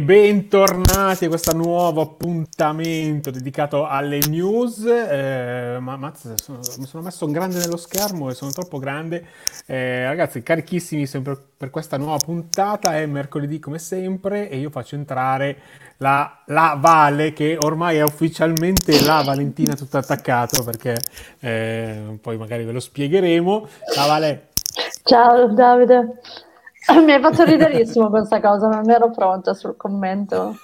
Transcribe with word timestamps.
Bentornati 0.00 1.24
a 1.24 1.28
questo 1.28 1.54
nuovo 1.54 2.00
appuntamento 2.00 3.30
dedicato 3.30 3.86
alle 3.86 4.18
news. 4.28 4.84
Eh, 4.84 5.78
ma 5.80 5.96
mazza, 5.96 6.34
sono, 6.36 6.58
mi 6.78 6.86
sono 6.86 7.02
messo 7.02 7.24
un 7.24 7.32
grande 7.32 7.58
nello 7.58 7.76
schermo 7.76 8.30
e 8.30 8.34
sono 8.34 8.50
troppo 8.50 8.78
grande. 8.78 9.24
Eh, 9.66 10.04
ragazzi, 10.06 10.42
carichissimi 10.42 11.06
sempre 11.06 11.36
per 11.56 11.70
questa 11.70 11.96
nuova 11.96 12.16
puntata. 12.16 12.96
È 12.96 13.06
mercoledì 13.06 13.58
come 13.58 13.78
sempre 13.78 14.48
e 14.48 14.58
io 14.58 14.70
faccio 14.70 14.94
entrare 14.94 15.56
la, 15.98 16.42
la 16.46 16.76
Vale 16.80 17.32
che 17.32 17.56
ormai 17.60 17.96
è 17.98 18.02
ufficialmente 18.02 19.04
la 19.04 19.22
Valentina 19.22 19.74
tutto 19.74 19.98
attaccato 19.98 20.62
perché 20.64 20.96
eh, 21.40 22.18
poi 22.20 22.36
magari 22.36 22.64
ve 22.64 22.72
lo 22.72 22.80
spiegheremo. 22.80 23.68
Ciao 23.94 24.08
Vale. 24.08 24.48
Ciao 25.02 25.46
Davide. 25.48 26.20
Mi 27.04 27.12
hai 27.12 27.20
fatto 27.20 27.44
riderissimo 27.44 28.08
questa 28.08 28.40
cosa, 28.40 28.68
non 28.68 28.88
ero 28.90 29.10
pronta 29.10 29.54
sul 29.54 29.76
commento. 29.76 30.54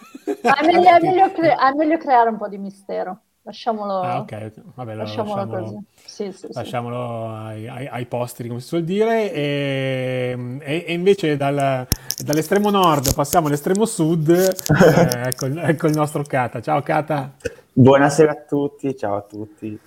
Ma 0.43 0.55
è 0.55 0.65
meglio, 0.65 0.89
è 0.89 1.01
meglio, 1.03 1.33
cre- 1.33 1.55
è 1.55 1.73
meglio 1.75 1.99
creare 1.99 2.31
un 2.31 2.39
po' 2.39 2.49
di 2.49 2.59
mistero. 2.59 3.21
Lasciamolo, 3.43 3.93
ah, 4.01 4.19
okay. 4.19 4.53
Vabbè, 4.75 4.95
lasciamolo, 4.95 5.45
lasciamolo, 5.45 5.63
così. 5.65 5.79
Sì, 6.05 6.33
sì, 6.33 6.49
lasciamolo 6.53 7.27
sì. 7.27 7.33
Ai, 7.33 7.69
ai, 7.69 7.87
ai, 7.89 8.07
posteri, 8.07 8.49
come 8.49 8.61
si 8.61 8.69
suol 8.69 8.85
dire. 8.85 9.33
E, 9.33 10.59
e, 10.61 10.85
e 10.87 10.93
invece 10.93 11.37
dal, 11.37 11.87
dall'estremo 12.25 12.71
nord 12.71 13.15
passiamo 13.15 13.49
all'estremo 13.49 13.85
sud. 13.85 14.31
eh, 14.31 15.23
ecco, 15.27 15.47
ecco 15.47 15.87
il 15.89 15.95
nostro 15.95 16.23
Kata. 16.23 16.61
Ciao 16.61 16.83
Kata. 16.83 17.33
Buonasera 17.73 18.31
a 18.31 18.45
tutti, 18.47 18.97
ciao 18.97 19.17
a 19.17 19.23
tutti. 19.23 19.79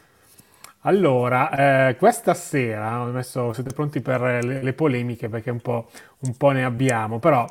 Allora, 0.87 1.87
eh, 1.89 1.95
questa 1.95 2.35
sera 2.35 3.01
ho 3.01 3.05
messo, 3.05 3.53
siete 3.53 3.73
pronti 3.73 4.01
per 4.01 4.21
le, 4.21 4.61
le 4.61 4.73
polemiche 4.73 5.29
perché 5.29 5.49
un 5.49 5.59
po', 5.59 5.89
un 6.19 6.37
po', 6.37 6.51
ne 6.51 6.63
abbiamo, 6.63 7.17
però 7.17 7.43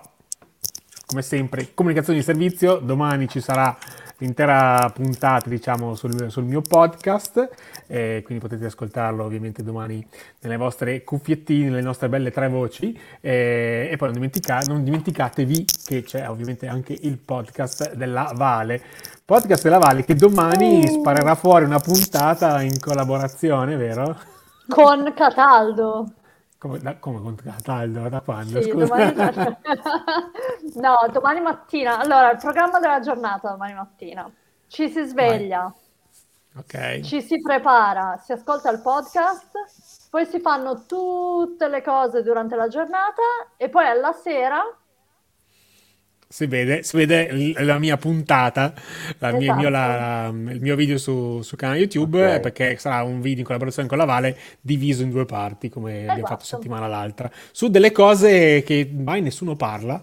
come 1.05 1.21
sempre 1.21 1.75
comunicazione 1.75 2.21
di 2.21 2.25
servizio, 2.25 2.77
domani 2.77 3.27
ci 3.27 3.41
sarà 3.41 3.77
l'intera 4.19 4.89
puntata 4.95 5.49
diciamo 5.49 5.97
sul, 5.97 6.31
sul 6.31 6.45
mio 6.45 6.61
podcast, 6.61 7.51
eh, 7.89 8.23
quindi 8.25 8.41
potete 8.41 8.67
ascoltarlo 8.67 9.25
ovviamente 9.25 9.65
domani 9.65 10.07
nelle 10.43 10.57
vostre 10.57 11.03
cuffiettine, 11.03 11.71
nelle 11.71 11.83
nostre 11.83 12.09
belle 12.09 12.31
tre 12.31 12.49
voci 12.49 12.97
eh, 13.21 13.89
e 13.91 13.97
poi 13.97 14.09
non, 14.11 14.17
dimentica- 14.17 14.63
non 14.69 14.85
dimenticatevi 14.85 15.65
che 15.87 16.03
c'è 16.05 16.29
ovviamente 16.29 16.69
anche 16.69 16.97
il 17.01 17.19
podcast 17.19 17.95
della 17.95 18.31
Vale 18.33 18.81
Podcast 19.27 19.63
della 19.63 19.79
Valle 19.79 20.05
che 20.05 20.15
domani 20.15 20.85
oh. 20.85 21.01
sparerà 21.01 21.35
fuori 21.35 21.65
una 21.65 21.79
puntata 21.79 22.61
in 22.61 22.79
collaborazione, 22.79 23.75
vero? 23.75 24.21
Con 24.69 25.15
Cataldo. 25.17 26.13
Come, 26.59 26.79
da, 26.81 26.99
come 26.99 27.23
con 27.23 27.35
Cataldo? 27.35 28.07
Da 28.11 28.21
quando? 28.21 28.61
Sì, 28.61 28.71
domani... 28.71 29.15
no, 30.77 30.97
domani 31.11 31.41
mattina. 31.41 32.01
Allora, 32.01 32.33
il 32.33 32.39
programma 32.39 32.79
della 32.79 33.01
giornata 33.01 33.49
domani 33.49 33.73
mattina. 33.73 34.31
Ci 34.69 34.91
si 34.91 35.05
sveglia. 35.05 35.73
Ok. 36.57 37.01
Ci 37.01 37.23
si 37.23 37.41
prepara, 37.41 38.21
si 38.23 38.33
ascolta 38.33 38.71
il 38.71 38.83
podcast, 38.83 39.53
poi 40.11 40.27
si 40.27 40.39
fanno 40.39 40.85
tutte 40.85 41.69
le 41.69 41.81
cose 41.81 42.23
durante 42.23 42.57
la 42.57 42.69
giornata 42.69 43.23
e 43.57 43.71
poi 43.71 43.87
alla 43.87 44.13
sera 44.13 44.63
si 46.35 46.47
vede, 46.47 46.83
si 46.83 46.97
vede 46.97 47.55
la 47.63 47.79
mia 47.79 47.97
puntata, 47.97 48.73
la 49.19 49.29
esatto. 49.29 49.37
mia, 49.37 49.53
il, 49.53 49.57
mio, 49.57 49.69
la, 49.69 50.27
il, 50.33 50.61
mio, 50.61 50.75
video 50.75 50.99
su, 50.99 51.43
su 51.43 51.55
canale 51.55 51.79
YouTube, 51.79 52.21
okay. 52.21 52.41
perché 52.41 52.77
sarà 52.77 53.05
un 53.05 53.21
video 53.21 53.39
in 53.39 53.45
collaborazione 53.45 53.87
con 53.87 53.99
la 53.99 54.05
Vale 54.05 54.37
diviso 54.61 55.05
in 55.05 55.11
due 55.11 55.27
parti, 55.27 55.69
come 55.69 55.99
esatto. 55.99 56.11
abbiamo 56.11 56.29
fatto 56.29 56.45
settimana 56.45 56.89
l'altra, 56.89 57.31
su 57.53 57.69
delle 57.69 57.93
cose 57.93 58.65
che 58.65 58.91
mai 58.93 59.21
nessuno 59.23 59.55
parla. 59.55 60.03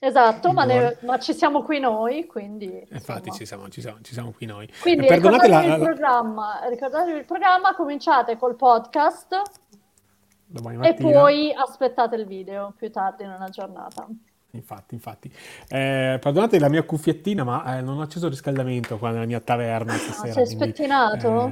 Esatto, 0.00 0.52
ma, 0.52 0.64
ne, 0.64 0.96
ma, 1.02 1.18
ci 1.18 1.34
siamo 1.34 1.62
qui 1.62 1.80
noi, 1.80 2.24
quindi... 2.24 2.86
Infatti 2.90 3.30
ci 3.32 3.44
siamo, 3.44 3.68
ci, 3.68 3.82
siamo, 3.82 3.98
ci 4.00 4.14
siamo, 4.14 4.32
qui 4.32 4.46
noi. 4.46 4.66
Quindi 4.80 5.06
ricordatevi, 5.06 5.50
la, 5.50 5.74
il 5.74 5.82
programma, 5.82 6.60
ricordatevi 6.66 7.18
il 7.18 7.24
programma, 7.26 7.74
cominciate 7.74 8.38
col 8.38 8.56
podcast 8.56 9.42
e 10.80 10.94
poi 10.94 11.52
aspettate 11.52 12.16
il 12.16 12.26
video 12.26 12.72
più 12.74 12.90
tardi 12.90 13.24
nella 13.24 13.50
giornata. 13.50 14.08
Infatti, 14.58 14.94
infatti. 14.94 15.30
Eh, 15.68 16.18
perdonate 16.20 16.58
la 16.58 16.68
mia 16.68 16.82
cuffiettina, 16.82 17.44
ma 17.44 17.78
eh, 17.78 17.80
non 17.80 17.98
ho 17.98 18.02
acceso 18.02 18.26
il 18.26 18.32
riscaldamento 18.32 18.98
qua 18.98 19.10
nella 19.10 19.24
mia 19.24 19.40
taverna 19.40 19.94
ah, 19.94 19.98
stasera. 19.98 20.32
sei 20.32 20.44
quindi, 20.44 20.64
spettinato? 20.64 21.48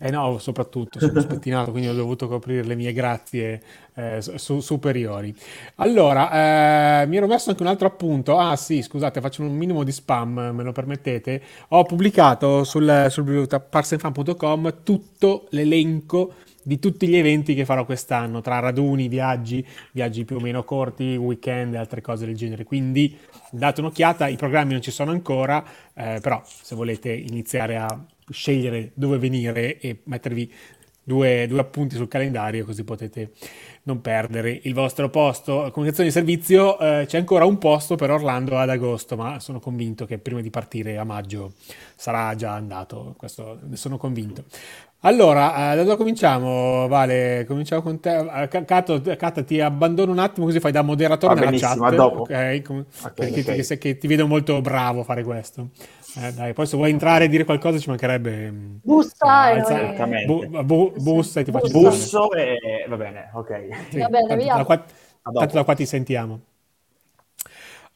Eh, 0.00 0.06
eh, 0.06 0.10
no, 0.10 0.38
soprattutto 0.38 1.00
sono 1.00 1.18
spettinato, 1.20 1.70
quindi 1.70 1.88
ho 1.88 1.94
dovuto 1.94 2.28
coprire 2.28 2.62
le 2.64 2.74
mie 2.74 2.92
grazie 2.92 3.62
eh, 3.94 4.20
su- 4.20 4.60
superiori. 4.60 5.34
Allora, 5.76 7.02
eh, 7.02 7.06
mi 7.06 7.16
ero 7.16 7.26
messo 7.26 7.50
anche 7.50 7.62
un 7.62 7.68
altro 7.68 7.86
appunto. 7.86 8.38
Ah 8.38 8.56
sì, 8.56 8.82
scusate, 8.82 9.20
faccio 9.20 9.42
un 9.42 9.56
minimo 9.56 9.84
di 9.84 9.92
spam, 9.92 10.50
me 10.52 10.62
lo 10.62 10.72
permettete. 10.72 11.42
Ho 11.68 11.84
pubblicato 11.84 12.64
sul, 12.64 13.06
sul 13.10 13.48
parsenfan.com 13.70 14.82
tutto 14.82 15.46
l'elenco 15.50 16.34
di 16.62 16.78
tutti 16.78 17.08
gli 17.08 17.16
eventi 17.16 17.54
che 17.54 17.64
farò 17.64 17.84
quest'anno, 17.84 18.40
tra 18.40 18.58
raduni, 18.58 19.08
viaggi, 19.08 19.66
viaggi 19.92 20.24
più 20.24 20.36
o 20.36 20.40
meno 20.40 20.64
corti, 20.64 21.16
weekend 21.16 21.74
e 21.74 21.78
altre 21.78 22.00
cose 22.00 22.26
del 22.26 22.36
genere. 22.36 22.64
Quindi 22.64 23.16
date 23.50 23.80
un'occhiata, 23.80 24.28
i 24.28 24.36
programmi 24.36 24.72
non 24.72 24.82
ci 24.82 24.90
sono 24.90 25.10
ancora, 25.10 25.64
eh, 25.94 26.18
però 26.20 26.42
se 26.44 26.74
volete 26.74 27.12
iniziare 27.12 27.76
a 27.76 28.04
scegliere 28.30 28.90
dove 28.94 29.18
venire 29.18 29.78
e 29.78 30.00
mettervi 30.04 30.52
due, 31.08 31.46
due, 31.46 31.58
appunti 31.58 31.96
sul 31.96 32.06
calendario 32.06 32.66
così 32.66 32.84
potete 32.84 33.30
non 33.84 34.02
perdere 34.02 34.60
il 34.64 34.74
vostro 34.74 35.08
posto. 35.08 35.70
Comunicazione 35.72 36.10
di 36.10 36.14
servizio, 36.14 36.78
eh, 36.78 37.06
c'è 37.06 37.16
ancora 37.16 37.46
un 37.46 37.56
posto 37.56 37.96
per 37.96 38.10
Orlando 38.10 38.58
ad 38.58 38.68
agosto, 38.68 39.16
ma 39.16 39.40
sono 39.40 39.58
convinto 39.58 40.04
che 40.04 40.18
prima 40.18 40.42
di 40.42 40.50
partire 40.50 40.98
a 40.98 41.04
maggio 41.04 41.54
sarà 41.96 42.34
già 42.34 42.52
andato, 42.52 43.14
questo 43.16 43.58
ne 43.62 43.76
sono 43.76 43.96
convinto. 43.96 44.44
Allora, 45.02 45.72
eh, 45.72 45.76
da 45.76 45.84
dove 45.84 45.96
cominciamo? 45.96 46.88
Vale, 46.88 47.44
cominciamo 47.46 47.82
con 47.82 48.00
te. 48.00 48.18
Eh, 48.18 48.64
Cato, 48.64 49.00
Cata, 49.16 49.42
ti 49.44 49.60
abbandono 49.60 50.10
un 50.10 50.18
attimo 50.18 50.46
così 50.46 50.58
fai 50.58 50.72
da 50.72 50.82
moderatore 50.82 51.34
Va 51.34 51.40
nella 51.40 51.56
chat. 51.56 51.80
A 51.80 51.90
dopo. 51.90 52.22
Okay? 52.22 52.62
Com- 52.62 52.84
okay, 53.02 53.12
perché 53.14 53.40
okay. 53.40 53.62
Ti, 53.62 53.78
che, 53.78 53.98
ti 53.98 54.06
vedo 54.08 54.26
molto 54.26 54.60
bravo 54.60 55.00
a 55.00 55.04
fare 55.04 55.22
questo. 55.22 55.68
Eh, 56.16 56.32
dai, 56.32 56.52
poi 56.52 56.66
se 56.66 56.76
vuoi 56.76 56.90
entrare 56.90 57.26
e 57.26 57.28
dire 57.28 57.44
qualcosa 57.44 57.78
ci 57.78 57.88
mancherebbe... 57.88 58.50
Mm, 58.50 58.74
bussa 58.82 59.50
eh, 59.52 59.94
e... 60.00 60.24
Bu, 60.26 60.64
bu, 60.64 60.92
bussa 60.96 61.40
e 61.40 61.44
ti 61.44 61.52
faccio 61.52 61.78
Busso 61.78 62.32
e... 62.32 62.58
va 62.88 62.96
bene, 62.96 63.30
ok. 63.34 63.68
Sì, 63.90 63.98
va 63.98 64.08
bene, 64.08 64.26
tanto, 64.26 64.42
via. 64.42 64.54
Da 64.56 64.64
qua, 64.64 64.84
tanto 65.22 65.54
da 65.54 65.62
qua 65.62 65.74
ti 65.74 65.86
sentiamo. 65.86 66.40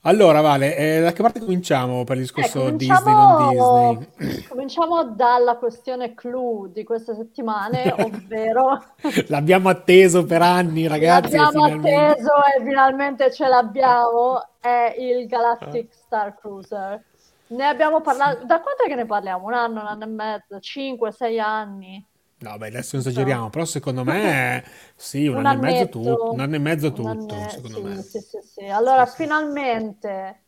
Allora, 0.04 0.40
Vale, 0.40 0.76
eh, 0.76 1.00
da 1.00 1.12
che 1.12 1.22
parte 1.22 1.38
cominciamo 1.38 2.02
per 2.02 2.16
il 2.16 2.22
discorso 2.22 2.66
eh, 2.66 2.76
Disney, 2.76 3.14
non 3.14 3.48
Disney? 3.50 4.46
Cominciamo 4.50 5.04
dalla 5.04 5.56
questione 5.56 6.14
clou 6.14 6.66
di 6.66 6.82
queste 6.82 7.14
settimane, 7.14 7.94
ovvero... 7.96 8.82
l'abbiamo 9.28 9.68
atteso 9.68 10.24
per 10.24 10.42
anni, 10.42 10.88
ragazzi. 10.88 11.36
L'abbiamo 11.36 11.66
finalmente... 11.66 11.94
atteso 11.94 12.32
e 12.56 12.64
finalmente 12.64 13.32
ce 13.32 13.46
l'abbiamo, 13.46 14.44
è 14.58 14.96
il 14.98 15.28
Galactic 15.28 15.92
Star 15.92 16.34
Cruiser. 16.36 17.00
Ne 17.48 17.64
abbiamo 17.64 18.00
parlato, 18.00 18.44
da 18.44 18.60
quanto 18.60 18.82
è 18.82 18.88
che 18.88 18.96
ne 18.96 19.06
parliamo? 19.06 19.46
Un 19.46 19.54
anno, 19.54 19.82
un 19.82 19.86
anno 19.86 20.04
e 20.04 20.08
mezzo, 20.08 20.58
cinque, 20.58 21.12
sei 21.12 21.38
anni? 21.38 22.04
No, 22.42 22.58
beh, 22.58 22.66
adesso 22.66 22.96
non 22.96 23.06
esageriamo, 23.06 23.50
però 23.50 23.64
secondo 23.64 24.02
me 24.02 24.64
sì, 24.96 25.28
un, 25.28 25.36
un 25.36 25.46
anno, 25.46 25.60
e 25.60 25.70
mezzo 25.70 25.88
tutto, 25.88 26.32
un 26.32 26.40
anno 26.40 26.54
e 26.56 26.58
mezzo 26.58 26.92
tutto, 26.92 27.08
anno... 27.08 27.48
secondo 27.48 27.76
sì, 27.76 27.82
me. 27.82 28.02
Sì, 28.02 28.18
sì, 28.20 28.38
sì. 28.42 28.64
Allora, 28.66 29.06
sì, 29.06 29.22
finalmente 29.22 30.42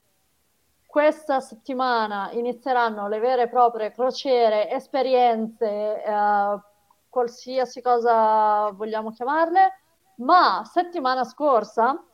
questa 0.86 1.40
settimana 1.40 2.30
inizieranno 2.32 3.06
le 3.08 3.18
vere 3.20 3.42
e 3.42 3.48
proprie 3.48 3.92
crociere, 3.92 4.70
esperienze, 4.70 6.02
eh, 6.04 6.60
qualsiasi 7.08 7.80
cosa 7.80 8.70
vogliamo 8.72 9.12
chiamarle, 9.12 9.78
ma 10.16 10.62
settimana 10.64 11.24
scorsa, 11.24 12.04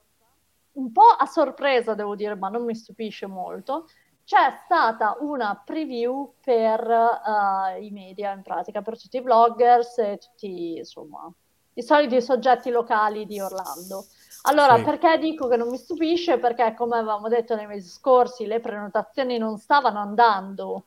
un 0.73 0.93
po' 0.93 1.09
a 1.19 1.25
sorpresa 1.25 1.95
devo 1.95 2.15
dire, 2.15 2.35
ma 2.37 2.49
non 2.49 2.65
mi 2.65 2.75
stupisce 2.75 3.27
molto, 3.27 3.87
c'è 4.31 4.53
stata 4.65 5.17
una 5.23 5.61
preview 5.65 6.35
per 6.41 6.81
uh, 6.87 7.83
i 7.83 7.91
media, 7.91 8.33
in 8.33 8.43
pratica, 8.43 8.81
per 8.81 8.97
tutti 8.97 9.17
i 9.17 9.21
vloggers 9.23 9.99
e 9.99 10.19
tutti, 10.19 10.77
insomma, 10.77 11.29
i 11.75 11.83
soliti 11.83 12.23
soggetti 12.23 12.71
locali 12.71 13.27
di 13.27 13.41
Orlando. 13.41 14.07
Allora, 14.43 14.77
sì. 14.77 14.83
perché 14.85 15.19
dico 15.19 15.49
che 15.49 15.57
non 15.57 15.69
mi 15.69 15.79
stupisce? 15.79 16.39
Perché, 16.39 16.75
come 16.77 16.99
avevamo 16.99 17.27
detto 17.27 17.57
nei 17.57 17.67
mesi 17.67 17.89
scorsi, 17.89 18.47
le 18.47 18.61
prenotazioni 18.61 19.37
non 19.37 19.59
stavano 19.59 19.99
andando 19.99 20.85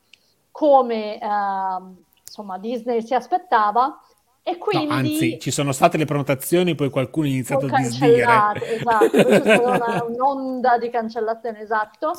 come 0.50 1.18
uh, 1.20 2.02
insomma, 2.26 2.56
Disney 2.56 3.02
si 3.02 3.12
aspettava. 3.12 4.00
E 4.42 4.56
quindi... 4.56 4.86
No, 4.86 4.94
anzi, 4.94 5.38
ci 5.38 5.50
sono 5.50 5.72
state 5.72 5.98
le 5.98 6.06
prenotazioni, 6.06 6.74
poi 6.74 6.88
qualcuno 6.88 7.26
ha 7.26 7.30
iniziato 7.30 7.66
a 7.66 7.76
disdire. 7.76 8.22
Esatto, 8.22 9.10
c'è 9.10 9.40
stata 9.40 10.04
un'onda 10.08 10.78
di 10.78 10.88
cancellazione, 10.88 11.60
esatto. 11.60 12.12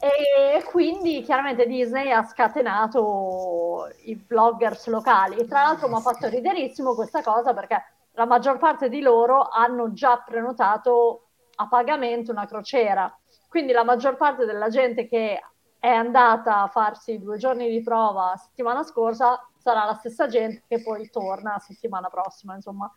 E 0.00 0.62
quindi 0.64 1.22
chiaramente 1.22 1.66
Disney 1.66 2.10
ha 2.10 2.24
scatenato 2.24 3.88
i 4.04 4.14
bloggers 4.14 4.86
locali. 4.86 5.46
Tra 5.46 5.62
l'altro 5.62 5.88
mi 5.88 5.94
ha 5.94 6.00
fatto 6.00 6.28
riderissimo 6.28 6.94
questa 6.94 7.22
cosa 7.22 7.52
perché 7.52 7.82
la 8.12 8.26
maggior 8.26 8.58
parte 8.58 8.88
di 8.88 9.00
loro 9.00 9.48
hanno 9.48 9.92
già 9.92 10.18
prenotato 10.18 11.28
a 11.56 11.68
pagamento 11.68 12.30
una 12.30 12.46
crociera. 12.46 13.12
Quindi 13.48 13.72
la 13.72 13.84
maggior 13.84 14.16
parte 14.16 14.44
della 14.44 14.68
gente 14.68 15.08
che 15.08 15.40
è 15.78 15.88
andata 15.88 16.62
a 16.62 16.68
farsi 16.68 17.18
due 17.18 17.38
giorni 17.38 17.68
di 17.68 17.82
prova 17.82 18.36
settimana 18.36 18.82
scorsa 18.82 19.40
sarà 19.56 19.84
la 19.84 19.94
stessa 19.94 20.26
gente 20.26 20.64
che 20.66 20.82
poi 20.82 21.08
torna 21.10 21.58
settimana 21.58 22.08
prossima, 22.08 22.54
insomma. 22.54 22.90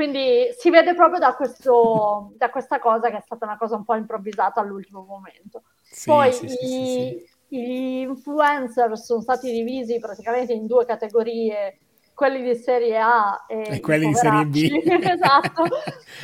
Quindi 0.00 0.48
si 0.56 0.70
vede 0.70 0.94
proprio 0.94 1.18
da, 1.18 1.34
questo, 1.34 2.32
da 2.38 2.48
questa 2.48 2.78
cosa 2.78 3.10
che 3.10 3.18
è 3.18 3.20
stata 3.20 3.44
una 3.44 3.58
cosa 3.58 3.76
un 3.76 3.84
po' 3.84 3.96
improvvisata 3.96 4.58
all'ultimo 4.58 5.04
momento. 5.06 5.64
Sì, 5.82 6.08
poi 6.08 6.32
sì, 6.32 6.46
i, 6.46 7.30
gli 7.48 7.98
influencer 7.98 8.96
sono 8.96 9.20
stati 9.20 9.52
divisi 9.52 9.98
praticamente 9.98 10.54
in 10.54 10.66
due 10.66 10.86
categorie 10.86 11.80
quelli 12.14 12.40
di 12.40 12.54
serie 12.54 12.98
A 12.98 13.44
e, 13.46 13.74
e 13.74 13.80
quelli 13.80 14.06
di 14.06 14.14
serie 14.14 14.46
B. 14.46 14.70
esatto. 15.04 15.64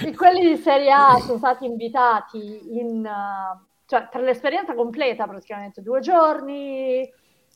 e 0.02 0.14
quelli 0.14 0.54
di 0.54 0.56
serie 0.56 0.90
A 0.90 1.18
sono 1.18 1.36
stati 1.36 1.66
invitati 1.66 2.78
in, 2.78 3.04
uh, 3.04 3.62
cioè, 3.84 4.08
per 4.10 4.22
l'esperienza 4.22 4.72
completa 4.72 5.26
praticamente, 5.26 5.82
due 5.82 6.00
giorni, 6.00 7.06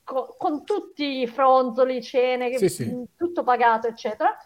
co- 0.05 0.35
con 0.37 0.65
tutti 0.65 1.23
i 1.23 1.27
fronzoli, 1.27 2.03
cene, 2.03 2.59
sì, 2.59 2.69
sì. 2.69 3.05
tutto 3.17 3.43
pagato, 3.43 3.87
eccetera. 3.87 4.37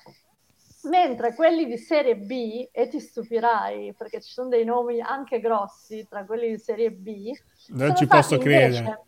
Mentre 0.85 1.35
quelli 1.35 1.67
di 1.67 1.79
serie 1.79 2.17
B, 2.17 2.69
e 2.71 2.89
ti 2.89 3.01
stupirai 3.01 3.95
perché 3.97 4.21
ci 4.21 4.33
sono 4.33 4.49
dei 4.49 4.65
nomi 4.65 5.01
anche 5.01 5.41
grossi 5.41 6.07
tra 6.09 6.25
quelli 6.25 6.49
di 6.49 6.59
serie 6.59 6.91
B, 6.91 7.31
non 7.69 7.97
ci 7.97 8.07
posso 8.07 8.35
invece, 8.35 8.49
credere. 8.49 9.03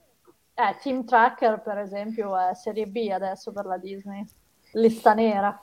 Eh, 0.55 0.77
Team 0.81 1.05
Tracker, 1.05 1.61
per 1.61 1.79
esempio, 1.79 2.37
è 2.37 2.55
serie 2.55 2.87
B 2.87 3.11
adesso 3.13 3.53
per 3.53 3.67
la 3.67 3.77
Disney 3.77 4.25
lista 4.73 5.13
nera. 5.13 5.61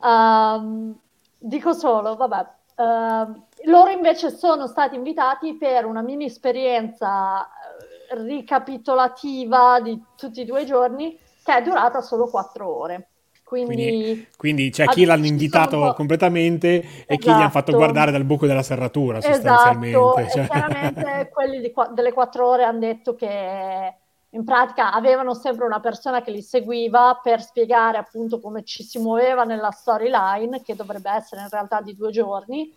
Um, 0.00 0.98
dico 1.38 1.72
solo, 1.72 2.16
vabbè, 2.16 2.46
uh, 2.76 3.42
loro 3.64 3.90
invece 3.90 4.30
sono 4.30 4.66
stati 4.66 4.96
invitati 4.96 5.56
per 5.56 5.86
una 5.86 6.02
mini 6.02 6.26
esperienza 6.26 7.46
eh, 7.46 8.22
ricapitolativa 8.22 9.80
di 9.80 10.02
tutti 10.16 10.40
i 10.40 10.44
due 10.44 10.64
giorni 10.64 11.18
che 11.42 11.56
è 11.56 11.62
durata 11.62 12.00
solo 12.00 12.28
quattro 12.28 12.68
ore. 12.68 13.11
Quindi, 13.52 13.74
quindi, 13.74 14.28
quindi 14.34 14.70
c'è 14.70 14.86
chi 14.86 15.04
l'hanno 15.04 15.26
invitato 15.26 15.92
completamente 15.94 16.82
esatto. 16.82 17.12
e 17.12 17.18
chi 17.18 17.28
gli 17.28 17.42
ha 17.42 17.50
fatto 17.50 17.70
esatto. 17.70 17.76
guardare 17.76 18.10
dal 18.10 18.24
buco 18.24 18.46
della 18.46 18.62
serratura 18.62 19.20
sostanzialmente. 19.20 20.22
Esatto, 20.22 20.30
cioè. 20.30 20.48
chiaramente 20.48 21.30
quelli 21.30 21.60
di, 21.60 21.72
delle 21.92 22.12
quattro 22.14 22.48
ore 22.48 22.64
hanno 22.64 22.78
detto 22.78 23.14
che 23.14 23.94
in 24.30 24.44
pratica 24.44 24.94
avevano 24.94 25.34
sempre 25.34 25.66
una 25.66 25.80
persona 25.80 26.22
che 26.22 26.30
li 26.30 26.40
seguiva 26.40 27.20
per 27.22 27.42
spiegare 27.42 27.98
appunto 27.98 28.40
come 28.40 28.64
ci 28.64 28.84
si 28.84 28.98
muoveva 28.98 29.44
nella 29.44 29.70
storyline, 29.70 30.62
che 30.62 30.74
dovrebbe 30.74 31.10
essere 31.10 31.42
in 31.42 31.48
realtà 31.50 31.82
di 31.82 31.94
due 31.94 32.10
giorni. 32.10 32.74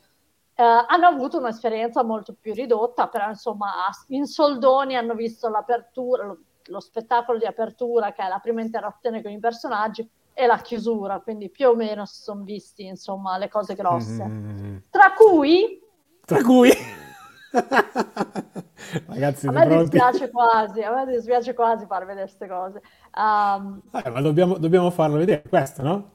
Eh, 0.57 0.61
hanno 0.61 1.07
avuto 1.07 1.37
un'esperienza 1.37 2.03
molto 2.03 2.35
più 2.37 2.53
ridotta, 2.53 3.07
però 3.07 3.29
insomma 3.29 3.71
in 4.09 4.25
soldoni 4.25 4.97
hanno 4.97 5.13
visto 5.13 5.47
l'apertura, 5.47 6.25
lo, 6.25 6.39
lo 6.65 6.79
spettacolo 6.81 7.37
di 7.37 7.45
apertura, 7.45 8.11
che 8.11 8.23
è 8.23 8.27
la 8.27 8.39
prima 8.39 8.59
interazione 8.59 9.21
con 9.21 9.31
i 9.31 9.39
personaggi, 9.39 10.05
e 10.37 10.45
la 10.47 10.57
chiusura, 10.57 11.21
quindi 11.21 11.49
più 11.49 11.69
o 11.69 11.75
meno 11.75 12.05
si 12.05 12.21
sono 12.21 12.43
visti 12.43 12.83
insomma 12.85 13.37
le 13.37 13.47
cose 13.47 13.73
grosse. 13.73 14.25
Mm-hmm. 14.25 14.77
Tra 14.89 15.13
cui... 15.13 15.81
Tra 16.25 16.41
cui... 16.43 16.69
Ragazzi, 19.07 19.47
a 19.47 19.51
me 19.51 19.65
pronti? 19.65 19.89
dispiace 19.89 20.29
quasi, 20.29 20.81
a 20.81 20.93
me 20.93 21.05
dispiace 21.05 21.53
quasi 21.53 21.85
far 21.85 22.05
vedere 22.05 22.25
queste 22.25 22.47
cose. 22.47 22.81
Um, 23.15 23.81
eh, 23.93 24.09
ma 24.09 24.19
dobbiamo, 24.19 24.57
dobbiamo, 24.57 24.91
farlo 24.91 25.17
vedere 25.17 25.43
questo, 25.47 25.81
no? 25.81 26.09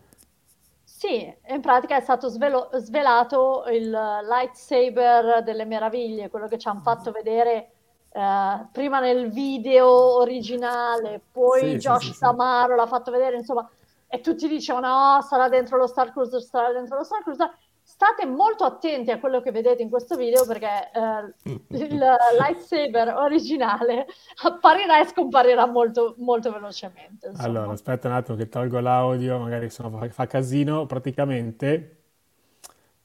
Sì, 0.85 1.35
in 1.49 1.63
pratica 1.63 1.97
è 1.97 2.01
stato 2.01 2.29
svelo- 2.29 2.69
svelato 2.75 3.65
il 3.71 3.89
lightsaber 3.89 5.43
delle 5.43 5.65
meraviglie, 5.65 6.29
quello 6.29 6.47
che 6.47 6.59
ci 6.59 6.69
hanno 6.69 6.83
fatto 6.83 7.11
vedere 7.11 7.71
eh, 8.13 8.67
prima 8.71 9.01
nel 9.01 9.31
video 9.31 10.19
originale, 10.19 11.23
poi 11.33 11.61
sì, 11.61 11.77
Josh 11.77 12.07
sì, 12.07 12.13
sì, 12.13 12.15
Samaro 12.15 12.75
l'ha 12.75 12.87
fatto 12.87 13.11
vedere, 13.11 13.37
insomma, 13.37 13.67
e 14.13 14.21
tutti 14.21 14.49
dicevano, 14.49 15.17
oh, 15.17 15.21
sarà 15.21 15.49
dentro 15.49 15.79
lo 15.79 15.87
Star 15.87 16.11
Cruiser, 16.11 16.43
sarà 16.43 16.73
dentro 16.73 16.97
lo 16.97 17.05
Star 17.05 17.23
Cruiser 17.23 17.51
state 17.83 18.25
molto 18.25 18.65
attenti 18.65 19.11
a 19.11 19.19
quello 19.19 19.41
che 19.41 19.51
vedete 19.51 19.83
in 19.83 19.91
questo 19.91 20.17
video 20.17 20.47
perché 20.47 20.91
eh, 20.93 21.35
il 21.69 21.99
lightsaber 22.39 23.17
originale 23.17 24.07
apparirà 24.45 25.01
e 25.01 25.07
scomparirà 25.07 25.67
molto, 25.67 26.15
molto 26.19 26.53
velocemente. 26.53 27.29
Insomma. 27.29 27.49
Allora, 27.49 27.73
aspetta 27.73 28.09
un 28.09 28.15
attimo 28.15 28.37
che 28.37 28.49
tolgo 28.49 28.79
l'audio, 28.79 29.39
magari 29.39 29.71
se 29.71 29.83
no 29.83 29.91
fa, 29.91 30.09
fa 30.09 30.27
casino. 30.27 30.87
Praticamente, 30.87 32.03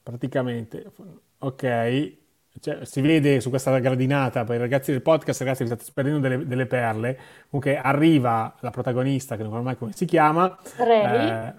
praticamente, 0.04 0.92
ok, 1.40 2.18
cioè, 2.60 2.80
si 2.84 3.02
vede 3.02 3.42
su 3.42 3.50
questa 3.50 3.78
gradinata 3.80 4.44
per 4.44 4.56
i 4.56 4.60
ragazzi 4.60 4.92
del 4.92 5.02
podcast, 5.02 5.40
ragazzi, 5.42 5.64
vi 5.64 5.70
state 5.70 5.86
perdendo 5.94 6.20
delle, 6.20 6.48
delle 6.48 6.66
perle. 6.66 7.18
Comunque 7.50 7.78
arriva 7.78 8.56
la 8.60 8.72
protagonista, 8.72 9.36
che 9.36 9.44
non 9.44 9.52
so 9.52 9.62
mai 9.62 9.78
come 9.78 9.92
si 9.94 10.06
chiama. 10.06 10.58
Ray. 10.78 11.30
Eh, 11.30 11.54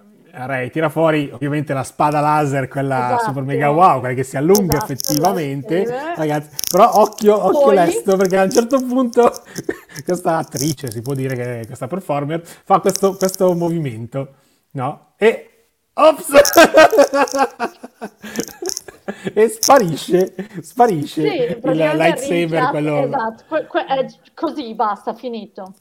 Ray 0.47 0.71
tira 0.71 0.89
fuori 0.91 1.31
ovviamente 1.33 1.73
la 1.73 1.83
spada 1.83 2.21
laser, 2.21 2.69
quella 2.69 3.15
esatto. 3.15 3.25
super 3.25 3.43
mega 3.43 3.71
wow, 3.71 4.01
quella 4.01 4.15
che 4.15 4.23
si 4.23 4.37
allunga 4.37 4.77
esatto, 4.77 4.93
effettivamente, 4.93 5.87
ragazzi. 6.17 6.57
Però 6.71 6.91
occhio, 6.95 7.43
occhio 7.43 7.61
Poi... 7.61 7.75
lesto, 7.75 8.17
perché 8.17 8.37
a 8.37 8.43
un 8.43 8.51
certo 8.51 8.79
punto 8.85 9.33
questa 10.05 10.37
attrice, 10.37 10.91
si 10.91 11.01
può 11.01 11.15
dire 11.15 11.35
che 11.35 11.63
questa 11.67 11.87
performer, 11.87 12.43
fa 12.43 12.81
questo, 12.81 13.17
questo 13.17 13.55
movimento, 13.55 14.35
no? 14.73 15.13
E... 15.17 15.51
Ops! 15.99 16.29
e 19.33 19.49
sparisce, 19.49 20.35
sparisce 20.61 21.23
sì, 21.23 21.27
il 21.27 21.59
lightsaber, 21.97 22.69
quello... 22.69 23.05
Esatto, 23.05 23.45
que- 23.49 23.67
que- 23.67 23.87
così, 24.35 24.75
basta, 24.75 25.15
finito. 25.15 25.73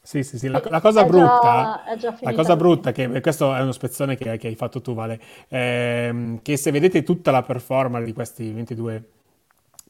Sì, 0.00 0.22
sì, 0.22 0.38
sì, 0.38 0.46
la, 0.46 0.62
la 0.68 0.80
cosa 0.80 1.00
è 1.00 1.06
brutta, 1.06 1.82
già, 1.98 2.16
la 2.20 2.32
cosa 2.32 2.54
brutta, 2.54 2.92
che 2.92 3.20
questo 3.20 3.52
è 3.52 3.60
uno 3.60 3.72
spezzone 3.72 4.16
che, 4.16 4.36
che 4.36 4.46
hai 4.46 4.54
fatto 4.54 4.80
tu, 4.80 4.94
Vale, 4.94 5.20
ehm, 5.48 6.42
che 6.42 6.56
se 6.56 6.70
vedete 6.70 7.02
tutta 7.02 7.32
la 7.32 7.42
performance 7.42 8.06
di 8.06 8.12
questi 8.12 8.52
22 8.52 9.08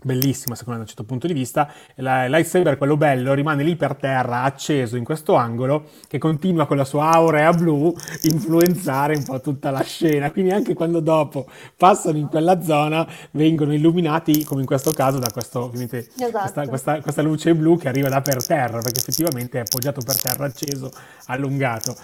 bellissima 0.02 0.54
secondo 0.54 0.72
me 0.72 0.76
da 0.76 0.82
un 0.82 0.86
certo 0.86 1.04
punto 1.04 1.26
di 1.26 1.32
vista, 1.32 1.72
il 1.96 2.04
lightsaber, 2.04 2.76
quello 2.76 2.96
bello, 2.96 3.34
rimane 3.34 3.62
lì 3.62 3.76
per 3.76 3.96
terra, 3.96 4.42
acceso 4.42 4.96
in 4.96 5.04
questo 5.04 5.34
angolo, 5.34 5.88
che 6.06 6.18
continua 6.18 6.66
con 6.66 6.76
la 6.76 6.84
sua 6.84 7.10
aurea 7.10 7.52
blu 7.52 7.94
influenzare 8.22 9.16
un 9.16 9.24
po' 9.24 9.40
tutta 9.40 9.70
la 9.70 9.82
scena, 9.82 10.30
quindi 10.30 10.52
anche 10.52 10.74
quando 10.74 11.00
dopo 11.00 11.46
passano 11.76 12.18
in 12.18 12.28
quella 12.28 12.60
zona 12.60 13.06
vengono 13.32 13.72
illuminati, 13.72 14.44
come 14.44 14.60
in 14.60 14.66
questo 14.66 14.92
caso, 14.92 15.18
da 15.18 15.30
questo, 15.32 15.72
esatto. 15.72 16.38
questa, 16.38 16.68
questa, 16.68 17.00
questa 17.00 17.22
luce 17.22 17.54
blu 17.54 17.76
che 17.78 17.88
arriva 17.88 18.08
da 18.08 18.20
per 18.20 18.44
terra, 18.44 18.78
perché 18.78 19.00
effettivamente 19.00 19.58
è 19.58 19.60
appoggiato 19.62 20.00
per 20.04 20.20
terra, 20.20 20.44
acceso, 20.46 20.90
allungato. 21.26 21.96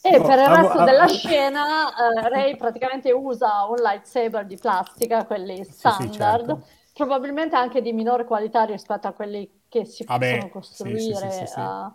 E 0.00 0.16
oh, 0.16 0.22
per 0.22 0.38
il 0.38 0.46
resto 0.46 0.84
della 0.84 1.08
scena, 1.08 1.62
uh, 1.88 2.28
Ray 2.28 2.56
praticamente 2.56 3.12
usa 3.12 3.66
un 3.68 3.76
lightsaber 3.76 4.46
di 4.46 4.56
plastica, 4.56 5.26
quelli 5.26 5.64
standard, 5.64 6.02
sì, 6.02 6.12
sì, 6.12 6.18
certo 6.18 6.64
probabilmente 6.98 7.54
anche 7.54 7.80
di 7.80 7.92
minore 7.92 8.24
qualità 8.24 8.64
rispetto 8.64 9.06
a 9.06 9.12
quelli 9.12 9.62
che 9.68 9.84
si 9.84 10.04
ah 10.08 10.18
possono 10.18 10.50
costruire. 10.50 11.30
Sì, 11.30 11.46
sì, 11.46 11.60
uh, 11.60 11.94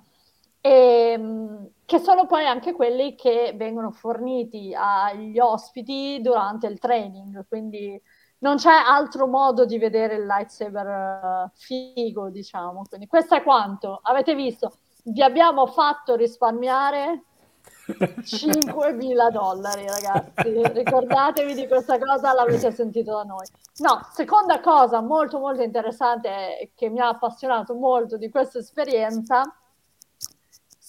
e, 0.61 1.15
um, 1.17 1.69
che 1.85 1.99
sono 1.99 2.25
poi 2.25 2.45
anche 2.45 2.71
quelli 2.71 3.13
che 3.15 3.53
vengono 3.57 3.91
forniti 3.91 4.73
agli 4.73 5.37
ospiti 5.39 6.21
durante 6.21 6.67
il 6.67 6.79
training, 6.79 7.45
quindi 7.49 8.01
non 8.39 8.55
c'è 8.55 8.71
altro 8.71 9.27
modo 9.27 9.65
di 9.65 9.77
vedere 9.77 10.15
il 10.15 10.25
lightsaber 10.25 10.87
uh, 10.87 11.51
figo, 11.53 12.29
diciamo. 12.29 12.83
Quindi 12.87 13.07
questo 13.07 13.35
è 13.35 13.43
quanto. 13.43 13.99
Avete 14.03 14.35
visto? 14.35 14.71
Vi 15.03 15.21
abbiamo 15.21 15.65
fatto 15.67 16.15
risparmiare 16.15 17.23
5.000 17.85 19.31
dollari, 19.31 19.85
ragazzi. 19.87 20.73
Ricordatevi 20.73 21.53
di 21.53 21.67
questa 21.67 21.99
cosa, 21.99 22.33
l'avete 22.33 22.71
sentito 22.71 23.15
da 23.15 23.23
noi. 23.23 23.45
No, 23.77 24.07
seconda 24.13 24.59
cosa 24.61 25.01
molto 25.01 25.39
molto 25.39 25.61
interessante 25.61 26.71
che 26.75 26.89
mi 26.89 26.99
ha 26.99 27.09
appassionato 27.09 27.73
molto 27.73 28.17
di 28.17 28.29
questa 28.29 28.59
esperienza 28.59 29.43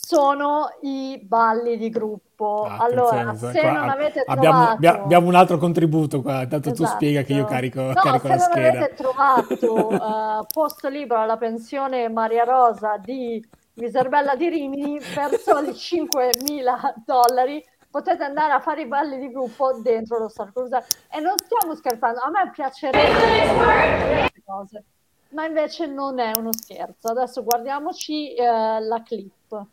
sono 0.04 0.68
i 0.82 1.18
balli 1.24 1.76
di 1.78 1.88
gruppo. 1.88 2.64
Ah, 2.64 2.76
allora, 2.78 3.34
se 3.34 3.60
qua, 3.60 3.72
non 3.72 3.88
avete 3.88 4.22
abbiamo, 4.26 4.76
trovato... 4.76 5.02
abbiamo, 5.04 5.26
un 5.28 5.34
altro 5.34 5.56
contributo 5.56 6.20
qua, 6.20 6.42
intanto 6.42 6.70
esatto. 6.70 6.90
tu 6.90 6.94
spiega 6.96 7.22
che 7.22 7.32
io 7.32 7.44
carico, 7.44 7.80
no, 7.80 7.94
carico 7.94 8.28
la 8.28 8.38
scheda. 8.38 8.54
se 8.54 8.60
non 8.60 8.76
avete 8.76 8.94
trovato 8.94 9.86
uh, 9.94 10.46
posto 10.52 10.88
libero 10.88 11.20
alla 11.20 11.38
pensione 11.38 12.08
Maria 12.10 12.44
Rosa 12.44 12.98
di 12.98 13.42
Miserbella 13.74 14.36
di 14.36 14.48
Rimini 14.48 14.98
per 14.98 15.38
soli 15.38 15.70
5.000 15.70 16.94
dollari 17.04 17.64
potete 17.90 18.24
andare 18.24 18.52
a 18.52 18.60
fare 18.60 18.82
i 18.82 18.86
balli 18.86 19.18
di 19.18 19.30
gruppo 19.30 19.78
dentro 19.80 20.18
lo 20.18 20.28
Star 20.28 20.52
Cruiser 20.52 20.84
e 21.10 21.20
non 21.20 21.36
stiamo 21.38 21.74
scherzando, 21.74 22.20
a 22.20 22.30
me 22.30 22.50
piacerebbe 22.50 24.32
cose, 24.44 24.84
ma 25.30 25.46
invece 25.46 25.86
non 25.86 26.18
è 26.18 26.36
uno 26.36 26.52
scherzo. 26.52 27.08
Adesso 27.08 27.42
guardiamoci 27.42 28.34
eh, 28.34 28.80
la 28.80 29.02
clip. 29.04 29.66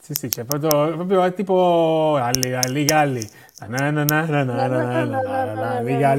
Sì, 0.00 0.14
sì, 0.14 0.28
c'è 0.28 0.44
proprio, 0.44 0.94
proprio 0.94 1.32
tipo 1.32 2.14
Galli, 2.16 2.50
Galli, 2.50 2.84
Galli. 2.84 3.30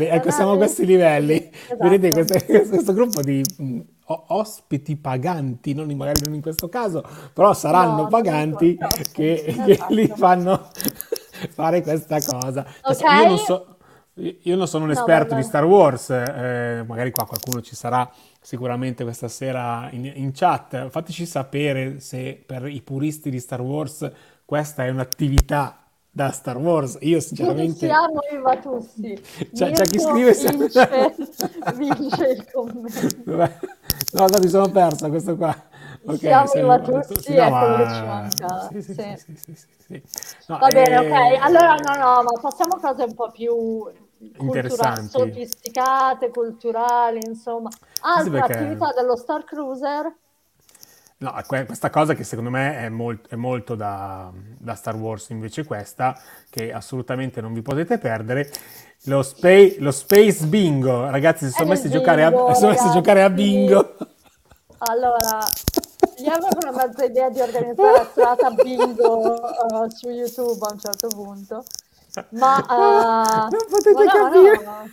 Ecco, 0.10 0.32
siamo 0.32 0.54
a 0.54 0.58
questi 0.58 0.88
livelli. 0.88 1.52
Esatto. 1.52 1.88
Vedete 1.88 2.26
questo, 2.68 2.94
gruppo 2.94 3.22
di 3.22 3.44
mm, 3.62 3.80
ospiti 4.06 4.96
paganti, 4.96 5.76
non 5.76 5.86
magari 5.96 6.22
non 6.26 6.34
in 6.34 6.42
questo 6.42 6.68
caso, 6.68 7.04
però 7.34 7.54
saranno 7.54 8.08
paganti 8.08 8.76
che, 9.12 9.44
esatto. 9.46 9.94
li 9.94 10.08
fanno 10.08 10.68
fare 11.54 11.84
questa 11.84 12.20
cosa. 12.26 12.66
Okay. 12.82 13.22
Io, 13.22 13.28
non 13.28 13.38
so, 13.38 13.78
io 14.16 14.56
non 14.56 14.68
sono 14.68 14.86
un 14.86 14.92
esperto 14.92 15.36
di 15.36 15.44
Star 15.44 15.66
Wars, 15.66 16.10
eh, 16.10 16.84
magari 16.88 17.12
qua 17.12 17.28
qualcuno 17.28 17.62
ci 17.62 17.76
sarà 17.76 18.10
sicuramente 18.42 19.04
questa 19.04 19.28
sera 19.28 19.90
in, 19.92 20.12
in 20.16 20.32
chat. 20.34 20.90
Fateci 20.90 21.28
sapere 21.28 22.00
se 22.00 22.42
per 22.44 22.66
i 22.66 22.82
puristi 22.82 23.30
di 23.30 23.40
Star 23.40 23.62
Wars 23.62 24.12
questa 24.44 24.86
è 24.86 24.90
un'attività 24.90 25.82
da 26.18 26.32
Star 26.32 26.58
Wars. 26.58 26.98
Io 27.02 27.20
sinceramente... 27.20 27.86
Siamo 27.86 28.20
i 28.34 28.38
Vatussi. 28.40 29.22
C'è- 29.54 29.72
c'è 29.72 29.84
chi 29.84 29.98
Mirko 29.98 30.34
scrive 30.34 30.58
vince, 30.58 31.16
vince 31.76 32.26
il 32.26 32.52
commento. 32.52 33.08
Vabbè. 33.24 33.60
No, 34.14 34.26
no, 34.26 34.40
mi 34.42 34.48
sono 34.48 34.70
persa 34.72 35.10
questo 35.10 35.36
qua. 35.38 35.56
Ok, 36.06 36.18
Siamo 36.18 36.48
sei- 36.48 36.62
i 36.64 36.66
Vatussi, 36.66 37.34
no, 37.36 37.44
è 37.44 37.50
quello 37.50 37.94
ci 37.94 38.02
manca, 38.02 38.68
Sì, 38.72 38.82
sì, 38.82 38.94
sì. 38.94 39.16
sì, 39.18 39.36
sì, 39.36 39.68
sì. 39.86 40.04
No, 40.48 40.58
Va 40.58 40.68
bene, 40.70 40.90
eh, 41.06 41.36
ok. 41.38 41.44
Allora, 41.44 41.76
no, 41.76 41.94
no, 41.94 42.24
ma 42.24 42.40
passiamo 42.42 42.74
a 42.76 42.80
cose 42.80 43.04
un 43.04 43.14
po' 43.14 43.30
più 43.30 43.54
cultura- 43.56 44.46
Interessanti. 44.46 45.10
sofisticate, 45.10 46.30
culturali, 46.32 47.20
insomma. 47.28 47.70
Altra 48.02 48.40
perché- 48.40 48.54
attività 48.54 48.92
dello 48.98 49.16
Star 49.16 49.44
Cruiser. 49.44 50.16
No, 51.20 51.34
que- 51.48 51.66
questa 51.66 51.90
cosa 51.90 52.14
che 52.14 52.24
secondo 52.24 52.52
me 52.52 52.78
è, 52.78 52.90
molt- 52.90 53.28
è 53.30 53.36
molto 53.36 53.74
da, 53.74 54.32
da 54.34 54.76
Star 54.76 54.96
Wars, 54.96 55.30
invece 55.30 55.66
questa, 55.66 56.16
che 56.50 56.72
assolutamente 56.72 57.42
non 57.42 57.54
vi 57.54 57.62
potete 57.64 57.98
perdere, 57.98 58.52
lo, 59.06 59.24
spa- 59.24 59.74
lo 59.80 59.92
Space 59.92 60.46
Bingo. 60.46 61.10
Ragazzi, 61.10 61.46
si 61.48 61.52
sono 61.54 61.70
messi 61.70 61.90
giocare 61.90 62.24
a, 62.24 62.30
bingo, 62.30 62.54
si 62.54 62.60
sono 62.60 62.72
messi 62.72 62.88
a, 62.88 62.92
giocare 62.92 63.24
a 63.24 63.30
ragazzi. 63.30 63.44
bingo. 63.44 63.96
Allora, 64.80 65.40
io 66.18 66.32
avevo 66.32 66.60
una 66.70 66.72
mezza 66.86 67.04
idea 67.06 67.30
di 67.30 67.40
organizzare 67.42 67.92
la 67.98 68.10
serata 68.14 68.52
bingo 68.52 69.86
eh, 69.86 69.90
su 69.90 70.10
YouTube 70.10 70.66
a 70.68 70.72
un 70.72 70.80
certo 70.80 71.08
punto, 71.08 71.64
ma 72.30 72.60
eh, 72.62 73.50
Non 73.50 73.66
potete 73.70 74.04
ma 74.04 74.04
no, 74.04 74.10
capire. 74.30 74.64
no. 74.64 74.92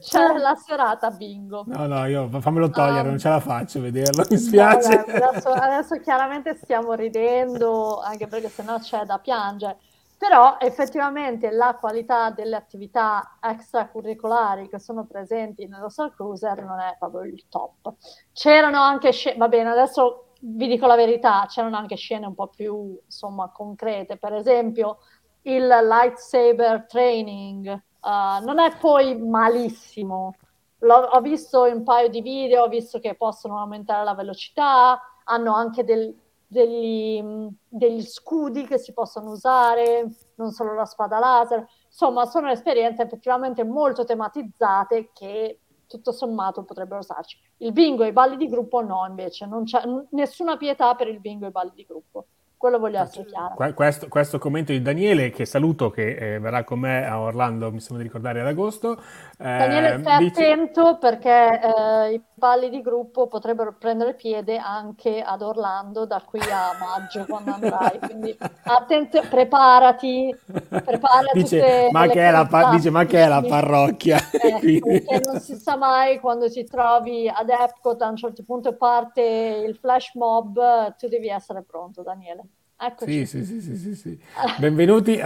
C'è 0.00 0.36
la 0.38 0.56
serata 0.56 1.10
bingo. 1.10 1.62
No, 1.66 1.86
no, 1.86 2.06
io 2.06 2.28
fammelo 2.40 2.70
togliere, 2.70 3.02
Um, 3.02 3.08
non 3.08 3.18
ce 3.18 3.28
la 3.28 3.40
faccio 3.40 3.80
vederlo, 3.80 4.24
mi 4.28 4.36
spiace. 4.36 4.96
Vabbè, 4.96 5.22
adesso, 5.22 5.48
adesso 5.50 6.00
chiaramente 6.00 6.56
stiamo 6.56 6.94
ridendo, 6.94 8.00
anche 8.00 8.26
perché 8.26 8.48
sennò 8.48 8.78
c'è 8.78 9.04
da 9.04 9.18
piangere. 9.18 9.78
Però 10.18 10.56
effettivamente 10.58 11.50
la 11.50 11.76
qualità 11.78 12.30
delle 12.30 12.56
attività 12.56 13.36
extracurricolari 13.40 14.68
che 14.68 14.78
sono 14.78 15.04
presenti 15.04 15.68
nello 15.68 15.90
Star 15.90 16.14
Cruiser 16.14 16.64
non 16.64 16.80
è 16.80 16.96
proprio 16.98 17.22
il 17.22 17.44
top. 17.48 17.92
C'erano 18.32 18.80
anche 18.80 19.12
scene, 19.12 19.36
va 19.36 19.48
bene, 19.48 19.68
adesso 19.70 20.28
vi 20.40 20.66
dico 20.68 20.86
la 20.86 20.96
verità, 20.96 21.44
c'erano 21.48 21.76
anche 21.76 21.96
scene 21.96 22.26
un 22.26 22.34
po' 22.34 22.48
più, 22.48 22.98
insomma, 23.04 23.50
concrete. 23.50 24.16
Per 24.16 24.32
esempio, 24.32 24.98
il 25.42 25.66
lightsaber 25.66 26.86
training 26.86 27.84
eh, 28.06 28.44
non 28.44 28.58
è 28.58 28.76
poi 28.78 29.16
malissimo. 29.18 30.34
L'ho- 30.80 30.94
ho 31.12 31.20
visto 31.20 31.62
un 31.62 31.82
paio 31.82 32.08
di 32.08 32.20
video, 32.20 32.62
ho 32.64 32.68
visto 32.68 32.98
che 33.00 33.14
possono 33.16 33.58
aumentare 33.58 34.04
la 34.04 34.14
velocità, 34.14 35.00
hanno 35.24 35.54
anche 35.54 35.84
del- 35.84 36.14
degli, 36.46 37.20
mh, 37.22 37.48
degli 37.68 38.02
scudi 38.02 38.66
che 38.66 38.78
si 38.78 38.92
possono 38.92 39.30
usare, 39.32 40.06
non 40.36 40.50
solo 40.52 40.74
la 40.74 40.84
spada 40.84 41.18
laser. 41.18 41.66
Insomma, 41.86 42.24
sono 42.26 42.50
esperienze 42.50 43.02
effettivamente 43.02 43.64
molto 43.64 44.04
tematizzate 44.04 45.10
che 45.12 45.60
tutto 45.86 46.12
sommato 46.12 46.64
potrebbero 46.64 47.00
usarci. 47.00 47.38
Il 47.58 47.72
bingo 47.72 48.02
e 48.04 48.08
i 48.08 48.12
balli 48.12 48.36
di 48.36 48.48
gruppo 48.48 48.82
no, 48.82 49.06
invece, 49.08 49.46
non 49.46 49.64
c'è 49.64 49.84
n- 49.86 50.06
nessuna 50.10 50.56
pietà 50.56 50.94
per 50.94 51.08
il 51.08 51.20
bingo 51.20 51.46
e 51.46 51.48
i 51.48 51.52
balli 51.52 51.72
di 51.74 51.84
gruppo. 51.84 52.26
Quello 52.58 52.78
voglio 52.78 53.02
essere 53.02 53.26
Questo, 53.74 54.08
questo 54.08 54.38
commento 54.38 54.72
di 54.72 54.80
Daniele, 54.80 55.30
che 55.30 55.44
saluto, 55.44 55.90
che 55.90 56.34
eh, 56.34 56.38
verrà 56.38 56.64
con 56.64 56.80
me 56.80 57.06
a 57.06 57.20
Orlando, 57.20 57.70
mi 57.70 57.80
sembra 57.80 57.98
di 57.98 58.08
ricordare, 58.08 58.40
ad 58.40 58.46
agosto. 58.46 58.96
eh, 59.38 59.44
Daniele, 59.44 59.98
stai 59.98 60.18
dice- 60.18 60.42
attento 60.42 60.98
perché 60.98 61.60
eh, 61.60 62.12
i 62.14 62.22
balli 62.38 62.68
di 62.68 62.82
gruppo 62.82 63.28
potrebbero 63.28 63.74
prendere 63.78 64.14
piede 64.14 64.58
anche 64.58 65.22
ad 65.22 65.40
Orlando 65.40 66.04
da 66.04 66.22
qui 66.24 66.38
a 66.40 66.72
maggio 66.78 67.24
quando 67.24 67.52
andrai. 67.52 67.98
Quindi 67.98 68.36
attenzione, 68.64 69.26
preparati, 69.26 70.36
prepara 70.84 71.30
dice, 71.32 71.88
ma 71.90 72.06
che 72.06 72.20
è 72.20 72.30
la 72.30 72.46
pa- 72.46 72.70
dice, 72.70 72.90
ma 72.90 73.06
che 73.06 73.24
è 73.24 73.28
la 73.28 73.42
parrocchia? 73.42 74.18
Che 74.36 75.22
non 75.24 75.40
si 75.40 75.56
sa 75.56 75.76
mai 75.76 76.20
quando 76.20 76.50
ti 76.50 76.64
trovi 76.64 77.28
ad 77.28 77.48
Epcot 77.48 78.00
a 78.02 78.08
un 78.08 78.16
certo 78.16 78.42
punto 78.42 78.76
parte 78.76 79.22
il 79.66 79.74
flash 79.76 80.14
mob, 80.14 80.94
tu 80.96 81.08
devi 81.08 81.28
essere 81.28 81.62
pronto, 81.62 82.02
Daniele. 82.02 82.42
Eccoci. 82.78 83.26
Sì, 83.26 83.44
sì, 83.44 83.44
sì, 83.46 83.60
sì, 83.62 83.76
sì, 83.76 83.94
sì. 83.94 84.20
Benvenuti, 84.58 85.18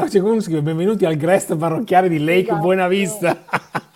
benvenuti 0.63 1.05
al 1.05 1.17
Grest 1.17 1.57
parrocchiale 1.57 2.09
di 2.09 2.19
Lake 2.21 2.43
Esatto. 2.43 2.61
Buena 2.61 2.87
Vista. 2.87 3.37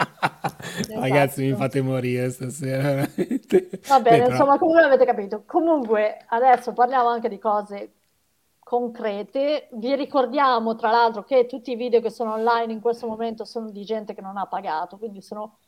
Esatto. 0.87 1.01
Ragazzi, 1.01 1.43
mi 1.45 1.55
fate 1.55 1.81
morire 1.83 2.31
stasera, 2.31 2.83
veramente. 2.83 3.71
Va 3.87 4.01
bene, 4.01 4.17
Beh, 4.19 4.23
però- 4.25 4.29
insomma, 4.31 4.59
comunque 4.59 4.83
avete 4.83 5.05
capito. 5.05 5.43
Comunque, 5.47 6.25
adesso 6.29 6.73
parliamo 6.73 7.09
anche 7.09 7.29
di 7.29 7.39
cose 7.39 7.93
concrete. 8.59 9.69
Vi 9.73 9.95
ricordiamo, 9.95 10.75
tra 10.75 10.91
l'altro, 10.91 11.23
che 11.25 11.47
tutti 11.47 11.73
i 11.73 11.77
video 11.77 12.01
che 12.01 12.11
sono 12.11 12.33
online 12.33 12.73
in 12.73 12.81
questo 12.81 13.07
momento 13.07 13.45
sono 13.45 13.71
di 13.71 13.85
gente 13.85 14.15
che 14.15 14.23
non 14.23 14.37
ha 14.39 14.47
pagato, 14.47 14.97
quindi 14.97 15.21
sono 15.21 15.59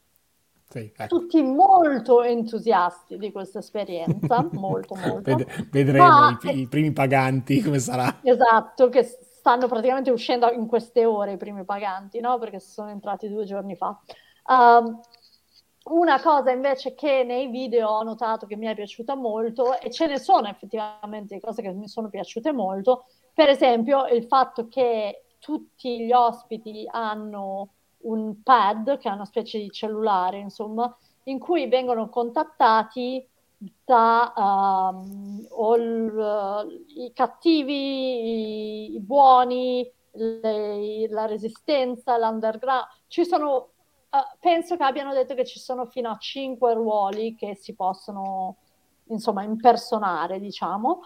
Sì, 0.68 0.90
ecco. 0.96 1.06
tutti 1.06 1.42
molto 1.42 2.22
entusiasti 2.22 3.18
di 3.18 3.30
questa 3.32 3.58
esperienza, 3.58 4.42
molto, 4.52 4.94
molto. 4.94 5.34
Ved- 5.34 5.68
vedremo 5.70 6.06
Ma- 6.08 6.38
i, 6.42 6.60
i 6.60 6.66
primi 6.68 6.92
paganti 6.92 7.60
come 7.62 7.78
sarà. 7.78 8.16
Esatto, 8.22 8.88
che 8.88 9.02
stanno 9.04 9.68
praticamente 9.68 10.10
uscendo 10.10 10.50
in 10.50 10.66
queste 10.66 11.04
ore 11.04 11.32
i 11.32 11.36
primi 11.36 11.64
paganti, 11.64 12.18
no? 12.18 12.38
Perché 12.38 12.60
sono 12.60 12.88
entrati 12.90 13.28
due 13.28 13.44
giorni 13.44 13.76
fa. 13.76 13.96
Um, 14.48 15.00
una 15.88 16.20
cosa 16.20 16.50
invece 16.50 16.94
che 16.94 17.22
nei 17.24 17.46
video 17.48 17.88
ho 17.88 18.02
notato 18.02 18.46
che 18.46 18.56
mi 18.56 18.66
è 18.66 18.74
piaciuta 18.74 19.14
molto, 19.14 19.78
e 19.78 19.90
ce 19.90 20.06
ne 20.06 20.18
sono 20.18 20.48
effettivamente 20.48 21.38
cose 21.40 21.62
che 21.62 21.70
mi 21.72 21.88
sono 21.88 22.08
piaciute 22.08 22.52
molto, 22.52 23.04
per 23.32 23.48
esempio 23.48 24.06
il 24.06 24.24
fatto 24.26 24.66
che 24.68 25.24
tutti 25.38 26.00
gli 26.04 26.12
ospiti 26.12 26.86
hanno 26.90 27.68
un 27.98 28.42
pad, 28.42 28.98
che 28.98 29.08
è 29.08 29.12
una 29.12 29.24
specie 29.24 29.58
di 29.58 29.70
cellulare, 29.70 30.38
insomma, 30.38 30.94
in 31.24 31.38
cui 31.38 31.68
vengono 31.68 32.08
contattati 32.08 33.24
da 33.84 34.32
um, 34.36 35.46
o 35.50 35.76
il- 35.76 36.84
i 36.96 37.12
cattivi, 37.12 38.90
i, 38.90 38.94
i 38.94 39.00
buoni, 39.00 39.88
le- 40.12 41.08
la 41.08 41.26
resistenza, 41.26 42.16
l'underground. 42.18 42.84
Ci 43.06 43.24
sono, 43.24 43.70
eh, 44.18 44.36
penso 44.40 44.76
che 44.76 44.84
abbiano 44.84 45.12
detto 45.12 45.34
che 45.34 45.44
ci 45.44 45.58
sono 45.58 45.86
fino 45.86 46.10
a 46.10 46.18
cinque 46.18 46.74
ruoli 46.74 47.34
che 47.34 47.54
si 47.56 47.74
possono, 47.74 48.56
insomma, 49.08 49.42
impersonare, 49.42 50.40
diciamo. 50.40 51.00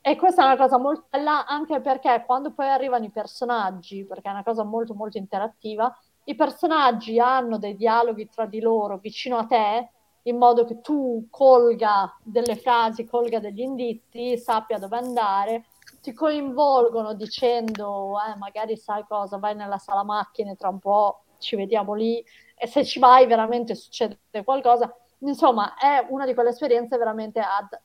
E 0.00 0.16
questa 0.16 0.42
è 0.42 0.46
una 0.46 0.56
cosa 0.56 0.78
molto 0.78 1.06
bella 1.08 1.46
anche 1.46 1.80
perché 1.80 2.24
quando 2.26 2.52
poi 2.52 2.68
arrivano 2.68 3.04
i 3.04 3.10
personaggi, 3.10 4.04
perché 4.04 4.28
è 4.28 4.32
una 4.32 4.42
cosa 4.42 4.64
molto 4.64 4.94
molto 4.94 5.16
interattiva, 5.18 5.96
i 6.24 6.34
personaggi 6.34 7.18
hanno 7.20 7.58
dei 7.58 7.76
dialoghi 7.76 8.28
tra 8.28 8.46
di 8.46 8.60
loro 8.60 8.98
vicino 8.98 9.38
a 9.38 9.46
te, 9.46 9.90
in 10.22 10.38
modo 10.38 10.64
che 10.64 10.80
tu 10.80 11.26
colga 11.30 12.16
delle 12.22 12.56
frasi, 12.56 13.04
colga 13.04 13.40
degli 13.40 13.60
indizi, 13.60 14.38
sappia 14.38 14.78
dove 14.78 14.96
andare, 14.96 15.64
ti 16.00 16.12
coinvolgono 16.12 17.14
dicendo, 17.14 18.14
eh, 18.18 18.36
magari 18.36 18.76
sai 18.76 19.04
cosa, 19.06 19.38
vai 19.38 19.54
nella 19.54 19.78
sala 19.78 20.02
macchine 20.02 20.56
tra 20.56 20.68
un 20.68 20.78
po', 20.78 21.24
ci 21.38 21.56
vediamo 21.56 21.94
lì, 21.94 22.24
e 22.62 22.68
se 22.68 22.84
ci 22.84 23.00
vai 23.00 23.26
veramente 23.26 23.74
succede 23.74 24.20
qualcosa. 24.44 24.94
Insomma, 25.18 25.74
è 25.74 26.06
una 26.10 26.24
di 26.24 26.32
quelle 26.32 26.50
esperienze 26.50 26.96
veramente 26.96 27.40
ad 27.40 27.76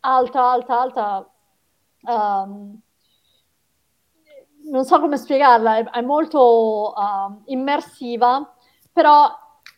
alta, 0.00 0.50
alta, 0.50 0.78
alta 0.78 1.30
um, 2.02 2.78
non 4.64 4.84
so 4.84 5.00
come 5.00 5.16
spiegarla, 5.16 5.78
è, 5.78 5.84
è 5.84 6.00
molto 6.02 6.92
uh, 6.94 7.42
immersiva, 7.46 8.54
però 8.92 9.30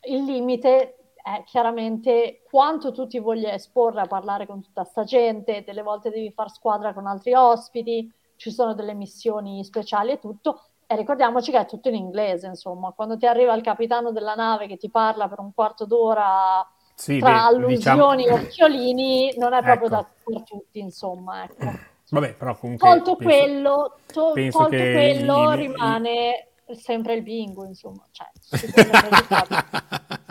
il 0.08 0.24
limite 0.24 1.12
è 1.22 1.44
chiaramente 1.44 2.42
quanto 2.50 2.90
tu 2.90 3.06
ti 3.06 3.20
voglia 3.20 3.52
esporre 3.52 4.00
a 4.00 4.08
parlare 4.08 4.44
con 4.44 4.60
tutta 4.60 4.82
sta 4.82 5.04
gente, 5.04 5.62
delle 5.64 5.82
volte 5.82 6.10
devi 6.10 6.32
far 6.32 6.50
squadra 6.50 6.92
con 6.92 7.06
altri 7.06 7.32
ospiti, 7.32 8.12
ci 8.34 8.50
sono 8.50 8.74
delle 8.74 8.94
missioni 8.94 9.62
speciali 9.62 10.10
e 10.10 10.18
tutto, 10.18 10.62
e 10.92 10.96
ricordiamoci 10.96 11.50
che 11.50 11.58
è 11.60 11.66
tutto 11.66 11.88
in 11.88 11.94
inglese, 11.94 12.46
insomma, 12.46 12.92
quando 12.92 13.16
ti 13.16 13.26
arriva 13.26 13.54
il 13.54 13.62
capitano 13.62 14.12
della 14.12 14.34
nave 14.34 14.66
che 14.66 14.76
ti 14.76 14.90
parla 14.90 15.28
per 15.28 15.40
un 15.40 15.52
quarto 15.54 15.84
d'ora 15.86 16.66
Sì, 16.94 17.18
tra 17.18 17.48
beh, 17.50 17.66
diciamo- 17.66 18.08
allusioni 18.08 18.26
e 18.26 18.32
occhiolini, 18.46 19.34
non 19.38 19.52
è 19.54 19.62
proprio 19.62 19.86
Ecco. 19.86 19.94
da 19.96 20.06
per 20.24 20.42
tutti, 20.44 20.78
insomma, 20.78 21.44
ecco. 21.44 21.70
Vabbè, 22.10 22.34
però 22.34 22.54
comunque... 22.56 22.88
Tolto 22.88 23.16
penso, 23.16 23.38
quello, 23.38 23.96
to- 24.12 24.32
penso 24.32 24.58
tolto 24.58 24.76
quello 24.76 25.52
il- 25.52 25.58
rimane 25.58 26.48
sempre 26.72 27.14
il 27.14 27.22
bingo, 27.22 27.64
insomma. 27.64 28.06
Cioè, 28.10 28.28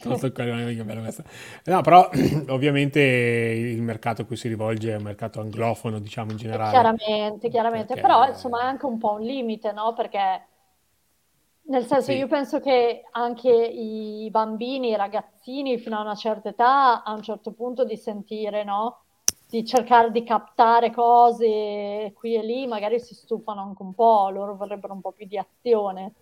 Tolto 0.00 0.30
quello, 0.32 0.52
non 0.52 0.60
è 0.60 0.64
mica 0.66 0.84
bello 0.84 1.00
questo. 1.02 1.24
No, 1.64 1.80
però 1.82 2.08
ovviamente 2.48 3.00
il 3.00 3.82
mercato 3.82 4.22
a 4.22 4.24
cui 4.24 4.36
si 4.36 4.48
rivolge 4.48 4.92
è 4.92 4.96
un 4.96 5.02
mercato 5.02 5.40
anglofono, 5.40 5.98
diciamo 5.98 6.30
in 6.30 6.36
generale. 6.36 6.70
Chiaramente, 6.70 7.48
chiaramente, 7.48 7.94
Perché- 7.94 8.00
però 8.00 8.26
insomma 8.28 8.60
è 8.62 8.64
anche 8.64 8.86
un 8.86 8.98
po' 8.98 9.12
un 9.12 9.22
limite, 9.22 9.72
no? 9.72 9.92
Perché 9.94 10.46
nel 11.68 11.84
senso 11.84 12.12
Sì. 12.12 12.18
io 12.18 12.28
penso 12.28 12.60
che 12.60 13.02
anche 13.10 13.50
i 13.50 14.28
bambini, 14.30 14.90
i 14.90 14.96
ragazzini 14.96 15.78
fino 15.78 15.96
a 15.98 16.02
una 16.02 16.14
certa 16.14 16.50
età, 16.50 17.02
a 17.02 17.12
un 17.12 17.22
certo 17.22 17.52
punto 17.52 17.84
di 17.84 17.96
sentire, 17.96 18.62
no? 18.62 19.00
Di 19.48 19.64
cercare 19.64 20.10
di 20.12 20.22
captare 20.24 20.90
cose 20.92 22.12
qui 22.14 22.34
e 22.34 22.42
lì, 22.44 22.66
magari 22.66 23.00
si 23.00 23.14
stufano 23.14 23.62
anche 23.62 23.82
un 23.82 23.94
po', 23.94 24.28
loro 24.30 24.54
vorrebbero 24.56 24.92
un 24.92 25.00
po' 25.00 25.12
più 25.12 25.26
di 25.26 25.38
azione. 25.38 26.12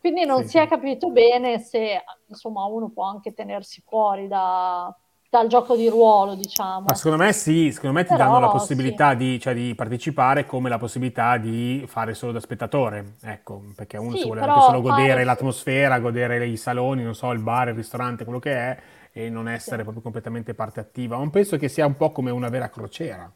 Quindi 0.00 0.24
non 0.24 0.42
Sì, 0.42 0.48
si 0.48 0.58
è 0.58 0.66
sì. 0.66 0.68
capito 0.68 1.10
bene 1.10 1.58
se 1.60 2.02
insomma 2.26 2.64
uno 2.64 2.88
può 2.90 3.04
anche 3.04 3.32
tenersi 3.34 3.82
fuori 3.86 4.26
da- 4.28 4.94
dal 5.28 5.46
gioco 5.48 5.76
di 5.76 5.88
ruolo, 5.88 6.34
diciamo. 6.34 6.88
Ma 6.88 6.94
secondo 6.94 7.22
me 7.22 7.32
sì, 7.34 7.70
secondo 7.72 7.98
me 7.98 8.04
ti 8.06 8.14
Però, 8.14 8.16
danno 8.16 8.38
la 8.38 8.48
possibilità 8.48 9.12
di, 9.12 9.38
cioè, 9.38 9.52
di 9.52 9.74
partecipare 9.74 10.46
come 10.46 10.70
la 10.70 10.78
possibilità 10.78 11.36
di 11.36 11.84
fare 11.86 12.14
solo 12.14 12.32
da 12.32 12.40
spettatore, 12.40 13.16
ecco, 13.22 13.62
perché 13.76 13.98
uno 13.98 14.16
Sì, 14.16 14.16
si 14.16 14.24
vuole 14.26 14.40
anche 14.40 14.60
solo 14.62 14.80
godere 14.80 15.22
fare- 15.22 15.24
l'atmosfera, 15.24 15.98
godere 16.00 16.46
i 16.46 16.56
saloni, 16.56 17.02
non 17.02 17.14
so, 17.14 17.32
il 17.32 17.38
bar, 17.40 17.68
il 17.68 17.74
ristorante, 17.74 18.24
quello 18.24 18.38
che 18.38 18.52
è, 18.54 18.78
e 19.12 19.28
non 19.28 19.46
essere 19.46 19.82
Sì. 19.82 19.82
proprio 19.82 20.02
completamente 20.02 20.54
parte 20.54 20.80
attiva. 20.80 21.16
Non 21.16 21.28
penso 21.30 21.58
che 21.58 21.68
sia 21.68 21.84
un 21.84 21.96
po' 21.96 22.12
come 22.12 22.30
una 22.30 22.48
vera 22.48 22.70
crociera, 22.70 23.30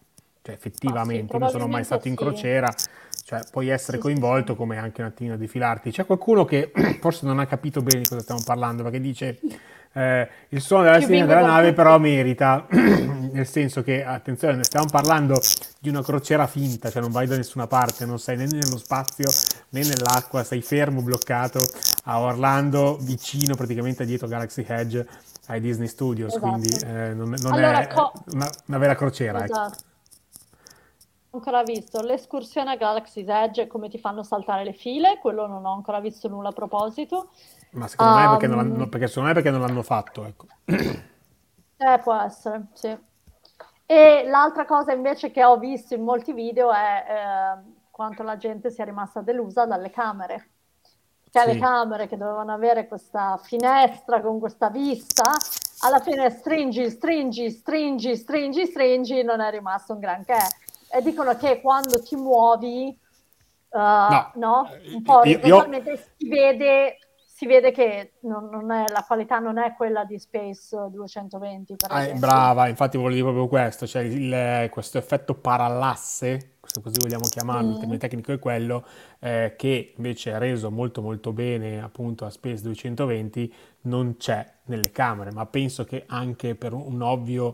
cioè 0.44 0.54
effettivamente, 0.54 1.32
io 1.32 1.38
non 1.38 1.48
sono 1.48 1.66
mai 1.66 1.84
stato 1.84 2.06
in 2.06 2.14
crociera, 2.14 2.70
cioè 3.24 3.40
puoi 3.50 3.68
essere 3.70 3.96
coinvolto 3.96 4.54
come 4.54 4.76
anche 4.76 5.00
un 5.00 5.06
attimino 5.06 5.38
di 5.38 5.48
filarti. 5.48 5.90
C'è 5.90 6.04
qualcuno 6.04 6.44
che 6.44 6.70
forse 7.00 7.24
non 7.24 7.38
ha 7.38 7.46
capito 7.46 7.80
bene 7.80 8.00
di 8.00 8.06
cosa 8.06 8.20
stiamo 8.20 8.42
parlando, 8.44 8.82
perché 8.82 9.00
dice 9.00 9.38
eh, 9.94 10.28
il 10.50 10.60
suono 10.60 10.82
della 10.82 11.00
sirena 11.00 11.24
della 11.24 11.46
nave 11.46 11.72
però 11.72 11.98
merita, 11.98 12.66
nel 12.70 13.46
senso 13.46 13.82
che, 13.82 14.04
attenzione, 14.04 14.62
stiamo 14.64 14.84
parlando 14.90 15.40
di 15.78 15.88
una 15.88 16.02
crociera 16.02 16.46
finta, 16.46 16.90
cioè 16.90 17.00
non 17.00 17.10
vai 17.10 17.26
da 17.26 17.36
nessuna 17.36 17.66
parte, 17.66 18.04
non 18.04 18.18
sei 18.18 18.36
né 18.36 18.44
nello 18.44 18.76
spazio 18.76 19.30
né 19.70 19.80
nell'acqua, 19.82 20.44
sei 20.44 20.60
fermo, 20.60 21.00
bloccato 21.00 21.58
a 22.04 22.20
Orlando, 22.20 22.98
vicino 23.00 23.54
praticamente 23.54 24.04
dietro 24.04 24.28
Galaxy 24.28 24.62
Edge 24.68 25.06
ai 25.46 25.60
Disney 25.60 25.88
Studios, 25.88 26.34
Esatto. 26.34 26.48
quindi 26.50 26.68
eh, 26.84 27.14
non, 27.14 27.34
non 27.40 27.52
Allora, 27.54 27.80
è 27.80 27.86
co- 27.86 28.12
una, 28.32 28.50
una 28.66 28.78
vera 28.78 28.94
crociera. 28.94 29.38
ecco. 29.38 29.52
Esatto. 29.52 29.78
Ho 29.78 29.93
ancora 31.34 31.62
visto 31.62 32.00
l'escursione 32.00 32.70
a 32.72 32.76
Galaxy's 32.76 33.28
Edge, 33.28 33.66
come 33.66 33.88
ti 33.88 33.98
fanno 33.98 34.22
saltare 34.22 34.64
le 34.64 34.72
file, 34.72 35.18
quello 35.18 35.46
non 35.46 35.64
ho 35.64 35.72
ancora 35.74 36.00
visto 36.00 36.28
nulla 36.28 36.48
a 36.50 36.52
proposito. 36.52 37.30
Ma 37.70 37.88
secondo 37.88 38.12
me 38.12 38.24
è 38.24 38.28
perché 38.28 38.46
non 38.46 38.58
Um, 38.58 38.70
l'hanno, 38.70 38.88
perché 38.88 39.06
secondo 39.08 39.28
me 39.28 39.34
perché 39.34 39.50
non 39.50 39.60
l'hanno 39.60 39.82
fatto, 39.82 40.24
ecco. 40.24 40.46
Eh, 41.76 41.98
può 41.98 42.14
essere, 42.14 42.66
sì. 42.72 42.96
E 43.86 44.24
l'altra 44.26 44.64
cosa 44.64 44.92
invece 44.92 45.30
che 45.30 45.44
ho 45.44 45.58
visto 45.58 45.94
in 45.94 46.02
molti 46.02 46.32
video 46.32 46.72
è 46.72 47.04
eh, 47.06 47.72
quanto 47.90 48.22
la 48.22 48.36
gente 48.36 48.70
sia 48.70 48.84
rimasta 48.84 49.20
delusa 49.20 49.66
dalle 49.66 49.90
camere. 49.90 50.50
Cioè 51.30 51.46
le 51.46 51.54
Sì. 51.54 51.58
camere 51.58 52.06
che 52.06 52.16
dovevano 52.16 52.52
avere 52.52 52.86
questa 52.86 53.36
finestra 53.42 54.20
con 54.22 54.38
questa 54.38 54.70
vista, 54.70 55.32
alla 55.80 56.00
fine 56.00 56.30
stringi, 56.30 56.88
stringi, 56.88 57.50
stringi, 57.50 58.16
stringi, 58.16 58.66
stringi, 58.66 59.22
non 59.24 59.40
è 59.40 59.50
rimasto 59.50 59.92
un 59.94 59.98
granché. 59.98 60.38
E 60.94 61.02
dicono 61.02 61.36
che 61.36 61.60
quando 61.60 62.00
ti 62.02 62.14
muovi, 62.14 62.88
eh, 62.88 62.96
No, 63.70 64.30
no, 64.36 64.68
un 64.92 65.02
po' 65.02 65.22
io- 65.24 65.38
io- 65.42 65.56
orizzontalmente 65.56 65.96
si 66.16 66.28
vede, 66.28 66.98
si 67.26 67.46
vede 67.46 67.72
che 67.72 68.12
non, 68.20 68.48
non 68.48 68.70
è, 68.70 68.88
la 68.88 69.04
qualità 69.04 69.40
non 69.40 69.58
è 69.58 69.74
quella 69.74 70.04
di 70.04 70.18
Space 70.20 70.76
220, 70.90 71.74
per 71.74 71.90
Ah, 71.90 72.04
eh, 72.04 72.12
brava, 72.14 72.68
infatti 72.68 72.96
volevo 72.96 73.14
dire 73.14 73.24
proprio 73.24 73.48
questo, 73.48 73.86
cioè 73.88 74.02
il- 74.02 74.68
questo 74.70 74.98
effetto 74.98 75.34
parallasse, 75.34 76.53
se 76.66 76.80
così 76.80 77.00
vogliamo 77.00 77.26
chiamarlo, 77.28 77.70
il 77.72 77.76
termine 77.78 77.98
tecnico 77.98 78.32
è 78.32 78.38
quello, 78.38 78.84
eh, 79.20 79.54
che 79.56 79.94
invece 79.96 80.32
è 80.32 80.38
reso 80.38 80.70
molto 80.70 81.02
molto 81.02 81.32
bene 81.32 81.82
appunto 81.82 82.24
a 82.24 82.30
Space 82.30 82.62
220, 82.62 83.52
non 83.82 84.16
c'è 84.16 84.50
nelle 84.66 84.90
camere, 84.90 85.30
ma 85.30 85.44
penso 85.44 85.84
che 85.84 86.04
anche 86.06 86.54
per 86.54 86.72
un, 86.72 86.84
un 86.86 87.02
ovvio 87.02 87.50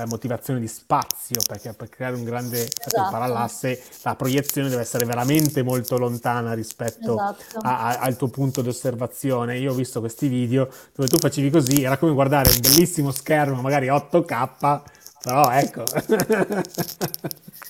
eh, 0.00 0.06
motivazione 0.06 0.58
di 0.58 0.66
spazio, 0.66 1.40
perché 1.46 1.72
per 1.72 1.88
creare 1.88 2.16
un 2.16 2.24
grande 2.24 2.62
Esatto. 2.62 3.10
parallasse 3.10 3.80
la 4.02 4.16
proiezione 4.16 4.68
deve 4.68 4.82
essere 4.82 5.04
veramente 5.06 5.62
molto 5.62 5.96
lontana 5.96 6.52
rispetto 6.54 7.14
Esatto. 7.14 7.58
a- 7.60 7.86
a- 7.90 7.98
al 8.00 8.16
tuo 8.16 8.28
punto 8.28 8.60
di 8.60 8.68
osservazione. 8.68 9.58
Io 9.58 9.70
ho 9.70 9.74
visto 9.74 10.00
questi 10.00 10.26
video 10.26 10.68
dove 10.94 11.08
tu 11.08 11.16
facevi 11.18 11.48
così, 11.50 11.84
era 11.84 11.96
come 11.96 12.12
guardare 12.12 12.50
un 12.50 12.60
bellissimo 12.60 13.12
schermo, 13.12 13.60
magari 13.62 13.86
8K, 13.88 14.82
però 15.22 15.50
ecco. 15.50 15.84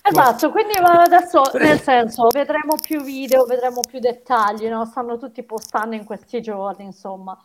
Esatto, 0.02 0.50
quindi 0.50 0.74
adesso 0.76 1.42
nel 1.54 1.80
senso 1.80 2.28
vedremo 2.28 2.76
più 2.80 3.02
video, 3.02 3.44
vedremo 3.44 3.80
più 3.80 3.98
dettagli, 3.98 4.68
no? 4.68 4.84
Stanno 4.84 5.18
tutti 5.18 5.42
postando 5.42 5.94
in 5.94 6.04
questi 6.04 6.40
giorni, 6.40 6.84
insomma. 6.84 7.38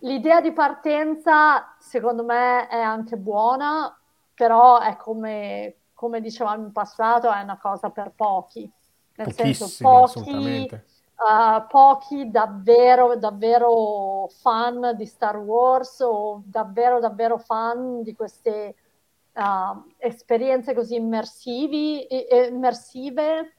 L'idea 0.00 0.40
di 0.40 0.52
partenza 0.52 1.74
secondo 1.78 2.24
me 2.24 2.66
è 2.68 2.78
anche 2.78 3.16
buona, 3.16 3.96
però 4.34 4.80
è 4.80 4.96
come, 4.96 5.76
come 5.94 6.20
dicevamo 6.20 6.64
in 6.64 6.72
passato, 6.72 7.30
è 7.30 7.40
una 7.40 7.58
cosa 7.58 7.90
per 7.90 8.12
pochi. 8.14 8.70
Nel 9.14 9.32
senso, 9.32 9.70
pochi, 9.80 10.66
eh, 10.66 11.64
pochi 11.68 12.30
davvero, 12.30 13.14
davvero 13.16 14.28
fan 14.40 14.94
di 14.96 15.06
Star 15.06 15.36
Wars 15.36 16.00
o 16.00 16.42
davvero, 16.44 16.98
davvero 16.98 17.38
fan 17.38 18.02
di 18.02 18.14
queste 18.14 18.74
uh, 19.34 19.92
esperienze 19.98 20.74
così 20.74 20.96
immersivi, 20.96 22.06
immersive. 22.48 23.54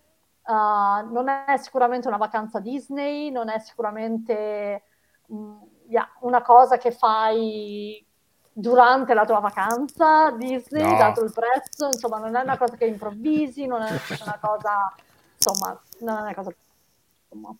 Uh, 0.45 1.09
non 1.11 1.29
è 1.29 1.55
sicuramente 1.57 2.07
una 2.07 2.17
vacanza 2.17 2.59
Disney, 2.59 3.31
non 3.31 3.49
è 3.49 3.59
sicuramente 3.59 4.83
mm, 5.31 5.61
yeah, 5.87 6.09
una 6.21 6.41
cosa 6.41 6.77
che 6.77 6.91
fai 6.91 8.05
durante 8.51 9.13
la 9.13 9.25
tua 9.25 9.39
vacanza 9.39 10.31
Disney, 10.31 10.83
No. 10.83 10.97
dato 10.97 11.23
il 11.23 11.31
prezzo, 11.31 11.87
insomma, 11.87 12.17
non 12.19 12.35
è 12.35 12.41
una 12.41 12.57
cosa 12.57 12.75
che 12.75 12.85
improvvisi, 12.85 13.65
non 13.65 13.81
è 13.81 13.89
una 14.21 14.37
cosa, 14.39 14.93
insomma, 15.35 15.81
non 15.99 16.17
è 16.17 16.21
una 16.21 16.33
cosa 16.35 16.53
insomma. 17.33 17.55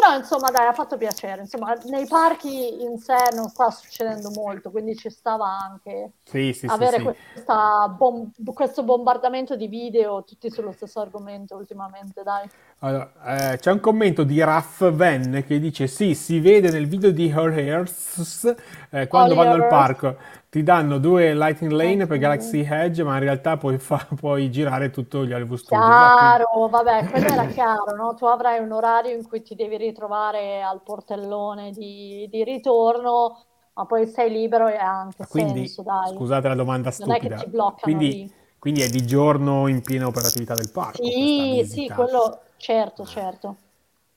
Però 0.00 0.16
insomma 0.16 0.50
dai, 0.50 0.66
ha 0.66 0.72
fatto 0.72 0.96
piacere. 0.96 1.42
Insomma, 1.42 1.74
nei 1.84 2.06
parchi 2.06 2.82
in 2.82 2.96
sé 2.98 3.16
non 3.34 3.48
sta 3.50 3.70
succedendo 3.70 4.30
molto, 4.30 4.70
quindi 4.70 4.96
ci 4.96 5.10
stava 5.10 5.46
anche 5.46 6.12
Sì, 6.24 6.54
sì, 6.54 6.64
avere 6.64 6.96
sì. 6.96 7.02
questa 7.02 7.86
bom- 7.88 8.30
questo 8.54 8.82
bombardamento 8.82 9.56
di 9.56 9.66
video 9.66 10.24
tutti 10.24 10.50
sullo 10.50 10.72
stesso 10.72 11.00
argomento 11.00 11.54
ultimamente, 11.54 12.22
dai. 12.22 12.48
Allora, 12.82 13.52
eh, 13.52 13.58
c'è 13.58 13.72
un 13.72 13.80
commento 13.80 14.22
di 14.24 14.42
Raff 14.42 14.90
Venn 14.90 15.40
che 15.40 15.58
dice: 15.58 15.86
Sì, 15.86 16.14
si 16.14 16.40
vede 16.40 16.70
nel 16.70 16.86
video 16.86 17.10
di 17.10 17.28
Her 17.28 17.52
Hairs 17.52 18.54
eh, 18.90 19.06
quando 19.06 19.34
vanno 19.34 19.52
al 19.62 19.68
parco. 19.68 20.16
Ti 20.48 20.62
danno 20.62 20.98
due 20.98 21.34
Lightning 21.34 21.72
Lane 21.72 22.06
per. 22.06 22.16
Galaxy 22.18 22.66
Edge, 22.68 23.04
ma 23.04 23.14
in 23.14 23.20
realtà 23.20 23.58
puoi, 23.58 23.78
fa- 23.78 24.08
puoi 24.16 24.50
girare 24.50 24.90
tutto 24.90 25.26
gli 25.26 25.32
Hollywood 25.32 25.58
Studios. 25.58 25.86
Chiaro, 25.86 26.68
vabbè, 26.68 27.08
quello 27.10 27.26
era 27.26 27.46
chiaro, 27.46 27.94
no? 27.94 28.14
Tu 28.14 28.24
avrai 28.24 28.60
un 28.60 28.72
orario 28.72 29.14
in 29.14 29.28
cui 29.28 29.42
ti 29.42 29.54
devi 29.54 29.76
ritrovare 29.76 30.62
al 30.62 30.80
portellone 30.82 31.72
di, 31.72 32.26
di 32.30 32.42
ritorno, 32.44 33.44
ma 33.74 33.84
poi 33.84 34.06
sei 34.06 34.30
libero 34.30 34.68
e 34.68 34.76
ha 34.76 35.00
anche 35.00 35.26
quindi, 35.28 35.66
senso, 35.66 35.82
dai. 35.82 36.14
scusate 36.14 36.48
la 36.48 36.54
domanda 36.54 36.90
Non 37.00 37.12
è 37.12 37.20
che 37.20 37.28
stupida. 37.28 37.72
Quindi, 37.80 38.32
quindi 38.58 38.80
è 38.80 38.88
di 38.88 39.06
giorno 39.06 39.68
in 39.68 39.82
piena 39.82 40.06
operatività 40.06 40.54
del 40.54 40.70
parco 40.72 41.04
Sì, 41.04 41.62
sì, 41.64 41.88
quello, 41.88 42.40
certo, 42.60 43.04
certo. 43.06 43.56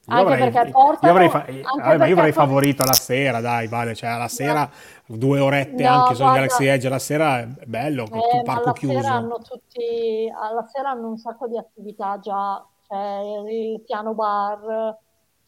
Io 0.05 0.15
Anche 0.15 0.33
avrei, 0.33 0.51
perché 0.51 0.67
io 0.67 0.73
portano, 0.73 1.11
avrei 1.13 1.29
fa- 1.29 1.37
anche 1.45 1.61
vabbè, 1.61 1.81
ma 1.81 1.91
io 1.93 1.97
perché 1.97 2.13
avrei 2.13 2.31
favorito 2.33 2.83
la 2.83 2.91
sera, 2.93 3.39
dai, 3.39 3.67
vale, 3.69 3.95
cioè 3.95 4.09
alla 4.09 4.27
sera 4.27 4.69
due 5.05 5.39
orette 5.39 5.83
No, 5.83 5.89
anche 5.93 6.15
guarda- 6.15 6.33
Galaxy 6.33 6.65
Edge 6.65 6.87
alla 6.87 6.99
sera 6.99 7.39
è 7.39 7.45
bello, 7.65 8.03
Eh, 8.03 8.07
tutto 8.09 8.35
ma 8.35 8.41
parco 8.43 8.73
chiuso. 8.73 8.97
sera 9.01 9.13
hanno 9.15 9.37
tutti, 9.39 10.33
alla 10.35 10.67
sera 10.73 10.89
hanno 10.89 11.07
un 11.07 11.17
sacco 11.17 11.47
di 11.47 11.57
attività 11.57 12.19
già, 12.19 12.65
c'è 12.85 13.19
il 13.49 13.81
piano 13.85 14.13
bar, 14.13 14.97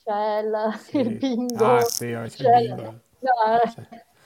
c'è 0.02 0.38
il, 0.40 0.74
Sì. 0.80 0.98
il 1.00 1.18
bingo, 1.18 1.66
Ah, 1.66 1.82
sì, 1.82 2.06
c'è 2.06 2.24
il 2.24 2.30
c'è 2.30 2.62
bingo. 2.62 2.94
no, 3.20 3.32
eh, 3.62 3.70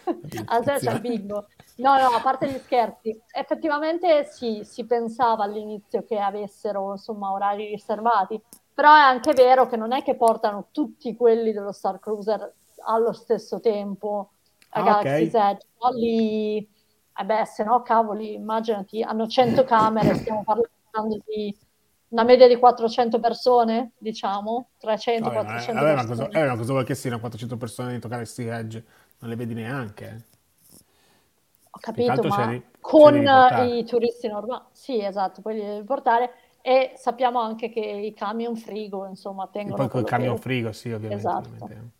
sera 0.63 0.79
c'è 0.79 0.91
il 0.91 0.99
bingo. 1.01 1.47
No, 1.77 1.97
no, 1.97 2.07
a 2.15 2.21
parte 2.21 2.51
gli 2.51 2.59
scherzi, 2.59 3.17
effettivamente 3.31 4.25
sì, 4.25 4.61
si 4.63 4.85
pensava 4.85 5.45
all'inizio 5.45 6.03
che 6.03 6.19
avessero 6.19 6.91
insomma 6.91 7.31
orari 7.31 7.67
riservati, 7.67 8.39
però 8.79 8.95
è 8.95 8.99
anche 9.01 9.33
vero 9.33 9.67
che 9.67 9.75
non 9.75 9.91
è 9.91 10.01
che 10.03 10.15
portano 10.15 10.67
tutti 10.71 11.13
quelli 11.13 11.51
dello 11.51 11.73
Star 11.73 11.99
Cruiser 11.99 12.53
allo 12.85 13.11
stesso 13.11 13.59
tempo 13.59 14.29
a 14.69 14.79
Ah, 14.79 14.83
Galaxy's 14.85 15.33
ok. 15.33 15.35
Edge, 15.35 15.65
no? 15.81 15.89
Lì, 15.97 16.57
eh 16.59 17.25
beh, 17.25 17.45
se 17.45 17.65
no, 17.65 17.81
cavoli, 17.81 18.35
immaginati, 18.35 19.01
hanno 19.03 19.27
100 19.27 19.65
camere, 19.65 20.13
stiamo 20.13 20.45
parlando 20.45 21.21
di 21.25 21.53
una 22.07 22.23
media 22.23 22.47
di 22.47 22.55
400 22.55 23.19
persone, 23.19 23.91
diciamo, 23.97 24.69
300-400 24.77 25.73
Vabbè, 25.73 25.83
ma, 25.83 26.05
persone. 26.05 26.27
vabbè, 26.29 26.29
cosa, 26.29 26.53
eh, 26.53 26.57
cosa 26.57 26.71
vuoi 26.71 26.85
che 26.85 26.95
siano 26.95 27.19
400 27.19 27.57
persone 27.57 27.89
dentro 27.91 28.07
Galaxy 28.07 28.45
Edge? 28.47 28.85
Non 29.19 29.29
le 29.29 29.35
vedi 29.35 29.53
neanche. 29.55 30.05
eh. 30.07 30.37
Ho 31.71 31.79
capito, 31.81 32.23
ma 32.23 32.61
con 32.79 33.13
i 33.67 33.83
turisti 33.85 34.27
normali. 34.29 34.63
Sì, 34.71 35.03
esatto, 35.03 35.41
poi 35.41 35.55
li 35.55 35.61
devi 35.61 35.83
portare. 35.83 36.31
E 36.61 36.91
sappiamo 36.95 37.39
anche 37.39 37.69
che 37.69 37.79
i 37.79 38.13
camion 38.13 38.55
frigo, 38.55 39.05
insomma, 39.07 39.45
E 39.45 39.49
tengono 39.51 39.75
poi 39.75 39.89
col 39.89 40.03
camion 40.03 40.35
che... 40.35 40.41
frigo, 40.41 40.71
sì, 40.71 40.91
ovviamente. 40.91 41.27
Esatto. 41.27 41.49
ovviamente. 41.49 41.97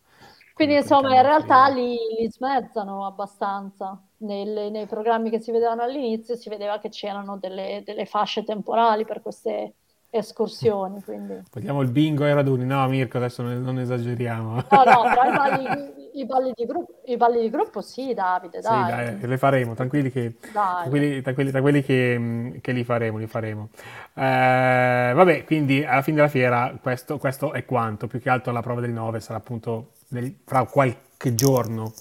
Quindi, 0.52 0.74
insomma, 0.76 1.14
in 1.14 1.22
realtà 1.22 1.68
li, 1.68 1.96
li 2.18 2.30
smezzano 2.30 3.06
abbastanza. 3.06 3.98
Nelle- 4.18 4.68
nei 4.68 4.86
programmi 4.86 5.30
che 5.30 5.40
si 5.40 5.50
vedevano 5.50 5.82
all'inizio 5.82 6.36
si 6.36 6.50
vedeva 6.50 6.78
che 6.78 6.90
c'erano 6.90 7.38
delle, 7.38 7.82
delle 7.84 8.04
fasce 8.04 8.44
temporali 8.44 9.06
per 9.06 9.22
queste 9.22 9.74
escursioni, 10.10 11.02
quindi... 11.02 11.40
Vogliamo 11.50 11.80
il 11.80 11.90
bingo 11.90 12.24
ai 12.24 12.34
raduni? 12.34 12.66
No, 12.66 12.86
Mirko, 12.88 13.16
adesso 13.16 13.42
non, 13.42 13.62
non 13.62 13.78
esageriamo. 13.78 14.54
No, 14.70 14.84
no, 14.84 15.02
però 15.02 15.24
i 15.24 15.92
i 16.14 16.24
balli 16.26 16.52
di 16.54 16.64
gruppo, 16.66 17.00
i 17.04 17.16
balli 17.16 17.40
di 17.40 17.50
gruppo 17.50 17.80
sì, 17.80 18.12
Davide, 18.14 18.60
Sì, 18.60 18.62
dai. 18.62 18.86
dai, 18.86 19.26
le 19.26 19.38
faremo, 19.38 19.74
tranquilli 19.74 20.10
che, 20.10 20.34
Dai. 20.52 20.88
tranquilli, 20.88 21.22
tranquilli- 21.22 21.50
tranquilli 21.50 21.82
che, 21.82 22.58
che 22.60 22.72
li 22.72 22.84
faremo, 22.84 23.18
li 23.18 23.26
faremo. 23.26 23.68
Eh, 24.14 25.12
vabbè, 25.14 25.44
quindi 25.44 25.84
alla 25.84 26.02
fine 26.02 26.16
della 26.16 26.28
fiera 26.28 26.76
questo, 26.80 27.18
questo 27.18 27.52
è 27.52 27.64
quanto, 27.64 28.06
più 28.06 28.20
che 28.20 28.28
altro 28.30 28.52
la 28.52 28.60
prova 28.62 28.80
del 28.80 28.90
9 28.92 29.20
sarà 29.20 29.38
appunto 29.38 29.92
nel- 30.08 30.34
fra 30.44 30.64
qualche 30.64 31.34
giorno, 31.34 31.92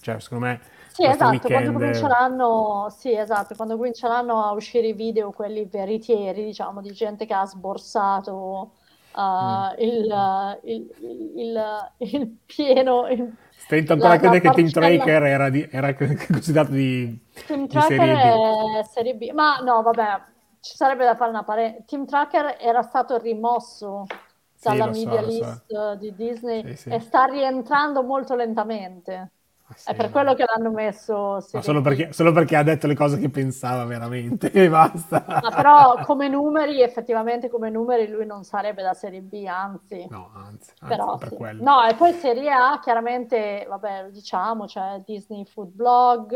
cioè 0.00 0.20
secondo 0.20 0.46
me 0.46 0.60
Sì, 0.86 1.04
esatto, 1.06 1.48
quando 1.48 1.70
weekend... 1.70 1.72
cominceranno, 1.72 2.88
sì, 2.90 3.16
esatto, 3.16 3.54
quando 3.54 3.76
cominceranno 3.76 4.44
a 4.44 4.52
uscire 4.52 4.88
i 4.88 4.92
video, 4.92 5.30
quelli 5.32 5.64
veritieri, 5.64 6.44
diciamo, 6.44 6.80
di 6.82 6.92
gente 6.92 7.24
che 7.26 7.32
ha 7.34 7.46
sborsato 7.46 8.72
Mm. 9.14 9.74
eh, 9.78 9.84
il, 9.86 10.58
il, 10.64 10.90
il- 11.36 11.92
il 11.98 12.36
pieno, 12.46 13.08
il- 13.08 13.34
Stento 13.72 13.92
ancora 13.94 14.14
a 14.14 14.18
credere 14.18 14.40
che 14.40 14.50
Team. 14.70 14.70
Tracker 14.70 15.22
era, 15.22 15.48
di- 15.48 15.66
era 15.70 15.94
considerato 15.96 16.72
di, 16.72 17.18
Team 17.44 17.66
di 17.68 17.80
serie 17.80 18.82
Serie 18.84 19.14
B, 19.16 19.30
ma 19.32 19.58
no, 19.60 19.82
vabbè, 19.82 20.22
ci 20.60 20.74
sarebbe 20.76 21.04
da 21.04 21.16
fare 21.16 21.30
una 21.30 21.44
parentesi. 21.44 21.84
Team 21.86 22.06
Tracker 22.06 22.56
era 22.60 22.82
stato 22.82 23.18
rimosso 23.18 24.10
Sì, 24.54 24.76
dalla 24.76 24.86
so, 24.94 24.94
media 24.94 25.20
so. 25.30 25.60
list 25.60 25.94
di 25.94 26.14
Disney 26.14 26.64
Sì, 26.64 26.76
sì. 26.76 26.90
e 26.90 27.00
sta 27.00 27.24
rientrando 27.24 28.02
molto 28.02 28.34
lentamente. 28.36 29.32
Ah, 29.72 29.76
È 29.84 29.94
sì, 29.94 29.94
per 29.94 30.10
quello 30.10 30.34
che 30.34 30.44
l'hanno 30.46 30.70
messo 30.70 31.40
Ma 31.52 31.62
Serie 31.62 31.62
solo 31.62 31.80
perché, 31.80 32.12
solo 32.12 32.32
perché 32.32 32.56
ha 32.56 32.62
detto 32.62 32.86
le 32.86 32.94
cose 32.94 33.18
che 33.18 33.30
pensava 33.30 33.84
veramente 33.84 34.50
e 34.52 34.68
basta. 34.68 35.24
Ma 35.40 35.50
però 35.50 35.98
come 36.04 36.28
numeri, 36.28 36.82
effettivamente 36.82 37.48
come 37.48 37.70
numeri 37.70 38.08
lui 38.08 38.26
non 38.26 38.44
sarebbe 38.44 38.82
da 38.82 38.94
Serie 38.94 39.20
B, 39.22 39.44
anzi. 39.46 40.06
No, 40.08 40.30
anzi, 40.34 40.72
anzi, 40.80 40.96
Però 40.96 41.16
per 41.16 41.28
sì. 41.28 41.34
quello. 41.34 41.62
No, 41.62 41.82
e 41.84 41.94
poi 41.94 42.12
Serie 42.14 42.50
A, 42.52 42.78
chiaramente, 42.82 43.64
vabbè, 43.68 44.02
lo 44.04 44.10
diciamo, 44.10 44.66
c'è 44.66 45.02
Disney 45.06 45.44
Food 45.46 45.70
Blog, 45.72 46.34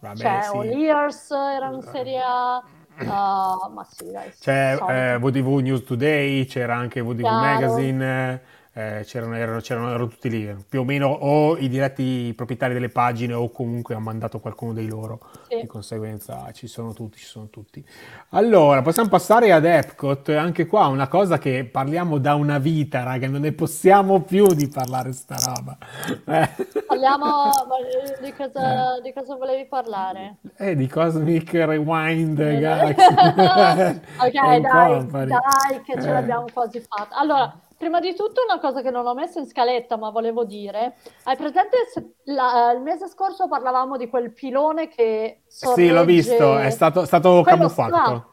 Vabbè, 0.00 0.14
c'è 0.14 0.42
sì. 0.42 0.56
All 0.56 0.70
Ears, 0.70 1.30
era 1.30 1.70
in 1.70 1.82
Serie 1.82 2.20
A, 2.20 2.56
uh, 2.58 3.72
ma 3.72 3.84
sì, 3.88 4.10
dai, 4.10 4.32
C'è 4.38 4.76
eh, 5.14 5.18
VDV 5.18 5.58
News 5.60 5.84
Today, 5.84 6.44
c'era 6.46 6.74
anche 6.76 7.00
VDV 7.02 7.28
Chiaro. 7.28 7.36
Magazine, 7.36 8.42
eh, 8.74 9.02
c'erano, 9.04 9.36
erano, 9.36 9.60
c'erano, 9.60 9.88
erano 9.90 10.06
tutti 10.08 10.30
lì, 10.30 10.56
più 10.68 10.80
o 10.80 10.84
meno 10.84 11.08
o 11.08 11.56
i 11.58 11.68
diretti 11.68 12.32
proprietari 12.34 12.72
delle 12.72 12.88
pagine 12.88 13.34
o 13.34 13.50
comunque 13.50 13.94
ha 13.94 13.98
mandato 13.98 14.40
qualcuno 14.40 14.72
dei 14.72 14.86
loro, 14.88 15.20
Sì. 15.48 15.60
di 15.60 15.66
conseguenza 15.66 16.50
ci 16.52 16.66
sono 16.66 16.92
tutti, 16.94 17.18
ci 17.18 17.26
sono 17.26 17.48
tutti. 17.48 17.84
Allora, 18.30 18.80
possiamo 18.80 19.08
passare 19.10 19.52
ad 19.52 19.64
Epcot, 19.66 20.30
anche 20.30 20.66
qua 20.66 20.86
una 20.86 21.06
cosa 21.08 21.38
che 21.38 21.64
parliamo 21.70 22.16
da 22.18 22.34
una 22.34 22.58
vita, 22.58 23.02
raga, 23.02 23.28
non 23.28 23.42
ne 23.42 23.52
possiamo 23.52 24.22
più 24.22 24.46
di 24.54 24.68
parlare 24.68 25.12
sta 25.12 25.36
roba. 25.44 25.76
Eh. 26.24 26.48
Parliamo 26.86 27.50
eh, 28.20 28.22
di 28.24 28.32
cosa, 28.32 29.00
di 29.02 29.12
cosa 29.12 29.36
volevi 29.36 29.66
parlare? 29.66 30.36
Eh, 30.56 30.74
di 30.76 30.86
Cosmic 30.88 31.52
Rewind 31.52 32.38
Eh, 32.38 32.58
Galaxy 32.58 33.14
Ok, 34.18 34.32
dai, 34.60 35.06
dai, 35.10 35.82
che 35.84 36.00
ce 36.00 36.08
Eh. 36.08 36.12
l'abbiamo 36.12 36.46
quasi 36.52 36.80
fatta. 36.80 37.16
Allora, 37.16 37.54
prima 37.82 37.98
di 37.98 38.14
tutto 38.14 38.42
una 38.48 38.60
cosa 38.60 38.80
che 38.80 38.92
non 38.92 39.04
ho 39.06 39.12
messo 39.12 39.40
in 39.40 39.46
scaletta, 39.46 39.96
ma 39.96 40.10
volevo 40.10 40.44
dire, 40.44 40.94
hai 41.24 41.36
presente 41.36 41.78
se- 41.92 42.14
la- 42.26 42.70
il 42.70 42.80
mese 42.80 43.08
scorso 43.08 43.48
parlavamo 43.48 43.96
di 43.96 44.08
quel 44.08 44.32
pilone 44.32 44.86
che 44.86 45.42
Sì, 45.48 45.88
l'ho 45.88 46.04
visto, 46.04 46.58
è 46.58 46.70
stato, 46.70 47.04
stato 47.04 47.42
Quello 47.42 47.56
camuffato. 47.58 47.94
sta, 47.96 48.26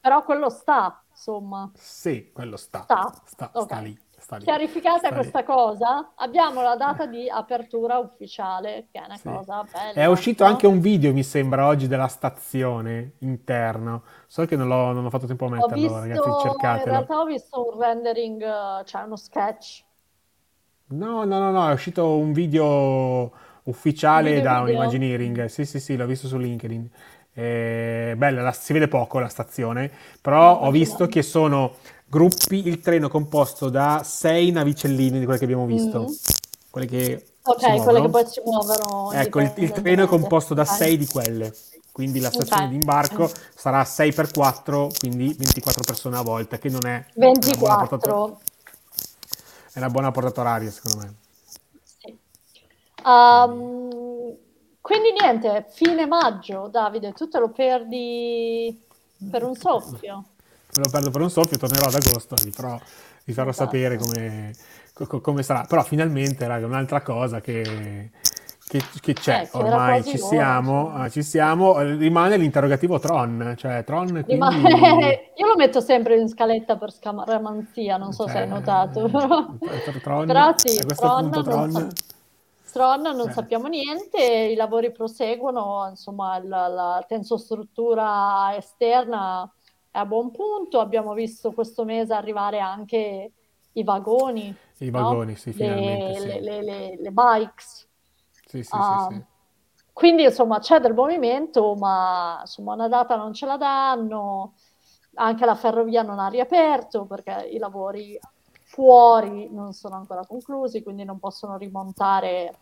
però 0.00 0.24
quello 0.24 0.50
sta, 0.50 1.04
insomma. 1.08 1.70
Sì, 1.78 2.30
quello 2.32 2.56
sta. 2.56 2.82
Sta. 2.82 3.12
Sta, 3.26 3.50
Ok. 3.54 3.64
sta 3.64 3.78
lì. 3.78 3.96
Sta 4.26 4.38
lì. 4.38 4.44
Chiarificata 4.44 4.98
Sta 4.98 5.08
lì. 5.10 5.14
questa 5.14 5.44
cosa, 5.44 6.10
abbiamo 6.16 6.60
la 6.60 6.74
data 6.74 7.06
di 7.06 7.30
apertura 7.30 7.98
ufficiale, 7.98 8.88
che 8.90 8.98
è 9.00 9.04
una 9.04 9.16
Sì. 9.16 9.22
cosa 9.22 9.62
bella. 9.62 9.92
È 9.92 10.06
uscito 10.06 10.42
no? 10.42 10.50
anche 10.50 10.66
un 10.66 10.80
video, 10.80 11.12
mi 11.12 11.22
sembra, 11.22 11.68
oggi 11.68 11.86
della 11.86 12.08
stazione 12.08 13.12
interno. 13.20 14.02
So 14.26 14.44
che 14.44 14.56
non, 14.56 14.66
l'ho- 14.66 14.90
non 14.90 15.04
ho 15.04 15.10
fatto 15.10 15.26
tempo 15.26 15.46
a 15.46 15.50
metterlo, 15.50 15.76
visto, 15.76 15.98
ragazzi, 16.00 16.28
in 16.28 16.34
cercatelo. 16.40 16.90
realtà 16.90 17.20
ho 17.20 17.24
visto 17.24 17.72
un 17.72 17.80
rendering, 17.80 18.42
eh, 18.42 18.84
cioè 18.84 19.02
uno 19.02 19.14
sketch. 19.16 19.84
No, 20.88 21.24
no, 21.24 21.38
no, 21.40 21.50
no, 21.50 21.68
è 21.68 21.72
uscito 21.72 22.16
un 22.16 22.32
video 22.32 23.32
ufficiale 23.64 24.34
Video, 24.34 24.42
da 24.44 24.58
un 24.60 24.64
video? 24.66 24.80
Imagineering. 24.82 25.44
Sì, 25.46 25.64
sì, 25.64 25.80
sì, 25.80 25.96
l'ho 25.96 26.06
visto 26.06 26.28
su 26.28 26.36
LinkedIn. 26.38 26.88
Eh, 27.32 28.14
bella, 28.16 28.40
la- 28.42 28.52
si 28.52 28.72
vede 28.72 28.86
poco 28.88 29.18
la 29.18 29.28
stazione, 29.28 29.90
però 30.20 30.60
ho 30.60 30.70
visto 30.70 31.06
che 31.06 31.22
sono 31.22 31.74
gruppi, 32.06 32.66
il 32.66 32.80
treno 32.80 33.08
composto 33.08 33.68
da 33.68 34.02
sei 34.04 34.50
navicelline 34.50 35.18
di 35.18 35.24
quelle 35.24 35.38
che 35.38 35.44
abbiamo 35.44 35.66
visto. 35.66 36.00
Mm. 36.02 36.12
Quelle 36.70 36.86
che 36.86 37.26
Ok, 37.48 37.82
quelle 37.84 38.00
che 38.00 38.08
poi 38.08 38.26
si 38.26 38.40
muovono 38.44 39.12
Ecco, 39.12 39.40
il, 39.40 39.52
il 39.56 39.70
treno 39.70 40.04
è 40.04 40.06
composto 40.08 40.52
da. 40.52 40.64
6 40.64 40.96
di 40.96 41.06
quelle, 41.06 41.54
quindi 41.92 42.18
la 42.18 42.30
stazione 42.30 42.64
Ok. 42.64 42.70
di 42.70 42.74
imbarco 42.74 43.30
sarà 43.54 43.82
6x4, 43.82 44.98
quindi 44.98 45.32
24 45.38 45.82
persone 45.84 46.16
a 46.16 46.22
volta, 46.22 46.58
che 46.58 46.68
non 46.68 46.84
è 46.86 47.06
una 47.14 47.56
buona 47.56 47.86
portata, 47.86 48.16
24. 48.16 48.40
è 49.72 49.78
una 49.78 49.90
buona 49.90 50.10
portata 50.10 50.40
oraria, 50.40 50.70
secondo 50.72 50.98
me. 50.98 51.14
Sì. 51.98 52.18
Ehm, 53.06 54.36
quindi 54.80 55.12
niente, 55.20 55.66
fine 55.70 56.04
maggio, 56.06 56.66
Davide, 56.66 57.12
tu 57.12 57.28
te 57.28 57.38
lo 57.38 57.50
perdi 57.50 58.76
per 59.30 59.44
un 59.44 59.54
soffio. 59.54 60.24
Me 60.76 60.84
lo 60.84 60.90
perdo 60.90 61.10
per 61.10 61.20
un 61.22 61.30
soffio, 61.30 61.56
tornerò 61.58 61.86
ad 61.86 61.94
agosto, 61.94 62.34
vi 62.44 62.50
farò, 62.50 62.78
vi 63.24 63.32
farò 63.32 63.50
sapere 63.52 63.96
come, 63.96 64.52
co- 64.92 65.06
co- 65.06 65.20
come 65.20 65.42
sarà. 65.42 65.64
Però 65.66 65.82
finalmente, 65.82 66.46
raga, 66.46 66.66
un'altra 66.66 67.00
cosa 67.02 67.40
che, 67.40 68.10
che- 68.68 68.82
che 69.00 69.12
c'è, 69.14 69.42
Eh, 69.42 69.48
ormai 69.52 70.02
quasi 70.02 70.10
ci 70.10 70.18
siamo, 70.18 70.82
insomma. 70.86 71.04
eh, 71.06 71.10
ci 71.10 71.22
siamo, 71.22 71.80
rimane 71.80 72.36
l'interrogativo 72.36 72.98
Tron, 72.98 73.54
cioè 73.56 73.84
Tron 73.84 74.08
quindi... 74.08 74.32
Rimane- 74.34 75.32
Io 75.36 75.46
lo 75.46 75.56
metto 75.56 75.80
sempre 75.80 76.18
in 76.18 76.28
scaletta 76.28 76.76
per 76.76 76.92
scaramanzia, 76.92 77.96
non 77.96 78.12
so 78.12 78.26
se 78.26 78.32
Cioè, 78.32 78.42
hai 78.42 78.48
notato, 78.48 79.08
però, 79.08 79.46
eh, 79.70 80.00
Tron, 80.00 80.26
però 80.26 80.52
sì, 80.56 80.78
a 80.78 80.84
questo 80.84 81.06
Tron 81.06 81.30
punto 81.30 81.42
non, 81.42 81.70
Tron... 81.70 81.70
sa- 81.70 81.88
Tron 82.72 83.00
non 83.16 83.28
Eh. 83.28 83.32
sappiamo 83.32 83.68
niente, 83.68 84.22
i 84.22 84.54
lavori 84.54 84.92
proseguono, 84.92 85.86
insomma 85.88 86.38
la, 86.44 86.66
la 86.68 87.04
tensostruttura 87.08 88.54
esterna 88.54 89.50
è 89.96 89.98
a 89.98 90.06
buon 90.06 90.30
punto, 90.30 90.80
abbiamo 90.80 91.14
visto 91.14 91.52
questo 91.52 91.84
mese 91.84 92.12
arrivare 92.14 92.58
anche 92.60 93.32
i 93.72 93.82
vagoni, 93.84 94.58
I 94.78 94.90
no? 94.94 95.28
vagoni, 95.28 95.34
sì, 95.36 95.52
Le, 95.52 95.68
finalmente, 95.74 96.14
sì. 96.14 96.28
le- 96.28 96.40
le- 96.40 96.62
le- 96.62 96.96
le 96.98 97.10
bikes. 97.10 97.88
Sì, 98.46 98.62
sì, 98.62 98.80
Ah, 98.80 98.96
sì, 98.98 98.98
sì. 98.98 99.22
Quindi 99.92 100.24
insomma 100.24 100.58
c'è 100.58 100.78
del 100.80 100.92
movimento, 100.94 101.74
ma 101.76 102.38
insomma 102.42 102.74
una 102.74 102.88
data 102.88 103.16
non 103.16 103.32
ce 103.32 103.46
la 103.46 103.56
danno, 103.56 104.54
anche 105.14 105.46
la 105.46 105.54
ferrovia 105.54 106.02
non 106.02 106.18
ha 106.18 106.28
riaperto 106.28 107.06
perché 107.06 107.48
i 107.50 107.58
lavori 107.58 108.20
fuori 108.64 109.48
non 109.50 109.72
sono 109.72 109.94
ancora 109.96 110.26
conclusi, 110.26 110.82
quindi 110.82 111.04
non 111.04 111.18
possono 111.18 111.56
rimontare 111.56 112.60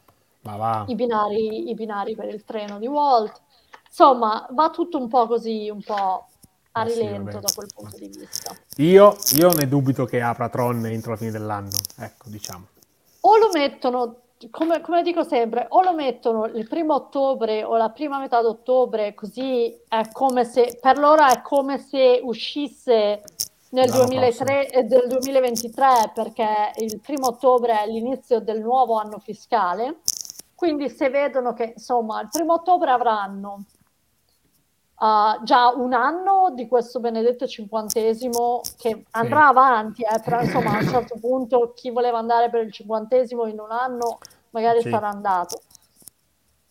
i 0.84 0.94
binari, 0.94 1.70
i 1.70 1.74
binari 1.74 2.14
per 2.14 2.28
il 2.28 2.44
treno 2.44 2.78
di 2.78 2.86
Walt. 2.86 3.42
Insomma, 3.86 4.46
va 4.50 4.70
tutto 4.70 4.98
un 4.98 5.08
po' 5.08 5.26
così, 5.26 5.68
un 5.70 5.82
po' 5.82 6.28
a 6.76 6.88
sì, 6.88 7.00
rilento 7.00 7.30
vabbè. 7.30 7.40
da 7.40 7.52
quel 7.54 7.68
punto 7.74 7.96
di 7.96 8.08
vista. 8.08 8.56
Io, 8.76 9.16
io 9.36 9.52
ne 9.52 9.68
dubito 9.68 10.04
che 10.04 10.20
apra 10.20 10.48
Tron 10.48 10.86
entro 10.86 11.12
la 11.12 11.16
fine 11.16 11.30
dell'anno, 11.30 11.76
ecco, 11.98 12.28
diciamo. 12.28 12.66
O 13.20 13.36
lo 13.36 13.50
mettono, 13.52 14.16
come, 14.50 14.80
come 14.80 15.02
dico 15.02 15.22
sempre, 15.22 15.66
o 15.68 15.82
lo 15.82 15.94
mettono 15.94 16.46
il 16.46 16.66
primo 16.66 16.94
ottobre 16.94 17.62
o 17.62 17.76
la 17.76 17.90
prima 17.90 18.18
metà 18.18 18.40
d'ottobre, 18.40 19.14
così 19.14 19.74
è 19.88 20.08
come 20.12 20.44
se, 20.44 20.78
per 20.80 20.98
loro 20.98 21.24
è 21.24 21.40
come 21.42 21.78
se 21.78 22.20
uscisse 22.22 23.22
nel 23.70 23.88
L'anno 23.88 24.06
2003 24.06 24.70
e 24.70 24.82
del 24.84 25.06
2023, 25.08 26.12
perché 26.12 26.72
il 26.76 27.00
primo 27.00 27.28
ottobre 27.28 27.82
è 27.82 27.86
l'inizio 27.86 28.40
del 28.40 28.60
nuovo 28.60 28.98
anno 28.98 29.18
fiscale. 29.18 30.00
Quindi 30.54 30.88
se 30.88 31.08
vedono 31.08 31.52
che, 31.52 31.74
insomma, 31.76 32.20
il 32.20 32.28
primo 32.30 32.54
ottobre 32.54 32.90
avranno 32.90 33.64
uh, 35.04 35.42
già 35.42 35.68
un 35.68 35.92
anno 35.92 36.50
di 36.54 36.66
questo 36.66 36.98
benedetto 36.98 37.46
cinquantesimo 37.46 38.62
che 38.78 39.04
andrà 39.10 39.48
avanti, 39.48 40.02
eh, 40.02 40.20
però 40.20 40.40
insomma 40.40 40.72
a 40.72 40.78
un 40.80 40.88
certo 40.88 41.16
punto 41.20 41.72
chi 41.74 41.90
voleva 41.90 42.18
andare 42.18 42.48
per 42.48 42.64
il 42.64 42.72
cinquantesimo 42.72 43.46
in 43.46 43.60
un 43.60 43.70
anno 43.70 44.18
magari 44.50 44.80
sì. 44.80 44.88
sarà 44.88 45.08
andato. 45.08 45.60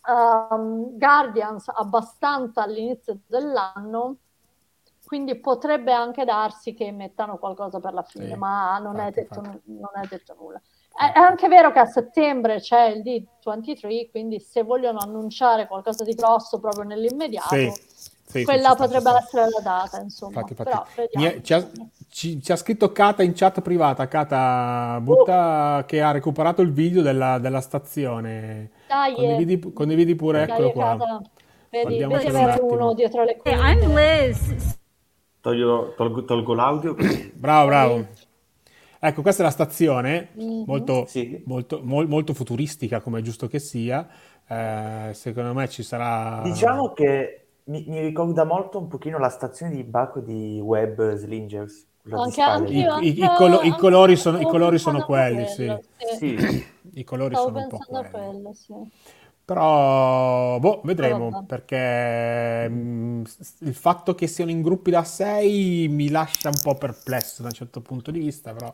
Um, 0.05 0.97
Guardians 0.97 1.69
abbastanza 1.73 2.63
all'inizio 2.63 3.19
dell'anno, 3.27 4.17
quindi 5.05 5.39
potrebbe 5.39 5.93
anche 5.93 6.25
darsi 6.25 6.73
che 6.73 6.91
mettano 6.91 7.37
qualcosa 7.37 7.79
per 7.79 7.93
la 7.93 8.03
fine, 8.03 8.29
sì, 8.29 8.35
ma 8.35 8.79
non, 8.79 8.95
infatti, 8.95 9.19
è 9.19 9.21
detto, 9.21 9.41
non, 9.41 9.91
è 10.01 10.07
detto, 10.07 10.35
nulla. 10.37 10.61
È, 10.93 11.11
è, 11.13 11.19
anche 11.19 11.47
vero 11.47 11.71
che 11.71 11.79
a 11.79 11.85
settembre 11.85 12.59
c'è 12.59 12.85
il 12.87 13.01
D23, 13.01 14.09
quindi 14.09 14.39
se 14.39 14.63
vogliono 14.63 14.99
annunciare 14.99 15.67
qualcosa 15.67 16.03
di 16.03 16.13
grosso 16.13 16.59
proprio 16.59 16.83
nell'immediato, 16.83 17.55
sì, 17.55 17.71
sì, 18.39 18.43
quella 18.43 18.75
potrebbe 18.75 19.11
essere 19.11 19.49
la 19.49 19.61
data, 19.61 20.01
insomma. 20.01 20.41
Infatti, 20.41 20.55
infatti. 20.57 21.07
Però, 21.11 21.25
è, 21.25 21.41
ci, 21.41 21.53
ha, 21.53 21.69
ci, 22.09 22.41
ci, 22.41 22.51
ha, 22.51 22.55
scritto 22.55 22.91
Kata 22.91 23.23
in 23.23 23.33
chat 23.33 23.61
privata, 23.61 24.07
Kata 24.07 24.99
butta 25.01 25.79
uh. 25.81 25.85
che 25.85 26.01
ha 26.01 26.11
recuperato 26.11 26.61
il 26.61 26.71
video 26.71 27.01
della, 27.01 27.39
della 27.39 27.61
stazione. 27.61 28.71
Dai, 28.87 29.13
condividi, 29.13 29.73
condividi 29.73 30.15
pure, 30.15 30.45
dai, 30.45 30.49
eccolo 30.49 30.71
qua. 30.71 30.97
Kata. 30.97 31.21
Vedi, 31.69 31.97
vedi 32.05 32.27
avere 32.27 32.59
uno 32.61 32.93
dietro 32.93 33.23
le 33.23 33.37
quinte. 33.37 33.59
Hey, 33.59 33.81
I'm 33.81 33.95
Liz. 33.95 34.77
Toglio, 35.41 35.93
tolgo, 35.97 36.23
tolgo 36.23 36.53
l'audio. 36.53 36.95
bravo, 37.33 37.67
bravo. 37.67 38.07
Ecco, 38.99 39.21
questa 39.21 39.41
è 39.41 39.45
la 39.45 39.51
stazione, 39.51 40.29
mm-hmm. 40.37 40.63
molto, 40.65 41.05
sì. 41.07 41.43
molto, 41.45 41.81
mo- 41.83 42.05
molto, 42.07 42.33
futuristica 42.33 43.01
come 43.01 43.19
è 43.19 43.21
giusto 43.21 43.47
che 43.47 43.59
sia. 43.59 44.07
Eh, 44.47 45.09
secondo 45.13 45.53
me 45.53 45.67
ci 45.67 45.83
sarà... 45.83 46.39
Diciamo 46.41 46.93
che 46.93 47.42
mi, 47.65 47.85
mi, 47.87 47.99
ricorda 48.01 48.43
molto 48.43 48.77
un 48.79 48.87
pochino 48.87 49.17
la 49.17 49.29
stazione 49.29 49.73
di 49.73 49.83
Baco 49.83 50.19
di 50.19 50.59
Web 50.59 51.13
Slingers. 51.15 51.87
Anche, 52.09 52.41
anche 52.41 52.73
I, 52.73 52.85
i, 53.01 53.23
i, 53.23 53.29
colo- 53.37 53.61
i, 53.61 53.71
colori 53.71 54.17
sono, 54.17 54.39
i 54.39 54.43
colori 54.43 54.77
sono 54.77 55.05
quelli, 55.05 55.47
sì. 55.47 55.73
sì. 56.17 56.37
sì. 56.37 56.65
I 56.95 57.03
colori 57.05 57.33
Stavo 57.33 57.47
sono 57.47 57.59
un 57.59 57.67
po' 57.69 57.77
quelli. 57.77 58.09
Quello, 58.09 58.53
sì. 58.53 58.73
Però, 59.45 60.57
boh, 60.59 60.81
vedremo, 60.85 61.29
oh, 61.33 61.43
perché 61.43 62.69
mh, 62.69 62.73
mm, 62.73 63.23
il 63.59 63.73
fatto 63.73 64.15
che 64.15 64.27
siano 64.27 64.51
in 64.51 64.61
gruppi 64.61 64.89
da 64.89 65.03
6 65.03 65.87
mi 65.89 66.09
lascia 66.09 66.47
un 66.47 66.59
po' 66.61 66.75
perplesso 66.75 67.41
da 67.41 67.49
un 67.49 67.53
certo 67.53 67.81
punto 67.81 68.09
di 68.11 68.19
vista, 68.19 68.53
però... 68.53 68.73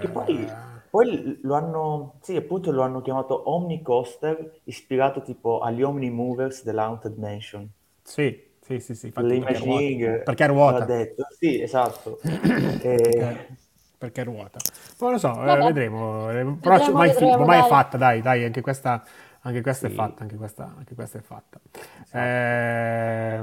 E 0.00 0.04
eh... 0.04 0.08
poi, 0.08 0.46
poi, 0.90 1.38
lo 1.42 1.54
hanno, 1.54 2.14
sì, 2.20 2.36
appunto 2.36 2.70
lo 2.70 2.82
hanno 2.82 3.00
chiamato 3.02 3.50
Omnicoaster, 3.50 4.60
ispirato 4.64 5.22
tipo 5.22 5.58
agli 5.60 5.82
Omni 5.82 6.10
Movers 6.10 6.62
della 6.62 6.84
Haunted 6.84 7.16
Mansion. 7.16 7.68
Sì, 8.08 8.42
sì, 8.60 8.80
sì, 8.80 8.94
sì, 8.94 9.06
infatti 9.06 9.38
perché 9.38 9.58
ruota. 9.58 10.22
Perché 10.24 10.46
ruota. 10.46 10.84
Detto. 10.86 11.26
Sì, 11.38 11.60
esatto. 11.60 12.18
e... 12.24 13.46
Perché 13.98 14.24
ruota. 14.24 14.58
Poi 14.96 15.12
lo 15.12 15.18
so, 15.18 15.44
eh, 15.44 15.56
vedremo. 15.56 16.30
Eh, 16.30 16.44
però 16.60 16.76
vedremo, 16.76 16.86
ormai, 16.86 17.08
vedremo, 17.10 17.32
ormai 17.32 17.60
è 17.60 17.66
fatta, 17.66 17.96
dai, 17.98 18.22
dai, 18.22 18.44
anche 18.44 18.62
questa 18.62 19.04
anche 19.42 19.60
questa 19.60 19.86
sì. 19.86 19.92
è 19.92 19.96
fatta, 19.96 20.22
anche 20.22 20.36
questa, 20.36 20.74
anche 20.76 20.94
questa 20.94 21.18
è 21.18 21.20
fatta. 21.20 21.60
Esatto. 22.02 22.18
Eh, 22.18 23.42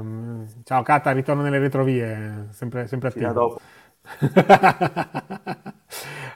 ciao 0.64 0.82
Cata, 0.82 1.12
ritorno 1.12 1.42
nelle 1.42 1.58
retrovie, 1.58 2.48
sempre, 2.50 2.86
sempre 2.86 3.08
attivo. 3.08 3.32
dopo. 3.32 3.60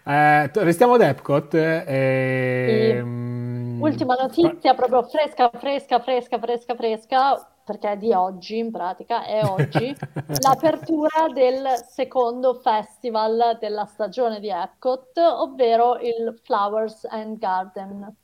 eh, 0.05 0.51
restiamo 0.53 0.95
ad 0.95 1.03
Epcot. 1.03 1.55
E, 1.55 2.95
sì. 2.97 3.03
Mm, 3.03 3.83
Ultima 3.83 4.15
notizia, 4.15 4.75
proprio 4.75 5.03
fresca, 5.03 5.51
fresca, 5.51 6.01
fresca, 6.01 6.39
fresca, 6.39 6.75
fresca, 6.75 7.50
perché 7.65 7.93
è 7.93 7.97
di 7.97 8.13
oggi 8.13 8.59
in 8.59 8.71
pratica, 8.71 9.25
è 9.25 9.45
oggi, 9.45 9.95
l'apertura 10.43 11.29
del 11.33 11.67
secondo 11.89 12.55
festival 12.55 13.59
della 13.61 13.87
stagione 13.87 14.41
di 14.41 14.49
Epcot, 14.49 15.17
ovvero 15.19 15.99
il 15.99 16.39
Flowers 16.43 17.05
and 17.05 17.39
Garden. 17.39 18.15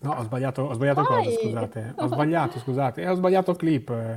No, 0.00 0.12
ho 0.12 0.22
sbagliato, 0.22 0.62
ho 0.62 0.74
sbagliato 0.74 1.02
cosa, 1.02 1.30
scusate. 1.30 1.94
Ho 1.96 2.06
sbagliato, 2.12 2.58
scusate. 2.60 3.02
E 3.02 3.08
ho 3.08 3.14
sbagliato 3.14 3.54
clip. 3.54 3.90
Eh. 3.90 4.16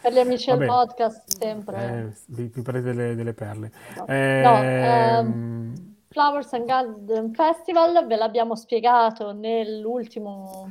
Per 0.00 0.12
gli 0.12 0.18
amici 0.18 0.54
del 0.54 0.68
podcast, 0.68 1.36
sempre. 1.36 1.76
Eh, 1.76 2.16
vi, 2.26 2.50
vi 2.54 2.62
prendete 2.62 2.94
delle, 2.94 3.14
delle 3.16 3.34
perle. 3.34 3.72
No, 3.96 4.06
eh, 4.06 4.40
no 4.44 4.56
ehm, 4.62 5.96
Flowers 6.10 6.52
and 6.52 6.66
Garden 6.66 7.32
Festival, 7.34 8.06
ve 8.06 8.16
l'abbiamo 8.16 8.54
spiegato 8.54 9.32
nell'ultimo 9.32 10.70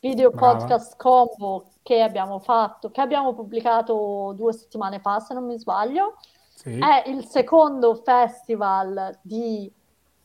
video 0.00 0.30
Brava. 0.30 0.58
podcast 0.58 0.96
combo 0.96 1.66
che 1.82 2.00
abbiamo 2.02 2.38
fatto, 2.38 2.90
che 2.90 3.00
abbiamo 3.00 3.34
pubblicato 3.34 4.32
due 4.36 4.52
settimane 4.52 5.00
fa, 5.00 5.20
se 5.20 5.34
non 5.34 5.44
mi 5.44 5.58
sbaglio. 5.58 6.16
Sì. 6.54 6.78
È 6.78 7.08
il 7.08 7.24
secondo 7.24 7.94
festival 7.94 9.18
di 9.22 9.70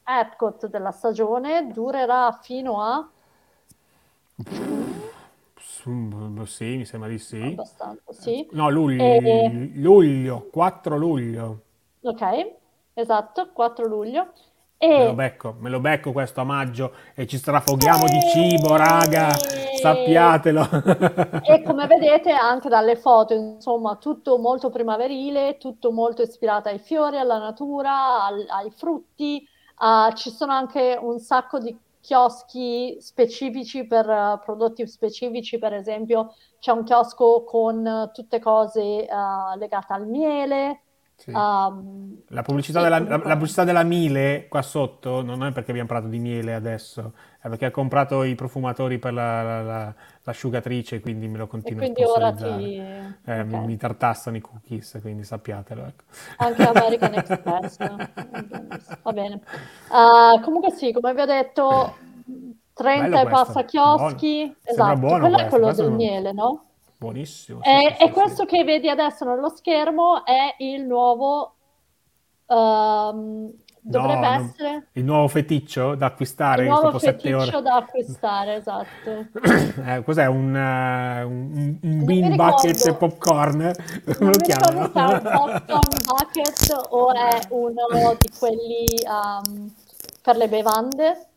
Epcot 0.04 0.68
della 0.68 0.92
stagione, 0.92 1.68
durerà 1.72 2.32
fino 2.42 2.82
a 2.82 3.08
sì, 6.46 6.78
mi 6.78 6.86
sembra 6.86 7.10
di 7.10 7.20
sì. 7.20 7.42
Abbastanza, 7.42 8.14
sì. 8.14 8.48
No, 8.52 8.70
luglio, 8.70 9.04
e... 9.04 9.72
luglio, 9.76 10.48
4 10.52 10.98
luglio. 10.98 11.62
Ok, 12.02 12.56
esatto, 12.94 13.50
4 13.52 13.86
luglio. 13.86 14.32
E... 14.84 14.88
Me, 14.88 15.06
lo 15.06 15.14
becco, 15.14 15.56
me 15.60 15.70
lo 15.70 15.80
becco 15.80 16.12
questo 16.12 16.42
a 16.42 16.44
maggio 16.44 16.92
e 17.16 17.26
ci 17.26 17.38
strafoghiamo 17.38 18.06
e... 18.06 18.10
di 18.10 18.20
cibo, 18.34 18.76
raga, 18.76 19.30
sappiatelo. 19.82 20.68
e 21.42 21.64
come 21.64 21.88
vedete 21.88 22.32
anche 22.32 22.68
dalle 22.68 22.98
foto, 22.98 23.34
insomma, 23.34 23.96
tutto 23.96 24.38
molto 24.38 24.70
primaverile, 24.70 25.56
tutto 25.58 25.94
molto 25.94 26.22
ispirato 26.22 26.68
ai 26.68 26.80
fiori, 26.80 27.18
alla 27.18 27.38
natura, 27.38 28.26
al, 28.26 28.46
ai 28.50 28.72
frutti. 28.72 29.48
Uh, 29.80 30.14
ci 30.16 30.30
sono 30.30 30.52
anche 30.52 31.00
un 31.02 31.18
sacco 31.20 31.60
di 31.60 31.78
chioschi 32.02 32.98
specifici 33.00 33.88
per 33.88 34.06
uh, 34.06 34.40
prodotti 34.44 34.86
specifici, 34.86 35.60
per 35.60 35.74
esempio 35.74 36.34
c'è 36.60 36.72
un 36.72 36.84
chiosco 36.84 37.46
con 37.46 37.86
uh, 37.86 38.12
tutte 38.12 38.40
cose 38.40 39.08
legate 39.58 39.94
al 39.94 40.08
miele. 40.08 40.82
Sì. 41.24 41.32
Um, 41.32 42.18
la, 42.28 42.42
pubblicità 42.42 42.80
sì, 42.80 42.84
della, 42.84 43.00
la, 43.00 43.18
la, 43.24 43.34
pubblicità 43.34 43.64
della 43.64 43.84
Mile 43.84 44.48
qua 44.50 44.62
sotto 44.62 45.22
non 45.22 45.46
è 45.46 45.54
perché 45.54 45.72
abbiamo 45.72 45.88
parlato 45.88 46.10
di 46.10 46.20
miele 46.20 46.54
adesso, 46.54 47.14
è 47.40 47.48
perché 47.48 47.68
ha 47.68 47.72
comprato 47.72 48.24
i 48.24 48.36
profumatori 48.36 49.00
per 49.00 49.14
la, 49.14 49.62
la 49.62 49.96
l'asciugatrice, 50.24 51.00
quindi 51.00 51.28
me 51.28 51.38
lo 51.38 51.48
continuo 51.48 51.84
a 51.84 51.88
sponsorizzare. 51.88 52.64
Ti... 52.64 52.76
Eh, 52.76 53.40
okay. 53.42 53.66
Mi 53.66 53.78
tartassano 53.78 54.38
i 54.38 54.42
cookies, 54.42 55.00
quindi 55.02 55.24
sappiatelo. 55.24 55.86
Ecco. 55.86 56.04
Anche 56.38 56.68
American 56.68 57.14
Express. 57.14 57.78
Va 59.04 59.12
bene. 59.12 59.42
Uh, 59.90 60.42
comunque 60.42 60.72
sì, 60.72 60.92
come 60.92 61.14
vi 61.14 61.22
ho 61.22 61.26
detto, 61.26 61.96
30 62.74 63.22
e 63.22 63.28
passa 63.28 63.64
chioschi. 63.64 64.46
Buono. 64.46 64.56
Esatto, 64.64 65.00
quello 65.00 65.28
questo. 65.30 65.46
è 65.46 65.50
quello 65.50 65.66
questo 65.66 65.84
del 65.84 65.92
miele, 65.92 66.32
no? 66.32 66.66
Buonissimo. 67.04 67.60
Sì, 67.62 67.70
e, 67.70 67.96
sì, 67.98 68.04
e 68.04 68.12
questo 68.12 68.46
che 68.46 68.64
vedi 68.64 68.90
adesso 68.90 69.26
nello 69.26 69.50
schermo 69.50 70.24
è 70.24 70.56
il 70.60 70.86
nuovo... 70.86 71.56
Um, 72.46 73.52
Dovrebbe 73.86 74.28
no, 74.28 74.46
essere 74.46 74.88
il 74.94 75.04
nuovo 75.04 75.28
feticcio 75.28 75.96
da 75.96 76.06
acquistare 76.06 76.64
il 76.64 76.70
nuovo 76.70 76.98
feticcio 77.00 77.60
da 77.60 77.76
acquistare, 77.76 78.56
esatto. 78.56 79.26
eh, 79.86 80.02
cos'è 80.06 80.26
un, 80.26 80.56
uh, 80.56 81.28
un, 81.28 81.78
un 81.82 82.06
bean 82.06 82.34
bucket 82.38 82.86
e 82.86 82.94
popcorn? 82.94 83.74
Come 84.18 84.32
lo 84.32 84.38
chiamano? 84.38 84.90
Se 84.90 85.00
è 85.00 85.04
un 85.04 85.22
popcorn 85.22 85.98
bucket 86.08 86.88
o 86.92 87.14
è 87.14 87.40
uno 87.50 88.16
di 88.18 88.32
quelli 88.40 88.86
um, 89.06 89.70
per 90.22 90.38
le 90.38 90.48
bevande. 90.48 91.28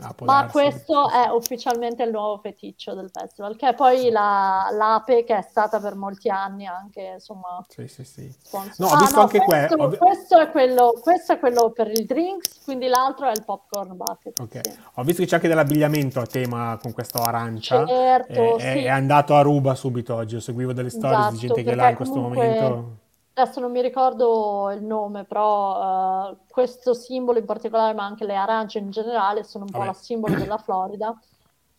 Ah, 0.00 0.14
Ma 0.20 0.40
darsi. 0.40 0.52
questo 0.52 1.10
è 1.10 1.28
ufficialmente 1.30 2.02
il 2.02 2.10
nuovo 2.10 2.38
feticcio 2.38 2.94
del 2.94 3.10
festival, 3.12 3.56
che 3.56 3.68
è 3.68 3.74
poi 3.74 4.10
la, 4.10 4.68
l'ape 4.72 5.24
che 5.24 5.36
è 5.36 5.42
stata 5.42 5.80
per 5.80 5.94
molti 5.94 6.28
anni 6.28 6.66
anche, 6.66 7.12
insomma... 7.14 7.64
Sì, 7.68 7.88
sì, 7.88 8.04
sì. 8.04 8.32
No, 8.78 8.86
ho 8.86 8.90
ah, 8.90 8.98
visto 8.98 9.16
no, 9.16 9.22
anche 9.22 9.38
questo, 9.40 9.76
que- 9.76 9.98
questo, 9.98 10.38
è 10.38 10.50
quello, 10.50 10.94
questo 11.00 11.32
è 11.32 11.38
quello 11.38 11.70
per 11.70 11.90
il 11.90 12.04
drinks, 12.06 12.62
quindi 12.64 12.86
l'altro 12.86 13.26
è 13.26 13.32
il 13.32 13.44
popcorn 13.44 13.96
bucket. 13.96 14.38
Ok, 14.40 14.60
sì. 14.62 14.78
ho 14.94 15.02
visto 15.02 15.22
che 15.22 15.28
c'è 15.28 15.34
anche 15.36 15.48
dell'abbigliamento 15.48 16.20
a 16.20 16.26
tema 16.26 16.78
con 16.80 16.92
questo 16.92 17.18
arancia. 17.18 17.86
Certo, 17.86 18.58
è, 18.58 18.72
sì. 18.72 18.84
è 18.84 18.88
andato 18.88 19.34
a 19.34 19.42
ruba 19.42 19.74
subito 19.74 20.14
oggi, 20.14 20.34
io 20.34 20.40
seguivo 20.40 20.72
delle 20.72 20.90
storie 20.90 21.18
esatto, 21.18 21.32
di 21.32 21.38
gente 21.38 21.62
che 21.62 21.74
là 21.74 21.88
in 21.88 21.96
questo 21.96 22.14
comunque... 22.14 22.46
momento 22.46 23.06
adesso 23.40 23.60
non 23.60 23.70
mi 23.70 23.80
ricordo 23.82 24.70
il 24.72 24.82
nome, 24.82 25.24
però 25.24 26.30
uh, 26.30 26.38
questo 26.48 26.94
simbolo 26.94 27.38
in 27.38 27.44
particolare, 27.44 27.94
ma 27.94 28.04
anche 28.04 28.24
le 28.24 28.34
arance 28.34 28.78
in 28.78 28.90
generale, 28.90 29.44
sono 29.44 29.64
un 29.64 29.70
po' 29.70 29.84
la 29.84 29.92
simbolo 29.92 30.34
della 30.34 30.58
Florida 30.58 31.16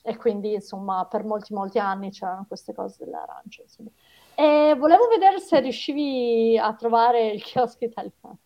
e 0.02 0.16
quindi 0.16 0.54
insomma 0.54 1.06
per 1.06 1.26
molti 1.26 1.54
molti 1.54 1.78
anni 1.78 2.10
c'erano 2.12 2.46
queste 2.48 2.74
cose 2.74 3.04
delle 3.04 3.18
arance. 3.18 3.62
Insomma. 3.64 3.90
E 4.36 4.76
volevo 4.78 5.08
vedere 5.08 5.40
se 5.40 5.60
riuscivi 5.60 6.58
a 6.58 6.74
trovare 6.74 7.28
il 7.28 7.44
chiosco 7.44 7.84
italiano. 7.84 8.38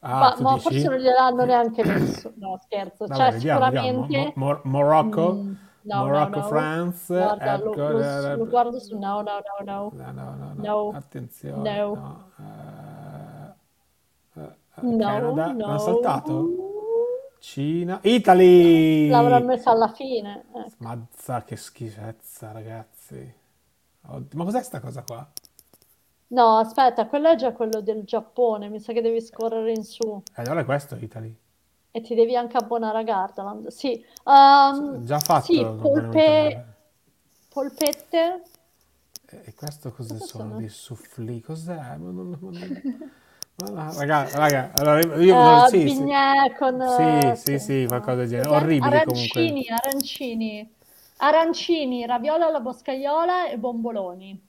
Ah, 0.00 0.18
ma, 0.18 0.36
ma 0.40 0.56
forse 0.58 0.86
non 0.88 0.98
gliel'hanno 0.98 1.44
neanche 1.44 1.82
messo, 1.82 2.34
no 2.36 2.58
scherzo, 2.62 3.06
Vabbè, 3.06 3.16
cioè 3.16 3.32
vediamo, 3.32 3.60
sicuramente... 3.60 4.02
Vediamo. 4.02 4.32
Mo- 4.34 4.60
Morocco? 4.64 5.32
Mm, 5.32 5.52
No, 5.86 6.04
Morocco, 6.04 6.30
no, 6.30 6.40
no. 6.40 6.48
France, 6.48 7.14
Guarda, 7.14 7.58
lo, 7.58 7.64
Epcot, 7.66 7.92
lo- 7.92 8.00
eh, 8.00 8.36
lo 8.36 8.46
guardo 8.46 8.80
su 8.80 8.98
no, 8.98 9.22
no, 9.22 9.40
no, 9.40 9.64
no. 9.64 9.92
No, 9.94 10.12
no, 10.12 10.54
no. 10.54 10.90
Attenzione. 10.96 11.76
No. 11.78 11.94
no. 11.94 12.30
Eh, 14.34 14.40
eh, 14.40 14.42
eh, 14.44 14.82
No, 14.82 14.96
Canada, 14.98 15.52
l'hanno 15.52 15.78
saltato? 15.78 16.50
Cina, 17.38 18.00
Italy! 18.02 19.08
L'avranno 19.10 19.44
messa 19.46 19.70
alla 19.70 19.88
fine. 19.88 20.44
eh. 20.54 20.70
Mazza, 20.78 21.42
che 21.44 21.56
schifezza, 21.56 22.52
ragazzi. 22.52 23.34
Oddio, 24.06 24.38
ma 24.38 24.44
cos'è 24.44 24.62
sta 24.62 24.80
cosa 24.80 25.02
qua? 25.02 25.26
No, 26.28 26.58
aspetta, 26.58 27.06
quello 27.06 27.30
è 27.30 27.36
già 27.36 27.52
quello 27.52 27.80
del 27.80 28.04
Giappone. 28.04 28.68
Mi 28.68 28.78
sa 28.80 28.92
che 28.92 29.00
devi 29.00 29.20
scorrere 29.22 29.72
in 29.72 29.84
su. 29.84 30.22
Eh, 30.36 30.42
allora 30.42 30.60
è 30.60 30.64
questo 30.64 30.96
Italy. 30.96 31.34
E 31.96 32.00
ti 32.00 32.16
devi 32.16 32.34
anche 32.34 32.56
abbonare 32.56 32.98
a 32.98 33.02
Gardaland. 33.04 33.68
Sì, 33.68 34.04
ehm, 34.24 35.04
Già 35.04 35.20
fatto. 35.20 35.44
sì, 35.44 35.64
polpe, 35.80 36.64
polpette. 37.48 38.42
E 39.26 39.54
questo 39.54 39.92
cosa 39.92 40.16
sono? 40.16 40.26
sono? 40.26 40.56
Dei 40.56 40.68
soufflé? 40.68 41.40
Cos'è? 41.40 41.76
Ma 41.76 41.96
non- 42.10 42.36
non- 42.40 42.82
ma 43.56 43.68
no, 43.68 43.92
raga, 43.98 44.28
raga, 44.34 44.72
allora 44.74 45.00
io 45.22 45.34
non- 45.34 45.64
eh, 45.64 45.68
sì, 45.68 45.88
sì. 45.88 46.02
con... 46.58 46.80
Sì, 46.82 47.02
eh, 47.02 47.34
sì, 47.36 47.58
sì, 47.58 47.84
qualcosa 47.86 48.16
del 48.16 48.28
genere. 48.28 48.48
Orribile 48.48 49.04
comunque. 49.04 49.40
Arancini, 49.40 49.66
arancini. 49.68 50.74
Arancini, 51.18 52.06
raviola 52.06 52.46
alla 52.46 52.60
boscaiola 52.60 53.48
e 53.48 53.56
bomboloni. 53.58 54.48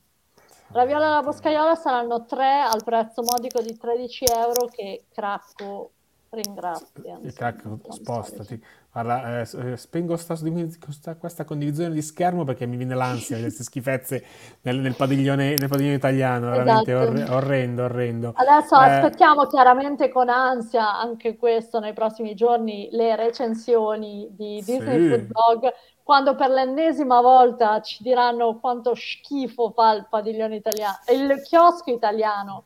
Raviola 0.71 1.05
alla 1.07 1.21
boscaiola 1.23 1.75
saranno 1.75 2.25
tre 2.25 2.61
al 2.61 2.83
prezzo 2.83 3.21
modico 3.23 3.61
di 3.61 3.77
13 3.77 4.25
euro 4.25 4.67
che 4.67 5.05
Cracco 5.13 5.91
crack, 6.29 6.91
tanto 7.35 7.91
spostati. 7.91 8.61
Guarda, 8.91 9.41
eh, 9.41 9.71
eh, 9.71 9.77
spengo 9.77 10.15
sta- 10.15 10.37
questa, 10.37 11.15
questa 11.15 11.43
condivisione 11.43 11.93
di 11.93 12.01
schermo 12.01 12.43
perché 12.45 12.65
mi 12.65 12.77
viene 12.77 12.95
l'ansia 12.95 13.37
queste 13.39 13.63
schifezze 13.63 14.25
nel, 14.61 14.79
nel 14.79 14.95
padiglione, 14.95 15.55
nel 15.55 15.67
padiglione 15.67 15.95
italiano, 15.95 16.49
veramente 16.49 16.91
Esatto. 16.93 17.11
orre- 17.11 17.29
orrendo, 17.29 17.83
orrendo. 17.83 18.33
Adesso 18.35 18.75
Eh, 18.75 18.83
aspettiamo 18.83 19.47
chiaramente 19.47 20.09
con 20.09 20.29
ansia 20.29 20.95
anche 20.97 21.35
questo 21.37 21.79
nei 21.79 21.93
prossimi 21.93 22.35
giorni 22.35 22.87
le 22.91 23.15
recensioni 23.15 24.27
di 24.31 24.61
Sì. 24.61 24.71
Disney 24.71 25.07
Food 25.09 25.21
Blog 25.27 25.73
quando 26.03 26.35
per 26.35 26.49
l'ennesima 26.51 27.19
volta 27.19 27.81
ci 27.81 28.03
diranno 28.03 28.59
quanto 28.59 28.93
schifo 28.93 29.71
fa 29.71 29.93
il 29.93 30.05
padiglione 30.07 30.55
italiano, 30.55 30.97
il 31.11 31.41
chiosco 31.41 31.91
italiano 31.91 32.65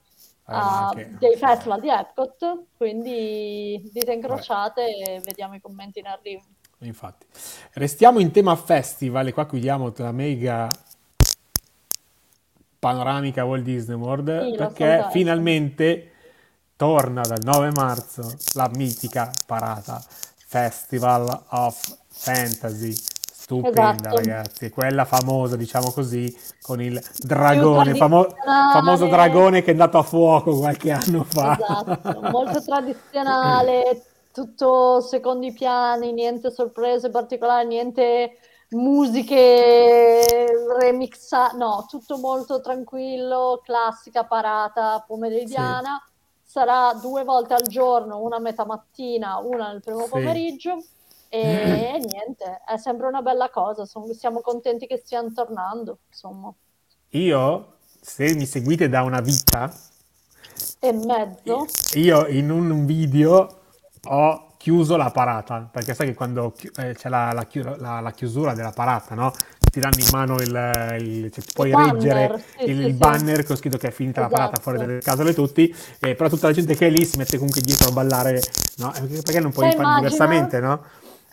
ah, 0.57 0.87
anche- 0.87 1.15
dei 1.19 1.35
festival 1.35 1.79
di 1.79 1.89
Epcot, 1.89 2.63
quindi 2.75 3.89
dite 3.91 4.13
incrociate 4.13 4.81
e 4.85 5.21
vediamo 5.23 5.55
i 5.55 5.61
commenti 5.61 5.99
in 5.99 6.07
arrivo. 6.07 6.43
Infatti, 6.79 7.25
restiamo 7.73 8.19
in 8.19 8.31
tema 8.31 8.55
festival 8.55 9.27
e 9.27 9.33
qua 9.33 9.45
chiudiamo 9.45 9.93
la 9.97 10.11
mega 10.11 10.69
panoramica 12.79 13.43
Walt 13.43 13.63
Disney 13.63 13.97
World 13.97 14.49
Sì, 14.49 14.55
perché 14.55 15.07
finalmente 15.11 16.11
torna 16.77 17.21
dal 17.21 17.41
9 17.43 17.71
marzo 17.71 18.33
la 18.53 18.69
mitica 18.73 19.29
parata 19.45 20.01
Festival 20.49 21.43
of 21.49 21.97
Fantasy. 22.07 22.95
Stupenda, 23.49 24.09
Esatto. 24.09 24.15
ragazzi, 24.15 24.69
quella 24.69 25.05
famosa, 25.05 25.55
diciamo 25.55 25.89
così, 25.89 26.31
con 26.61 26.79
il 26.79 27.01
dragone, 27.17 27.95
famo- 27.95 28.27
famoso 28.71 29.07
dragone 29.07 29.63
che 29.63 29.69
è 29.69 29.71
andato 29.71 29.97
a 29.97 30.03
fuoco 30.03 30.55
qualche 30.59 30.91
anno 30.91 31.23
fa. 31.23 31.57
Esatto, 31.59 32.21
molto 32.29 32.61
tradizionale, 32.63 34.03
tutto 34.31 35.01
secondo 35.01 35.47
i 35.47 35.51
piani, 35.51 36.13
niente 36.13 36.51
sorprese 36.51 37.09
particolari, 37.09 37.65
niente 37.65 38.37
musiche 38.69 40.45
remixate, 40.79 41.57
no, 41.57 41.87
tutto 41.89 42.19
molto 42.19 42.61
tranquillo, 42.61 43.61
classica 43.63 44.25
parata 44.25 45.03
pomeridiana. 45.07 45.99
Sarà 46.43 46.93
due 47.01 47.23
volte 47.23 47.55
al 47.55 47.67
giorno, 47.67 48.21
una 48.21 48.35
a 48.35 48.39
metà 48.39 48.63
mattina, 48.63 49.39
una 49.39 49.71
nel 49.71 49.81
primo 49.81 50.03
Sì. 50.03 50.09
pomeriggio. 50.09 50.83
E 51.31 51.41
niente, 51.99 52.61
è 52.65 52.77
sempre 52.77 53.07
una 53.07 53.21
bella 53.21 53.49
cosa. 53.49 53.85
son- 53.85 54.13
siamo 54.13 54.41
contenti 54.41 54.85
che 54.87 54.97
stiano 54.97 55.31
tornando, 55.31 55.99
insomma. 56.07 56.53
Io, 57.11 57.77
se 58.01 58.33
mi 58.33 58.47
seguite 58.47 58.89
da 58.89 59.03
una 59.03 59.21
vita, 59.21 59.71
E 60.87 60.91
mezzo. 60.91 61.57
Io 61.95 62.27
in 62.27 62.49
un 62.51 62.85
video 62.85 63.57
ho 64.03 64.53
chiuso 64.57 64.95
la 64.97 65.09
parata, 65.11 65.67
perché 65.71 65.93
sai 65.93 66.07
che 66.07 66.13
quando 66.13 66.51
chi- 66.51 66.69
eh, 66.77 66.93
c'è 66.93 67.09
la, 67.09 67.31
la 67.33 67.47
la- 67.77 67.99
la 67.99 68.11
chiusura 68.11 68.53
della 68.53 68.71
parata, 68.71 69.15
no? 69.15 69.31
Ti 69.71 69.79
danno 69.79 69.99
in 69.99 70.07
mano 70.11 70.35
il, 70.35 70.97
il- 70.99 71.31
cioè, 71.31 71.43
puoi 71.53 71.73
banner, 71.73 71.75
reggere 71.75 72.33
sì, 72.55 72.63
il, 72.63 72.79
sì, 72.79 72.89
il 72.89 72.93
sì. 72.97 73.09
banner 73.09 73.43
con 73.43 73.55
scritto 73.55 73.77
che 73.77 73.87
è 73.87 73.91
finita 73.91 74.21
la 74.21 74.29
parata 74.29 74.57
Esatto. 74.57 74.61
fuori 74.61 74.77
dalle 74.77 74.99
casole 74.99 75.33
tutti, 75.33 75.73
eh, 75.99 76.15
però 76.15 76.29
tutta 76.29 76.47
la 76.47 76.53
gente 76.53 76.75
che 76.75 76.87
è 76.87 76.89
lì 76.89 77.05
si 77.05 77.17
mette 77.17 77.37
comunque 77.37 77.61
dietro 77.61 77.89
a 77.89 77.91
ballare, 77.91 78.41
no? 78.77 78.93
Eh, 78.95 79.01
Perché 79.21 79.39
non 79.39 79.51
puoi 79.51 79.71
Te 79.71 79.71
fare 79.71 79.89
immagina? 79.89 79.91
diversamente, 79.91 80.59
no? 80.59 80.83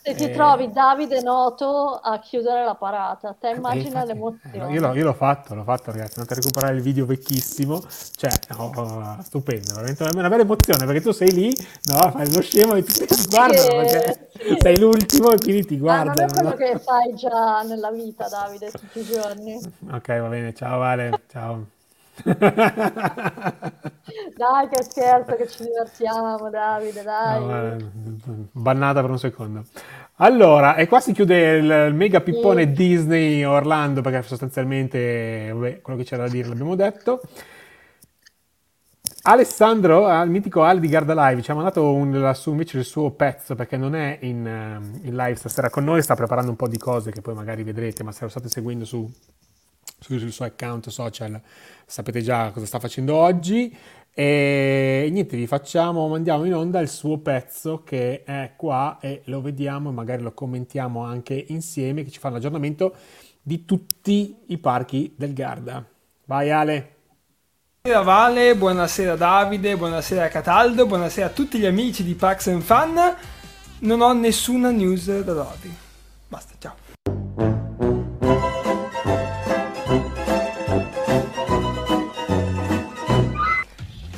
Se 0.07 0.15
ti 0.15 0.29
Eh, 0.29 0.31
trovi 0.31 0.71
Davide 0.71 1.21
Noto 1.21 1.99
a 2.01 2.19
chiudere 2.19 2.63
la 2.63 2.75
parata, 2.75 3.33
te 3.37 3.49
eh, 3.49 3.55
immagina 3.57 4.03
infatti, 4.03 4.05
l'emozione. 4.05 4.71
eh, 4.71 4.73
io, 4.73 4.79
l'ho, 4.79 4.93
io 4.95 5.03
l'ho 5.03 5.13
fatto, 5.13 5.53
l'ho 5.53 5.63
fatto 5.63 5.91
ragazzi, 5.91 6.13
andate 6.19 6.33
a 6.33 6.37
recuperare 6.37 6.75
il 6.75 6.81
video 6.81 7.05
vecchissimo, 7.05 7.81
cioè, 8.15 8.31
oh, 8.57 8.71
oh, 8.75 9.17
stupendo, 9.21 9.73
veramente 9.73 10.03
una, 10.03 10.29
bella 10.29 10.43
emozione 10.43 10.85
perché 10.85 11.01
tu 11.01 11.11
sei 11.11 11.31
lì, 11.33 11.53
no, 11.83 12.11
fai 12.11 12.31
lo 12.31 12.41
scemo 12.41 12.75
e 12.75 12.83
ti 12.83 13.05
guardano 13.27 13.75
perché 13.75 14.29
sì. 14.31 14.55
sei 14.59 14.79
l'ultimo 14.79 15.31
e 15.31 15.39
quindi 15.39 15.65
ti 15.65 15.77
Ma 15.85 16.03
non 16.03 16.19
è 16.21 16.27
guardano. 16.27 16.27
quello 16.27 16.49
no? 16.49 16.55
che 16.55 16.79
fai 16.79 17.13
già 17.15 17.61
nella 17.63 17.91
vita, 17.91 18.29
Davide, 18.29 18.71
tutti 18.73 18.99
i 18.99 19.03
giorni. 19.03 19.61
Ok, 19.91 20.07
va 20.19 20.27
bene, 20.29 20.53
ciao 20.53 20.79
Vale, 20.79 21.23
ciao. 21.27 21.67
Dai, 24.35 24.67
che 24.69 24.83
scherzo, 24.83 25.35
che 25.35 25.47
ci 25.47 25.63
divertiamo, 25.63 26.49
Davide, 26.49 27.03
dai. 27.03 27.39
No, 27.45 27.75
eh, 27.75 27.77
bannata 28.51 29.01
per 29.01 29.09
un 29.09 29.19
secondo. 29.19 29.63
Allora, 30.19 30.75
e 30.75 30.87
qua 30.87 30.99
si 30.99 31.13
chiude 31.13 31.57
il, 31.57 31.93
mega 31.93 32.21
pippone 32.21 32.63
Sì. 32.65 32.71
Disney 32.73 33.43
Orlando 33.43 34.01
perché 34.01 34.21
sostanzialmente 34.23 35.51
vabbè, 35.53 35.81
quello 35.81 35.99
che 35.99 36.05
c'era 36.05 36.23
da 36.23 36.29
dire 36.29 36.47
l'abbiamo 36.47 36.75
detto. 36.75 37.21
Alessandro, 39.23 40.05
al 40.07 40.29
mitico 40.29 40.63
Ali 40.63 40.79
di 40.79 40.87
Garda 40.87 41.13
Live, 41.29 41.41
ci 41.41 41.51
ha 41.51 41.53
mandato 41.53 41.93
un- 41.93 42.31
su- 42.33 42.51
invece 42.51 42.77
il 42.77 42.85
suo 42.85 43.11
pezzo 43.11 43.55
perché 43.55 43.75
non 43.75 43.93
è 43.95 44.19
in, 44.21 44.45
ehm, 44.47 44.99
in 45.03 45.15
live 45.15 45.35
stasera 45.35 45.69
con 45.69 45.83
noi, 45.83 46.01
sta 46.01 46.15
preparando 46.15 46.49
un 46.51 46.55
po' 46.55 46.67
di 46.69 46.77
cose 46.77 47.11
che 47.11 47.21
poi 47.21 47.33
magari 47.35 47.63
vedrete, 47.63 48.03
ma 48.03 48.11
se 48.13 48.23
lo 48.23 48.29
state 48.29 48.47
seguendo 48.49 48.85
su- 48.85 49.09
sul 49.99 50.31
suo 50.31 50.45
account 50.45 50.89
social 50.89 51.41
sapete 51.85 52.21
già 52.21 52.51
cosa 52.51 52.65
sta 52.65 52.79
facendo 52.79 53.15
oggi. 53.15 53.75
E 54.13 55.09
niente, 55.11 55.37
vi 55.37 55.45
facciamo, 55.45 56.07
mandiamo 56.07 56.45
in 56.45 56.55
onda 56.55 56.79
il 56.79 56.89
suo 56.89 57.19
pezzo 57.19 57.83
che 57.83 58.23
è 58.23 58.53
qua 58.55 58.97
e 58.99 59.21
lo 59.25 59.41
vediamo 59.41 59.89
e 59.89 59.93
magari 59.93 60.23
lo 60.23 60.33
commentiamo 60.33 61.03
anche 61.03 61.45
insieme, 61.49 62.03
che 62.03 62.09
ci 62.09 62.17
fa 62.17 62.29
un 62.29 62.35
aggiornamento 62.35 62.95
di 63.41 63.63
tutti 63.63 64.35
i 64.47 64.57
parchi 64.57 65.13
del 65.15 65.33
Garda. 65.33 65.85
Vai 66.25 66.49
Ale! 66.49 66.95
Buonasera 67.87 68.01
Vale, 68.03 68.55
buonasera 68.55 69.15
Davide, 69.15 69.77
buonasera 69.77 70.27
Cataldo, 70.27 70.87
buonasera 70.87 71.27
a 71.27 71.29
tutti 71.29 71.57
gli 71.57 71.65
amici 71.65 72.03
di 72.03 72.15
Pax 72.15 72.59
Fun. 72.59 72.99
Non 73.79 74.01
ho 74.01 74.11
nessuna 74.13 74.71
news 74.71 75.21
da 75.21 75.33
darvi. 75.33 75.73
Basta, 76.27 76.55
ciao. 76.59 76.86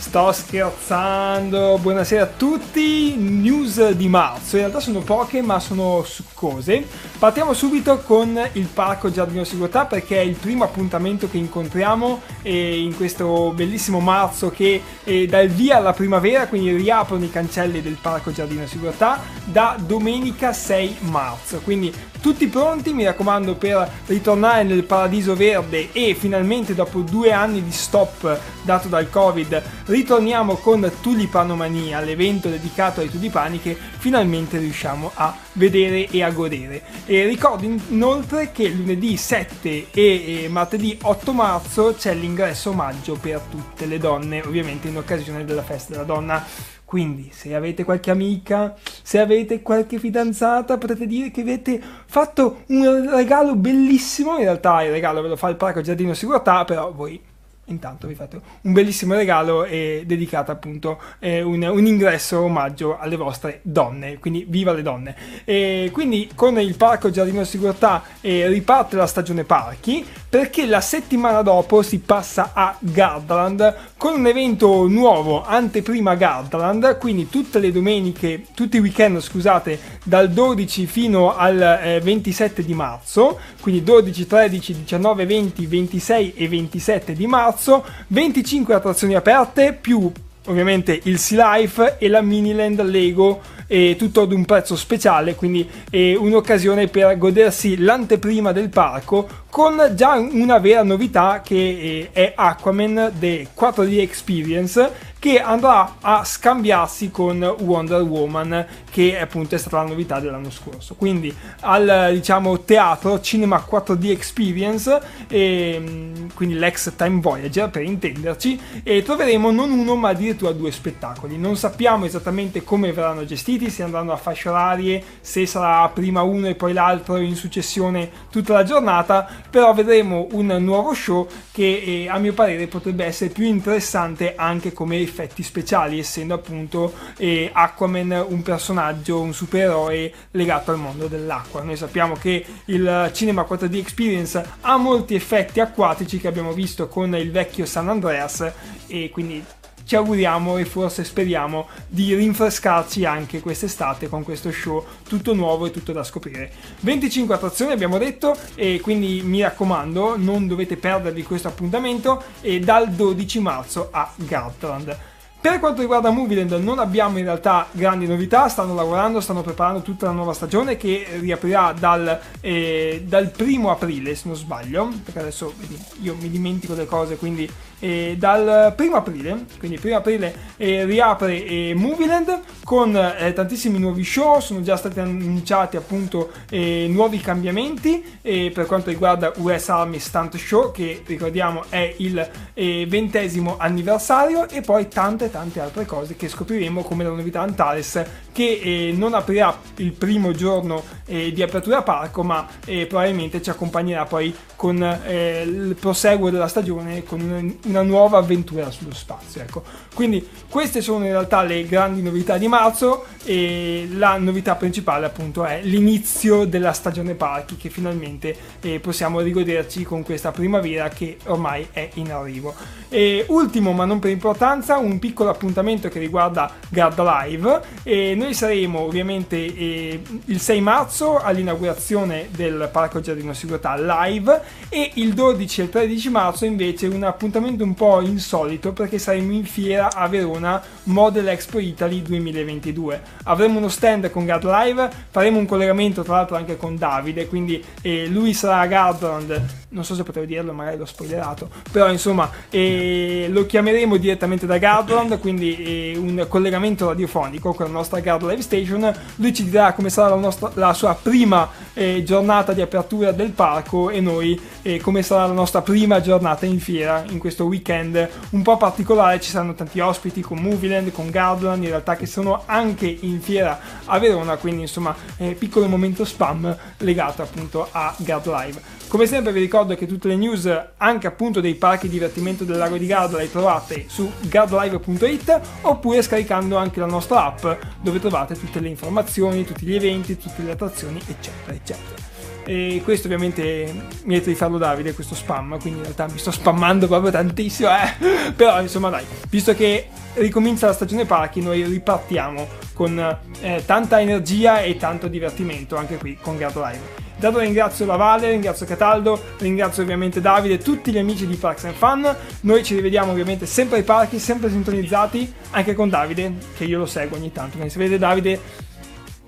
Sto 0.10 0.32
scherzando, 0.32 1.78
buonasera 1.78 2.24
a 2.24 2.26
tutti, 2.26 3.16
news 3.16 3.91
di 3.91 4.07
marzo, 4.07 4.55
in 4.55 4.64
realtà 4.64 4.80
sono 4.80 5.01
poche 5.01 5.43
ma 5.43 5.60
sono 5.60 6.01
succose. 6.03 6.84
Partiamo 7.20 7.53
subito 7.53 7.99
con 7.99 8.36
il 8.53 8.66
Parco 8.66 9.12
Giardino 9.12 9.43
Sicurtà 9.43 9.86
perché 9.86 10.18
è 10.18 10.22
il 10.22 10.34
primo 10.34 10.64
appuntamento 10.64 11.30
che 11.30 11.38
incontriamo 11.38 12.22
eh, 12.41 12.80
in 12.80 12.95
questo 12.95 13.51
bellissimo 13.53 13.99
marzo 13.99 14.49
che 14.49 14.82
eh, 15.03 15.28
dà 15.28 15.41
il 15.41 15.51
via 15.51 15.78
alla 15.78 15.93
primavera, 15.93 16.47
quindi 16.47 16.76
riaprono 16.76 17.26
i 17.26 17.30
cancelli 17.30 17.80
del 17.80 17.99
Parco 18.01 18.32
Giardino 18.32 18.66
Sicurtà 18.66 19.22
da 19.43 19.78
domenica 19.80 20.53
6 20.53 20.97
marzo. 21.01 21.60
Quindi 21.64 21.93
tutti 22.22 22.47
pronti, 22.47 22.93
mi 22.93 23.03
raccomando, 23.03 23.55
per 23.55 23.89
ritornare 24.05 24.63
nel 24.63 24.84
paradiso 24.84 25.36
verde 25.36 25.91
e 25.91 26.15
finalmente 26.17 26.76
dopo 26.76 26.99
due 26.99 27.32
anni 27.32 27.63
di 27.63 27.72
stop 27.72 28.39
dato 28.63 28.88
dal 28.88 29.09
Covid 29.09 29.61
ritorniamo 29.86 30.55
con 30.55 30.91
Tulipanomania, 31.01 32.01
l'evento 32.01 32.49
dedicato 32.49 32.99
ai 32.99 33.09
tulipani 33.09 33.59
che 33.59 33.76
finalmente 33.97 34.57
riusciamo 34.57 35.11
a 35.13 35.36
vedere 35.53 36.07
e 36.09 36.24
a 36.24 36.30
godere. 36.32 36.84
E 37.05 37.26
ricordo 37.26 37.65
in- 37.65 37.80
inoltre 37.89 38.51
che 38.51 38.67
lunedì 38.70 39.17
7 39.17 39.88
e, 39.91 40.43
e 40.43 40.47
martedì 40.49 40.97
8 41.01 41.34
marzo 41.34 41.95
c'è 41.97 42.13
l'ingresso 42.13 42.70
omaggio 42.72 43.15
per 43.15 43.39
tutte 43.49 43.86
le 43.86 43.97
donne, 43.97 44.41
ovviamente 44.41 44.88
in 44.88 44.97
occasione 44.97 45.45
della 45.45 45.63
festa 45.63 45.93
della 45.93 46.03
donna. 46.03 46.45
Quindi, 46.90 47.30
se 47.32 47.54
avete 47.54 47.84
qualche 47.84 48.10
amica, 48.10 48.74
se 49.04 49.20
avete 49.20 49.62
qualche 49.62 50.00
fidanzata, 50.00 50.80
potete 50.80 51.06
dire 51.06 51.30
che 51.30 51.42
avete 51.42 51.80
fatto 51.80 52.64
un 52.70 53.12
regalo 53.12 53.56
bellissimo. 53.56 54.38
In 54.38 54.46
realtà 54.46 54.82
il 54.82 54.90
regalo 54.90 55.22
ve 55.22 55.28
lo 55.28 55.36
fa 55.36 55.50
il 55.50 55.56
Parco 55.56 55.82
Giardino 55.82 56.16
Sicurtà, 56.16 56.66
però 56.66 56.92
voi 56.92 57.22
intanto 57.66 58.08
vi 58.08 58.16
fate 58.16 58.42
un 58.62 58.74
bellissimo 58.74 59.14
regalo 59.14 59.64
e 59.66 60.02
dedicato 60.06 60.50
appunto 60.50 61.00
eh, 61.20 61.44
un, 61.44 61.62
un, 61.62 61.86
ingresso 61.86 62.42
omaggio 62.42 62.98
alle 62.98 63.16
vostre 63.16 63.60
donne 63.62 64.18
quindi 64.18 64.44
viva 64.48 64.74
le 64.74 64.82
donne 64.82 65.16
e 65.46 65.92
quindi 65.94 66.32
con 66.34 66.60
il 66.60 66.76
parco 66.76 67.12
Giardino 67.12 67.44
Sicurtà 67.44 68.02
eh, 68.22 68.47
riparte 68.47 68.95
la 68.95 69.07
stagione 69.07 69.43
parchi 69.43 70.05
perché 70.30 70.65
la 70.65 70.82
settimana 70.82 71.41
dopo 71.41 71.82
si 71.82 71.99
passa 71.99 72.51
a 72.53 72.76
Gardaland 72.80 73.76
con 73.97 74.13
un 74.20 74.28
evento 74.28 74.88
nuovo 74.88 75.43
anteprima 75.43 76.15
Gardaland 76.15 76.97
quindi 76.97 77.30
tutte 77.30 77.59
le 77.59 77.72
domeniche 77.72 78.45
tutti 78.53 78.78
i 78.78 78.82
weekend 78.82 79.20
scusate 79.20 79.80
dal 80.03 80.30
12 80.30 80.86
fino 80.86 81.36
al 81.36 81.61
eh, 81.61 81.99
27 82.01 82.63
di 82.63 82.74
marzo 82.74 83.39
quindi 83.61 83.84
12 83.84 84.28
13 84.28 84.74
19 84.80 85.26
20 85.26 85.65
26 85.65 86.34
e 86.36 86.47
27 86.47 87.13
di 87.13 87.28
marzo 87.28 87.38
marzo, 87.39 87.86
25 88.07 88.74
attrazioni 88.74 89.15
aperte 89.15 89.74
più 89.74 90.11
ovviamente 90.46 91.00
il 91.04 91.20
Sea 91.20 91.56
Life 91.56 91.98
e 91.98 92.08
la 92.08 92.22
Miniland 92.22 92.82
Lego 92.82 93.42
e 93.68 93.96
tutto 93.98 94.24
ad 94.24 94.32
un 94.32 94.46
prezzo 94.46 94.76
speciale, 94.76 95.36
quindi 95.36 95.70
è 95.92 96.16
un'occasione 96.16 96.88
per 96.88 97.16
godersi 97.20 97.78
l'anteprima 97.78 98.52
del 98.52 98.70
parco 98.70 99.28
con 99.50 99.92
già 99.94 100.14
una 100.16 100.58
vera 100.58 100.82
novità 100.82 101.42
che 101.44 102.10
è 102.12 102.34
Aquaman 102.36 103.12
The 103.20 103.48
4D 103.56 104.00
Experience 104.00 104.92
che 105.20 105.41
andrà 105.41 105.97
a 105.99 106.24
scambiarsi 106.24 107.11
con 107.11 107.43
Wonder 107.59 108.01
Woman 108.01 108.65
che 108.89 109.20
appunto 109.20 109.55
è 109.55 109.57
stata 109.57 109.84
la 109.84 109.89
novità 109.89 110.20
dell'anno 110.22 110.49
scorso. 110.49 110.95
Quindi 110.95 111.34
al 111.61 112.11
diciamo 112.13 112.61
teatro 112.61 113.20
Cinema 113.20 113.63
4D 113.70 114.09
Experience 114.09 114.99
e, 115.28 115.74
ehm, 115.74 116.34
quindi 116.34 116.55
l'ex 116.55 116.93
Time 116.95 117.20
Voyager 117.20 117.70
per 117.70 117.84
intenderci 117.84 118.59
e 118.82 119.03
troveremo 119.03 119.51
non 119.51 119.72
uno 119.72 119.95
ma 119.95 120.09
addirittura 120.09 120.53
due 120.53 120.72
spettacoli. 120.72 121.38
Non 121.38 121.57
sappiamo 121.57 122.05
esattamente 122.05 122.63
come 122.63 122.93
verranno 122.93 123.26
gestiti 123.26 123.70
se 123.70 123.84
andranno 123.84 124.13
a 124.13 124.17
fasce 124.17 124.47
orarie 124.47 125.03
se 125.20 125.45
sarà 125.45 125.88
prima 125.89 126.22
uno 126.22 126.47
e 126.47 126.55
poi 126.55 126.72
l'altro 126.72 127.17
in 127.17 127.36
successione 127.36 128.09
tutta 128.32 128.53
la 128.53 128.63
giornata 128.63 129.28
però 129.49 129.74
vedremo 129.74 130.28
un 130.32 130.47
nuovo 130.59 130.93
show 130.93 131.28
che 131.51 131.82
eh, 131.86 132.09
a 132.09 132.17
mio 132.20 132.34
parere 132.34 132.67
potrebbe 132.67 133.03
essere 133.03 133.32
più 133.32 133.43
interessante 133.43 134.36
anche 134.36 134.72
come 134.72 135.09
effetti 135.10 135.43
speciali, 135.43 135.99
essendo 135.99 136.34
appunto 136.34 136.93
eh, 137.18 137.49
Aquaman 137.51 138.26
un 138.30 138.41
personaggio, 138.41 139.20
un 139.20 139.34
supereroe 139.34 140.12
legato 140.32 140.72
al 140.72 140.78
mondo 140.78 141.07
dell'acqua. 141.07 141.62
Noi 141.62 141.76
sappiamo 141.76 142.16
che 142.16 142.45
il 142.66 143.10
Cinema 143.14 143.45
4D 143.49 143.76
Experience 143.76 144.43
ha 144.62 144.78
molti 144.78 145.16
effetti 145.16 145.60
acquatici 145.60 146.20
che 146.20 146.28
abbiamo 146.28 146.53
visto 146.53 146.88
con 146.88 147.16
il 147.16 147.32
vecchio 147.32 147.66
San 147.66 147.89
Andreas 147.89 148.51
e 148.88 149.10
quindi 149.12 149.43
ci 149.90 149.96
auguriamo 149.96 150.60
e 150.60 150.66
forse 150.66 151.04
speriamo 151.04 151.68
di 151.88 152.14
rinfrescarci 152.14 153.06
anche 153.06 153.40
quest'estate 153.40 154.08
con 154.08 154.24
questo 154.24 154.52
show 154.52 154.86
tutto 155.08 155.34
nuovo 155.34 155.66
e 155.66 155.72
tutto 155.72 155.92
da 155.92 156.04
scoprire. 156.04 156.52
25 156.82 157.34
attrazioni 157.34 157.72
abbiamo 157.72 157.98
detto 157.98 158.38
e 158.54 158.82
quindi 158.84 159.24
mi 159.24 159.42
raccomando 159.42 160.16
non 160.16 160.46
dovete 160.46 160.78
perdervi 160.78 161.24
questo 161.24 161.48
appuntamento 161.48 162.22
e 162.42 162.60
dal 162.60 162.92
12 162.92 163.40
marzo 163.40 163.88
a 163.90 164.12
Gartland. 164.16 164.96
Per 165.42 165.58
quanto 165.58 165.82
riguarda 165.82 166.12
Movieland 166.12 166.52
non 166.52 166.78
abbiamo 166.78 167.18
in 167.18 167.24
realtà 167.24 167.66
grandi 167.72 168.06
novità, 168.06 168.48
stanno 168.48 168.76
lavorando, 168.76 169.22
stanno 169.22 169.42
preparando 169.42 169.82
tutta 169.82 170.06
la 170.06 170.12
nuova 170.12 170.34
stagione 170.34 170.78
che 170.78 171.08
riaprirà 171.20 171.72
dal, 171.72 172.20
eh, 172.42 173.06
dal 173.08 173.32
primo 173.32 173.72
aprile 173.72 174.14
se 174.14 174.24
non 174.26 174.36
sbaglio, 174.36 174.92
perché 175.04 175.20
adesso 175.20 175.54
io 176.02 176.16
mi 176.20 176.30
dimentico 176.30 176.76
le 176.76 176.86
cose, 176.86 177.16
quindi 177.16 177.50
eh, 177.80 178.15
dal 178.17 178.73
primo 178.75 178.97
aprile, 178.97 179.45
quindi 179.57 179.80
primo 179.80 179.97
aprile 179.97 180.34
eh, 180.57 180.86
riapre 180.86 181.43
eh, 181.43 181.73
Movieland 181.75 182.39
con 182.63 182.95
eh, 182.95 183.34
tantissimi 183.34 183.80
nuovi 183.80 184.03
show, 184.03 184.39
sono 184.39 184.61
già 184.61 184.75
stati 184.75 184.99
annunciati 184.99 185.77
appunto 185.77 186.32
eh, 186.49 186.88
nuovi 186.89 187.19
cambiamenti 187.19 188.17
per 188.21 188.67
quanto 188.67 188.89
riguarda 188.89 189.32
US 189.38 189.69
Army 189.69 189.97
Stunt 189.99 190.38
Show 190.38 190.71
che 190.71 191.01
ricordiamo 191.05 191.63
è 191.69 191.95
il 191.97 192.30
eh, 192.53 192.86
ventesimo 192.88 193.55
anniversario. 193.57 194.47
E 194.49 194.61
poi 194.61 194.88
tante 194.88 195.32
tante 195.32 195.59
altre 195.59 195.86
cose 195.86 196.15
che 196.15 196.27
scopriremo 196.27 196.84
come 196.84 197.03
la 197.03 197.09
novità 197.09 197.41
Antares 197.41 198.03
che 198.40 198.62
eh, 198.64 198.94
non 198.96 199.16
aprirà 199.16 199.54
il 199.76 199.92
primo 199.92 200.32
giorno 200.32 200.82
eh, 201.08 201.34
di 201.34 201.42
apertura 201.44 201.82
parco 201.82 202.24
ma 202.24 202.48
eh, 202.64 202.86
probabilmente 202.86 203.42
ci 203.42 203.50
accompagnerà 203.50 204.06
poi 204.06 204.34
con 204.56 204.78
il 204.78 205.76
proseguo 205.78 206.30
della 206.30 206.48
stagione 206.48 207.04
con 207.04 207.58
una, 207.66 207.82
nuova 207.82 208.18
avventura 208.18 208.72
sullo 208.72 208.94
spazio 208.94 209.42
ecco. 209.42 209.64
quindi 209.94 210.26
queste 210.48 210.80
sono 210.80 211.04
in 211.04 211.12
realtà 211.12 211.44
le 211.44 211.66
grandi 211.66 212.02
novità 212.02 212.38
di 212.38 212.48
marzo 212.48 213.06
e 213.26 213.90
la 213.92 214.18
novità 214.18 214.56
principale 214.56 215.06
appunto 215.06 215.44
è 215.44 215.60
l'inizio 215.64 216.46
della 216.46 216.72
stagione 216.72 217.16
parchi 217.16 217.58
che 217.58 217.70
finalmente 217.70 218.36
eh, 218.62 218.80
possiamo 218.80 219.20
rigoderci 219.20 219.84
con 219.84 220.04
questa 220.04 220.32
primavera 220.32 220.88
che 220.88 221.18
ormai 221.26 221.68
è 221.72 221.90
in 221.96 222.12
arrivo 222.12 222.54
e 222.88 223.26
ultimo 223.28 223.72
ma 223.74 223.86
non 223.86 224.00
per 224.00 224.12
importanza 224.12 224.78
un 224.78 224.98
piccolo 225.00 225.30
appuntamento 225.30 225.90
che 225.90 226.00
riguarda 226.00 226.52
Garda 226.70 227.24
Live 227.24 227.62
e 227.84 228.16
noi 228.16 228.28
noi 228.30 228.38
saremo 228.38 228.82
ovviamente 228.82 229.38
eh, 229.38 230.01
il 230.25 230.39
6 230.39 230.61
marzo 230.61 231.17
all'inaugurazione 231.17 232.27
del 232.30 232.69
Parco 232.71 232.99
Giardino 232.99 233.34
Sicurezza 233.34 233.75
live 233.75 234.39
e 234.69 234.91
il 234.95 235.15
12 235.15 235.61
e 235.61 235.63
il 235.63 235.69
13 235.71 236.09
marzo 236.11 236.45
invece 236.45 236.86
un 236.86 237.03
appuntamento 237.03 237.63
un 237.63 237.73
po' 237.73 238.01
insolito 238.01 238.71
perché 238.71 238.99
saremo 238.99 239.32
in 239.32 239.45
fiera 239.45 239.91
a 239.91 240.07
Verona 240.07 240.61
Model 240.84 241.27
Expo 241.30 241.57
Italy 241.57 242.03
2022. 242.03 243.01
Avremo 243.23 243.57
uno 243.57 243.67
stand 243.67 244.11
con 244.11 244.25
Guard 244.25 244.43
Live, 244.43 244.89
faremo 245.09 245.39
un 245.39 245.47
collegamento 245.47 246.03
tra 246.03 246.17
l'altro 246.17 246.36
anche 246.36 246.55
con 246.55 246.77
Davide, 246.77 247.25
quindi 247.25 247.63
eh, 247.82 248.05
lui 248.05 248.34
sarà 248.36 248.59
a 248.59 248.67
Gardland, 248.67 249.43
non 249.69 249.84
so 249.84 249.95
se 249.95 250.03
potevo 250.03 250.27
dirlo, 250.27 250.53
magari 250.53 250.77
l'ho 250.77 250.86
spoilerato, 250.86 251.49
però 251.71 251.89
insomma 251.89 252.30
eh, 252.51 253.25
lo 253.32 253.47
chiameremo 253.47 253.97
direttamente 253.97 254.45
da 254.45 254.59
Gardland, 254.59 255.19
quindi 255.19 255.93
eh, 255.93 255.97
un 255.97 256.27
collegamento 256.30 256.88
radiofonico 256.89 257.53
con 257.53 257.65
la 257.65 257.71
nostra 257.71 257.99
Gardland 257.99 258.09
Live 258.18 258.41
Station, 258.41 258.93
lui 259.16 259.34
ci 259.34 259.43
dirà 259.43 259.74
come 259.74 259.89
sarà 259.89 260.10
la, 260.10 260.16
nostra, 260.16 260.51
la 260.55 260.74
sua 260.74 260.97
prima 260.99 261.49
eh, 261.74 262.03
giornata 262.03 262.53
di 262.53 262.62
apertura 262.62 263.12
del 263.12 263.32
parco 263.32 263.89
e 263.89 263.99
noi 264.01 264.39
eh, 264.62 264.80
come 264.80 265.03
sarà 265.03 265.28
la 265.28 265.34
nostra 265.34 265.62
prima 265.62 266.01
giornata 266.01 266.45
in 266.45 266.60
fiera 266.60 267.03
in 267.10 267.20
questo 267.20 267.45
weekend 267.45 268.10
un 268.32 268.41
po' 268.41 268.57
particolare. 268.57 269.20
Ci 269.20 269.30
saranno 269.30 269.53
tanti 269.53 269.80
ospiti 269.80 270.22
con 270.22 270.39
Movieland, 270.39 270.91
con 270.91 271.10
Gardland, 271.10 271.64
in 271.64 271.70
realtà 271.70 271.95
che 271.95 272.05
sono 272.05 272.43
anche 272.45 272.88
in 272.88 273.22
fiera 273.22 273.60
a 273.86 273.99
Verona, 273.99 274.38
quindi 274.38 274.62
insomma 274.62 274.95
eh, 275.18 275.34
piccolo 275.34 275.68
momento 275.68 276.05
spam 276.05 276.55
legato 276.78 277.22
appunto 277.22 277.68
a 277.72 277.93
Gard 277.97 278.26
Live. 278.26 278.78
Come 278.89 279.05
sempre 279.05 279.32
vi 279.32 279.39
ricordo 279.39 279.76
che 279.76 279.86
tutte 279.86 280.07
le 280.07 280.16
news, 280.16 280.51
anche 280.78 281.05
appunto 281.05 281.41
dei 281.41 281.53
parchi 281.53 281.88
divertimento 281.88 282.43
del 282.43 282.57
lago 282.57 282.76
di 282.76 282.88
Garda, 282.88 283.18
le 283.18 283.30
trovate 283.30 283.86
su 283.88 284.12
guardlive.it 284.20 285.41
oppure 285.62 286.01
scaricando 286.01 286.57
anche 286.57 286.80
la 286.80 286.88
nostra 286.88 287.26
app 287.26 287.45
dove 287.80 287.99
trovate 288.00 288.38
tutte 288.38 288.60
le 288.60 288.68
informazioni, 288.68 289.45
tutti 289.45 289.66
gli 289.66 289.76
eventi, 289.76 290.18
tutte 290.18 290.41
le 290.41 290.52
attrazioni, 290.52 291.00
eccetera, 291.06 291.54
eccetera. 291.54 292.08
E 292.45 292.82
questo 292.84 293.06
ovviamente 293.06 293.72
mi 294.06 294.16
ha 294.16 294.22
di 294.22 294.34
farlo 294.34 294.58
Davide, 294.58 294.93
questo 294.93 295.14
spam, 295.14 295.60
quindi 295.60 295.80
in 295.80 295.84
realtà 295.84 296.08
mi 296.12 296.18
sto 296.18 296.32
spammando 296.32 296.88
proprio 296.88 297.12
tantissimo, 297.12 297.70
eh. 297.70 298.32
Però 298.36 298.60
insomma 298.60 298.89
dai, 298.89 299.06
visto 299.30 299.54
che 299.54 299.89
ricomincia 300.16 300.66
la 300.66 300.74
stagione 300.74 301.06
parchi, 301.06 301.41
noi 301.41 301.64
ripartiamo 301.64 302.47
con 302.74 302.97
eh, 303.41 303.64
tanta 303.66 304.02
energia 304.02 304.62
e 304.62 304.78
tanto 304.78 305.08
divertimento 305.08 305.76
anche 305.76 305.97
qui 305.97 306.18
con 306.20 306.38
Garda 306.38 306.70
Live. 306.70 307.09
Dato 307.20 307.39
ringrazio 307.39 307.86
la 307.86 307.97
Vale, 307.97 308.30
ringrazio 308.30 308.65
Cataldo, 308.65 309.22
ringrazio 309.39 309.84
ovviamente 309.84 310.22
Davide 310.22 310.53
e 310.53 310.57
tutti 310.57 310.89
gli 310.89 310.97
amici 310.97 311.28
di 311.28 311.36
Parks 311.36 311.65
and 311.65 311.74
Fun. 311.74 312.15
Noi 312.41 312.63
ci 312.63 312.76
rivediamo 312.76 313.11
ovviamente 313.11 313.45
sempre 313.45 313.80
ai 313.80 313.84
parchi, 313.84 314.20
sempre 314.20 314.49
sintonizzati, 314.49 315.34
anche 315.51 315.74
con 315.74 315.89
Davide, 315.89 316.34
che 316.55 316.63
io 316.63 316.78
lo 316.78 316.86
seguo 316.86 317.17
ogni 317.17 317.34
tanto. 317.34 317.57
Quindi 317.57 317.72
se 317.72 317.78
vedete 317.78 317.97
Davide 317.97 318.39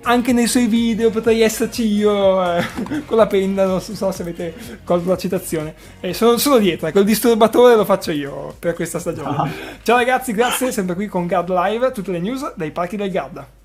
anche 0.04 0.32
nei 0.32 0.48
suoi 0.48 0.68
video 0.68 1.10
potrei 1.10 1.42
esserci 1.42 1.86
io 1.86 2.42
eh, 2.56 2.66
con 3.06 3.18
la 3.18 3.28
penna, 3.28 3.66
non 3.66 3.82
so 3.82 4.10
se 4.12 4.22
avete 4.22 4.54
colto 4.86 5.10
la 5.10 5.18
citazione. 5.18 5.76
Eh, 6.00 6.14
sono, 6.14 6.38
sono, 6.38 6.60
dietro, 6.60 6.88
ecco, 6.88 7.00
il 7.00 7.06
disturbatore 7.06 7.76
lo 7.76 7.84
faccio 7.84 8.12
io 8.12 8.56
per 8.58 8.74
questa 8.74 9.00
stagione. 9.00 9.36
Ah. 9.36 9.50
Ciao 9.84 9.98
ragazzi, 9.98 10.32
grazie, 10.32 10.72
sempre 10.72 10.96
qui 10.96 11.08
con 11.08 11.28
Guard 11.28 11.50
Live, 11.50 11.92
tutte 11.92 12.12
le 12.12 12.20
news 12.20 12.54
dai 12.56 12.72
parchi 12.72 12.96
del 12.96 13.12
Garda. 13.12 13.60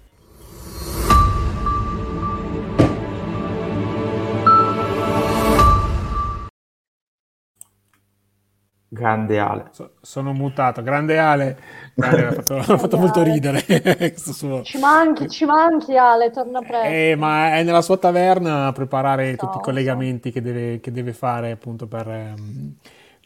Grande 8.89 9.39
Ale. 9.39 9.69
So- 9.73 9.95
sono 10.01 10.33
mutato. 10.33 10.83
Grande 10.83 11.19
Ale, 11.19 11.59
grande 11.95 12.23
Ale, 12.23 12.29
ha 12.29 12.33
fatto, 12.43 12.57
ha 12.57 12.79
fatto 12.79 12.99
molto 12.99 13.23
ridere. 13.23 13.65
suo- 14.17 14.63
Ci 14.63 14.79
manchi, 14.79 15.29
ci 15.29 15.45
manchi 15.45 15.97
Ale, 15.97 16.31
torna 16.31 16.63
presto. 16.63 16.87
Eh, 16.87 17.15
ma 17.17 17.55
è 17.57 17.63
nella 17.63 17.83
sua 17.83 17.99
taverna 17.99 18.67
a 18.67 18.73
preparare 18.73 19.37
So, 19.37 19.37
tutti 19.37 19.59
i 19.59 19.61
so. 19.61 19.61
collegamenti 19.61 20.31
che 20.31 20.41
deve, 20.41 20.81
che 20.81 20.93
deve 20.93 21.13
fare 21.13 21.51
appunto 21.53 21.87
per, 21.89 22.09
ehm, 22.09 22.77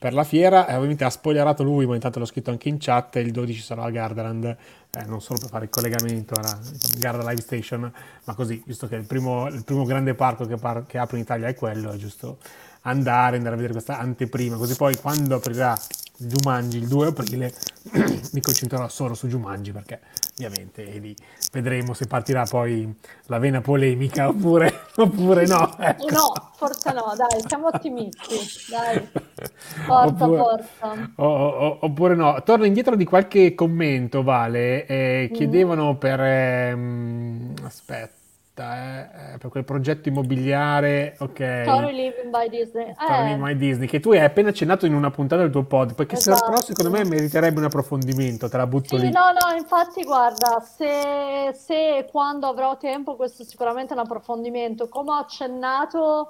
per 0.00 0.14
la 0.14 0.24
fiera. 0.24 0.66
E 0.66 0.74
ovviamente 0.74 1.04
ha 1.04 1.10
spoilerato 1.10 1.62
lui, 1.62 1.84
ma 1.84 1.94
intanto 1.94 2.18
l'ho 2.18 2.24
scritto 2.24 2.50
anche 2.50 2.70
in 2.70 2.78
chat. 2.78 3.16
Il 3.16 3.32
12 3.32 3.60
sarà 3.60 3.82
a 3.82 3.90
Gardaland, 3.90 4.44
eh, 4.46 5.04
non 5.04 5.20
solo 5.20 5.38
per 5.38 5.50
fare 5.50 5.64
il 5.64 5.70
collegamento 5.70 6.32
alla 6.34 6.58
Garda 6.96 7.28
Live 7.28 7.42
Station, 7.42 7.92
ma 8.24 8.34
così, 8.34 8.62
visto 8.64 8.88
che 8.88 8.96
il 8.96 9.04
primo, 9.04 9.46
il 9.48 9.62
primo 9.62 9.84
grande 9.84 10.14
parco 10.14 10.46
che, 10.46 10.56
par- 10.56 10.86
che 10.86 10.96
apre 10.96 11.18
in 11.18 11.24
Italia 11.24 11.48
è 11.48 11.54
quello, 11.54 11.90
è 11.90 11.96
giusto 11.96 12.38
andare, 12.82 13.36
andare 13.36 13.54
a 13.54 13.56
vedere 13.56 13.74
questa 13.74 13.98
anteprima. 13.98 14.56
Così 14.56 14.74
poi 14.74 14.96
quando 14.96 15.34
aprirà 15.36 15.78
Jumanji 16.16 16.76
il 16.78 16.86
2 16.86 17.06
aprile 17.06 17.52
mi 18.32 18.40
concentrerò 18.42 18.88
solo 18.88 19.14
su 19.14 19.26
Jumanji 19.26 19.72
perché 19.72 20.00
ovviamente 20.32 20.84
lì 20.98 21.16
vedremo 21.52 21.94
se 21.94 22.06
partirà 22.06 22.44
poi 22.44 22.94
la 23.26 23.38
vena 23.38 23.62
polemica 23.62 24.28
oppure, 24.28 24.86
oppure 24.96 25.46
no. 25.46 25.78
ecco. 25.78 26.10
No, 26.10 26.50
forse 26.56 26.92
no, 26.92 27.14
dai, 27.16 27.42
siamo 27.46 27.68
ottimisti. 27.68 28.36
Dai, 28.70 29.08
forza, 29.46 30.24
Oppure- 30.24 30.38
forza. 30.38 31.10
o- 31.16 31.24
o- 31.48 31.78
oppure 31.80 32.14
no. 32.14 32.42
Torno 32.44 32.64
indietro 32.64 32.96
di 32.96 33.04
qualche 33.04 33.54
commento, 33.54 34.22
Vale. 34.22 34.86
Eh, 34.86 35.28
Mm. 35.30 35.34
chiedevano 35.34 35.96
per... 35.96 36.20
ehm, 36.20 37.54
aspetta, 37.64 38.18
eh, 38.60 39.34
eh, 39.34 39.38
per 39.38 39.48
quel 39.48 39.64
progetto 39.64 40.08
immobiliare, 40.10 41.16
ok. 41.18 41.62
Story 41.64 41.92
Living 41.94 42.28
by 42.30 42.48
Disney. 42.50 42.92
Story 42.98 43.32
Eh, 43.32 43.36
My 43.36 43.56
Disney, 43.56 43.86
che 43.86 44.00
tu 44.00 44.10
hai 44.12 44.20
appena 44.20 44.50
accennato 44.50 44.84
in 44.86 44.94
una 44.94 45.10
puntata 45.10 45.40
del 45.42 45.50
tuo 45.50 45.62
pod, 45.64 45.94
perché 45.94 46.16
se- 46.16 46.32
Esatto. 46.32 46.50
però 46.50 46.60
secondo 46.62 46.90
me 46.90 47.04
meriterebbe 47.04 47.58
un 47.58 47.64
approfondimento, 47.66 48.48
te 48.50 48.56
la 48.58 48.66
butto 48.66 48.98
Sì, 48.98 49.06
lì. 49.06 49.10
no, 49.12 49.30
no, 49.32 49.56
infatti 49.56 50.04
guarda, 50.04 50.60
se, 50.60 51.54
se 51.54 51.96
e 51.98 52.06
quando 52.10 52.48
avrò 52.48 52.76
tempo, 52.76 53.16
questo 53.16 53.42
è 53.42 53.46
sicuramente 53.46 53.94
un 53.94 54.00
approfondimento. 54.00 54.88
Come 54.88 55.10
ho 55.12 55.14
accennato, 55.18 56.28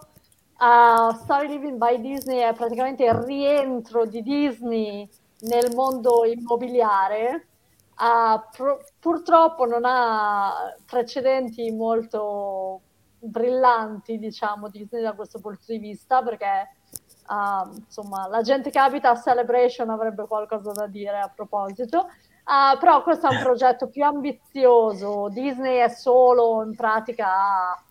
a 0.63 1.19
Story 1.23 1.49
Living 1.49 1.79
by 1.79 2.01
Disney 2.01 2.41
è 2.41 2.53
praticamente 2.53 3.05
il 3.05 3.15
rientro 3.15 4.05
di 4.05 4.23
Disney 4.23 5.09
nel 5.41 5.75
mondo 5.75 6.25
immobiliare. 6.25 7.47
Ah, 7.95 8.47
pro- 8.55 8.81
purtroppo 8.99 9.65
non 9.65 9.83
ha 9.85 10.75
precedenti 10.85 11.71
molto 11.71 12.81
brillanti, 13.19 14.19
diciamo, 14.19 14.69
Disney 14.69 15.03
da 15.03 15.15
questo 15.15 15.41
punto 15.41 15.65
di 15.67 15.79
vista, 15.79 16.23
perché 16.23 16.77
ah, 17.27 17.67
insomma, 17.75 18.27
la 18.29 18.43
gente 18.43 18.71
che 18.71 18.79
abita 18.79 19.11
a 19.11 19.21
Celebration 19.21 19.89
avrebbe 19.89 20.27
qualcosa 20.27 20.73
da 20.73 20.87
dire 20.87 21.21
a 21.21 21.33
proposito. 21.35 22.09
Ah, 22.45 22.77
però 22.79 23.03
questo 23.03 23.29
è 23.29 23.35
un 23.35 23.43
progetto 23.43 23.89
più 23.89 24.05
ambizioso. 24.05 25.29
Disney 25.31 25.79
è 25.79 25.89
solo 25.89 26.63
in 26.65 26.75
pratica 26.75 27.83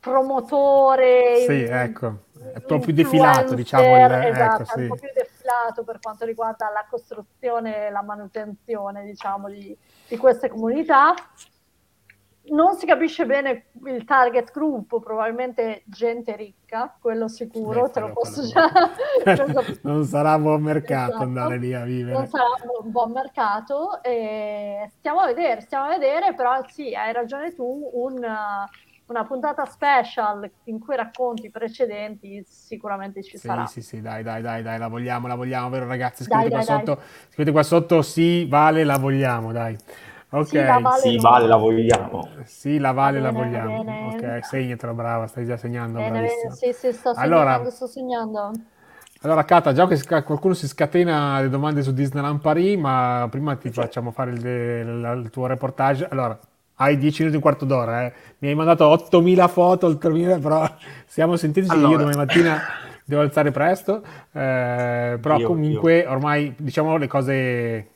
promotore, 0.00 1.44
Sì, 1.46 1.62
ecco, 1.62 2.06
è 2.38 2.56
un 2.56 2.62
po' 2.66 2.78
più 2.78 2.92
defilato, 2.92 3.54
diciamo, 3.54 3.96
il- 3.96 4.12
esatto, 4.12 4.62
ecco, 4.62 4.72
è 4.72 4.76
un 4.76 4.82
sì. 4.82 4.86
po' 4.88 4.94
più 4.94 5.08
defilato 5.14 5.84
per 5.84 5.98
quanto 6.00 6.24
riguarda 6.24 6.70
la 6.72 6.86
costruzione 6.88 7.86
e 7.86 7.90
la 7.90 8.02
manutenzione, 8.02 9.04
diciamo, 9.04 9.48
di, 9.48 9.76
di 10.08 10.16
queste 10.16 10.48
comunità. 10.48 11.14
Non 12.50 12.76
si 12.76 12.86
capisce 12.86 13.26
bene 13.26 13.66
il 13.84 14.04
target 14.04 14.52
group, 14.52 15.00
probabilmente 15.00 15.82
gente 15.84 16.34
ricca, 16.34 16.96
quello 16.98 17.28
sicuro, 17.28 17.82
Beh, 17.82 17.90
te 17.90 18.00
lo 18.00 18.12
posso 18.12 18.46
già... 18.46 18.70
non 19.82 20.04
sarà 20.06 20.38
buon 20.38 20.62
mercato 20.62 21.10
Esatto. 21.10 21.24
andare 21.24 21.58
lì 21.58 21.74
a 21.74 21.82
vivere. 21.84 22.16
non 22.16 22.26
sarà 22.26 22.44
un 22.80 22.90
buon 22.90 23.12
mercato 23.12 24.02
e 24.02 24.90
stiamo 24.96 25.20
a 25.20 25.26
vedere, 25.26 25.60
stiamo 25.60 25.84
a 25.86 25.98
vedere, 25.98 26.32
però 26.32 26.64
sì, 26.68 26.94
hai 26.94 27.12
ragione 27.12 27.52
tu, 27.54 27.90
un, 27.92 28.14
uh, 28.14 28.87
una 29.08 29.24
puntata 29.24 29.64
special 29.64 30.50
in 30.64 30.78
cui 30.78 30.94
racconti 30.96 31.46
i 31.46 31.50
precedenti 31.50 32.42
sicuramente 32.46 33.22
ci 33.22 33.36
Sì, 33.38 33.46
sarà. 33.46 33.64
sì, 33.66 33.80
sì, 33.82 34.00
dai, 34.00 34.22
dai, 34.22 34.42
dai, 34.42 34.62
dai, 34.62 34.78
la 34.78 34.88
vogliamo, 34.88 35.26
la 35.26 35.34
vogliamo, 35.34 35.68
vero 35.70 35.86
ragazzi? 35.86 36.24
Dai, 36.26 36.48
Scrivete 36.48 36.50
qua 36.50 36.58
dai, 36.58 36.66
dai. 36.66 36.96
sotto, 36.96 37.02
scrivete 37.30 37.50
qua 37.52 37.62
sotto, 37.62 38.02
sì, 38.02 38.46
vale, 38.46 38.84
la 38.84 38.98
vogliamo, 38.98 39.52
dai. 39.52 39.76
Ok, 40.30 40.46
Sì, 40.48 40.56
la 40.56 40.78
Vale 40.78 41.00
Sì. 41.00 41.16
Vale, 41.18 41.46
la 41.46 41.56
vogliamo. 41.56 42.28
Sì, 42.44 42.78
la 42.78 42.92
vale, 42.92 43.18
la 43.20 43.30
Bene, 43.32 43.44
vogliamo. 43.44 43.82
bene. 43.82 44.08
Ok, 44.36 44.44
segnatela, 44.44 44.92
brava, 44.92 45.26
stai 45.26 45.46
già 45.46 45.56
segnando, 45.56 46.00
Bene, 46.00 46.12
bene, 46.12 46.28
sì, 46.54 46.72
sì, 46.74 46.92
sto 46.92 47.14
Allora- 47.14 47.52
segnando, 47.52 47.70
sto 47.70 47.86
segnando. 47.86 48.52
Allora, 49.22 49.44
Cata, 49.44 49.72
già 49.72 49.86
che 49.88 50.22
qualcuno 50.22 50.54
si 50.54 50.68
scatena 50.68 51.40
le 51.40 51.48
domande 51.48 51.82
su 51.82 51.92
Disneyland 51.92 52.40
Paris, 52.40 52.78
ma 52.78 53.26
prima 53.30 53.56
ti 53.56 53.70
facciamo 53.70 54.12
fare 54.12 54.30
il, 54.30 54.44
il- 54.44 55.20
il 55.24 55.30
tuo 55.30 55.46
reportage. 55.46 56.06
Allora, 56.08 56.38
hai 56.80 56.96
10 56.98 57.18
minuti 57.22 57.34
e 57.34 57.36
un 57.36 57.40
quarto 57.42 57.64
d'ora, 57.64 58.06
eh. 58.06 58.12
Mi 58.38 58.48
hai 58.48 58.54
mandato 58.54 58.86
8000 58.86 59.48
foto, 59.48 59.86
oltre 59.86 60.10
1000, 60.10 60.38
però 60.38 60.66
siamo 61.06 61.36
sentiti. 61.36 61.66
Io 61.66 61.72
Allora. 61.72 61.98
domani 61.98 62.16
mattina 62.16 62.58
devo 63.04 63.22
alzare 63.22 63.50
presto, 63.50 64.02
eh, 64.32 65.18
però 65.20 65.38
Io- 65.38 65.46
comunque 65.46 66.06
ormai 66.06 66.54
diciamo 66.56 66.96
le 66.96 67.06
cose 67.06 67.88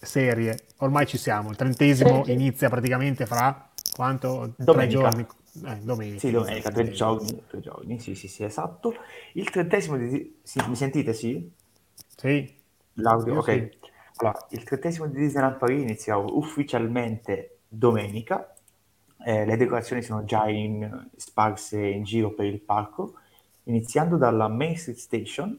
serie. 0.00 0.58
Ormai 0.78 1.06
ci 1.06 1.18
siamo. 1.18 1.50
Il 1.50 1.56
trentesimo 1.56 2.22
Sì. 2.24 2.32
inizia 2.32 2.68
praticamente 2.68 3.26
fra 3.26 3.68
quanto? 3.94 4.52
Tre 4.56 4.64
Domenica. 4.64 5.00
giorni. 5.00 5.26
Eh, 5.64 5.76
domenica. 5.82 6.18
Sì, 6.18 6.30
domenica, 6.30 6.70
tre 6.70 6.84
Sì. 6.86 6.92
giorni, 6.92 7.42
tre 7.46 7.60
giorni, 7.60 7.98
sì, 8.00 8.14
sì, 8.14 8.28
sì, 8.28 8.44
esatto. 8.44 8.94
Il 9.34 9.50
trentesimo 9.50 9.96
di... 9.96 10.40
sì, 10.42 10.60
mi 10.68 10.76
sentite, 10.76 11.12
sì? 11.12 11.50
Sì. 12.16 12.60
L'audio, 12.94 13.34
Io 13.34 13.40
ok. 13.40 13.52
sì. 13.52 13.78
Allora, 14.16 14.46
il 14.50 14.62
trentesimo 14.64 15.06
di 15.06 15.18
Disneyland 15.18 15.56
Paris 15.58 15.82
inizia 15.82 16.16
ufficialmente 16.16 17.51
domenica. 17.72 18.52
Eh, 19.24 19.44
le 19.46 19.56
decorazioni 19.56 20.02
sono 20.02 20.24
già 20.24 20.48
in- 20.48 21.08
sparse 21.16 21.80
in 21.80 22.02
giro 22.02 22.32
per 22.34 22.46
il 22.46 22.60
parco, 22.60 23.14
iniziando 23.64 24.16
dalla 24.16 24.48
Main 24.48 24.76
Street 24.76 24.98
Station, 24.98 25.58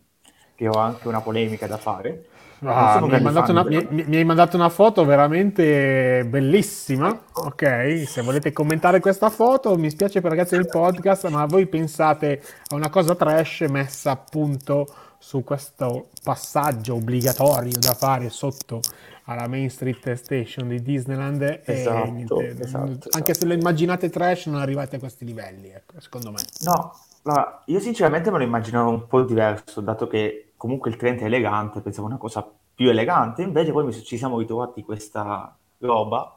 che 0.55 0.67
ho 0.67 0.73
anche 0.77 1.07
una 1.07 1.21
polemica 1.21 1.65
da 1.65 1.77
fare. 1.77 2.27
Ah, 2.65 3.01
mi, 3.01 3.13
hai 3.13 3.21
una, 3.21 3.63
mi- 3.89 4.05
mi 4.07 4.15
hai 4.15 4.23
mandato 4.23 4.55
una 4.55 4.69
foto 4.69 5.03
veramente 5.03 6.25
bellissima. 6.25 7.23
Ok, 7.33 8.03
se 8.07 8.21
volete 8.21 8.53
commentare 8.53 9.01
questa 9.01 9.29
foto, 9.29 9.77
mi 9.77 9.89
spiace 9.89 10.21
per 10.21 10.29
ragazzi 10.29 10.55
del 10.55 10.67
podcast, 10.69 11.27
ma 11.29 11.45
voi 11.45 11.65
pensate 11.67 12.41
a 12.69 12.75
una 12.75 12.89
cosa 12.89 13.15
trash 13.15 13.65
messa 13.69 14.11
appunto 14.11 14.87
su 15.17 15.43
questo 15.43 16.09
passaggio 16.23 16.95
obbligatorio 16.95 17.77
da 17.79 17.93
fare 17.93 18.29
sotto 18.29 18.79
alla 19.25 19.47
Main 19.47 19.69
Street 19.69 20.13
Station 20.13 20.67
di 20.67 20.81
Disneyland. 20.81 21.61
Esatto, 21.63 22.11
niente, 22.11 22.47
esatto, 22.59 22.85
anche 22.85 23.31
esatto. 23.31 23.33
se 23.33 23.45
lo 23.45 23.53
immaginate 23.53 24.09
trash, 24.09 24.47
non 24.47 24.59
arrivate 24.59 24.97
a 24.97 24.99
questi 24.99 25.25
livelli, 25.25 25.69
ecco, 25.69 25.99
secondo 25.99 26.31
me. 26.31 26.39
No, 26.61 26.93
allora, 27.23 27.63
io 27.65 27.79
sinceramente 27.79 28.31
me 28.31 28.37
lo 28.39 28.43
immaginavo 28.43 28.89
un 28.89 29.07
po' 29.07 29.21
diverso, 29.23 29.81
dato 29.81 30.07
che 30.07 30.53
comunque 30.57 30.89
il 30.89 30.97
Trent 30.97 31.21
è 31.21 31.25
elegante, 31.25 31.81
pensavo 31.81 32.07
una 32.07 32.17
cosa 32.17 32.45
più 32.75 32.89
elegante, 32.89 33.43
invece 33.43 33.71
poi 33.71 33.91
ci 34.03 34.17
siamo 34.17 34.39
ritrovati 34.39 34.83
questa 34.83 35.55
roba, 35.79 36.35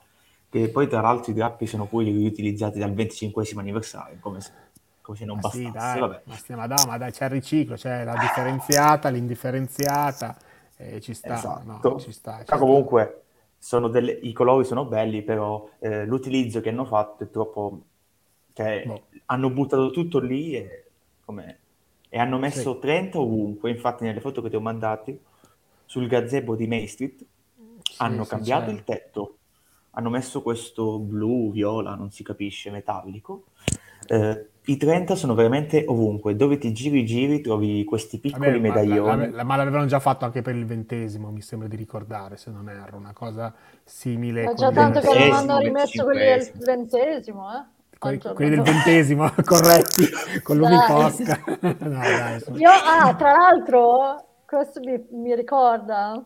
che 0.48 0.68
poi 0.68 0.86
tra 0.86 1.00
l'altro 1.00 1.32
i 1.32 1.34
drappi 1.34 1.66
sono 1.66 1.86
poi 1.86 2.04
riutilizzati 2.04 2.78
dal 2.78 2.92
25 2.92 3.44
anniversario, 3.56 4.18
come 4.20 4.40
se, 4.40 4.52
come 5.00 5.16
se 5.16 5.24
non 5.24 5.38
Ma 5.42 5.50
sì, 5.50 5.62
bastasse, 5.62 5.72
dai, 5.72 6.00
vabbè. 6.00 6.22
ma, 6.24 6.34
stiamo, 6.34 6.60
ma 6.60 6.66
dai, 6.68 6.86
ma 6.86 6.98
dai, 6.98 7.10
c'è 7.12 7.24
il 7.24 7.30
riciclo, 7.30 7.74
c'è 7.74 8.04
la 8.04 8.16
differenziata, 8.16 9.08
l'indifferenziata, 9.08 10.36
e 10.76 11.00
ci 11.00 11.14
sta, 11.14 11.62
Esatto. 11.62 11.62
no, 11.64 11.94
ci 11.96 12.12
sta, 12.12 12.44
ci 12.44 12.56
sta. 12.58 12.58
comunque 12.58 13.24
sono 13.58 13.88
delle- 13.88 14.12
i 14.12 14.32
colori 14.32 14.64
sono 14.64 14.84
belli, 14.86 15.22
però 15.22 15.68
eh, 15.80 16.04
l'utilizzo 16.06 16.60
che 16.60 16.68
hanno 16.70 16.84
fatto 16.84 17.24
è 17.24 17.30
troppo... 17.30 17.84
Cioè, 18.52 18.86
Boh. 18.86 19.02
hanno 19.26 19.50
buttato 19.50 19.90
tutto 19.90 20.18
lì 20.20 20.54
e, 20.54 20.90
come- 21.24 21.58
e 22.08 22.18
hanno 22.18 22.38
messo 22.38 22.74
Sì. 22.74 22.78
30 22.78 23.18
ovunque. 23.18 23.70
Infatti 23.70 24.04
nelle 24.04 24.20
foto 24.20 24.40
che 24.42 24.48
ti 24.50 24.56
ho 24.56 24.60
mandati 24.60 25.18
sul 25.84 26.06
gazebo 26.08 26.54
di 26.56 26.66
Main 26.66 26.88
Street 26.88 27.24
Sì, 27.90 27.94
hanno 27.96 28.24
sì, 28.24 28.36
cambiato 28.36 28.70
il 28.70 28.84
tetto, 28.84 29.38
hanno 29.92 30.10
messo 30.10 30.42
questo 30.42 30.98
blu, 30.98 31.50
viola, 31.52 31.94
non 31.94 32.10
si 32.10 32.22
capisce, 32.22 32.70
metallico. 32.70 33.46
Eh, 34.06 34.50
I 34.68 34.76
30 34.76 35.14
sono 35.14 35.34
veramente 35.34 35.84
ovunque, 35.86 36.34
dove 36.34 36.58
ti 36.58 36.72
giri 36.72 37.04
giri 37.04 37.40
trovi 37.40 37.84
questi 37.84 38.18
piccoli 38.18 38.46
Vabbè, 38.46 38.56
ma, 38.58 38.74
medaglioni. 38.74 39.30
la- 39.30 39.36
la- 39.36 39.44
ma 39.44 39.56
l'avevano 39.56 39.86
già 39.86 40.00
fatto 40.00 40.24
anche 40.24 40.42
per 40.42 40.56
il 40.56 40.66
ventesimo, 40.66 41.30
mi 41.30 41.40
sembra 41.40 41.68
di 41.68 41.76
ricordare, 41.76 42.36
se 42.36 42.50
non 42.50 42.68
erro, 42.68 42.96
una 42.96 43.12
cosa 43.12 43.54
simile. 43.84 44.44
Ma 44.44 44.54
già 44.54 44.72
tanto 44.72 44.98
che 45.00 45.06
non 45.06 45.14
ventesimo, 45.16 45.52
hanno 45.52 45.58
rimesso 45.60 46.02
quelli 46.04 46.24
del 46.24 46.50
ventesimo, 46.64 47.54
eh? 47.54 47.64
quelli, 47.98 48.18
quelli 48.18 48.50
del 48.50 48.62
ventesimo, 48.62 49.30
corretti, 49.44 50.04
con 50.42 50.56
l'Uniposca. 50.56 51.40
No, 51.60 51.76
dai. 51.78 52.42
Io, 52.54 52.70
ah, 52.70 53.14
tra 53.14 53.32
l'altro, 53.32 54.24
questo 54.44 54.80
mi, 54.80 55.00
mi 55.12 55.34
ricorda 55.36 56.24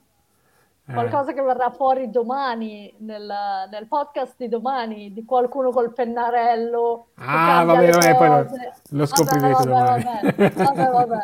Eh, 0.90 0.92
qualcosa 0.92 1.32
che 1.32 1.40
verrà 1.42 1.70
fuori 1.70 2.10
domani 2.10 2.92
nel, 2.98 3.32
nel 3.70 3.86
podcast 3.86 4.34
di 4.36 4.48
domani 4.48 5.12
di 5.12 5.24
qualcuno 5.24 5.70
col 5.70 5.92
pennarello 5.92 7.06
Ah, 7.14 7.64
cambia 7.64 7.74
vabbè, 7.74 7.86
le 7.86 7.90
vabbè, 7.92 8.16
poi 8.16 8.28
lo- 8.28 8.44
cose. 8.44 8.72
lo 8.90 9.06
scoprirete 9.06 9.52
vabbè, 9.52 9.64
domani. 9.68 10.02
Vabbè, 10.04 10.50
vabbè, 10.52 10.90
vabbè. 10.90 11.18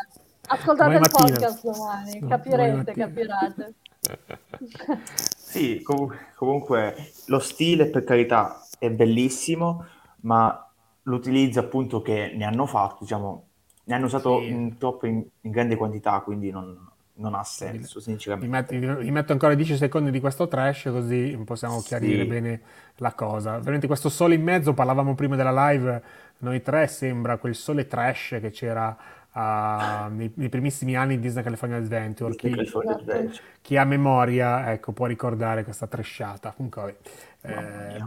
Ascoltate 0.48 0.92
Domani 0.92 0.94
il 0.94 1.00
mattina. 1.00 1.36
podcast 1.38 1.64
domani, 1.64 2.18
No, 2.20 2.28
capirete, 2.28 2.70
domani 2.70 2.94
capirete. 2.94 3.74
Sì, 5.36 5.82
com- 5.82 6.14
comunque 6.36 6.94
lo 7.26 7.38
stile 7.38 7.86
per 7.86 8.04
carità 8.04 8.64
è 8.78 8.90
bellissimo, 8.90 9.84
ma 10.20 10.68
l'utilizzo 11.02 11.60
appunto 11.60 12.02
che 12.02 12.32
ne 12.36 12.44
hanno 12.44 12.66
fatto, 12.66 12.98
diciamo, 13.00 13.44
ne 13.84 13.94
hanno 13.94 14.04
usato 14.06 14.38
Sì. 14.40 14.48
in, 14.48 14.76
troppo 14.78 15.06
in, 15.06 15.24
in 15.40 15.50
grande 15.50 15.76
quantità, 15.76 16.20
quindi 16.20 16.50
non, 16.50 16.86
non 17.18 17.34
ha 17.34 17.44
senso, 17.44 17.98
Vi 17.98 18.04
sinceramente. 18.04 18.74
metto, 18.76 18.98
vi 19.00 19.10
metto 19.10 19.32
ancora 19.32 19.54
10 19.54 19.76
secondi 19.76 20.10
di 20.10 20.20
questo 20.20 20.48
trash 20.48 20.88
così 20.90 21.38
possiamo 21.44 21.80
chiarire 21.80 22.22
Sì. 22.22 22.28
bene 22.28 22.60
la 22.96 23.12
cosa. 23.12 23.58
Veramente 23.58 23.86
questo 23.86 24.08
sole 24.08 24.34
in 24.34 24.42
mezzo, 24.42 24.74
parlavamo 24.74 25.14
prima 25.14 25.36
della 25.36 25.68
live, 25.70 26.02
noi 26.38 26.60
tre 26.62 26.86
sembra 26.86 27.36
quel 27.38 27.54
sole 27.54 27.86
trash 27.86 28.36
che 28.40 28.50
c'era 28.50 28.96
ah, 29.32 30.08
nei, 30.12 30.30
nei 30.34 30.48
primissimi 30.48 30.96
anni 30.96 31.16
di 31.16 31.22
Disney 31.22 31.42
California 31.42 31.76
Adventure. 31.78 32.30
Disney 32.32 32.50
Chi, 32.50 32.56
California 32.56 32.94
Esatto. 32.96 33.10
Adventure. 33.10 33.42
chi 33.62 33.76
ha 33.76 33.84
memoria 33.84 34.72
ecco, 34.72 34.92
può 34.92 35.06
ricordare 35.06 35.64
questa 35.64 35.86
trashata. 35.86 36.52
Comunque, 36.56 36.98
eh. 37.42 38.02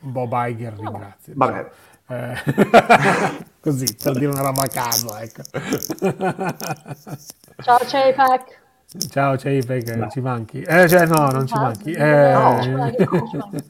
Bob 0.00 0.32
Iger 0.34 0.74
ringrazio. 0.74 1.32
Vabbè. 1.36 1.70
Eh, 2.08 2.34
così, 3.60 3.84
per 4.00 4.12
dire 4.12 4.30
una 4.30 4.42
roba 4.42 4.62
a 4.62 4.68
caso, 4.68 5.16
ecco. 5.16 5.42
Ciao 7.62 7.78
J-Pack. 7.78 8.64
Ciao 9.10 9.36
JPEG, 9.36 9.98
Beh. 9.98 10.10
ci 10.10 10.20
manchi. 10.20 10.60
Eh, 10.62 10.88
cioè, 10.88 11.06
no, 11.06 11.28
non 11.30 11.46
ci 11.46 11.54
manchi. 11.54 11.92
Eh, 11.92 12.32
no, 12.32 12.62
ci 12.62 12.70
manchi, 12.70 13.04
non 13.10 13.26
ci 13.28 13.36
manchi. 13.36 13.68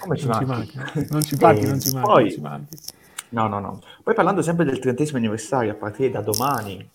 Come 0.00 0.16
ci 0.16 0.26
non 0.26 0.34
ci 0.38 0.44
manchi? 0.44 0.78
Non 1.10 1.22
ci 1.22 1.36
manchi, 1.36 1.66
non 1.66 1.80
ci 1.80 1.90
manchi, 1.90 2.08
poi- 2.08 2.22
non 2.24 2.30
ci 2.30 2.40
manchi. 2.40 2.76
No, 3.30 3.46
no, 3.48 3.58
no. 3.60 3.80
Poi 4.02 4.14
parlando 4.14 4.42
sempre 4.42 4.64
del 4.64 4.78
trentesimo 4.78 5.18
anniversario, 5.18 5.72
a 5.72 5.74
partire 5.74 6.10
da 6.10 6.20
domani, 6.20 6.88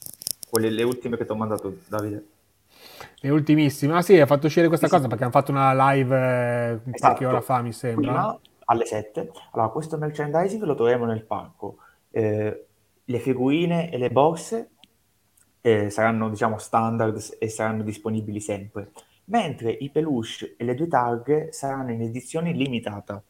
quelle 0.50 0.70
le 0.70 0.84
ultime 0.84 1.18
che 1.18 1.26
ti 1.26 1.32
ho 1.32 1.36
mandato, 1.36 1.78
Davide. 1.88 2.26
Le 3.20 3.30
ultimissime. 3.30 3.96
Ah 3.98 4.02
sì, 4.02 4.20
ha 4.20 4.26
fatto 4.26 4.48
uscire 4.48 4.68
questa 4.68 4.88
Sì, 4.88 4.94
sì. 4.94 4.98
cosa 4.98 5.08
perché 5.10 5.24
hanno 5.24 5.34
fatto 5.34 5.52
una 5.52 5.92
live 5.92 6.16
eh, 6.16 6.80
qualche 6.82 6.96
Esatto. 6.98 7.28
ora 7.28 7.42
fa, 7.42 7.62
mi 7.62 7.72
sembra. 7.74 8.12
Prima, 8.12 8.40
alle 8.66 8.86
7. 8.86 9.32
Allora, 9.52 9.70
questo 9.70 9.98
merchandising 9.98 10.64
lo 10.64 10.76
troviamo 10.76 11.06
nel 11.06 11.24
parco. 11.24 11.78
Eh, 12.12 12.66
le 13.06 13.20
figurine 13.20 13.92
e 13.92 13.98
le 13.98 14.10
borse 14.10 14.70
eh, 15.66 15.90
saranno, 15.90 16.30
diciamo, 16.30 16.58
standard 16.58 17.38
e 17.40 17.48
saranno 17.48 17.84
disponibili 17.84 18.42
sempre, 18.42 18.92
mentre 19.26 19.72
i 19.72 19.90
peluche 19.90 20.56
e 20.58 20.66
le 20.66 20.76
due 20.76 20.88
targhe 20.88 21.54
saranno 21.54 21.94
in 21.94 22.02
edizione 22.02 22.52
limitata. 22.52 23.24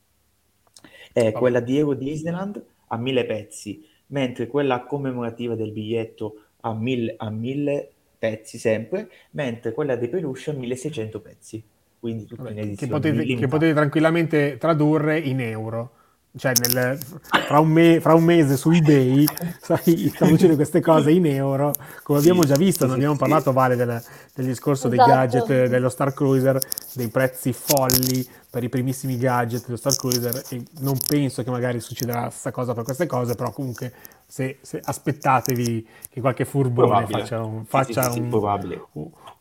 Eh, 1.13 1.31
quella 1.31 1.59
di 1.59 1.77
Euro 1.77 1.93
Disneyland 1.93 2.65
a 2.87 2.97
1000 2.97 3.25
pezzi, 3.25 3.87
mentre 4.07 4.47
quella 4.47 4.83
commemorativa 4.83 5.53
del 5.53 5.71
biglietto 5.71 6.45
a 6.61 6.73
1000, 6.73 7.13
a 7.17 7.29
1000 7.29 7.91
pezzi 8.17 8.57
sempre, 8.57 9.11
mentre 9.31 9.71
quella 9.71 9.95
dei 9.95 10.09
peluche 10.09 10.49
a 10.49 10.53
1600 10.53 11.21
pezzi. 11.21 11.63
Quindi 11.99 12.25
tutte 12.25 12.41
in 12.41 12.47
Vabbè, 12.47 12.55
che, 12.55 12.65
edizione 12.65 12.93
potete, 12.93 13.35
che 13.35 13.47
potete 13.47 13.73
tranquillamente 13.73 14.57
tradurre 14.57 15.19
in 15.19 15.39
euro. 15.39 15.91
Cioè, 16.35 16.53
nel- 16.55 16.97
fra, 17.45 17.59
un 17.59 17.69
me- 17.69 17.99
fra 18.01 18.15
un 18.15 18.23
mese 18.23 18.57
su 18.57 18.71
eBay 18.71 19.25
sai, 19.61 20.11
traducere 20.11 20.55
queste 20.55 20.81
cose 20.81 21.11
in 21.11 21.27
euro, 21.27 21.71
come 22.01 22.17
abbiamo 22.17 22.41
Sì, 22.41 22.47
già 22.47 22.55
visto, 22.55 22.85
sì, 22.85 22.89
sì, 22.89 22.95
abbiamo 22.95 23.13
sì. 23.13 23.19
parlato 23.19 23.53
Vale 23.53 23.75
del, 23.75 24.01
del 24.33 24.45
discorso 24.47 24.87
dei 24.87 24.97
Esatto. 24.97 25.11
gadget 25.11 25.49
eh, 25.51 25.67
dello 25.69 25.89
Star 25.89 26.11
Cruiser, 26.13 26.59
dei 26.93 27.07
prezzi 27.09 27.53
folli 27.53 28.27
per 28.49 28.63
i 28.63 28.69
primissimi 28.69 29.17
gadget 29.19 29.65
dello 29.65 29.77
Star 29.77 29.95
Cruiser 29.95 30.43
e 30.49 30.63
non 30.79 31.05
penso 31.05 31.43
che 31.43 31.51
magari 31.51 31.79
succederà 31.79 32.21
la 32.21 32.29
stessa 32.31 32.49
cosa 32.51 32.73
per 32.73 32.83
queste 32.83 33.05
cose, 33.05 33.35
però 33.35 33.51
comunque 33.51 33.93
se, 34.25 34.57
se- 34.61 34.81
aspettatevi 34.83 35.87
che 36.09 36.19
qualche 36.19 36.45
furbone 36.45 36.87
Probabile. 36.87 37.19
faccia 37.19 37.43
un, 37.43 37.63
faccia 37.65 38.01
sì, 38.05 38.07
sì, 38.07 38.13
sì, 38.13 38.19
un- 38.21 38.29
probabile. 38.29 38.81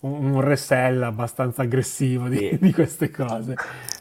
Un, 0.03 0.35
un 0.35 0.41
resell 0.41 1.03
abbastanza 1.03 1.63
aggressivo 1.63 2.29
di, 2.29 2.39
Sì. 2.39 2.57
di 2.61 2.73
queste 2.73 3.11
cose. 3.11 3.55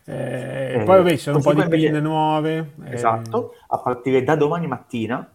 Eh, 0.06 0.82
Eh, 0.82 0.84
poi 0.84 0.98
vabbè, 0.98 1.12
ci 1.12 1.18
sono 1.18 1.38
un 1.38 1.44
po' 1.44 1.54
di 1.54 1.62
invece- 1.62 2.00
nuove. 2.00 2.58
eh, 2.86 2.94
Esatto, 2.94 3.54
a 3.68 3.78
partire 3.80 4.24
da 4.24 4.36
domani 4.36 4.68
mattina, 4.68 5.30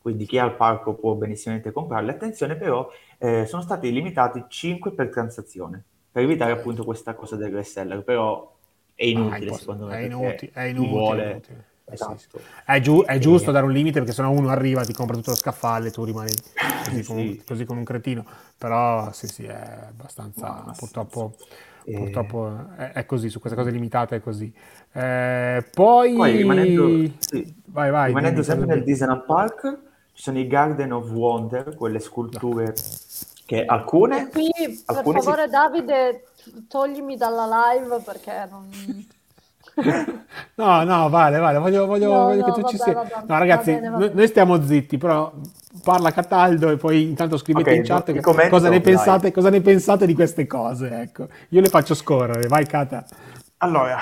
quindi 0.00 0.26
chi 0.26 0.36
è 0.36 0.40
al 0.40 0.54
parco 0.56 0.94
può 0.94 1.14
benissimamente 1.14 1.72
comprarle. 1.72 2.12
Attenzione 2.12 2.56
però, 2.56 2.88
eh, 3.18 3.46
sono 3.46 3.62
stati 3.62 3.90
limitati 3.92 4.44
5 4.48 4.92
per 4.92 5.08
transazione, 5.10 5.82
per 6.10 6.22
evitare 6.22 6.52
appunto 6.52 6.84
questa 6.84 7.14
cosa 7.14 7.36
del 7.36 7.52
reseller, 7.52 8.02
però 8.02 8.56
è 8.94 9.04
ah, 9.04 9.08
inutile 9.08 9.38
imposs- 9.38 9.60
secondo 9.60 9.86
me, 9.86 9.98
è 9.98 10.00
inutile, 10.04 10.50
è 10.52 10.62
inutile, 10.62 10.88
vuole... 10.88 11.22
è 11.24 11.30
inutile. 11.30 11.64
Eh, 11.90 11.96
sì, 11.96 12.02
Esatto. 12.02 12.38
sì. 12.38 12.44
È, 12.64 12.80
giu- 12.80 13.04
è 13.04 13.18
giusto 13.18 13.50
dare 13.50 13.64
un 13.66 13.72
limite 13.72 13.98
perché 13.98 14.14
sennò 14.14 14.30
uno 14.30 14.48
arriva, 14.48 14.84
ti 14.84 14.92
compra 14.92 15.16
tutto 15.16 15.30
lo 15.30 15.36
scaffale 15.36 15.88
e 15.88 15.90
tu 15.90 16.04
rimani 16.04 16.30
così, 16.84 17.02
Sì. 17.02 17.04
come, 17.04 17.38
così 17.44 17.64
come 17.64 17.78
un 17.80 17.84
cretino. 17.84 18.24
Però 18.56 19.10
sì, 19.12 19.26
sì, 19.26 19.44
è 19.44 19.86
abbastanza, 19.88 20.62
No, 20.66 20.74
purtroppo, 20.76 21.32
senso. 21.36 21.54
E- 21.84 21.92
purtroppo 21.94 22.66
è, 22.76 22.92
è 22.92 23.06
così, 23.06 23.28
su 23.30 23.40
queste 23.40 23.58
cose 23.58 23.70
limitate 23.70 24.16
è 24.16 24.20
così. 24.20 24.52
Eh, 24.92 25.66
poi... 25.72 26.14
Poi 26.14 26.36
rimanendo, 26.36 27.12
sì, 27.18 27.54
Vai, 27.66 27.90
vai. 27.90 28.08
rimanendo 28.08 28.42
sempre 28.42 28.66
nel 28.66 28.84
Disneyland 28.84 29.24
Park, 29.24 29.78
ci 30.12 30.22
sono 30.22 30.38
i 30.38 30.46
Garden 30.46 30.92
of 30.92 31.10
Wonder, 31.10 31.74
quelle 31.74 31.98
sculture 32.00 32.74
che 33.46 33.64
alcune... 33.64 34.28
Qui, 34.28 34.50
per 34.84 34.96
alcune 34.96 35.20
si- 35.20 35.26
favore, 35.26 35.48
Davide, 35.48 36.24
toglimi 36.68 37.16
dalla 37.16 37.72
live 37.72 38.00
perché 38.04 38.46
non... 38.50 38.68
No, 40.56 40.84
no, 40.84 41.08
vale, 41.08 41.38
vale, 41.38 41.58
voglio, 41.58 41.86
voglio- 41.86 42.12
No, 42.12 42.22
voglio 42.24 42.46
no, 42.46 42.52
che 42.52 42.60
tu 42.60 42.68
ci 42.68 42.76
vabbè, 42.76 42.90
sia. 42.90 43.02
vabbè, 43.10 43.26
No, 43.26 43.38
ragazzi, 43.38 43.70
va 43.72 43.76
bene, 43.78 43.88
va 43.90 43.96
noi, 43.98 44.06
bene. 44.08 44.18
noi 44.20 44.28
stiamo 44.28 44.62
zitti, 44.62 44.98
però 44.98 45.32
parla 45.82 46.12
Cataldo 46.12 46.68
e 46.70 46.76
poi 46.76 47.02
intanto 47.02 47.36
scrivete 47.38 47.70
Ok, 47.70 47.76
in 47.76 47.82
chat 47.84 48.20
commento, 48.20 48.50
cosa, 48.56 48.68
ne 48.68 48.80
pensate, 48.80 49.32
cosa 49.32 49.50
ne 49.50 49.60
pensate 49.60 50.06
di 50.06 50.14
queste 50.14 50.46
cose, 50.46 51.00
ecco. 51.00 51.28
Io 51.50 51.60
le 51.60 51.68
faccio 51.68 51.94
scorrere, 51.94 52.46
vai 52.48 52.66
Cata. 52.66 53.04
Allora, 53.58 53.96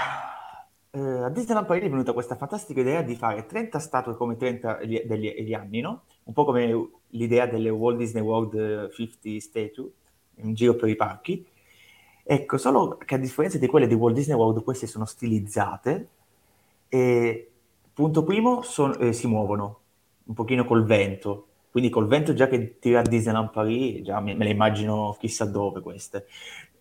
eh, 0.91 1.01
a 1.01 1.29
Disneyland 1.29 1.67
Paris 1.67 1.85
è 1.85 1.91
venuta 1.91 2.13
questa 2.13 2.37
fantastica 2.37 2.81
idea 2.81 3.03
di 3.03 3.15
fare 3.15 3.47
30 3.47 3.79
statue 3.79 4.17
come 4.17 4.37
30 4.37 4.83
gli, 4.83 5.01
degli, 5.05 5.31
gli 5.43 5.53
anni, 5.55 5.81
no? 5.81 6.03
Un 6.25 6.33
po' 6.33 6.45
come 6.45 6.89
l'idea 7.11 7.47
delle 7.47 7.71
Walt 7.71 7.99
Disney 7.99 8.23
World 8.23 8.55
eh, 8.55 8.91
50 8.93 9.41
Statue, 9.41 9.91
in 10.37 10.55
giro 10.55 10.75
per 10.75 10.89
i 10.89 10.97
parchi. 10.97 11.47
Ecco, 12.31 12.59
solo 12.59 12.99
che 12.99 13.15
a 13.15 13.19
differenza 13.19 13.57
di 13.59 13.67
quelle 13.67 13.87
di 13.87 13.95
Walt 13.95 14.15
Disney 14.15 14.37
World, 14.37 14.63
queste 14.63 14.87
sono 14.87 15.07
stilizzate 15.07 16.09
e, 16.89 17.51
punto 17.95 18.23
primo, 18.23 18.61
son- 18.63 18.97
eh, 19.01 19.13
si 19.15 19.27
muovono 19.27 19.81
un 20.25 20.35
pochino 20.35 20.65
col 20.67 20.85
vento. 20.85 21.47
Quindi 21.71 21.89
col 21.91 22.07
vento 22.07 22.35
già 22.35 22.47
che 22.47 22.79
tira 22.79 23.01
Disneyland 23.03 23.51
Paris, 23.51 24.03
già 24.03 24.21
me, 24.21 24.35
me 24.35 24.45
le 24.45 24.51
immagino 24.51 25.17
chissà 25.19 25.47
dove 25.47 25.81
queste. 25.81 26.27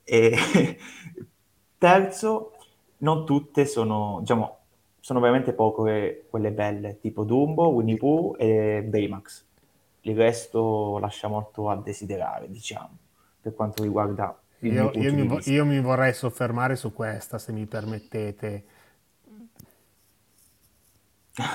E 0.04 0.36
terzo, 1.78 2.52
non 2.98 3.26
tutte 3.26 3.66
sono, 3.66 4.18
diciamo, 4.20 4.58
sono 5.00 5.20
veramente 5.22 5.54
poche 5.54 6.26
quelle 6.30 6.52
belle, 6.52 7.00
tipo 7.00 7.24
Dumbo, 7.24 7.70
Winnie 7.70 7.96
Pooh 7.98 8.36
e 8.38 8.84
Baymax. 8.86 9.46
Il 10.02 10.16
resto 10.16 10.98
lascia 11.00 11.28
molto 11.30 11.70
a 11.70 11.76
desiderare, 11.78 12.50
diciamo, 12.50 12.98
per 13.42 13.54
quanto 13.54 13.84
riguarda 13.84 14.38
Io, 14.62 14.92
io 14.96 15.14
mi, 15.14 15.28
di 15.28 15.52
io 15.52 15.66
mi 15.66 15.80
vorrei 15.82 16.14
soffermare 16.14 16.76
su 16.76 16.92
questa, 16.94 17.38
se 17.40 17.52
mi 17.52 17.66
permettete. 17.66 18.66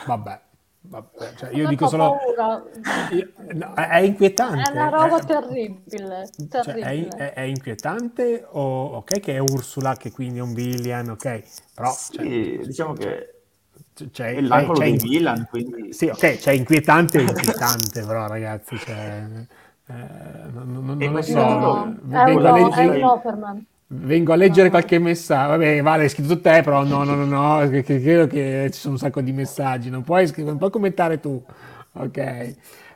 Vabbè, 0.07 0.41
vabbè, 0.83 1.35
cioè 1.35 1.51
io 1.51 1.65
Non 1.65 1.71
dico 1.71 1.87
solo... 1.87 2.17
paura. 2.27 2.63
io- 3.11 3.33
no, 3.55 3.75
è 3.75 3.89
è 3.89 3.99
inquietante. 3.99 4.63
È 4.63 4.73
una 4.73 4.89
roba 4.89 5.19
eh. 5.19 5.27
terribile, 5.27 6.29
Cioè, 6.61 6.79
è, 6.79 7.09
terribile. 7.09 7.17
è- 7.17 7.33
è 7.35 7.41
inquietante 7.43 8.45
o 8.49 8.97
ok 8.97 9.21
che 9.21 9.35
è 9.35 9.39
Ursula 9.39 9.97
che 9.97 10.11
quindi 10.13 10.39
è 10.39 10.43
un 10.43 10.55
villain 10.55 11.11
ok 11.11 11.43
però 11.75 12.07
cioè, 12.11 12.25
Sì, 12.25 12.59
diciamo 12.63 12.95
che 12.95 13.43
c'è, 14.11 14.35
è 14.37 14.41
l'angolo 14.41 14.79
c'è- 14.79 14.85
c'è 14.85 14.85
dei 14.85 14.97
in- 14.97 14.99
villain, 14.99 15.47
quindi... 15.49 15.93
sì 15.93 16.07
ok 16.09 16.37
c'è 16.39 16.53
inquietante 16.53 17.19
e 17.19 17.23
inquietante 17.23 18.05
però 18.05 18.27
ragazzi 18.27 18.79
cioè, 18.79 19.47
non, 20.53 20.73
non- 20.73 20.85
non 20.85 21.01
E 21.01 21.07
lo 21.07 21.13
ma 21.13 21.23
so 21.23 21.35
no, 21.35 21.97
vengo, 22.03 22.47
a 22.47 22.53
leggere, 22.53 23.21
vengo 23.89 24.33
a 24.33 24.37
leggere 24.37 24.71
qualche 24.71 24.99
messaggio 24.99 25.49
vabbè 25.51 25.83
vale 25.83 26.03
hai 26.05 26.09
scritto 26.09 26.41
te 26.41 26.63
però 26.63 26.85
no 26.85 27.05
no 27.05 27.15
no 27.15 27.25
no 27.25 27.69
credo 27.83 28.27
che 28.27 28.69
ci 28.73 28.79
sono 28.81 28.95
un 28.95 28.99
sacco 28.99 29.21
di 29.21 29.33
messaggi 29.33 29.91
non 29.91 30.03
puoi, 30.03 30.27
scrivere, 30.27 30.51
non 30.51 30.59
puoi 30.59 30.71
commentare 30.71 31.21
tu 31.21 31.43
ok 31.93 32.55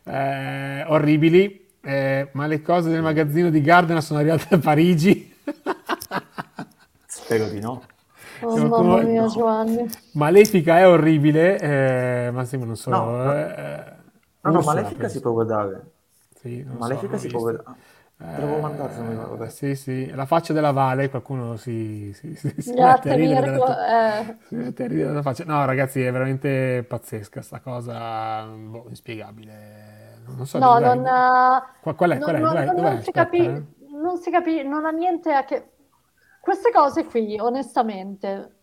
Eh, 0.08 0.84
orribili 0.86 1.66
eh, 1.82 2.28
ma 2.32 2.46
le 2.46 2.62
cose 2.62 2.90
del 2.90 3.02
magazzino 3.02 3.50
di 3.50 3.60
Gardner 3.60 4.00
sono 4.02 4.20
arrivate 4.20 4.54
a 4.54 4.58
Parigi 4.58 5.34
Spero 7.06 7.48
di 7.48 7.60
no. 7.60 7.82
Oh, 8.42 8.56
mamma 8.56 8.76
come- 8.76 9.04
mia, 9.04 9.22
no. 9.22 9.28
Giovanni. 9.28 9.90
Malefica 10.12 10.78
è 10.78 10.86
orribile, 10.86 11.58
eh, 11.58 12.30
ma 12.32 12.44
sì, 12.44 12.56
ma 12.56 12.64
non 12.66 12.76
so. 12.76 12.90
No, 12.90 13.16
no. 13.16 13.32
eh, 13.32 13.84
No, 14.42 14.50
no, 14.52 14.60
Malefica 14.62 15.08
si 15.08 15.20
può 15.20 15.32
guardare. 15.32 15.82
Sì, 16.46 16.62
non 16.62 16.76
so, 16.82 16.94
Malefica 16.94 17.08
non 17.08 17.18
si 17.18 17.28
può 17.28 17.40
non 18.96 19.06
mi 19.06 19.10
ricordo, 19.10 19.30
Eh, 19.34 19.36
vabbè. 19.36 19.50
sì, 19.50 19.74
sì, 19.74 20.10
la 20.10 20.26
faccia 20.26 20.52
della 20.52 20.70
Vale, 20.70 21.10
qualcuno 21.10 21.56
si, 21.56 22.12
si, 22.14 22.34
si, 22.34 22.54
si 22.60 22.72
Grazie, 22.72 23.10
mette 23.10 23.10
a 23.10 23.14
ridere 23.14 23.50
della, 23.50 24.20
Eh, 24.20 24.36
si 24.46 24.54
mette 24.54 24.84
a 24.84 24.86
ridere 24.86 25.08
della 25.08 25.22
faccia. 25.22 25.44
No, 25.44 25.64
ragazzi, 25.64 26.02
è 26.02 26.10
veramente 26.10 26.84
pazzesca 26.88 27.42
sta 27.42 27.60
cosa, 27.60 28.44
boh, 28.46 28.86
inspiegabile. 28.88 30.18
Non 30.26 30.46
so 30.46 30.58
No, 30.58 30.78
non, 30.78 31.06
eh, 31.06 31.62
Qua- 31.80 31.94
qual 31.94 32.10
è? 32.10 32.18
Qual 32.20 32.36
è? 32.36 32.38
non- 32.40 32.48
Dov'è? 32.48 32.64
non- 32.64 32.74
Dov'è? 32.74 32.90
non 32.92 33.02
si 33.02 33.12
capi- 33.12 33.38
eh. 33.38 33.62
non 33.90 34.16
si 34.18 34.30
capi- 34.30 34.62
non 34.64 34.84
ha 34.86 34.90
niente 34.90 35.32
a 35.32 35.44
che... 35.44 35.70
Queste 36.40 36.70
cose 36.70 37.04
qui, 37.04 37.38
onestamente, 37.40 38.55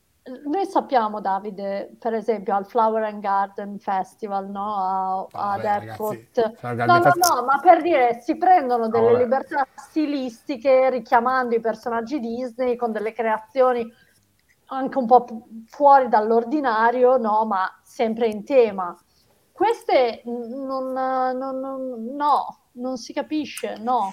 noi 0.45 0.65
sappiamo, 0.65 1.19
Davide, 1.19 1.95
per 1.99 2.13
esempio 2.13 2.55
al 2.55 2.65
Flower 2.65 3.03
and 3.03 3.21
Garden 3.21 3.77
Festival, 3.77 4.49
no? 4.49 4.75
A- 4.75 5.27
Vabbè, 5.31 5.67
ad. 5.67 6.53
Flower 6.55 6.87
No, 6.87 6.97
no, 6.99 7.11
no, 7.15 7.45
ma 7.45 7.59
per 7.61 7.81
dire, 7.81 8.21
si 8.21 8.37
prendono 8.37 8.87
delle 8.87 9.11
vabbè. 9.11 9.23
libertà 9.23 9.67
stilistiche 9.75 10.89
richiamando 10.89 11.55
i 11.55 11.59
personaggi 11.59 12.19
Disney 12.19 12.75
con 12.77 12.91
delle 12.93 13.11
creazioni 13.11 13.91
anche 14.67 14.97
un 14.97 15.05
po' 15.05 15.25
fu- 15.27 15.63
fuori 15.67 16.07
dall'ordinario, 16.07 17.17
no, 17.17 17.45
ma 17.45 17.69
sempre 17.83 18.27
in 18.27 18.43
tema. 18.45 18.97
Queste 19.51 20.21
non, 20.25 20.93
non- 20.93 21.59
non- 21.59 22.15
no, 22.15 22.59
non 22.73 22.97
si 22.97 23.11
capisce, 23.13 23.75
no. 23.77 24.11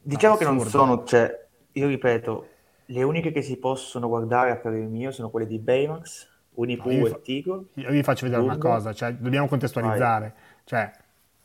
Diciamo 0.00 0.36
che 0.36 0.44
non 0.44 0.56
assurdo. 0.56 0.78
sono, 0.78 1.04
cioè, 1.04 1.46
io 1.72 1.86
ripeto, 1.86 2.48
le 2.86 3.02
uniche 3.02 3.32
che 3.32 3.42
si 3.42 3.56
possono 3.58 4.08
guardare 4.08 4.50
a 4.50 4.56
parere 4.56 4.84
mio 4.86 5.10
sono 5.12 5.30
quelle 5.30 5.46
di 5.46 5.58
Baymax, 5.58 6.28
Winnie 6.54 6.76
No, 6.76 6.90
io 6.90 7.06
e 7.06 7.10
fa- 7.10 7.18
Tigo. 7.18 7.66
Io 7.74 7.90
vi 7.90 8.02
faccio 8.02 8.24
vedere 8.26 8.42
una 8.42 8.56
Dumbo. 8.56 8.68
cosa, 8.68 8.92
cioè, 8.94 9.12
dobbiamo 9.14 9.46
contestualizzare. 9.48 10.34
Cioè, 10.64 10.90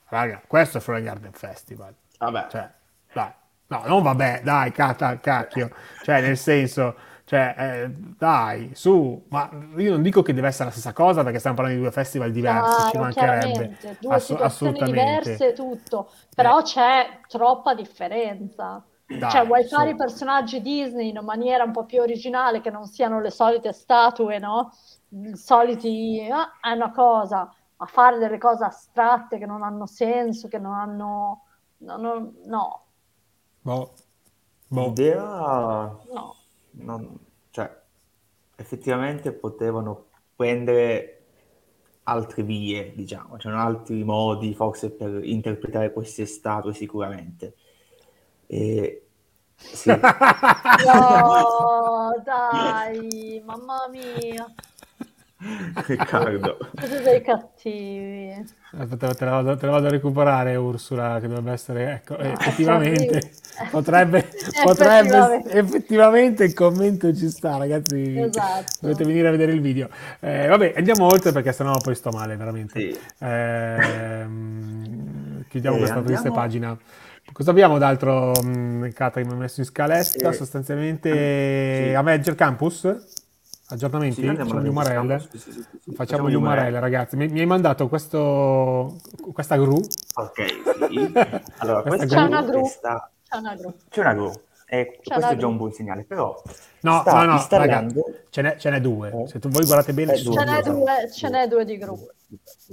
raga, 0.10 0.42
questo 0.48 0.78
è 0.78 0.82
Flower 0.82 1.02
Garden 1.04 1.32
Festival. 1.34 1.94
Vabbè, 2.20 2.48
Cioè, 2.50 2.70
dai, 3.14 3.32
no, 3.68 3.84
non 3.86 4.04
vabbè, 4.04 4.42
dai, 4.44 4.72
cata- 4.72 5.20
cacchio. 5.20 5.70
Cioè, 6.04 6.22
nel 6.22 6.38
senso, 6.38 6.96
cioè, 7.26 7.56
eh, 7.58 7.90
dai, 8.18 8.72
su, 8.74 9.26
ma 9.30 9.50
io 9.78 9.92
non 9.92 10.02
dico 10.02 10.22
che 10.22 10.34
deve 10.34 10.48
essere 10.48 10.66
la 10.66 10.72
stessa 10.72 10.94
cosa 10.94 11.24
perché 11.24 11.40
stiamo 11.40 11.56
parlando 11.58 11.80
di 11.82 11.86
due 11.88 11.94
festival 11.96 12.32
diversi, 12.32 12.82
ci 12.84 12.90
Chiaro, 12.92 13.00
mancherebbe. 13.00 13.78
due 14.00 14.20
situazioni 14.20 14.42
assolutamente. 14.44 15.32
diverse, 15.32 15.54
tutto, 15.54 16.10
però 16.36 16.62
c'è 16.62 17.20
troppa 17.28 17.74
differenza. 17.76 18.84
Dai, 19.20 19.44
Cioè, 19.44 19.46
vuoi 19.46 19.64
su. 19.64 19.68
fare 19.68 19.92
i 19.92 19.96
personaggi 19.96 20.62
Disney 20.62 21.10
in 21.10 21.20
maniera 21.24 21.64
un 21.64 21.72
po' 21.72 21.86
più 21.86 22.02
originale, 22.02 22.60
che 22.62 22.70
non 22.70 22.86
siano 22.88 23.22
le 23.22 23.32
solite 23.32 23.72
statue, 23.74 24.40
no? 24.40 24.72
I 25.10 25.36
soliti, 25.38 26.28
ah, 26.32 26.60
è 26.60 26.72
una 26.72 26.92
cosa, 26.92 27.54
ma 27.78 27.86
fare 27.86 28.18
delle 28.18 28.38
cose 28.38 28.66
astratte 28.66 29.38
che 29.38 29.46
non 29.46 29.64
hanno 29.64 29.86
senso, 29.86 30.48
che 30.50 30.58
non 30.60 30.74
hanno, 30.74 31.44
no, 31.78 31.98
no, 31.98 32.34
no, 32.46 32.86
Boh. 33.64 33.94
Boh. 34.70 34.96
l'idea, 34.96 35.98
no. 36.14 36.36
non- 36.72 37.20
cioè, 37.52 37.82
effettivamente 38.56 39.34
potevano 39.34 40.10
prendere 40.36 41.18
altre 42.04 42.44
vie, 42.44 42.94
diciamo, 42.96 43.38
c'erano 43.38 43.62
altri 43.62 44.04
modi 44.04 44.54
forse 44.56 44.92
per 44.92 45.24
interpretare 45.26 45.94
queste 45.94 46.26
statue 46.26 46.74
sicuramente. 46.74 47.56
E, 48.54 49.02
sì, 49.56 49.92
No, 49.92 50.00
dai, 52.26 53.42
mamma 53.46 53.88
mia, 53.90 54.46
Riccardo. 55.88 56.58
siete 56.78 57.02
dei 57.02 57.22
cattivi. 57.22 58.46
Aspetta, 58.78 59.14
te 59.16 59.24
la, 59.26 59.32
vado, 59.32 59.56
te 59.58 59.66
la 59.68 59.72
vado 59.72 59.88
a 59.88 59.90
recuperare 59.90 60.56
Ursula, 60.58 61.20
che 61.22 61.28
dovrebbe 61.30 61.52
essere, 61.54 61.94
ecco, 61.94 62.18
eh, 62.18 62.28
Ah, 62.28 62.32
effettivamente, 62.34 63.22
sì. 63.22 63.30
potrebbe, 63.72 64.28
potrebbe, 64.64 65.18
Effettivamente. 65.18 65.58
effettivamente 65.58 66.44
il 66.44 66.54
commento 66.54 67.16
ci 67.16 67.30
sta, 67.30 67.56
ragazzi, 67.58 68.20
Esatto. 68.20 68.66
dovete 68.82 69.06
venire 69.06 69.30
a 69.30 69.32
vedere 69.32 69.54
il 69.54 69.62
video. 69.62 69.88
Eh, 70.20 70.48
vabbè, 70.48 70.74
andiamo 70.76 71.06
oltre 71.06 71.32
perché 71.32 71.54
sennò 71.54 71.78
poi 71.78 71.96
sto 71.96 72.10
male, 72.12 72.36
veramente. 72.36 72.78
Sì. 72.80 73.00
Ehm, 73.20 75.46
chiudiamo 75.48 75.78
Eh, 75.78 75.80
questa 75.80 75.98
andiamo- 76.00 76.20
triste 76.22 76.32
pagina. 76.38 76.78
Cosa 77.42 77.54
abbiamo 77.54 77.80
d'altro, 77.80 78.34
mh, 78.34 78.90
Cata, 78.94 79.20
che 79.20 79.26
mi 79.26 79.34
ha 79.34 79.36
messo 79.36 79.62
in 79.62 79.66
scaletta? 79.66 80.30
Eh, 80.30 80.34
Sostanzialmente 80.34 81.88
sì. 81.88 81.94
Avenger 81.96 82.36
Campus? 82.36 82.88
Aggiornamenti? 83.70 84.22
Sì, 84.22 84.28
Facciamo 84.28 84.62
gli 84.62 84.68
URL? 84.68 85.22
Sì, 85.32 85.38
sì, 85.40 85.52
sì, 85.52 85.66
sì. 85.86 85.92
Facciamo 85.96 86.30
gli 86.30 86.36
URL, 86.36 86.76
ragazzi. 86.76 87.16
Mi, 87.16 87.30
mi 87.30 87.40
hai 87.40 87.48
mandato 87.48 87.88
questo, 87.90 88.96
questa 89.34 89.58
gru. 89.58 89.74
Ok, 89.74 90.46
sì. 90.46 91.12
Allora, 91.58 91.82
Questa 91.82 92.06
questa 92.06 92.06
C'è 92.06 92.22
una 92.22 92.42
gru 92.44 92.52
gru. 92.52 92.66
sta- 92.68 93.10
C'è 93.28 93.38
una 93.38 93.56
gru. 93.56 93.74
C'è 93.90 94.00
una 94.02 94.14
gru. 94.14 94.32
E 94.68 94.86
questo 95.04 95.18
una 95.18 95.26
è 95.26 95.32
già 95.32 95.36
gru. 95.40 95.50
un 95.50 95.58
buon 95.58 95.72
segnale, 95.72 96.04
però 96.04 96.40
No, 96.82 97.00
sta 97.02 97.12
no, 97.12 97.18
no, 97.18 97.24
raga, 97.26 97.34
installando... 97.34 98.04
ce 98.30 98.42
n'è, 98.44 98.56
ce 98.58 98.70
n'è 98.70 98.80
due. 98.82 99.10
Eh? 99.24 99.28
Se 99.28 99.40
tu 99.40 99.50
voi 99.50 99.66
guardate 99.66 99.94
bene, 99.94 100.14
Eh, 100.14 100.22
due, 100.22 100.34
Ce 100.36 100.44
n'è 100.44 100.62
due. 100.62 100.74
due, 100.74 101.12
ce 101.12 101.30
n'è 101.30 101.48
due 101.48 101.66
di 101.66 101.78
gru. 101.80 101.98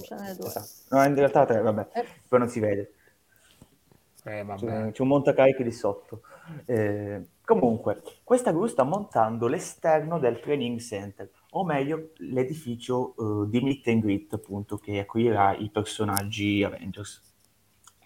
Ce 0.04 0.14
n'è 0.14 0.34
due. 0.34 0.46
Esatto. 0.46 0.66
No, 0.90 1.04
in 1.04 1.14
realtà 1.14 1.46
tre, 1.46 1.62
vabbè, 1.62 1.86
Eh. 1.94 2.04
poi 2.28 2.38
non 2.38 2.50
si 2.50 2.60
vede. 2.60 2.92
Eh, 4.28 4.44
C'è, 4.56 4.90
c'è 4.92 5.02
un 5.02 5.08
montacarichi 5.08 5.62
di 5.62 5.70
sotto. 5.72 6.22
Eh, 6.66 7.28
comunque, 7.44 8.02
questa 8.24 8.52
gru 8.52 8.66
sta 8.66 8.82
montando 8.82 9.46
l'esterno 9.46 10.18
del 10.18 10.40
training 10.40 10.78
center, 10.80 11.30
o 11.50 11.64
meglio, 11.64 12.10
l'edificio 12.16 13.14
eh, 13.44 13.48
di 13.48 13.60
meet 13.60 13.86
and 13.88 14.02
greet, 14.02 14.32
appunto, 14.34 14.76
che 14.76 14.98
accoglierà 15.00 15.56
i 15.56 15.70
personaggi 15.70 16.62
Avengers. 16.62 17.22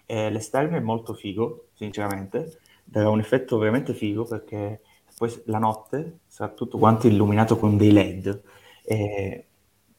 Eh, 0.05 0.29
l'esterno 0.29 0.77
è 0.77 0.79
molto 0.79 1.13
figo, 1.13 1.69
sinceramente, 1.73 2.59
darà 2.83 3.09
un 3.09 3.19
effetto 3.19 3.57
veramente 3.57 3.93
figo 3.93 4.25
perché 4.25 4.81
poi 5.17 5.31
la 5.45 5.57
notte 5.59 6.19
sarà 6.27 6.51
tutto 6.53 6.77
quanto 6.77 7.07
illuminato 7.07 7.57
con 7.57 7.77
dei 7.77 7.91
LED 7.91 8.41
e 8.83 9.45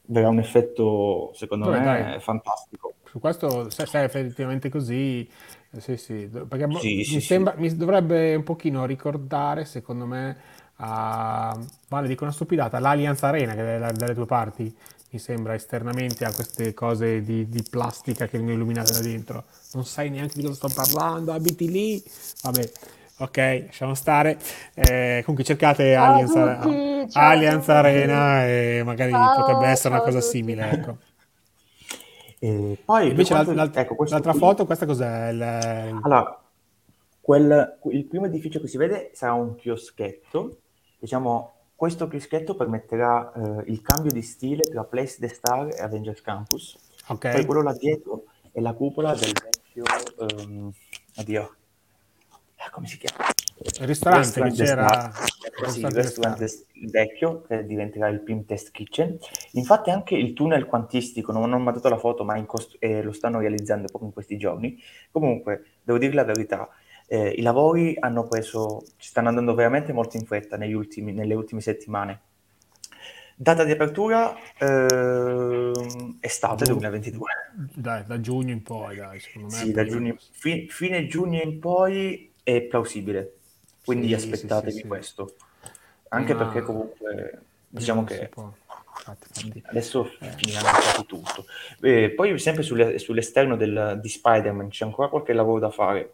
verrà 0.07 0.29
un 0.29 0.39
effetto, 0.39 1.31
secondo 1.33 1.69
Vabbè, 1.69 1.79
me, 1.79 1.83
dai. 1.83 2.19
fantastico. 2.19 2.93
Su 3.03 3.19
questo, 3.19 3.69
se, 3.69 3.85
se 3.85 3.99
è 3.99 4.03
effettivamente 4.03 4.69
così, 4.69 5.21
eh, 5.21 5.27
sì, 5.79 5.97
sì, 5.97 6.27
perché 6.47 6.67
Sì, 6.67 7.03
mi, 7.05 7.19
sì, 7.21 7.21
sembra, 7.21 7.53
mi 7.57 7.75
dovrebbe 7.75 8.35
un 8.35 8.43
pochino 8.43 8.85
ricordare, 8.85 9.65
secondo 9.65 10.05
me, 10.05 10.37
a, 10.77 11.57
vale, 11.87 12.07
dico 12.07 12.23
una 12.23 12.33
stupidata, 12.33 12.79
l'Allianz 12.79 13.23
Arena, 13.23 13.53
che 13.53 13.75
è 13.75 13.79
da- 13.79 13.91
dalle 13.91 14.13
tue 14.13 14.25
parti, 14.25 14.75
mi 15.11 15.19
sembra 15.19 15.53
esternamente 15.53 16.25
a 16.25 16.33
queste 16.33 16.73
cose 16.73 17.21
di, 17.21 17.49
di 17.49 17.63
plastica 17.63 18.25
che 18.27 18.37
vengono 18.37 18.55
illuminate 18.57 18.91
da 18.93 19.01
dentro. 19.01 19.45
Non 19.71 19.85
sai 19.85 20.09
neanche 20.09 20.35
di 20.35 20.41
cosa 20.43 20.55
sto 20.55 20.69
parlando, 20.71 21.33
abiti 21.33 21.69
lì. 21.69 22.03
Vabbè, 22.41 22.71
ok, 23.17 23.37
lasciamo 23.65 23.93
stare. 23.95 24.37
Eh, 24.73 25.21
comunque 25.25 25.43
cercate 25.43 25.95
Ciao 25.95 26.21
Allianz, 26.25 26.35
tutti, 26.59 27.09
Allianz. 27.13 27.67
Arena 27.69 28.45
e 28.45 28.81
magari 28.85 29.29
Ciao, 29.29 29.29
potrebbe 29.29 29.67
essere 29.67 29.89
una 29.93 30.01
cosa 30.03 30.21
tutti. 30.21 30.21
simile, 30.21 30.71
ecco. 30.71 30.97
E 32.47 32.77
poi 32.85 33.09
Invece 33.09 33.33
quanto- 33.33 33.53
l'alt- 33.53 33.75
ecco, 33.75 33.95
l'altra 34.07 34.31
qui- 34.31 34.39
foto, 34.39 34.65
questa 34.67 34.85
cos'è? 34.85 35.29
Il- 35.29 35.41
Allora, 36.03 36.43
quel- 37.19 37.79
il 37.91 38.05
primo 38.05 38.25
edificio 38.27 38.59
che 38.59 38.67
si 38.67 38.77
vede 38.77 39.09
sarà 39.13 39.33
un 39.33 39.55
chioschetto. 39.55 40.57
Diciamo, 40.99 41.53
questo 41.75 42.07
chioschetto 42.07 42.55
permetterà 42.55 43.31
eh, 43.33 43.63
il 43.71 43.81
cambio 43.81 44.11
di 44.11 44.21
stile 44.21 44.61
tra 44.61 44.83
Place 44.83 45.17
the 45.19 45.27
Star 45.27 45.69
e 45.73 45.81
Avengers 45.81 46.21
Campus. 46.21 46.77
ok, 47.07 47.31
Poi 47.31 47.45
quello 47.45 47.61
là 47.63 47.73
dietro 47.73 48.25
è 48.51 48.59
la 48.61 48.73
cupola 48.73 49.13
del 49.15 49.31
vecchio... 49.33 49.83
ehm, 50.19 50.71
oddio, 51.17 51.55
Eh, 52.57 52.69
come 52.71 52.87
si 52.87 52.97
chiama? 52.97 53.25
Il 53.57 53.87
ristorante 53.87 54.51
c'era. 54.51 55.11
Sì, 55.67 55.81
il 55.81 55.91
ristorante 55.91 56.47
vecchio 56.91 57.41
che 57.41 57.65
diventerà 57.65 58.07
il 58.07 58.19
Pim 58.21 58.45
Test 58.45 58.71
Kitchen. 58.71 59.17
Infatti 59.53 59.89
anche 59.89 60.15
il 60.15 60.33
tunnel 60.33 60.65
quantistico, 60.65 61.31
non 61.31 61.53
ho 61.53 61.59
mandato 61.59 61.87
la 61.87 61.97
foto, 61.97 62.23
ma 62.23 62.35
in 62.37 62.45
cost- 62.45 62.75
eh, 62.79 63.01
lo 63.01 63.13
stanno 63.13 63.39
realizzando 63.39 63.87
proprio 63.87 64.07
in 64.07 64.13
questi 64.13 64.37
giorni. 64.37 64.77
Comunque, 65.11 65.63
devo 65.83 65.97
dire 65.97 66.13
la 66.13 66.23
verità, 66.25 66.69
eh, 67.07 67.29
i 67.29 67.41
lavori 67.41 67.95
hanno 67.99 68.27
preso, 68.27 68.81
ci 68.97 69.09
stanno 69.09 69.29
andando 69.29 69.53
veramente 69.53 69.93
molto 69.93 70.17
in 70.17 70.25
fretta 70.25 70.57
negli 70.57 70.73
ultimi- 70.73 71.13
nelle 71.13 71.33
ultime 71.33 71.61
settimane. 71.61 72.21
Data 73.37 73.65
di 73.65 73.71
apertura, 73.71 74.33
ehm, 74.59 76.17
estate 76.21 76.63
Giù. 76.63 76.71
2022. 76.71 77.29
Dai, 77.73 78.03
da 78.05 78.19
giugno 78.21 78.51
in 78.51 78.63
poi, 78.63 78.95
dai, 78.95 79.19
secondo 79.19 79.49
me. 79.49 79.53
Sì, 79.53 79.71
da 79.71 79.85
giugno, 79.85 80.15
fi- 80.31 80.67
fine 80.69 81.05
giugno 81.07 81.41
in 81.41 81.59
poi 81.59 82.31
è 82.43 82.61
plausibile, 82.61 83.39
quindi 83.85 84.07
Sì, 84.07 84.13
aspettatevi 84.15 84.71
sì, 84.71 84.77
sì, 84.79 84.87
questo. 84.87 85.35
Anche 86.09 86.33
Prima- 86.33 86.45
perché 86.51 86.61
comunque 86.65 87.41
diciamo 87.67 88.03
che. 88.03 88.29
Infatti, 88.97 89.61
adesso 89.65 90.05
finiranno 90.05 90.69
quasi 90.69 91.05
tutto. 91.05 91.45
Eh, 91.81 92.11
poi 92.11 92.39
sempre 92.39 92.63
sulle- 92.63 92.97
sull'esterno 92.97 93.55
del- 93.55 93.99
di 94.01 94.09
Spider-Man 94.09 94.69
c'è 94.69 94.85
ancora 94.85 95.09
qualche 95.09 95.33
lavoro 95.33 95.59
da 95.59 95.69
fare, 95.69 96.13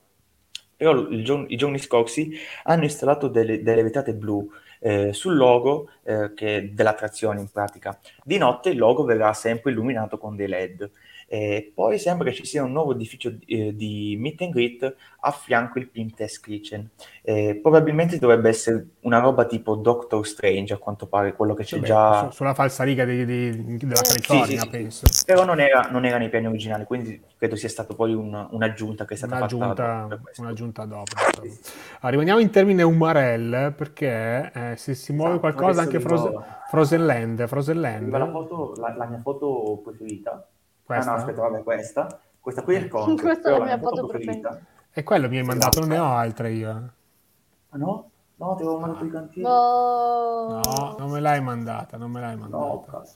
però 0.75 1.07
giorno- 1.21 1.45
i 1.47 1.55
giorni 1.55 1.77
scorsi 1.79 2.31
hanno 2.63 2.83
installato 2.83 3.27
delle, 3.27 3.61
delle 3.61 3.83
vetrate 3.83 4.13
blu 4.13 4.49
eh, 4.83 5.13
sul 5.13 5.35
logo 5.35 5.89
eh, 6.03 6.33
che 6.33 6.71
dell'attrazione 6.73 7.39
in 7.39 7.49
pratica. 7.51 7.99
Di 8.23 8.39
notte 8.39 8.69
il 8.69 8.79
logo 8.79 9.03
verrà 9.03 9.31
sempre 9.33 9.69
illuminato 9.69 10.17
con 10.17 10.35
dei 10.35 10.47
LED. 10.47 10.89
E 11.33 11.71
poi 11.73 11.97
sembra 11.97 12.27
che 12.29 12.35
ci 12.35 12.45
sia 12.45 12.61
un 12.61 12.73
nuovo 12.73 12.91
edificio 12.91 13.33
eh, 13.45 13.73
di 13.73 14.17
meet 14.19 14.41
and 14.41 14.51
greet 14.51 14.95
a 15.21 15.31
fianco 15.31 15.79
il 15.79 15.87
Pimtest 15.87 16.43
Kitchen. 16.43 16.89
Eh, 17.21 17.57
probabilmente 17.61 18.19
dovrebbe 18.19 18.49
essere 18.49 18.85
una 19.03 19.19
roba 19.19 19.45
tipo 19.45 19.75
Doctor 19.75 20.27
Strange, 20.27 20.73
a 20.73 20.77
quanto 20.77 21.07
pare, 21.07 21.31
quello 21.31 21.53
che 21.53 21.63
c'è 21.63 21.77
Vabbè, 21.77 21.87
già. 21.87 22.23
su- 22.25 22.35
sulla 22.35 22.53
falsariga 22.53 23.05
di- 23.05 23.23
di- 23.23 23.77
della 23.77 23.95
Sì, 24.03 24.09
California, 24.09 24.59
sì, 24.59 24.59
sì. 24.59 24.69
penso. 24.69 25.07
Però 25.25 25.45
non 25.45 25.61
era, 25.61 25.87
non 25.89 26.03
era 26.03 26.17
nei 26.17 26.27
piani 26.27 26.47
originali, 26.47 26.83
quindi 26.83 27.21
credo 27.37 27.55
sia 27.55 27.69
stato 27.69 27.95
poi 27.95 28.13
un- 28.13 28.47
un'aggiunta 28.51 29.05
che 29.05 29.13
è 29.13 29.17
stata 29.17 29.37
fatta 29.37 29.55
Un'aggiunta, 29.55 30.19
questo. 30.21 30.41
un'aggiunta 30.41 30.83
dopo. 30.83 31.11
rimaniamo 32.01 32.41
in 32.41 32.49
termine 32.49 32.83
Umarell 32.83 33.73
perché 33.73 34.51
eh, 34.53 34.75
se 34.75 34.95
si 34.95 35.13
muove 35.13 35.35
Esatto, 35.37 35.53
qualcosa 35.53 35.81
anche 35.81 36.01
Frozen, 36.01 36.43
Frozen 36.69 37.05
Land, 37.05 37.47
Frozen 37.47 37.79
Land. 37.79 38.09
La, 38.11 38.29
foto, 38.29 38.73
la, 38.75 38.95
la 38.97 39.05
mia 39.05 39.19
foto 39.19 39.79
preferita. 39.81 40.45
Questa? 40.93 41.11
Ah, 41.11 41.15
no, 41.15 41.19
aspetta, 41.19 41.41
vabbè, 41.41 41.63
questa. 41.63 42.19
Questa 42.39 42.63
qui 42.63 42.75
è 42.75 42.79
il 42.79 42.87
concept. 42.87 43.21
Questa 43.21 43.49
è 43.53 43.57
la 43.57 43.63
mia 43.65 43.77
foto 43.79 44.05
preferita. 44.07 44.59
E 44.91 45.03
quello 45.03 45.29
mi 45.29 45.37
hai 45.37 45.43
mandato, 45.43 45.79
non 45.79 45.89
ne 45.89 45.97
ho 45.99 46.05
altre 46.05 46.51
io. 46.51 46.69
eh. 46.69 46.89
Ah, 47.69 47.77
no? 47.77 48.09
No, 48.35 48.55
ti 48.55 48.63
avevo 48.63 48.79
mandato 48.79 49.05
i 49.05 49.09
cantieri. 49.11 49.47
No. 49.47 50.47
No, 50.63 50.95
non 50.97 51.11
me 51.11 51.19
l'hai 51.19 51.41
mandata, 51.41 51.97
non 51.97 52.09
me 52.11 52.19
l'hai 52.19 52.35
No, 52.35 52.47
mandata. 52.49 52.91
cazzo. 52.91 53.15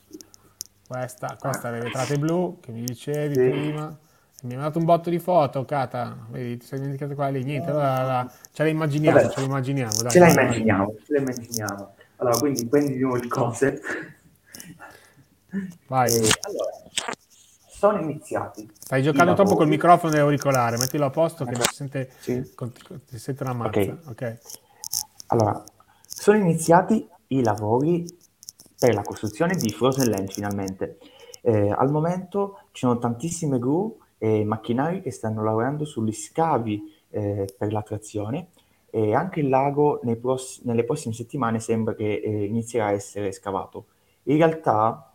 Questa, 0.87 1.35
questa 1.39 1.71
le 1.71 1.79
vetrate 1.79 2.17
blu 2.17 2.59
che 2.61 2.71
mi 2.71 2.83
dicevi 2.83 3.33
Sì. 3.33 3.49
prima. 3.49 3.97
Mi 4.43 4.51
hai 4.51 4.57
mandato 4.57 4.77
un 4.77 4.85
botto 4.85 5.09
di 5.09 5.17
foto, 5.17 5.65
Cata. 5.65 6.15
Vedi, 6.29 6.57
ti 6.57 6.65
sei 6.67 6.77
dimenticato 6.79 7.15
quella 7.15 7.31
lì. 7.31 7.43
Niente, 7.43 7.71
allora 7.71 8.03
la- 8.03 8.31
ce 8.51 8.61
la 8.63 8.69
immaginiamo, 8.69 9.17
Vabbè. 9.19 9.29
ce 9.31 9.39
la 9.39 9.45
immaginiamo. 9.47 10.01
dai. 10.03 10.11
Ce 10.11 10.19
la 10.19 10.29
immaginiamo, 10.29 10.95
ce 11.03 11.13
la 11.13 11.19
immaginiamo. 11.19 11.95
Allora, 12.17 12.37
quindi 12.37 12.65
prendi 12.67 12.93
di 12.93 12.99
nuovo 12.99 13.17
il 13.17 13.27
concept. 13.27 13.81
Vai. 15.87 16.11
E, 16.13 16.29
allora, 16.41 16.64
sono 17.85 17.99
iniziati. 18.01 18.69
Stai 18.79 19.03
giocando 19.03 19.33
troppo 19.33 19.55
col 19.55 19.67
microfono 19.67 20.15
e 20.15 20.19
auricolare, 20.19 20.77
mettilo 20.77 21.05
a 21.05 21.09
posto 21.11 21.45
che 21.45 21.51
non 21.51 21.61
si 21.61 21.75
sente, 21.75 22.11
Sì. 22.19 22.53
con- 22.55 22.71
si 23.05 23.19
sente 23.19 23.43
una 23.43 23.53
mazza. 23.53 23.79
Ok. 23.79 23.97
ok. 24.09 24.37
Allora, 25.27 25.63
sono 26.05 26.37
iniziati 26.37 27.07
i 27.27 27.43
lavori 27.43 28.05
per 28.79 28.93
la 28.93 29.03
costruzione 29.03 29.55
di 29.55 29.69
Frozen 29.69 30.09
Land 30.09 30.31
finalmente. 30.31 30.97
Eh, 31.41 31.69
al 31.69 31.91
momento 31.91 32.59
ci 32.71 32.85
sono 32.85 32.97
tantissime 32.97 33.59
gru 33.59 33.99
e 34.17 34.43
macchinari 34.43 35.01
che 35.01 35.11
stanno 35.11 35.43
lavorando 35.43 35.85
sugli 35.85 36.11
scavi 36.11 36.81
eh, 37.09 37.47
per 37.55 37.71
l'attrazione 37.71 38.47
e 38.89 39.13
anche 39.13 39.41
il 39.41 39.49
lago 39.49 39.99
pross- 40.19 40.61
nelle 40.63 40.83
prossime 40.83 41.13
settimane 41.13 41.59
sembra 41.59 41.93
che 41.93 42.15
eh, 42.15 42.45
inizierà 42.45 42.87
a 42.87 42.91
essere 42.93 43.31
scavato. 43.31 43.85
In 44.23 44.37
realtà 44.37 45.14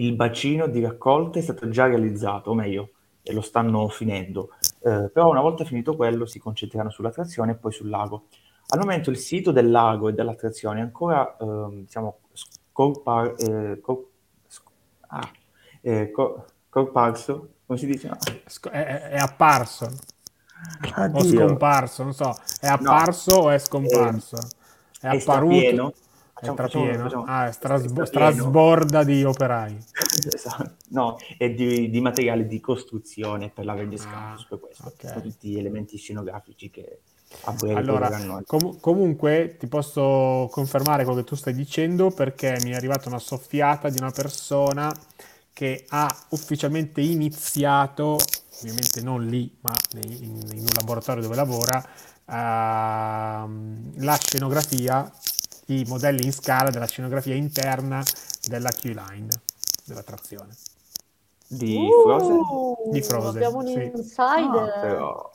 il 0.00 0.14
bacino 0.14 0.66
di 0.68 0.80
raccolta 0.80 1.38
è 1.38 1.42
stato 1.42 1.68
già 1.68 1.86
realizzato, 1.86 2.50
o 2.50 2.54
meglio, 2.54 2.90
e 3.22 3.32
lo 3.32 3.40
stanno 3.40 3.88
finendo, 3.88 4.50
Eh, 4.80 5.10
però 5.12 5.28
una 5.28 5.40
volta 5.40 5.64
finito 5.64 5.96
quello 5.96 6.24
si 6.24 6.38
concentreranno 6.38 6.90
sull'attrazione 6.90 7.52
e 7.52 7.54
poi 7.56 7.72
sul 7.72 7.88
lago. 7.88 8.26
Al 8.68 8.78
momento 8.78 9.10
il 9.10 9.16
sito 9.18 9.50
del 9.50 9.70
lago 9.70 10.08
e 10.08 10.12
dell'attrazione 10.12 10.78
è 10.80 10.82
ancora, 10.82 11.36
ehm, 11.40 11.80
diciamo, 11.80 12.18
scorpar- 12.32 13.40
eh, 13.40 13.80
cor- 13.80 14.06
sc- 14.46 14.70
ah, 15.08 15.30
eh, 15.80 16.10
cor- 16.12 16.44
corparso, 16.68 17.54
come 17.66 17.78
si 17.78 17.86
dice? 17.86 18.08
Sc- 18.46 18.68
È, 18.70 19.10
è- 19.10 19.18
apparso 19.18 19.88
o 21.10 21.22
Addio. 21.22 21.24
scomparso, 21.24 22.02
non 22.02 22.12
so, 22.14 22.36
è 22.60 22.66
apparso 22.66 23.32
o 23.34 23.50
è 23.50 23.58
scomparso? 23.58 24.36
È 25.00 25.06
è 25.06 25.08
apparuto? 25.08 25.94
Strapieno. 26.40 26.54
È 26.90 26.96
Facciamo- 26.96 27.02
facciamo- 27.02 27.02
facciamo- 27.02 27.24
Ah, 27.26 27.46
è 27.48 27.52
strasbo- 27.52 28.04
strasborda 28.04 29.04
di 29.04 29.24
operai. 29.24 29.76
Esatto. 30.34 30.74
No, 30.90 31.16
è 31.36 31.50
di, 31.50 31.90
di 31.90 32.00
materiale 32.00 32.46
di 32.46 32.60
costruzione 32.60 33.50
per 33.50 33.64
l'Avengers 33.64 34.04
Ah, 34.04 34.10
Campus, 34.10 34.46
per 34.46 34.58
questo. 34.60 34.86
ok. 34.86 35.06
Sono 35.08 35.20
tutti 35.22 35.58
elementi 35.58 35.96
scenografici 35.96 36.70
che 36.70 37.00
a 37.44 37.52
breve 37.52 37.74
Allora, 37.78 38.10
com- 38.46 38.80
comunque 38.80 39.56
ti 39.58 39.66
posso 39.66 40.48
confermare 40.50 41.04
quello 41.04 41.18
che 41.20 41.26
tu 41.26 41.34
stai 41.34 41.52
dicendo 41.52 42.10
perché 42.10 42.58
mi 42.62 42.70
è 42.70 42.74
arrivata 42.74 43.08
una 43.08 43.18
soffiata 43.18 43.90
di 43.90 43.98
una 44.00 44.10
persona 44.10 44.90
che 45.52 45.84
ha 45.88 46.08
ufficialmente 46.30 47.00
iniziato, 47.02 48.16
ovviamente 48.60 49.02
non 49.02 49.26
lì, 49.26 49.54
ma 49.60 49.74
in, 50.04 50.40
in 50.52 50.60
un 50.60 50.72
laboratorio 50.74 51.20
dove 51.22 51.34
lavora, 51.34 51.84
ehm, 52.26 53.92
la 54.04 54.16
scenografia, 54.16 55.10
i 55.70 55.84
modelli 55.86 56.24
in 56.24 56.32
scala 56.32 56.70
della 56.70 56.86
scenografia 56.86 57.34
interna 57.34 58.02
della 58.48 58.70
Q-Line, 58.70 59.28
dell'attrazione. 59.84 60.54
di 61.50 61.74
Uh, 61.76 62.02
Frozen. 62.02 62.40
Di 62.90 63.02
Frozen, 63.02 63.28
Abbiamo 63.42 63.58
un 63.58 63.66
sì. 63.66 63.90
insider. 63.94 64.72
Ah, 64.74 64.78
però 64.80 65.30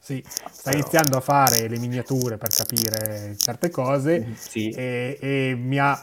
Sì, 0.00 0.22
sta 0.26 0.70
Però- 0.70 0.76
iniziando 0.78 1.16
a 1.16 1.20
fare 1.20 1.66
le 1.68 1.78
miniature 1.78 2.36
per 2.36 2.48
capire 2.50 3.36
certe 3.38 3.70
cose 3.70 4.34
Sì. 4.36 4.68
e, 4.70 5.16
e 5.20 5.54
mi 5.56 5.78
ha 5.78 5.98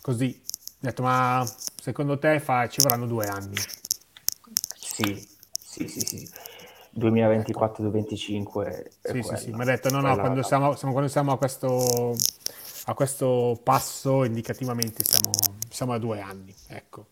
così 0.00 0.42
detto 0.80 1.02
ma 1.02 1.46
secondo 1.80 2.18
te 2.18 2.40
fa, 2.40 2.66
ci 2.68 2.80
vorranno 2.82 3.06
due 3.06 3.26
anni 3.26 3.56
Sì, 4.74 5.26
sì, 5.56 5.86
sì, 5.88 6.00
sì. 6.00 6.28
2024-2025 6.98 8.64
è 9.02 9.12
sì 9.12 9.22
sì 9.22 9.36
sì 9.36 9.52
mi 9.52 9.62
ha 9.62 9.64
detto 9.64 9.88
no 9.90 10.00
no 10.00 10.16
quando 10.16 10.42
siamo, 10.42 10.74
siamo- 10.76 10.92
quando 10.92 11.10
siamo 11.10 11.32
a 11.32 11.38
questo 11.38 12.16
a 12.86 12.94
questo 12.94 13.58
passo 13.62 14.24
indicativamente 14.24 15.04
siamo, 15.04 15.30
siamo 15.68 15.92
a 15.92 15.98
due 15.98 16.20
anni 16.20 16.54
ecco 16.68 17.06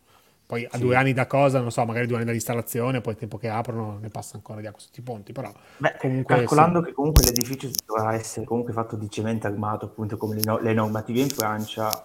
poi 0.47 0.67
a 0.71 0.77
Sì. 0.77 0.81
due 0.81 0.97
anni 0.97 1.13
da 1.15 1.27
cosa 1.27 1.61
non 1.61 1.71
so 1.71 1.85
magari 1.87 2.07
due 2.07 2.17
anni 2.17 2.27
dall'installazione 2.27 3.01
poi 3.01 3.15
il 3.15 3.19
tempo 3.19 3.39
che 3.39 3.49
aprono 3.49 3.99
ne 3.99 4.09
passa 4.11 4.37
ancora 4.37 4.61
di 4.61 4.69
questi 4.71 5.01
ponti 5.01 5.33
però 5.33 5.53
Beh, 5.77 5.97
comunque 5.99 6.37
calcolando 6.37 6.81
che 6.81 6.93
comunque 6.93 7.25
l'edificio 7.25 7.69
dovrà 7.87 8.15
essere 8.15 8.47
comunque 8.47 8.73
fatto 8.73 8.97
di 8.97 9.11
cemento 9.11 9.47
armato, 9.49 9.87
appunto 9.87 10.17
come 10.17 10.37
le, 10.37 10.43
no- 10.45 10.59
le 10.59 10.73
normative 10.73 11.21
in 11.21 11.29
Francia, 11.29 12.05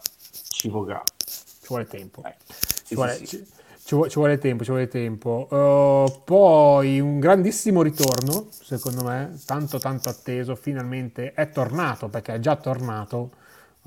ci 0.50 0.70
vorrà. 0.70 1.04
ci 1.26 1.68
vuole 1.68 1.86
tempo 1.88 2.24
Eh, 2.24 2.36
Ci 2.84 2.84
sì, 2.84 2.96
vuole, 2.96 3.12
sì, 3.18 3.26
sì. 3.26 3.38
ci- 3.38 3.46
ci 3.84 3.96
vuole- 3.96 4.10
ci 4.10 4.16
vuole 4.18 4.38
tempo, 4.38 4.64
ci 4.64 4.70
vuole 4.72 4.88
tempo. 4.88 5.48
Uh, 5.50 6.22
poi 6.24 7.00
un 7.00 7.20
grandissimo 7.20 7.82
ritorno, 7.82 8.48
secondo 8.52 9.04
me, 9.04 9.40
tanto 9.46 9.80
tanto 9.80 10.10
atteso, 10.10 10.56
finalmente 10.56 11.34
è 11.34 11.50
tornato, 11.52 12.10
perché 12.10 12.34
è 12.36 12.40
già 12.40 12.56
tornato. 12.56 13.32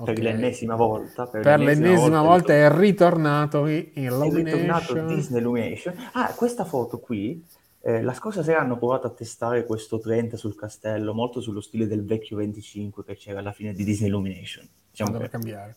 Per 0.03 0.13
ok? 0.13 0.19
l'ennesima 0.23 0.75
volta. 0.75 1.27
Per, 1.27 1.41
Per 1.41 1.59
l'ennesima 1.59 2.21
volta 2.21 2.53
è 2.53 2.65
è 2.65 2.71
ritornato 2.71 3.65
in 3.67 3.91
è 3.93 3.99
ritornato 4.01 4.93
Illumination. 4.93 5.07
Disney 5.07 5.39
Illumination. 5.39 5.95
Ah, 6.13 6.33
questa 6.35 6.65
foto 6.65 6.99
qui, 6.99 7.43
eh, 7.81 8.01
la 8.01 8.13
scorsa 8.13 8.43
sera 8.43 8.59
hanno 8.59 8.77
provato 8.77 9.07
a 9.07 9.09
testare 9.09 9.65
questo 9.65 9.99
30 9.99 10.37
sul 10.37 10.55
castello, 10.55 11.13
molto 11.13 11.41
sullo 11.41 11.61
stile 11.61 11.87
del 11.87 12.05
vecchio 12.05 12.37
25 12.37 13.03
che 13.03 13.15
c'era 13.15 13.39
alla 13.39 13.51
fine 13.51 13.73
di 13.73 13.83
Disney 13.83 14.09
Illumination. 14.09 14.67
Diciamo 14.91 15.17
che- 15.17 15.29
cambiare. 15.29 15.75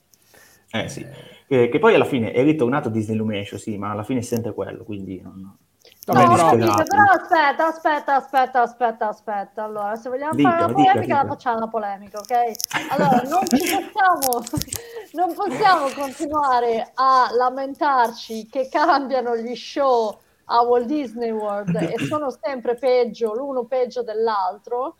eh, 0.70 0.88
sì. 0.88 1.06
che, 1.46 1.68
che 1.68 1.78
poi 1.78 1.94
alla 1.94 2.04
fine 2.04 2.32
è 2.32 2.42
ritornato 2.42 2.88
Disney 2.88 3.14
Illumination, 3.16 3.58
sì, 3.58 3.76
ma 3.78 3.90
alla 3.90 4.02
fine 4.02 4.20
è 4.20 4.22
sempre 4.22 4.52
quello, 4.52 4.84
quindi 4.84 5.20
non... 5.20 5.56
Vabbè, 6.06 6.26
No, 6.26 6.36
non 6.36 6.58
però- 6.84 7.02
aspetta, 7.12 7.66
aspetta, 7.66 8.14
aspetta, 8.16 8.60
aspetta, 8.62 9.08
aspetta. 9.08 9.64
Allora, 9.64 9.96
se 9.96 10.10
vogliamo 10.10 10.34
Dica, 10.34 10.50
fare 10.50 10.64
una 10.64 10.72
dica, 10.74 10.90
polemica, 10.90 11.14
la 11.14 11.22
dica. 11.22 11.34
facciamo 11.34 11.56
una 11.56 11.68
polemica, 11.68 12.18
ok? 12.18 12.52
Allora, 12.90 13.22
non 13.22 13.46
ci 13.48 13.90
possiamo, 13.92 14.44
non 15.12 15.34
possiamo 15.34 15.86
continuare 15.94 16.90
a 16.94 17.28
lamentarci 17.32 18.46
che 18.50 18.68
cambiano 18.68 19.34
gli 19.36 19.54
show 19.56 20.18
a 20.46 20.60
Walt 20.62 20.84
Disney 20.86 21.30
World 21.30 21.74
e 21.74 21.94
sono 22.06 22.28
sempre 22.30 22.74
peggio, 22.74 23.32
l'uno 23.32 23.64
peggio 23.64 24.02
dell'altro. 24.02 24.96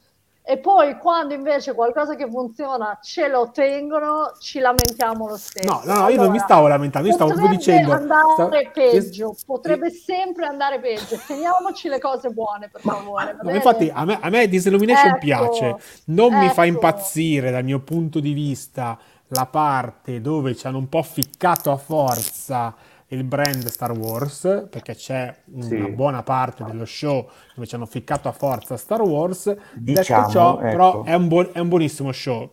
E 0.47 0.59
poi 0.59 0.99
quando 0.99 1.33
invece 1.33 1.73
qualcosa 1.73 2.17
che 2.17 2.29
funziona 2.29 2.99
ce 3.01 3.29
lo 3.29 3.51
tengono, 3.51 4.35
ci 4.39 4.59
lamentiamo 4.59 5.27
lo 5.27 5.39
stesso. 5.39 5.67
No, 5.67 5.81
no, 5.87 6.01
no, 6.03 6.09
io 6.11 6.21
non 6.21 6.31
mi 6.31 6.39
stavo 6.39 6.69
lamentando, 6.69 7.09
io 7.09 7.15
stavo 7.15 7.31
proprio 7.31 7.57
Potrebbe 7.57 7.79
dicendo... 7.79 7.93
andare 7.95 8.61
sta- 8.61 8.71
peggio, 8.75 9.35
potrebbe 9.47 9.91
sempre 9.91 10.45
andare 10.45 10.81
peggio. 10.81 11.19
Teniamoci 11.27 11.89
le 11.89 11.99
cose 11.99 12.29
buone, 12.29 12.69
per 12.69 12.83
favore. 12.83 13.39
No, 13.41 13.55
infatti 13.55 13.91
a 13.91 14.05
me, 14.05 14.19
a 14.21 14.29
me 14.29 14.47
Disney 14.47 14.75
Illumination 14.75 15.13
Ecco, 15.13 15.19
piace, 15.19 15.77
non 16.07 16.35
mi 16.35 16.51
fa 16.51 16.67
ecco. 16.67 16.75
impazzire 16.75 17.51
dal 17.51 17.65
mio 17.65 17.81
punto 17.81 18.21
di 18.21 18.35
vista 18.35 18.99
la 19.29 19.47
parte 19.47 20.21
dove 20.21 20.55
ci 20.55 20.67
hanno 20.67 20.77
un 20.77 20.91
po' 20.91 21.03
ficcato 21.03 21.71
a 21.71 21.79
forza 21.79 22.75
il 23.15 23.25
brand 23.25 23.65
Star 23.67 23.93
Wars, 23.93 24.67
perché 24.71 24.95
c'è 24.95 25.35
una 25.53 25.65
Sì. 25.65 25.91
buona 25.91 26.23
parte 26.23 26.65
dello 26.65 26.85
show 26.85 27.29
dove 27.55 27.67
ci 27.67 27.75
hanno 27.75 27.87
ficcato 27.87 28.29
a 28.29 28.33
forza 28.33 28.77
Star 28.77 29.01
Wars. 29.03 29.55
Diciamo, 29.75 30.21
Detto 30.27 30.31
ciò, 30.33 30.57
però 30.59 30.91
ecco. 31.01 31.05
è 31.05 31.15
un, 31.15 31.29
buon- 31.29 31.51
è 31.53 31.59
un 31.61 31.69
buonissimo 31.69 32.13
show, 32.13 32.51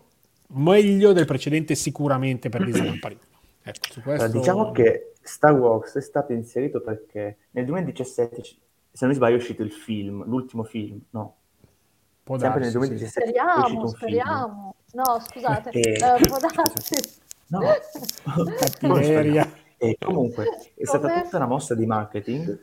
meglio 0.54 1.14
del 1.14 1.26
precedente 1.26 1.76
sicuramente 1.76 2.50
per 2.50 2.64
Disneyland 2.64 3.00
Paris. 3.00 3.20
Ecco, 3.64 3.92
su 3.92 4.02
questo... 4.02 4.24
Allora, 4.26 4.40
diciamo 4.40 4.72
che 4.72 5.14
Star 5.22 5.54
Wars 5.54 5.96
è 5.96 6.02
stato 6.02 6.34
inserito 6.34 6.82
perché 6.82 7.38
nel 7.52 7.66
2017, 7.66 8.42
ci- 8.42 8.54
se 8.92 9.06
non 9.06 9.10
mi 9.10 9.16
sbaglio, 9.16 9.36
è 9.36 9.38
uscito 9.40 9.62
il 9.64 9.72
film, 9.72 10.24
l'ultimo 10.26 10.64
film, 10.64 11.00
no? 11.12 11.36
può 12.24 12.38
Sempre 12.38 12.62
nel 12.62 12.72
darsi, 12.72 12.88
sì. 12.88 12.96
2017 12.98 13.32
è 13.32 13.42
uscito 13.60 13.60
Speriamo, 13.62 13.82
un 13.82 13.88
speriamo. 13.90 14.76
No, 14.94 15.20
scusate, 15.28 15.70
Eh, 15.72 15.92
eh, 15.94 16.28
può 16.28 16.38
darsi. 16.40 16.96
No. 17.48 17.60
Cattiveria. 18.60 19.50
E 19.84 19.98
comunque 20.00 20.52
è 20.76 20.86
stata 20.86 21.08
Come? 21.08 21.12
tutta 21.12 21.38
una 21.38 21.48
mossa 21.48 21.76
di 21.76 21.86
marketing 21.86 22.60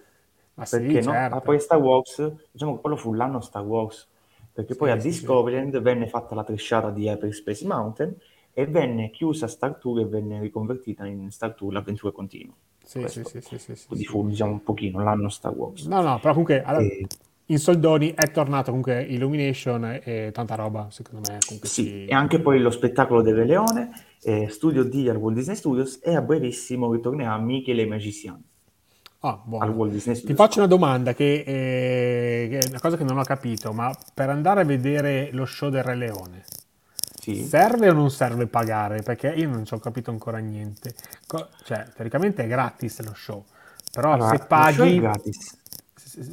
Ma 0.55 0.65
sì, 0.67 0.83
perché 0.87 1.01
no? 1.01 1.27
certo. 1.27 1.37
ah, 1.37 1.41
poi 1.41 1.59
Star 1.61 1.79
Wars, 1.79 2.17
diciamo 2.51 2.75
che 2.77 2.81
quello 2.81 2.97
fu 2.97 3.13
l'anno 3.15 3.41
Star 3.41 3.65
Wars, 3.65 4.09
perché 4.53 4.75
poi 4.77 4.91
Sì, 4.91 4.93
a 4.93 4.97
sì, 5.01 5.13
sì. 5.13 5.27
Discoveryland 5.27 5.81
venne 5.81 6.09
fatta 6.09 6.35
la 6.35 6.45
tresciata 6.45 6.91
di 6.91 7.07
Hyperspace 7.09 7.67
Mountain 7.67 8.15
e 8.53 8.67
venne 8.67 9.11
chiusa 9.11 9.47
Star 9.49 9.77
Tour 9.77 10.01
e 10.01 10.07
venne 10.07 10.41
riconvertita 10.41 11.07
in 11.07 11.31
Star 11.31 11.55
Tour 11.55 11.73
l'avventura 11.73 12.13
continua. 12.13 12.55
Sì, 12.83 13.07
sì, 13.07 13.23
Questo. 13.23 13.25
sì, 13.25 13.41
sì, 13.41 13.57
sì, 13.59 13.77
sì, 13.77 13.87
Quindi 13.87 14.05
sì. 14.05 14.07
fu 14.07 14.27
diciamo 14.29 14.53
un 14.53 14.63
pochino 14.63 15.03
l'anno 15.03 15.29
Star 15.29 15.55
Wars. 15.55 15.91
No, 15.91 16.03
no, 16.03 16.19
però 16.19 16.33
comunque 16.33 16.63
allora, 16.63 16.91
E- 16.91 17.09
in 17.47 17.59
soldoni 17.59 18.13
è 18.15 18.31
tornato 18.31 18.67
comunque 18.71 19.03
Illumination 19.03 20.01
e, 20.03 20.31
tanta 20.33 20.55
roba, 20.57 20.89
secondo 20.91 21.21
me. 21.21 21.45
Sì, 21.63 21.69
ci- 21.71 22.05
e 22.05 22.15
anche 22.15 22.41
poi 22.41 22.61
lo 22.61 22.71
spettacolo 22.71 23.23
del 23.23 23.35
Re 23.35 23.45
Leone, 23.45 23.91
eh, 24.29 24.49
Studio 24.51 24.85
D 24.85 25.07
al 25.09 25.17
Walt 25.17 25.37
Disney 25.37 25.57
Studios 25.57 26.01
e 26.03 26.15
a 26.15 26.21
brevissimo 26.21 26.93
ritornerà 26.93 27.37
Mickey 27.39 27.73
e 27.73 27.77
le 27.77 27.87
Magician 27.87 28.43
Ah, 29.21 29.43
al 29.59 29.71
Walt 29.71 29.93
Disney 29.93 30.15
Ti 30.15 30.21
Studios. 30.21 30.39
faccio 30.39 30.59
una 30.59 30.69
domanda 30.69 31.13
che, 31.15 31.43
eh, 31.47 32.49
che 32.49 32.59
è 32.59 32.69
una 32.69 32.79
cosa 32.79 32.97
che 32.97 33.05
non 33.05 33.19
ho 33.19 33.25
capito, 33.25 33.73
ma 33.73 33.93
per 34.15 34.29
andare 34.31 34.61
a 34.61 34.65
vedere 34.65 35.31
lo 35.33 35.45
show 35.45 35.71
del 35.71 35.83
Re 35.83 35.97
Leone, 35.97 36.45
Sì. 37.21 37.43
serve 37.45 37.89
o 37.89 37.93
non 37.95 38.11
serve 38.11 38.47
pagare? 38.47 39.03
Perché 39.03 39.29
io 39.31 39.49
non 39.49 39.65
ci 39.65 39.75
ho 39.75 39.79
capito 39.81 40.11
ancora 40.13 40.39
niente. 40.39 40.95
Co- 41.27 41.49
cioè, 41.65 41.89
teoricamente 41.97 42.45
è 42.45 42.47
gratis 42.47 43.01
lo 43.03 43.13
show, 43.15 43.45
però 43.91 44.13
Allora, 44.13 44.29
se 44.29 44.37
show 44.37 44.45
è 44.45 44.49
paghi, 44.49 45.01
gratis. 45.01 45.57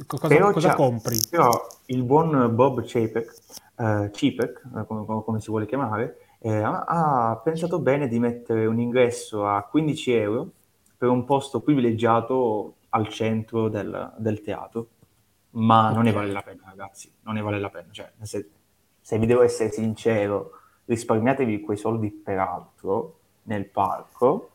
cosa, 0.06 0.28
Però 0.28 0.52
cosa 0.52 0.74
compri? 0.74 1.18
Però 1.28 1.66
il 1.86 2.02
buon 2.04 2.54
Bob 2.54 2.84
Chapek, 2.86 3.34
eh, 3.78 4.10
Chapek, 4.12 4.62
eh, 4.76 4.86
come- 4.86 5.22
come 5.24 5.40
si 5.40 5.50
vuole 5.50 5.66
chiamare, 5.66 6.18
eh, 6.46 6.62
ha, 6.62 6.84
ha 6.84 7.36
pensato 7.42 7.80
bene 7.80 8.06
di 8.06 8.20
mettere 8.20 8.66
un 8.66 8.78
ingresso 8.78 9.48
a 9.48 9.64
15 9.64 10.12
euro 10.12 10.50
per 10.96 11.08
un 11.08 11.24
posto 11.24 11.60
privilegiato 11.60 12.76
al 12.90 13.08
centro 13.08 13.68
del, 13.68 14.14
del 14.16 14.40
teatro, 14.42 14.86
ma 15.50 15.90
non 15.90 16.04
ne 16.04 16.12
vale 16.12 16.30
la 16.30 16.42
pena, 16.42 16.62
ragazzi, 16.66 17.12
non 17.22 17.34
ne 17.34 17.42
vale 17.42 17.58
la 17.58 17.68
pena. 17.68 17.88
Cioè, 17.90 18.12
se, 18.22 18.48
se 19.00 19.18
vi 19.18 19.26
devo 19.26 19.42
essere 19.42 19.72
sincero, 19.72 20.52
risparmiatevi 20.84 21.60
quei 21.60 21.76
soldi 21.76 22.12
per 22.12 22.38
altro 22.38 23.18
nel 23.44 23.66
parco 23.66 24.50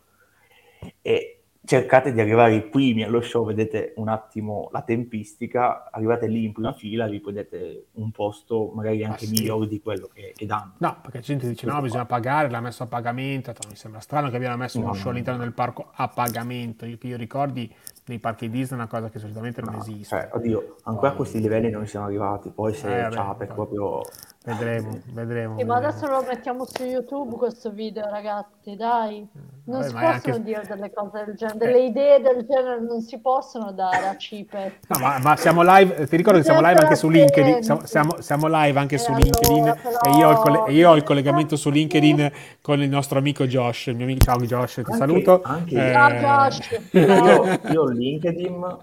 e 1.02 1.41
cercate 1.64 2.12
di 2.12 2.20
arrivare 2.20 2.56
i 2.56 2.62
primi 2.64 3.04
allo 3.04 3.22
show, 3.22 3.46
vedete 3.46 3.94
un 3.98 4.08
attimo 4.10 4.70
la 4.72 4.82
tempistica, 4.82 5.90
arrivate 5.92 6.28
lì 6.28 6.44
in 6.46 6.54
prima 6.54 6.74
fila, 6.74 7.08
vi 7.08 7.20
prendete 7.20 7.86
un 7.94 8.12
posto 8.12 8.72
magari 8.74 9.04
anche 9.04 9.26
Ah, 9.26 9.28
sì. 9.28 9.32
migliore 9.34 9.68
di 9.68 9.80
quello 9.80 10.10
che, 10.12 10.34
che 10.36 10.46
danno. 10.46 10.74
No, 10.80 10.98
perché 11.02 11.18
la 11.18 11.24
gente 11.24 11.48
dice 11.48 11.66
no, 11.66 11.72
Questo 11.74 11.88
bisogna 11.88 12.06
pagare, 12.06 12.50
l'ha 12.50 12.62
messo 12.62 12.84
a 12.84 12.88
pagamento, 12.88 13.54
mi 13.70 13.76
sembra 13.76 14.00
strano 14.00 14.30
che 14.30 14.36
abbiano 14.38 14.58
messo 14.58 14.80
No, 14.80 14.86
uno 14.86 14.94
no, 14.94 14.98
show 15.00 15.08
no. 15.08 15.12
all'interno 15.12 15.40
del 15.44 15.54
parco 15.54 15.92
a 15.94 16.08
pagamento, 16.08 16.86
io, 16.86 16.98
che 16.98 17.08
io 17.08 17.18
ricordi 17.18 17.72
nei 18.06 18.20
parchi 18.20 18.50
Disney 18.50 18.80
è 18.80 18.82
una 18.82 18.88
cosa 18.92 19.10
che 19.10 19.20
solitamente 19.20 19.62
non 19.62 19.76
No, 19.76 19.80
esiste. 19.82 20.16
cioè, 20.16 20.30
oddio, 20.34 20.78
ancora 20.84 21.12
a 21.12 21.14
questi 21.14 21.40
livelli 21.40 21.70
non 21.70 21.86
siamo 21.86 22.08
arrivati, 22.08 22.50
poi 22.50 22.74
se 22.74 23.06
Eh, 23.06 23.10
vabbè, 23.10 23.46
poi- 23.46 23.56
proprio... 23.56 24.02
Vedremo, 24.44 24.98
vedremo. 25.14 25.58
Sì, 25.60 25.64
ma 25.66 25.76
adesso 25.76 26.08
lo 26.08 26.24
mettiamo 26.28 26.66
su 26.66 26.84
YouTube 26.84 27.36
questo 27.36 27.70
video, 27.70 28.10
ragazzi, 28.10 28.76
dai. 28.76 29.28
Non 29.66 29.82
Vabbè, 29.82 29.84
si 29.88 29.94
possono 29.94 30.08
anche- 30.08 30.42
dire 30.42 30.64
delle 30.68 30.92
cose 30.92 31.24
del 31.26 31.36
genere, 31.36 31.58
delle 31.60 31.84
idee 31.86 32.22
del 32.22 32.48
genere 32.50 32.82
non 32.82 33.02
si 33.02 33.20
possono 33.20 33.72
dare 33.72 34.08
a 34.08 34.18
Cipet. 34.18 34.80
No, 34.88 35.00
ma, 35.00 35.20
ma 35.20 35.36
siamo 35.36 35.62
live, 35.64 36.08
ti 36.08 36.18
ricordo 36.18 36.40
che 36.40 36.46
siamo 36.46 36.60
live 36.60 36.80
anche 36.82 36.96
su 36.96 37.08
LinkedIn, 37.10 37.62
siamo, 37.62 37.86
siamo- 37.86 38.20
siamo 38.20 38.48
live 38.50 38.80
anche 38.80 38.96
E 38.96 38.98
su 38.98 39.12
allora, 39.12 39.24
LinkedIn 39.26 39.64
però- 39.80 40.00
e 40.06 40.18
io 40.18 40.28
ho, 40.28 40.32
il, 40.32 40.38
coll- 40.40 40.72
io 40.74 40.90
ho 40.90 40.96
il 40.96 41.04
collegamento 41.04 41.56
su 41.56 41.70
LinkedIn 41.70 42.32
con 42.62 42.82
il 42.82 42.90
nostro 42.90 43.20
amico 43.20 43.46
Josh, 43.46 43.86
il 43.88 43.96
mio 43.96 44.06
amico, 44.06 44.26
ciao 44.26 44.38
Josh, 44.40 44.74
ti 44.74 44.80
Anche- 44.80 44.96
saluto. 44.98 45.42
anche- 45.44 45.76
Eh, 45.88 45.92
Ciao, 45.94 46.10
Josh. 46.50 46.80
Io, 46.94 47.72
io 47.74 47.82
ho 47.84 47.88
LinkedIn, 47.90 48.78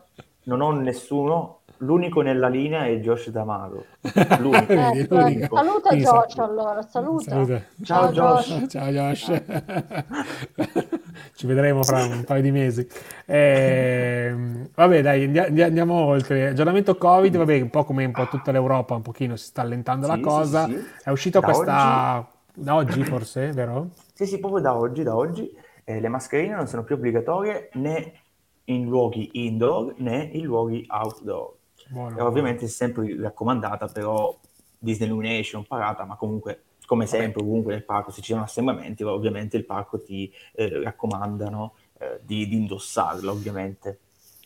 non 0.45 0.61
ho 0.61 0.71
nessuno, 0.71 1.58
l'unico 1.79 2.21
nella 2.21 2.49
linea 2.49 2.87
è 2.87 2.97
Josh 2.99 3.31
D'Amato. 3.31 3.85
L'unico. 4.39 4.73
Ecco, 4.73 5.17
l'unico. 5.17 5.57
saluta 5.57 5.89
Quindi 5.89 6.05
Josh 6.05 6.35
sa- 6.35 6.45
allora, 6.45 6.83
saluta. 6.83 7.31
Saluta. 7.31 7.63
Ciao, 7.83 8.09
Josh. 8.11 8.65
Ciao 8.69 8.89
Josh. 8.91 9.43
Ci 11.35 11.47
vedremo 11.47 11.83
fra 11.83 12.05
un 12.05 12.25
paio 12.25 12.43
di 12.43 12.51
mesi. 12.51 12.87
Ehm, 13.27 14.69
vabbè, 14.75 15.03
dai, 15.03 15.25
andi- 15.25 15.39
andi- 15.39 15.63
andiamo 15.63 15.95
oltre. 15.95 16.49
Aggiornamento 16.49 16.97
Covid, 16.97 17.37
vabbè, 17.37 17.61
un 17.61 17.71
po' 17.71 17.85
come 17.85 18.05
un 18.05 18.13
po' 18.13 18.27
tutta 18.29 18.51
l'Europa, 18.53 18.95
un 18.95 19.03
pochino 19.03 19.37
si 19.37 19.47
sta 19.47 19.63
allentando 19.63 20.07
Sì, 20.07 20.13
la 20.13 20.21
cosa. 20.21 20.67
sì, 20.67 20.73
sì. 20.73 20.85
È 21.05 21.11
uscito 21.11 21.41
Da 21.41 21.47
questa 21.47 22.29
da 22.55 22.75
oggi 22.75 23.05
forse, 23.05 23.53
vero? 23.53 23.91
Sì, 24.13 24.27
sì, 24.27 24.39
proprio 24.41 24.61
da 24.61 24.77
oggi, 24.77 25.03
da 25.05 25.15
oggi 25.15 25.49
eh, 25.85 26.01
le 26.01 26.09
mascherine 26.09 26.55
non 26.57 26.67
sono 26.67 26.83
più 26.83 26.97
obbligatorie 26.97 27.71
né 27.75 28.13
in 28.65 28.85
luoghi 28.87 29.31
indoor 29.47 29.95
né 29.99 30.29
in 30.33 30.45
luoghi 30.45 30.85
outdoor. 30.89 31.55
Buono. 31.89 32.25
Ovviamente 32.25 32.67
è 32.67 32.69
sempre 32.69 33.17
raccomandata, 33.21 33.87
però 33.87 34.37
Disney 34.79 35.09
Illumination 35.09 35.67
parata, 35.67 36.05
ma 36.05 36.17
comunque 36.17 36.63
come 36.89 37.05
sempre 37.07 37.43
ovunque 37.43 37.75
nel 37.75 37.85
parco 37.85 38.11
se 38.11 38.23
ci 38.23 38.33
sono 38.33 38.45
assembramenti, 38.45 39.03
ovviamente 39.03 39.59
il 39.59 39.67
parco 39.67 40.01
ti 40.01 40.33
eh, 40.55 40.83
raccomandano 40.83 41.75
eh, 41.99 42.21
di, 42.23 42.49
di 42.49 42.57
indossarlo, 42.57 43.31
ovviamente. 43.31 43.99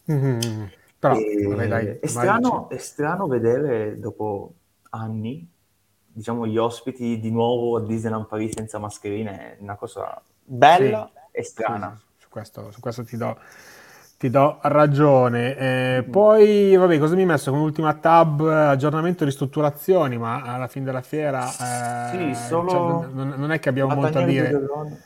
Mhm. 0.06 0.70
Però, 0.98 1.14
E- 1.14 1.46
vabbè, 1.46 1.68
dai, 1.68 1.98
è, 2.00 2.06
strano, 2.06 2.68
è 2.68 2.78
strano 2.78 3.28
vedere 3.28 3.98
dopo 3.98 4.54
anni, 4.90 5.48
diciamo, 6.04 6.46
gli 6.46 6.58
ospiti 6.58 7.20
di 7.20 7.30
nuovo 7.30 7.76
a 7.76 7.80
Disneyland 7.80 8.26
Paris 8.26 8.54
senza 8.54 8.78
mascherine, 8.78 9.56
è 9.56 9.62
una 9.62 9.76
cosa 9.76 10.20
bella 10.44 11.10
e 11.30 11.44
strana. 11.44 11.96
Sì, 11.96 12.04
sì, 12.16 12.22
su 12.22 12.28
questo, 12.28 12.70
su 12.72 12.80
questo 12.80 13.04
ti 13.04 13.16
do, 13.16 13.38
ti 14.22 14.30
do 14.30 14.58
ragione. 14.62 15.56
Eh, 15.56 16.04
Poi, 16.08 16.76
vabbè, 16.76 16.96
cosa 17.00 17.16
mi 17.16 17.22
hai 17.22 17.26
messo 17.26 17.50
come 17.50 17.64
ultima 17.64 17.92
tab? 17.94 18.40
Aggiornamento 18.46 19.24
ristrutturazioni, 19.24 20.16
ma 20.16 20.42
alla 20.42 20.68
fine 20.68 20.84
della 20.84 21.00
fiera 21.00 21.44
eh, 21.48 22.16
Sì, 22.16 22.34
solo 22.46 22.70
cioè, 22.70 23.06
non, 23.12 23.34
non 23.36 23.50
è 23.50 23.58
che 23.58 23.68
abbiamo 23.68 23.96
molto 23.96 24.18
a 24.18 24.22
dire. 24.24 24.52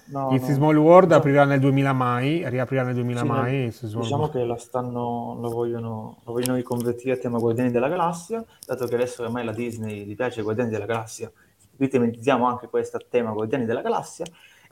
No, 0.09 0.35
It's 0.35 0.49
no. 0.49 0.55
Small 0.55 0.77
World 0.77 1.05
Diciamo- 1.07 1.21
aprirà 1.23 1.45
nel 1.45 1.61
2000 1.61 1.93
mai, 1.95 2.47
riaprirà 2.47 2.83
nel 2.83 2.93
2000 2.93 3.21
Sì, 3.21 3.27
mai. 3.27 3.53
nel- 3.53 3.71
diciamo 3.81 4.01
World. 4.25 4.33
che 4.33 4.45
la 4.45 4.57
stanno, 4.59 5.39
lo 5.41 5.49
vogliono, 5.49 6.19
lo 6.23 6.33
vogliono 6.33 6.57
riconvertire 6.57 7.15
a 7.15 7.17
tema 7.17 7.39
Guardiani 7.39 7.71
della 7.71 7.89
Galassia, 7.89 8.45
dato 8.67 8.85
che 8.87 8.97
adesso 8.97 9.23
ormai 9.23 9.47
la 9.47 9.53
Disney 9.53 10.05
gli 10.05 10.15
piace 10.15 10.43
Guardiani 10.43 10.69
della 10.69 10.85
Galassia, 10.85 11.33
ritematizziamo 11.79 12.47
anche 12.47 12.69
questo 12.69 12.99
a 12.99 13.01
tema 13.09 13.31
Guardiani 13.31 13.65
della 13.65 13.81
Galassia. 13.81 14.27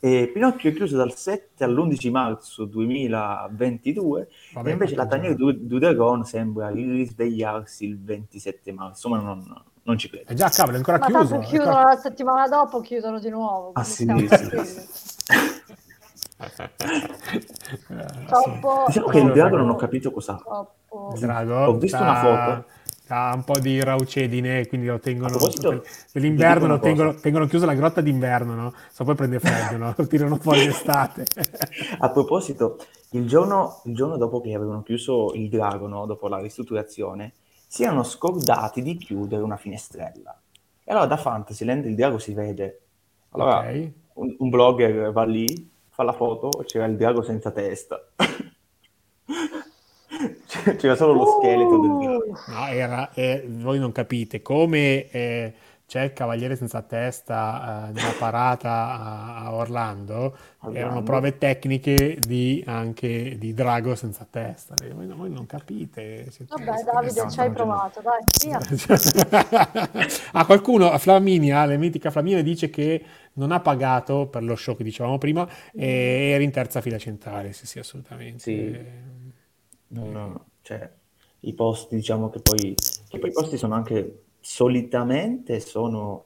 E 0.04 0.28
Pinocchio 0.30 0.68
è 0.68 0.74
chiuso 0.74 0.98
dal 0.98 1.14
7 1.14 1.64
all'11 1.64 2.10
marzo 2.10 2.66
2022 2.66 4.28
Vabbè, 4.52 4.68
e 4.68 4.72
invece 4.72 4.94
la 4.96 5.06
quattro 5.06 5.16
Daniele 5.18 5.36
giorni. 5.36 5.58
Du- 5.60 5.66
Duderon 5.66 6.24
sembra 6.24 6.68
risvegliarsi 6.68 7.86
il 7.86 7.98
27 8.02 8.70
marzo, 8.72 9.08
ma 9.08 9.18
non, 9.18 9.42
non 9.84 9.96
ci 9.96 10.10
credo. 10.10 10.30
Eh 10.30 10.34
già, 10.34 10.50
cavolo, 10.50 10.74
è 10.74 10.78
ancora 10.78 10.98
Ma 10.98 11.06
chiuso. 11.06 11.36
è 11.36 11.44
chiudono 11.46 11.70
ancora- 11.70 11.94
la 11.94 11.98
settimana 12.00 12.46
dopo, 12.48 12.80
chiudono 12.80 13.18
di 13.18 13.30
nuovo. 13.30 13.70
Ah, 13.72 13.82
sì, 13.82 14.04
Troppo, 18.26 18.84
Diciamo 18.86 19.06
che 19.06 19.18
il 19.18 19.32
drago 19.32 19.56
non 19.56 19.70
ho 19.70 19.76
capito 19.76 20.10
cos'ha. 20.10 20.34
troppo. 20.36 21.14
Drago 21.18 21.64
Ho 21.66 21.76
visto 21.78 22.00
una 22.00 22.14
foto. 22.16 22.64
Ha 23.08 23.32
un 23.34 23.44
po' 23.44 23.58
di 23.58 23.82
raucedine, 23.82 24.66
quindi 24.66 24.86
lo 24.86 24.98
tengono 24.98 25.38
dell'inverno 26.12 26.66
lo 26.66 26.80
tengono, 26.80 27.14
tengono 27.14 27.46
chiuso 27.46 27.66
la 27.66 27.74
grotta 27.74 28.00
d'inverno, 28.00 28.54
no? 28.54 28.72
So 28.90 29.04
poi 29.04 29.14
prende 29.14 29.40
freddo, 29.40 29.76
no? 29.76 29.94
Lo 29.96 30.06
tirano 30.06 30.36
fuori 30.36 30.64
d'estate. 30.64 31.24
A 31.98 32.10
proposito, 32.10 32.78
il 33.10 33.26
giorno, 33.26 33.80
il 33.84 33.94
giorno 33.94 34.16
dopo 34.16 34.40
che 34.40 34.54
avevano 34.54 34.82
chiuso 34.82 35.32
il 35.34 35.48
drago, 35.48 35.86
no, 35.86 36.06
dopo 36.06 36.28
la 36.28 36.40
ristrutturazione, 36.40 37.34
si 37.66 37.82
erano 37.82 38.02
scordati 38.04 38.82
di 38.82 38.96
chiudere 38.96 39.42
una 39.42 39.56
finestrella. 39.56 40.40
E 40.82 40.90
allora 40.92 41.06
da 41.06 41.16
Fantasyland 41.16 41.84
il 41.84 41.94
drago 41.94 42.18
si 42.18 42.32
vede. 42.34 42.80
Allora 43.30 43.58
Ok. 43.58 43.90
un, 44.14 44.34
un 44.38 44.48
blogger 44.48 45.12
va 45.12 45.24
lì, 45.24 45.70
fa 45.90 46.02
la 46.04 46.12
foto, 46.12 46.62
c'era 46.66 46.86
il 46.86 46.96
drago 46.96 47.22
senza 47.22 47.50
testa. 47.50 48.00
c'era 50.76 50.94
solo 50.96 51.12
lo 51.14 51.26
scheletro 51.26 51.78
del 51.78 51.96
drago. 51.96 52.24
Uh, 52.30 52.42
No, 52.46 52.66
era, 52.68 53.12
eh, 53.14 53.44
voi 53.48 53.78
non 53.78 53.92
capite 53.92 54.42
come 54.42 55.08
eh, 55.10 55.54
c'è 55.86 56.02
il 56.02 56.12
cavaliere 56.12 56.56
senza 56.56 56.82
testa 56.82 57.88
eh, 57.88 57.92
nella 57.92 58.12
parata 58.18 58.70
a, 58.70 59.36
a 59.44 59.54
Orlando, 59.54 60.36
Orlando. 60.60 60.78
erano 60.78 61.02
prove 61.02 61.38
tecniche 61.38 62.18
di, 62.20 62.62
anche 62.66 63.36
di 63.38 63.52
drago 63.54 63.94
senza 63.94 64.26
testa. 64.28 64.74
Eh, 64.82 64.92
Voi, 64.92 65.06
voi 65.06 65.30
non 65.30 65.46
capite. 65.46 66.30
siete- 66.30 66.54
vabbè, 66.56 66.76
siete 66.76 66.90
Davide, 66.92 67.30
ci 67.30 67.40
hai 67.40 67.50
provato, 67.50 68.00
dai, 68.02 68.24
via. 68.42 68.58
ah, 70.32 70.46
qualcuno, 70.46 70.96
Flaminia, 70.98 71.64
la 71.64 71.76
mitica 71.76 72.10
Flaminia 72.10 72.42
dice 72.42 72.70
che 72.70 73.04
non 73.34 73.52
ha 73.52 73.60
pagato 73.60 74.26
per 74.28 74.42
lo 74.44 74.56
show 74.56 74.76
che 74.76 74.84
dicevamo 74.84 75.18
prima 75.18 75.46
e 75.72 76.30
era 76.34 76.42
in 76.42 76.50
terza 76.50 76.80
fila 76.80 76.98
centrale, 76.98 77.52
sì, 77.52 77.66
sì, 77.66 77.78
assolutamente. 77.78 78.38
Sì. 78.42 79.13
Non- 80.00 80.38
cioè, 80.62 80.90
i 81.40 81.52
posti, 81.52 81.96
diciamo 81.96 82.30
che 82.30 82.40
poi, 82.40 82.74
che 83.08 83.18
poi 83.18 83.30
i 83.30 83.32
posti 83.32 83.56
sono 83.56 83.74
anche 83.74 84.22
solitamente 84.40 85.60
sono 85.60 86.24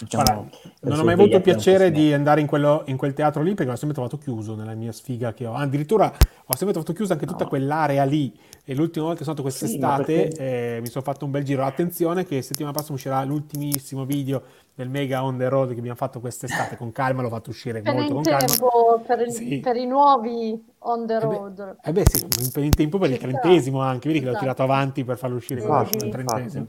diciamo, 0.00 0.24
Guarda, 0.24 0.48
non 0.80 0.98
ho 0.98 1.04
mai 1.04 1.14
avuto 1.14 1.40
piacere 1.40 1.90
di 1.90 2.12
andare 2.12 2.40
in, 2.40 2.46
quello- 2.46 2.82
in 2.86 2.96
quel 2.96 3.12
teatro 3.14 3.42
lì 3.42 3.54
perché 3.54 3.70
l'ho 3.70 3.76
sempre 3.76 3.94
trovato 3.94 4.18
chiuso 4.18 4.54
nella 4.56 4.74
mia 4.74 4.90
sfiga 4.92 5.32
che 5.32 5.46
ho. 5.46 5.54
Addirittura 5.54 6.06
ho 6.06 6.56
sempre 6.56 6.72
trovato 6.72 6.92
chiusa 6.92 7.12
anche 7.14 7.26
tutta 7.26 7.44
No. 7.44 7.48
quell'area 7.50 8.04
lì. 8.04 8.36
E 8.64 8.74
l'ultima 8.74 9.06
volta 9.06 9.18
che 9.20 9.24
sono 9.24 9.36
stato 9.36 9.50
Sì, 9.50 9.58
quest'estate 9.58 10.14
ma 10.14 10.20
perché- 10.28 10.76
eh, 10.76 10.80
mi 10.80 10.86
sono 10.88 11.04
fatto 11.04 11.24
un 11.24 11.30
bel 11.30 11.44
giro. 11.44 11.64
Attenzione 11.64 12.24
che 12.24 12.42
settimana 12.42 12.72
prossima 12.74 12.96
uscirà 12.96 13.22
l'ultimissimo 13.24 14.04
video 14.04 14.42
del 14.74 14.88
mega 14.88 15.24
on 15.24 15.38
the 15.38 15.48
road 15.48 15.72
che 15.72 15.78
abbiamo 15.78 15.96
fatto 15.96 16.20
quest'estate. 16.20 16.76
Con 16.76 16.90
calma, 16.92 17.22
l'ho 17.22 17.28
fatto 17.28 17.50
uscire 17.50 17.78
Appena 17.78 17.94
molto 17.96 18.08
in 18.16 18.22
con 18.22 18.24
calma. 18.24 18.46
tempo 18.46 19.02
per, 19.06 19.20
il- 19.20 19.32
Sì. 19.32 19.60
per 19.60 19.76
i 19.76 19.86
nuovi 19.86 20.64
on 20.82 21.06
the 21.06 21.18
Eh 21.18 21.26
beh, 21.26 21.42
road. 21.42 21.76
eh 21.82 21.92
beh, 21.92 22.04
sì, 22.08 22.18
in, 22.24 22.64
in 22.64 22.74
tempo 22.74 22.98
per 22.98 23.10
il 23.10 23.18
sta. 23.18 23.18
trentesimo 23.18 23.80
anche, 23.80 24.08
vedi 24.08 24.20
che 24.20 24.26
l'ho 24.26 24.30
Esatto. 24.32 24.40
tirato 24.40 24.62
avanti 24.62 25.04
per 25.04 25.18
farlo 25.18 25.36
uscire 25.36 25.60
con 25.60 25.74
Infatti, 25.76 25.96
il 25.96 26.08
trentesimo. 26.10 26.66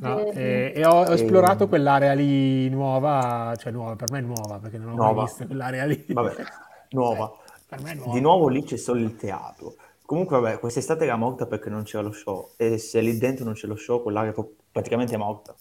No, 0.00 0.30
e, 0.32 0.72
e 0.74 0.84
ho, 0.84 1.00
ho 1.04 1.12
esplorato 1.12 1.66
E- 1.66 1.68
quell'area 1.68 2.12
lì 2.14 2.68
nuova, 2.70 3.54
cioè 3.58 3.72
nuova, 3.72 3.96
per 3.96 4.10
me 4.10 4.18
è 4.18 4.22
nuova 4.22 4.58
perché 4.58 4.78
non 4.78 4.90
l'ho 4.90 4.98
mai 4.98 5.14
Nuova. 5.14 5.24
vista 5.24 5.46
quell'area 5.46 5.84
lì. 5.84 6.04
Vabbè, 6.06 6.34
nuova. 6.90 7.32
Per 7.68 7.80
me 7.80 7.90
è 7.92 7.94
nuova. 7.94 8.12
Di 8.12 8.20
nuovo 8.20 8.48
lì 8.48 8.62
c'è 8.62 8.76
solo 8.76 9.00
il 9.00 9.16
teatro. 9.16 9.74
Comunque, 10.04 10.40
vabbè, 10.40 10.58
quest'estate 10.58 11.04
era 11.04 11.16
morta 11.16 11.46
perché 11.46 11.70
non 11.70 11.82
c'era 11.84 12.02
lo 12.02 12.12
show. 12.12 12.50
E 12.56 12.78
se 12.78 13.00
lì 13.00 13.16
dentro 13.18 13.44
non 13.44 13.54
c'è 13.54 13.66
lo 13.66 13.76
show, 13.76 14.02
quell'area 14.02 14.32
è 14.32 14.44
praticamente 14.72 15.16
morta. 15.16 15.54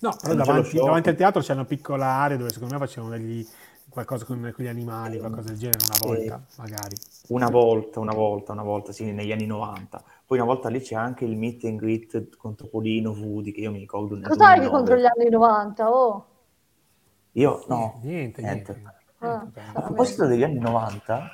No, 0.00 0.16
però 0.20 0.34
davanti, 0.34 0.80
davanti 0.80 1.08
al 1.08 1.16
teatro 1.16 1.40
c'è 1.40 1.52
una 1.54 1.64
piccola 1.64 2.06
area 2.06 2.36
dove 2.36 2.52
secondo 2.52 2.74
me 2.74 2.80
facevano 2.80 3.12
degli, 3.16 3.44
qualcosa 3.88 4.24
con, 4.24 4.52
con 4.54 4.64
gli 4.64 4.68
animali, 4.68 5.18
qualcosa 5.18 5.48
del 5.48 5.58
genere, 5.58 5.84
una 5.84 5.96
volta, 5.96 6.40
magari. 6.56 6.96
Una 7.28 7.48
volta, 7.50 8.00
una 8.00 8.14
volta, 8.14 8.52
una 8.52 8.62
volta, 8.62 8.92
sì, 8.92 9.12
negli 9.12 9.32
anni 9.32 9.46
90. 9.46 10.02
Poi 10.24 10.38
una 10.38 10.46
volta 10.46 10.68
lì 10.68 10.80
c'è 10.80 10.94
anche 10.94 11.24
il 11.24 11.36
meet 11.36 11.64
and 11.64 11.78
greet 11.78 12.36
con 12.36 12.54
Topolino, 12.54 13.10
Woody, 13.10 13.52
che 13.52 13.60
io 13.60 13.70
mi 13.70 13.78
ricordo 13.78 14.14
nel 14.14 14.26
Cos'hai 14.28 14.56
2009. 14.60 14.70
contro 14.70 14.96
gli 14.96 15.04
anni 15.04 15.30
90? 15.30 15.90
Oh, 15.90 16.26
Io, 17.32 17.64
no, 17.68 18.00
Niente, 18.02 18.40
niente. 18.42 18.72
niente. 18.72 18.96
Ah, 19.18 19.46
A 19.74 19.82
proposito 19.82 20.26
degli 20.26 20.42
anni 20.42 20.58
90, 20.58 21.30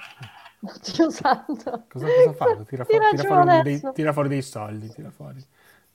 Dio 0.97 1.11
santo. 1.11 1.85
Cosa, 1.89 2.07
cosa 2.07 2.33
fanno? 2.33 2.65
Tira, 2.65 2.85
fuori, 2.85 3.01
Tira 3.01 3.11
tira 3.23 3.29
fuori 3.43 3.63
dei, 3.63 3.93
tira 3.93 4.13
fuori 4.13 4.29
dei 4.29 4.43
soldi, 4.43 4.89
tira 4.89 5.11
fuori. 5.11 5.45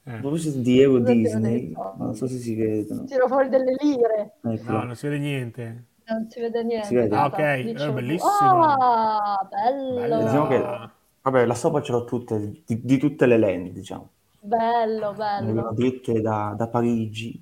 Eh. 0.04 0.14
a 0.14 0.20
proposito 0.20 0.60
di 0.60 0.80
Euro 0.82 1.00
Disney, 1.00 1.74
non 1.97 2.16
so 2.16 2.26
se 2.28 2.38
si 2.38 2.56
vedono. 2.56 3.04
Tiro 3.04 3.28
fuori 3.28 3.50
delle 3.50 3.76
lire. 3.80 4.36
Ecco. 4.43 4.72
No, 4.72 4.84
non 4.84 4.95
si 4.95 5.08
vede 5.08 5.20
niente. 5.20 5.84
Non 6.10 6.30
si 6.30 6.39
vede 6.39 6.64
niente. 6.64 6.88
Si 6.88 6.95
vede? 6.95 7.16
Ah, 7.16 7.26
ok, 7.26 7.60
dicevo- 7.62 7.91
è 7.91 7.93
bellissimo. 7.93 8.64
Ah, 8.64 9.47
bello. 9.49 9.99
Bello. 9.99 10.24
Diciamo 10.24 10.47
che, 10.47 10.89
vabbè, 11.22 11.45
là 11.45 11.53
sopra 11.55 11.82
ce 11.82 11.91
l'ho 11.91 12.03
tutte, 12.05 12.64
di, 12.66 12.82
di 12.84 12.97
tutte 12.97 13.26
le 13.26 13.38
land, 13.38 13.70
diciamo. 13.70 14.10
Bello, 14.41 15.14
bello. 15.14 15.72
dritte 15.74 16.22
da, 16.22 16.53
da 16.57 16.68
Parigi, 16.68 17.39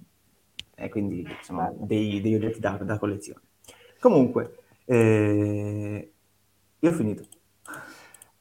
e 0.76 0.90
quindi 0.90 1.26
sono 1.42 1.62
Bello. 1.64 1.86
dei, 1.86 2.22
degli 2.22 2.36
oggetti 2.36 2.60
da, 2.60 2.72
da 2.72 2.98
collezione. 2.98 3.42
Comunque, 4.00 4.58
eh, 4.86 6.12
io 6.80 6.90
ho 6.90 6.94
finito. 6.94 7.24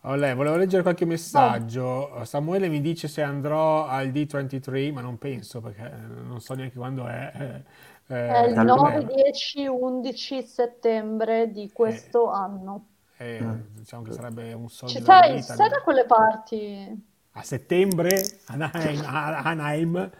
Olè, 0.03 0.37
volevo 0.37 0.57
leggere 0.57 0.83
qualche 0.83 1.05
messaggio. 1.05 2.25
Samuele 2.25 2.69
mi 2.69 2.81
dice 2.81 3.09
se 3.09 3.23
andrò 3.23 3.87
al 3.87 4.11
D23, 4.13 4.93
ma 4.93 5.01
non 5.01 5.19
penso 5.19 5.61
perché 5.61 5.83
eh, 5.83 6.25
non 6.25 6.41
so 6.41 6.55
neanche 6.55 6.77
quando 6.77 7.07
è. 7.07 7.63
Eh, 8.09 8.15
È 8.25 8.39
il 8.47 8.51
eh, 8.53 8.55
dal 8.55 8.65
9, 8.65 8.73
dov'è? 8.73 9.07
10, 9.07 9.67
11 9.67 10.43
settembre 10.43 11.51
di 11.51 11.71
questo 11.73 12.31
anno. 12.31 12.87
Eh, 13.19 13.65
diciamo 13.73 14.03
che 14.03 14.13
sarebbe 14.13 14.53
un 14.53 14.69
soldo 14.69 14.99
Ci 14.99 15.05
sei, 15.05 15.43
sei 15.43 15.69
da 15.69 15.81
quelle 15.83 16.05
parti? 16.07 17.05
A 17.35 17.43
settembre, 17.43 18.41
Anaheim, 18.47 19.01
a- 19.05 19.39
Anaheim, 19.45 20.11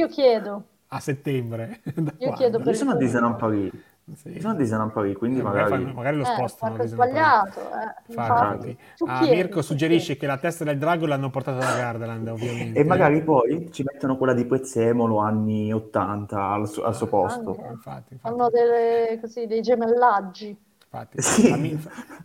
Io 0.00 0.06
chiedo, 0.08 0.64
a 0.88 1.00
settembre. 1.00 1.80
Da 1.94 2.12
Io 2.18 2.26
quando? 2.28 2.32
chiedo 2.32 2.58
per 2.58 2.68
Io 2.68 2.74
sono 2.74 2.90
a 2.92 2.96
Disneyland 2.96 3.36
Paris, 3.36 3.72
Sì. 4.14 4.30
Disneyland 4.30 4.92
Paris, 4.92 5.16
quindi 5.16 5.40
Eh, 5.40 5.42
magari, 5.42 5.62
magari... 5.64 5.82
fanno- 5.82 5.94
magari 5.96 6.16
lo 6.16 6.22
eh, 6.22 6.26
spostano. 6.26 6.76
Paris. 6.76 6.90
sbagliato. 6.92 7.60
Eh. 7.60 8.12
Infatti. 8.12 8.78
Ah, 9.06 9.20
Mirko 9.22 9.62
suggerisce 9.62 10.16
che 10.16 10.26
la 10.26 10.38
testa 10.38 10.62
del 10.62 10.78
drago 10.78 11.06
l'hanno 11.06 11.28
portata 11.30 11.58
da 11.58 11.76
Gardaland, 11.76 12.28
ovviamente. 12.28 12.78
E 12.78 12.84
magari 12.84 13.22
poi 13.24 13.68
ci 13.72 13.82
mettono 13.82 14.16
quella 14.16 14.32
di 14.32 14.44
Prezzemolo 14.44 15.18
anni 15.18 15.72
80 15.72 16.40
al, 16.40 16.68
suo- 16.68 16.84
al 16.84 16.94
suo 16.94 17.08
posto. 17.08 17.50
Anche. 17.50 17.72
Infatti, 17.72 18.12
infatti. 18.12 18.16
Fanno 18.36 18.48
delle, 18.48 19.18
così, 19.20 19.46
dei 19.46 19.60
gemellaggi. 19.60 20.56
Infatti, 20.84 21.20
Sì. 21.20 21.42
Flami- 21.48 21.76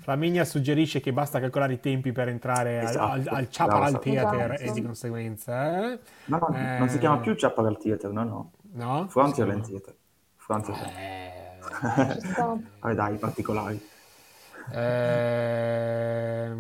Flaminia 0.02 0.46
suggerisce 0.46 1.00
che 1.00 1.12
basta 1.12 1.40
calcolare 1.40 1.74
i 1.74 1.80
tempi 1.80 2.12
per 2.12 2.28
entrare 2.28 2.78
al, 2.80 2.86
Esatto, 2.86 3.12
al, 3.12 3.28
al 3.28 3.48
esatto. 3.50 4.00
Theater 4.00 4.52
Esatto. 4.52 4.70
e 4.70 4.74
di 4.74 4.82
conseguenza. 4.84 5.78
eh? 5.94 6.00
No, 6.26 6.38
no, 6.38 6.56
non 6.78 6.90
si 6.90 6.98
Eh, 6.98 7.00
chiama 7.00 7.18
più 7.18 7.34
Chaparral 7.36 7.78
Theater, 7.80 8.12
no, 8.12 8.24
no. 8.24 8.52
No? 8.74 9.06
Frontierland 9.10 9.66
Theater. 9.68 9.96
Frontierland. 10.36 10.86
chiama- 10.88 11.00
Ci 11.02 11.06
sta. 11.16 11.31
Vabbè, 12.80 12.96
dai, 12.96 13.18
particolari. 13.18 13.90
Eh, 14.74 16.52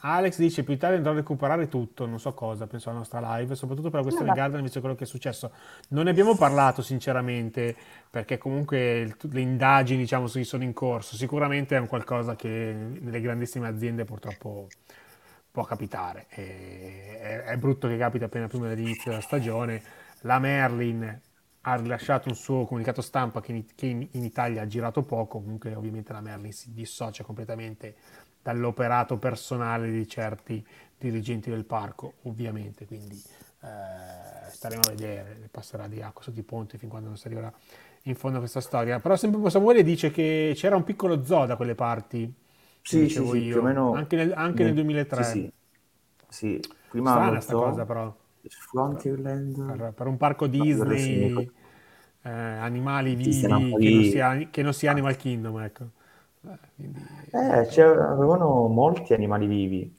Alex 0.00 0.38
dice 0.38 0.62
più 0.64 0.76
tardi 0.78 0.96
andrò 0.96 1.12
a 1.12 1.14
recuperare 1.16 1.68
tutto, 1.68 2.06
non 2.06 2.20
so 2.20 2.32
cosa, 2.34 2.66
penso 2.66 2.88
alla 2.88 2.98
nostra 2.98 3.36
live, 3.36 3.54
soprattutto 3.54 3.88
per 3.88 3.96
la 3.98 4.02
questione 4.02 4.28
Vabbè. 4.28 4.40
Garden, 4.40 4.62
visto 4.62 4.80
quello 4.80 4.94
che 4.94 5.04
è 5.04 5.06
successo. 5.06 5.50
Non 5.88 6.04
ne 6.04 6.10
abbiamo 6.10 6.36
parlato 6.36 6.82
sinceramente, 6.82 7.74
perché 8.10 8.38
comunque 8.38 8.98
il- 9.00 9.16
le 9.30 9.40
indagini 9.40 10.00
diciamo 10.00 10.26
sono 10.26 10.62
in 10.62 10.72
corso. 10.72 11.16
Sicuramente 11.16 11.76
è 11.76 11.80
un 11.80 11.86
qualcosa 11.88 12.36
che 12.36 12.48
nelle 13.00 13.20
grandissime 13.20 13.66
aziende 13.68 14.04
purtroppo 14.04 14.68
può 15.50 15.64
capitare. 15.64 16.26
E- 16.30 17.18
è, 17.20 17.42
è 17.44 17.56
brutto 17.56 17.88
che 17.88 17.96
capita 17.96 18.26
appena 18.26 18.46
prima 18.46 18.68
dell'inizio 18.68 19.10
della 19.10 19.22
stagione. 19.22 19.82
La 20.22 20.38
Merlin 20.38 21.20
ha 21.72 21.76
rilasciato 21.76 22.28
un 22.28 22.34
suo 22.34 22.64
comunicato 22.64 23.02
stampa 23.02 23.40
che 23.40 23.52
in, 23.52 23.64
che 23.74 23.86
in- 23.86 24.08
Italia 24.12 24.62
ha 24.62 24.66
girato 24.66 25.02
poco, 25.02 25.40
comunque 25.40 25.74
ovviamente 25.74 26.12
la 26.12 26.20
Merlin 26.20 26.52
si 26.52 26.72
dissocia 26.72 27.24
completamente 27.24 27.96
dall'operato 28.42 29.18
personale 29.18 29.90
di 29.90 30.06
certi 30.08 30.64
dirigenti 30.96 31.50
del 31.50 31.64
parco, 31.64 32.14
ovviamente, 32.22 32.86
quindi 32.86 33.22
eh, 33.62 34.50
staremo 34.50 34.86
a 34.86 34.88
vedere, 34.88 35.48
passerà 35.50 35.86
di 35.88 36.00
acqua 36.02 36.22
sotto 36.22 36.38
i 36.40 36.42
ponti 36.42 36.78
fin 36.78 36.88
quando 36.88 37.08
non 37.08 37.16
si 37.18 37.26
arriverà 37.26 37.52
in 38.02 38.14
fondo 38.14 38.36
a 38.36 38.40
questa 38.40 38.60
storia. 38.60 39.00
Però 39.00 39.16
sempre 39.16 39.48
Samuele 39.50 39.82
dice 39.82 40.10
che 40.10 40.52
c'era 40.54 40.76
un 40.76 40.84
piccolo 40.84 41.24
zoo 41.24 41.46
da 41.46 41.56
quelle 41.56 41.74
parti, 41.74 42.32
Sì, 42.82 43.08
sì, 43.08 43.26
sì, 43.26 43.44
più 43.44 43.60
o 43.60 43.62
meno 43.62 43.84
anche 43.90 44.16
nel, 44.16 44.32
anche 44.34 44.64
nel 44.64 44.74
2003. 44.74 45.24
Sì, 45.24 45.40
sì. 45.42 45.52
Sì, 46.28 46.60
prima 46.88 47.10
Strana 47.10 47.40
sta 47.40 47.56
cosa 47.56 47.84
però. 47.84 48.14
Frontierland. 48.48 49.56
per, 49.64 49.92
per 49.94 50.06
un 50.06 50.16
parco 50.16 50.46
Disney. 50.46 51.50
Eh, 52.28 52.58
animali 52.58 53.14
vivi 53.14 53.40
che 53.40 53.90
non, 53.90 54.02
sia, 54.04 54.48
che 54.50 54.62
non 54.62 54.72
sia 54.74 54.90
Animal 54.90 55.16
Kingdom, 55.16 55.58
ecco. 55.60 55.84
Eh, 56.46 56.58
quindi- 56.76 57.00
Eh, 57.32 57.66
c'era- 57.66 58.10
avevano 58.10 58.66
molti 58.68 59.12
animali 59.14 59.46
vivi. 59.46 59.96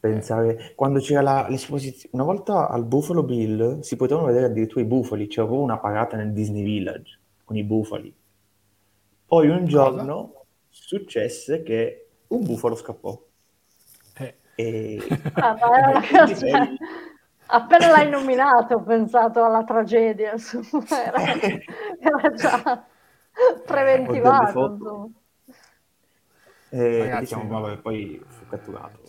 Pensare, 0.00 0.72
quando 0.76 1.00
c'era 1.00 1.20
la- 1.22 1.46
l'esposizione, 1.48 2.10
una 2.14 2.22
volta 2.24 2.68
al 2.68 2.84
Buffalo 2.84 3.22
Bill 3.24 3.80
si 3.80 3.96
potevano 3.96 4.26
vedere 4.26 4.46
addirittura 4.46 4.80
i 4.84 4.86
bufali, 4.86 5.26
c'era 5.26 5.46
proprio 5.46 5.64
una 5.64 5.78
parata 5.78 6.16
nel 6.16 6.32
Disney 6.32 6.62
Village 6.62 7.18
con 7.44 7.56
i 7.56 7.64
bufali. 7.64 8.14
Poi 9.26 9.48
un 9.48 9.66
giorno 9.66 10.44
successe 10.70 11.62
che 11.62 12.06
un 12.28 12.44
bufalo 12.44 12.74
scappò. 12.76 13.20
eh, 14.18 14.34
E... 14.54 14.98
Ah, 15.34 15.54
ma 15.60 15.76
era 15.78 15.90
una 15.90 16.08
cosa- 16.08 16.68
Appena 17.50 17.88
l'hai 17.88 18.10
nominato 18.10 18.74
ho 18.74 18.82
pensato 18.82 19.42
alla 19.42 19.64
tragedia, 19.64 20.32
insomma, 20.32 21.04
era, 21.04 21.22
era 21.98 22.32
già 22.34 22.84
preventivato. 23.64 24.52
foto. 24.52 24.74
insomma. 24.76 25.08
e 26.70 26.98
Ragazzi, 26.98 27.20
diciamo, 27.20 27.60
vabbè, 27.60 27.78
poi 27.78 28.22
fu 28.26 28.46
catturato. 28.48 29.06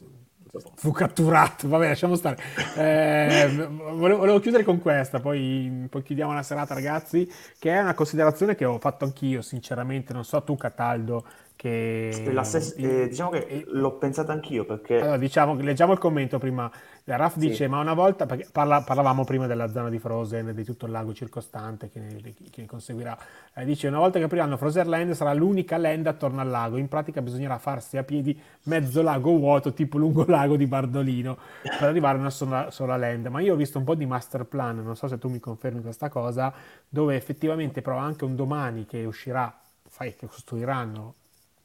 Fu 0.76 0.92
catturato, 0.92 1.68
vabbè 1.68 1.90
lasciamo 1.90 2.16
stare. 2.16 2.42
Eh, 2.76 3.68
volevo, 3.68 4.20
volevo 4.20 4.40
chiudere 4.40 4.64
con 4.64 4.80
questa, 4.80 5.20
poi, 5.20 5.88
poi 5.90 6.02
chiudiamo 6.02 6.34
la 6.34 6.42
serata 6.42 6.74
ragazzi, 6.74 7.30
che 7.60 7.72
è 7.72 7.82
una 7.82 7.94
considerazione 7.94 8.56
che 8.56 8.66
ho 8.66 8.80
fatto 8.80 9.06
anch'io 9.06 9.42
sinceramente, 9.42 10.14
non 10.14 10.24
so 10.24 10.42
tu 10.44 10.56
Cataldo, 10.56 11.24
che... 11.60 12.10
Stessa- 12.44 12.74
eh, 12.78 13.10
diciamo 13.10 13.32
che 13.32 13.40
eh, 13.40 13.66
l'ho 13.68 13.98
pensata 13.98 14.32
anch'io 14.32 14.64
perché 14.64 15.02
Allora, 15.02 15.18
diciamo, 15.18 15.56
leggiamo 15.56 15.92
il 15.92 16.00
commento 16.00 16.40
prima. 16.40 16.72
Raf 17.04 17.34
Sì. 17.34 17.40
dice: 17.40 17.68
Ma 17.68 17.80
una 17.82 17.94
volta, 17.94 18.26
parla- 18.50 18.82
parlavamo 18.82 19.26
prima 19.26 19.46
della 19.46 19.68
zona 19.70 19.90
di 19.90 20.00
Frozen 20.00 20.50
e 20.50 20.54
di 20.54 20.64
tutto 20.64 20.86
il 20.86 20.94
lago 20.94 21.14
circostante 21.14 21.90
che 21.90 22.00
ne, 22.00 22.22
che 22.22 22.62
ne 22.62 22.66
conseguirà. 22.66 23.18
Eh, 23.54 23.66
dice: 23.66 23.90
Una 23.90 23.98
volta 23.98 24.20
che 24.20 24.26
apriranno 24.26 24.56
Frozen 24.56 25.14
sarà 25.14 25.34
l'unica 25.34 25.76
land 25.78 26.08
attorno 26.08 26.40
al 26.40 26.48
lago. 26.48 26.78
In 26.78 26.88
pratica 26.88 27.22
bisognerà 27.22 27.58
farsi 27.58 27.98
a 27.98 28.04
piedi 28.04 28.40
mezzo 28.64 29.02
lago 29.02 29.36
vuoto, 29.36 29.74
tipo 29.74 29.98
lungo 29.98 30.24
lago 30.26 30.56
di 30.56 30.66
Bardolino, 30.66 31.38
per 31.62 31.90
arrivare 31.90 32.18
a 32.18 32.22
una 32.22 32.30
sola, 32.30 32.72
sola 32.72 32.96
land. 32.96 33.26
Ma 33.26 33.42
io 33.42 33.54
ho 33.54 33.58
visto 33.58 33.78
un 33.80 33.84
po' 33.84 33.96
di 33.96 34.06
master 34.06 34.46
plan, 34.46 34.82
non 34.82 34.96
so 34.96 35.10
se 35.10 35.18
tu 35.18 35.28
mi 35.28 35.40
confermi 35.42 35.82
questa 35.82 36.08
cosa, 36.08 36.54
dove 36.88 37.18
effettivamente 37.18 37.82
però 37.82 37.98
anche 37.98 38.24
un 38.24 38.38
domani 38.38 38.86
che 38.86 39.04
uscirà, 39.04 39.54
fai 39.90 40.16
che 40.16 40.28
costruiranno 40.28 41.16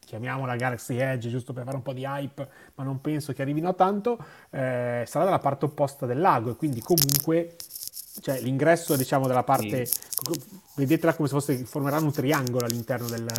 chiamiamola 0.04 0.56
Galaxy 0.56 0.96
Edge 0.98 1.28
giusto 1.28 1.52
per 1.52 1.64
fare 1.64 1.76
un 1.76 1.82
po' 1.82 1.92
di 1.92 2.04
hype, 2.04 2.48
ma 2.74 2.84
non 2.84 3.00
penso 3.00 3.32
che 3.32 3.42
arrivino 3.42 3.68
a 3.68 3.72
tanto, 3.74 4.18
eh, 4.50 5.04
sarà 5.06 5.24
dalla 5.24 5.38
parte 5.38 5.64
opposta 5.66 6.06
del 6.06 6.20
lago 6.20 6.50
e 6.50 6.56
quindi 6.56 6.80
comunque 6.82 7.56
cioè 8.20 8.40
l'ingresso 8.40 8.96
diciamo 8.96 9.26
della 9.26 9.42
parte, 9.42 9.90
vedetela 10.74 11.14
come 11.14 11.28
se 11.28 11.34
fosse, 11.34 11.56
formeranno 11.64 12.06
un 12.06 12.12
triangolo 12.12 12.64
all'interno 12.66 13.08
del, 13.08 13.30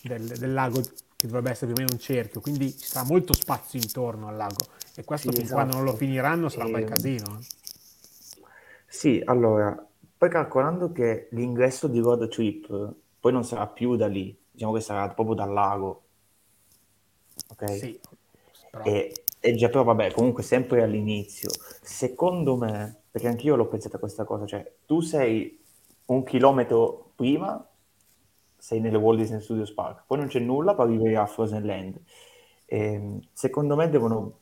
del, 0.00 0.26
del 0.38 0.52
lago 0.52 0.80
che 1.16 1.26
dovrebbe 1.26 1.50
essere 1.50 1.72
più 1.72 1.74
o 1.74 1.78
meno 1.84 1.92
un 1.92 1.98
cerchio, 2.00 2.40
quindi 2.40 2.76
ci 2.76 2.86
sarà 2.86 3.04
molto 3.04 3.32
spazio 3.34 3.78
intorno 3.78 4.28
al 4.28 4.36
lago 4.36 4.66
e 4.94 5.04
questo 5.04 5.32
Sì, 5.32 5.32
fin 5.32 5.48
quando 5.48 5.74
non 5.74 5.84
lo 5.84 5.92
esatto. 5.92 5.94
finiranno 5.94 6.48
sarà 6.48 6.64
un 6.66 6.70
bel 6.72 6.84
Ehm, 6.84 6.84
casino. 6.84 7.38
eh. 7.40 7.44
Sì, 8.86 9.20
allora, 9.24 9.86
poi 10.16 10.28
calcolando 10.30 10.92
che 10.92 11.28
l'ingresso 11.32 11.88
di 11.88 11.98
road 12.00 12.28
trip 12.28 12.94
poi 13.20 13.32
non 13.32 13.44
sarà 13.44 13.66
più 13.66 13.96
da 13.96 14.06
lì, 14.06 14.36
diciamo 14.50 14.72
che 14.72 14.80
sarà 14.80 15.08
proprio 15.12 15.34
dal 15.34 15.52
lago, 15.52 16.03
ok? 17.54 17.78
Sì, 17.78 18.00
però 18.70 18.84
E, 18.84 19.12
e 19.40 19.54
già 19.54 19.68
però 19.68 19.84
vabbè, 19.84 20.12
comunque 20.12 20.42
sempre 20.42 20.82
all'inizio. 20.82 21.50
Secondo 21.82 22.56
me, 22.56 23.02
perché 23.10 23.28
anch'io 23.28 23.56
l'ho 23.56 23.68
pensata 23.68 23.98
questa 23.98 24.24
cosa, 24.24 24.46
cioè 24.46 24.74
tu 24.86 25.00
sei 25.00 25.60
un 26.06 26.24
chilometro 26.24 27.12
prima, 27.14 27.66
sei 28.56 28.80
nelle 28.80 28.96
Walt 28.96 29.18
Disney 29.18 29.40
Studios 29.40 29.72
Park, 29.72 30.04
poi 30.06 30.18
non 30.18 30.28
c'è 30.28 30.40
nulla 30.40 30.74
per 30.74 30.86
arrivare 30.86 31.16
a 31.16 31.26
Frozen 31.26 31.64
Land. 31.66 32.00
Ehm, 32.66 33.20
secondo 33.32 33.76
me 33.76 33.88
devono 33.90 34.38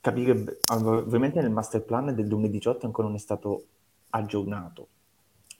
capire, 0.00 0.58
ovviamente 0.70 1.40
nel 1.40 1.50
master 1.50 1.82
plan 1.82 2.14
del 2.14 2.28
2018 2.28 2.86
ancora 2.86 3.08
non 3.08 3.16
è 3.16 3.20
stato 3.20 3.64
aggiornato, 4.10 4.88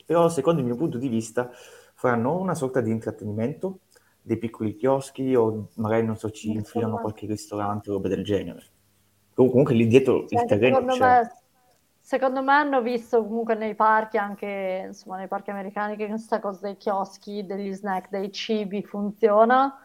però 0.05 0.29
secondo 0.29 0.61
il 0.61 0.67
mio 0.67 0.77
punto 0.77 0.99
di 0.99 1.09
vista 1.09 1.51
faranno 1.95 2.39
una 2.39 2.55
sorta 2.55 2.81
di 2.81 2.91
intrattenimento, 2.91 3.81
dei 4.27 4.39
piccoli 4.39 4.75
chioschi 4.75 5.37
o 5.37 5.69
magari 5.75 6.05
non 6.05 6.17
so 6.17 6.31
ci 6.31 6.51
infilano 6.51 6.99
qualche 6.99 7.27
ristorante 7.27 7.91
o 7.91 7.95
roba 7.95 8.09
del 8.09 8.25
genere. 8.25 8.65
Com- 9.35 9.49
Comunque 9.49 9.75
lì 9.75 9.87
dietro 9.87 10.23
il 10.23 10.29
Cioè, 10.29 10.47
terreno 10.47 10.77
secondo, 10.81 10.93
c'è. 10.95 11.21
me, 11.21 11.33
secondo 12.01 12.43
me 12.43 12.53
hanno 12.53 12.83
visto 12.83 13.23
comunque 13.23 13.55
nei 13.55 13.77
parchi, 13.77 14.19
anche 14.19 14.85
insomma 14.89 15.17
nei 15.19 15.29
parchi 15.29 15.51
americani, 15.51 15.95
che 15.95 16.09
questa 16.09 16.41
cosa 16.41 16.59
dei 16.63 16.77
chioschi, 16.77 17.47
degli 17.47 17.73
snack, 17.73 18.09
dei 18.11 18.33
cibi 18.33 18.83
funziona 18.83 19.79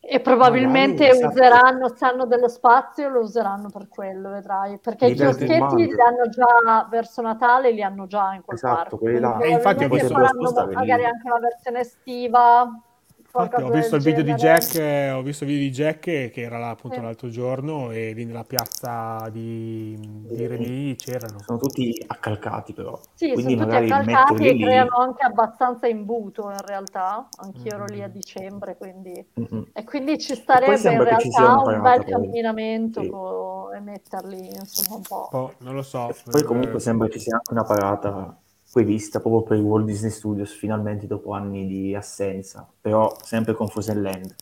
e 0.00 0.20
probabilmente 0.20 1.02
Magari, 1.06 1.18
esatto. 1.18 1.32
useranno, 1.34 1.94
se 1.94 2.04
hanno 2.04 2.26
dello 2.26 2.48
spazio, 2.48 3.08
lo 3.08 3.20
useranno 3.20 3.68
per 3.70 3.88
quello, 3.88 4.30
vedrai. 4.30 4.78
Perché 4.78 5.06
i 5.06 5.14
chioschetti 5.14 5.76
li 5.86 6.00
hanno 6.00 6.28
già 6.28 6.86
verso 6.90 7.20
Natale, 7.22 7.72
li 7.72 7.82
hanno 7.82 8.06
già 8.06 8.32
in 8.34 8.42
quel 8.42 8.56
Esatto, 8.56 8.74
parco. 8.76 8.98
quelli 8.98 9.18
là. 9.18 9.32
Quindi 9.32 9.52
E 9.52 9.56
infatti 9.56 9.88
visto- 9.88 10.08
faranno 10.14 10.52
magari 10.74 11.04
anche 11.04 11.28
la 11.28 11.38
versione 11.38 11.80
estiva. 11.80 12.82
Infatti, 13.30 13.62
ho 13.62 13.70
visto 13.70 13.96
il 13.96 14.02
del 14.02 14.14
video 14.14 14.32
di 14.32 14.38
genere. 14.40 14.58
Jack, 14.60 14.74
eh, 14.76 15.10
ho 15.10 15.22
visto 15.22 15.44
il 15.44 15.50
video 15.50 15.64
di 15.66 15.70
Jack 15.72 16.00
che 16.00 16.32
era 16.40 16.58
là 16.58 16.70
appunto 16.70 16.96
Sì. 16.96 17.02
l'altro 17.02 17.28
giorno 17.28 17.90
e 17.90 18.12
lì 18.12 18.24
nella 18.24 18.42
piazza 18.44 19.28
di, 19.30 19.96
di 20.00 20.46
Rimini 20.46 20.96
c'erano. 20.96 21.38
Sono 21.44 21.58
tutti 21.58 22.02
accalcati 22.06 22.72
però, 22.72 22.98
Sì, 23.14 23.32
quindi 23.32 23.52
sono 23.52 23.64
tutti 23.66 23.66
magari 23.80 23.90
accalcati 23.90 24.32
metterli 24.32 24.48
e 24.48 24.52
lì. 24.54 24.62
creano 24.64 24.96
anche 24.96 25.22
abbastanza 25.24 25.86
imbuto 25.86 26.50
in 26.50 26.60
realtà. 26.66 27.28
Anch'io 27.36 27.72
ero 27.74 27.84
lì 27.84 28.02
a 28.02 28.08
Mm. 28.08 28.12
dicembre, 28.12 28.76
quindi... 28.76 29.26
Mm-mm. 29.38 29.66
E 29.72 29.84
quindi 29.84 30.18
ci 30.18 30.32
poi 30.32 30.42
starebbe 30.42 30.90
in 30.90 31.04
realtà 31.04 31.52
un 31.52 31.64
parata 31.64 31.80
bel 31.82 32.02
poi. 32.02 32.12
camminamento 32.12 33.02
Sì. 33.02 33.08
co- 33.10 33.70
e 33.72 33.80
metterli 33.80 34.46
insomma 34.54 34.96
un 34.96 35.02
po'. 35.02 35.28
Poi, 35.30 35.52
non 35.58 35.74
lo 35.74 35.82
so. 35.82 36.10
Poi 36.30 36.40
eh, 36.40 36.44
comunque 36.44 36.80
sembra 36.80 37.08
ci 37.08 37.20
sia 37.20 37.34
anche 37.34 37.52
una 37.52 37.64
parata 37.64 38.36
prevista 38.78 39.20
proprio 39.20 39.42
per 39.42 39.58
i 39.58 39.60
Walt 39.60 39.86
Disney 39.86 40.10
Studios 40.10 40.52
finalmente 40.52 41.06
dopo 41.06 41.32
anni 41.32 41.66
di 41.66 41.94
assenza, 41.94 42.68
però 42.80 43.16
sempre 43.22 43.54
con 43.54 43.68
Frozen 43.68 44.02
Land. 44.02 44.36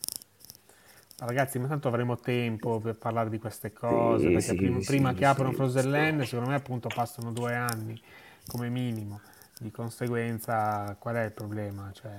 Ragazzi, 1.19 1.57
ma 1.57 1.67
tanto 1.67 1.87
avremo 1.87 2.19
tempo 2.19 2.79
per 2.79 2.95
parlare 2.95 3.29
di 3.29 3.39
queste 3.39 3.73
cose, 3.73 4.29
Sì, 4.29 4.31
perché 4.31 4.53
sì, 4.53 4.55
prima, 4.55 4.81
sì, 4.81 4.83
prima 4.83 5.13
che 5.15 5.25
aprono 5.25 5.51
sì, 5.51 5.51
Frozen 5.51 5.89
sì. 5.89 5.89
Land, 5.89 6.21
secondo 6.23 6.51
me 6.51 6.55
appunto 6.55 6.89
passano 6.91 7.31
due 7.31 7.55
anni 7.55 7.99
come 8.45 8.69
minimo. 8.69 9.21
Di 9.57 9.71
conseguenza, 9.71 10.95
qual 10.99 11.15
è 11.15 11.23
il 11.23 11.31
problema? 11.31 11.89
Cioè, 11.91 12.11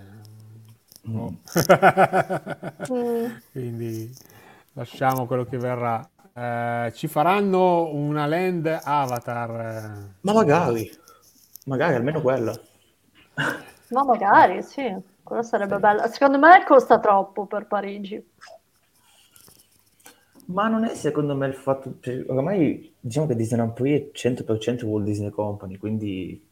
boh. 1.10 1.34
Mm. 2.88 3.40
Quindi 3.52 4.16
lasciamo 4.72 5.26
quello 5.26 5.44
che 5.44 5.58
verrà. 5.58 6.08
Eh, 6.32 6.92
ci 6.94 7.08
faranno 7.08 7.92
una 7.94 8.26
land 8.26 8.66
avatar. 8.82 9.60
eh, 9.60 10.14
Ma 10.22 10.32
magari, 10.32 10.88
magari 11.68 11.94
almeno 11.94 12.20
quella. 12.20 12.58
Ma 13.88 14.04
magari, 14.04 14.62
sì, 14.62 14.94
quello 15.22 15.42
sarebbe 15.42 15.78
bello. 15.78 16.06
Secondo 16.08 16.38
me 16.38 16.64
costa 16.64 16.98
troppo 16.98 17.46
per 17.46 17.66
Parigi. 17.66 18.24
Ma 20.46 20.66
non 20.68 20.84
è 20.84 20.94
secondo 20.94 21.34
me 21.36 21.46
il 21.46 21.54
fatto, 21.54 21.96
cioè, 22.00 22.24
oramai 22.26 22.94
diciamo 22.98 23.26
che 23.26 23.36
Disneyland 23.36 23.72
Paris 23.74 24.00
è 24.00 24.10
100% 24.12 24.86
Walt 24.86 25.04
Disney 25.04 25.30
Company, 25.30 25.76
quindi 25.76 26.42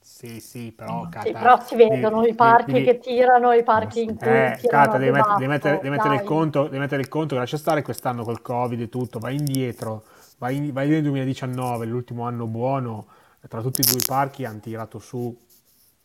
Sì, 0.00 0.40
sì, 0.40 0.72
però 0.72 1.02
Sì, 1.02 1.08
Cata, 1.10 1.38
però 1.38 1.60
si 1.60 1.76
vedono 1.76 2.20
devi- 2.20 2.32
i 2.32 2.34
parchi 2.34 2.72
devi- 2.72 2.84
che 2.84 2.98
tirano, 2.98 3.52
i 3.52 3.62
parchi 3.62 4.02
in 4.02 4.16
cui 4.16 4.52
Eh, 4.52 4.56
tirano 4.56 4.84
Cata, 4.84 4.98
devi, 4.98 5.10
met- 5.12 5.32
devi 5.34 5.46
mettere, 5.46 5.76
devi 5.76 5.88
mettere 5.90 6.22
conto, 6.24 6.62
devi 6.64 6.78
mettere 6.78 7.00
il 7.02 7.08
conto 7.08 7.34
che 7.34 7.40
lascia 7.40 7.56
stare 7.56 7.82
quest'anno 7.82 8.24
col 8.24 8.42
Covid 8.42 8.80
e 8.80 8.88
tutto, 8.88 9.18
vai 9.18 9.36
indietro, 9.36 10.04
vai, 10.38 10.56
in- 10.56 10.72
vai 10.72 10.88
nel 10.88 11.02
2019, 11.02 11.86
l'ultimo 11.86 12.24
anno 12.26 12.46
buono, 12.46 13.06
tra 13.48 13.60
tutti 13.62 13.80
e 13.80 13.84
due 13.84 13.98
i 13.98 14.04
parchi 14.06 14.44
hanno 14.44 14.60
tirato 14.60 14.98
su 14.98 15.36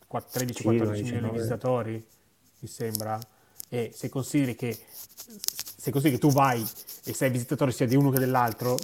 qua- 0.08 0.24
13-14 0.26 0.54
Sì, 0.54 0.64
milioni 0.64 0.94
di 1.04 1.12
19. 1.12 1.38
visitatori, 1.38 2.08
mi 2.60 2.68
sembra. 2.68 3.20
E 3.70 3.92
se 3.94 4.10
consideri 4.10 4.56
che, 4.56 4.78
se 4.96 5.92
consideri 5.92 6.20
che 6.20 6.28
tu 6.28 6.32
vai 6.32 6.66
e 7.06 7.14
sei 7.14 7.30
visitatore 7.30 7.72
sia 7.72 7.86
di 7.86 7.96
uno 7.96 8.10
che 8.10 8.20
dell'altro, 8.20 8.78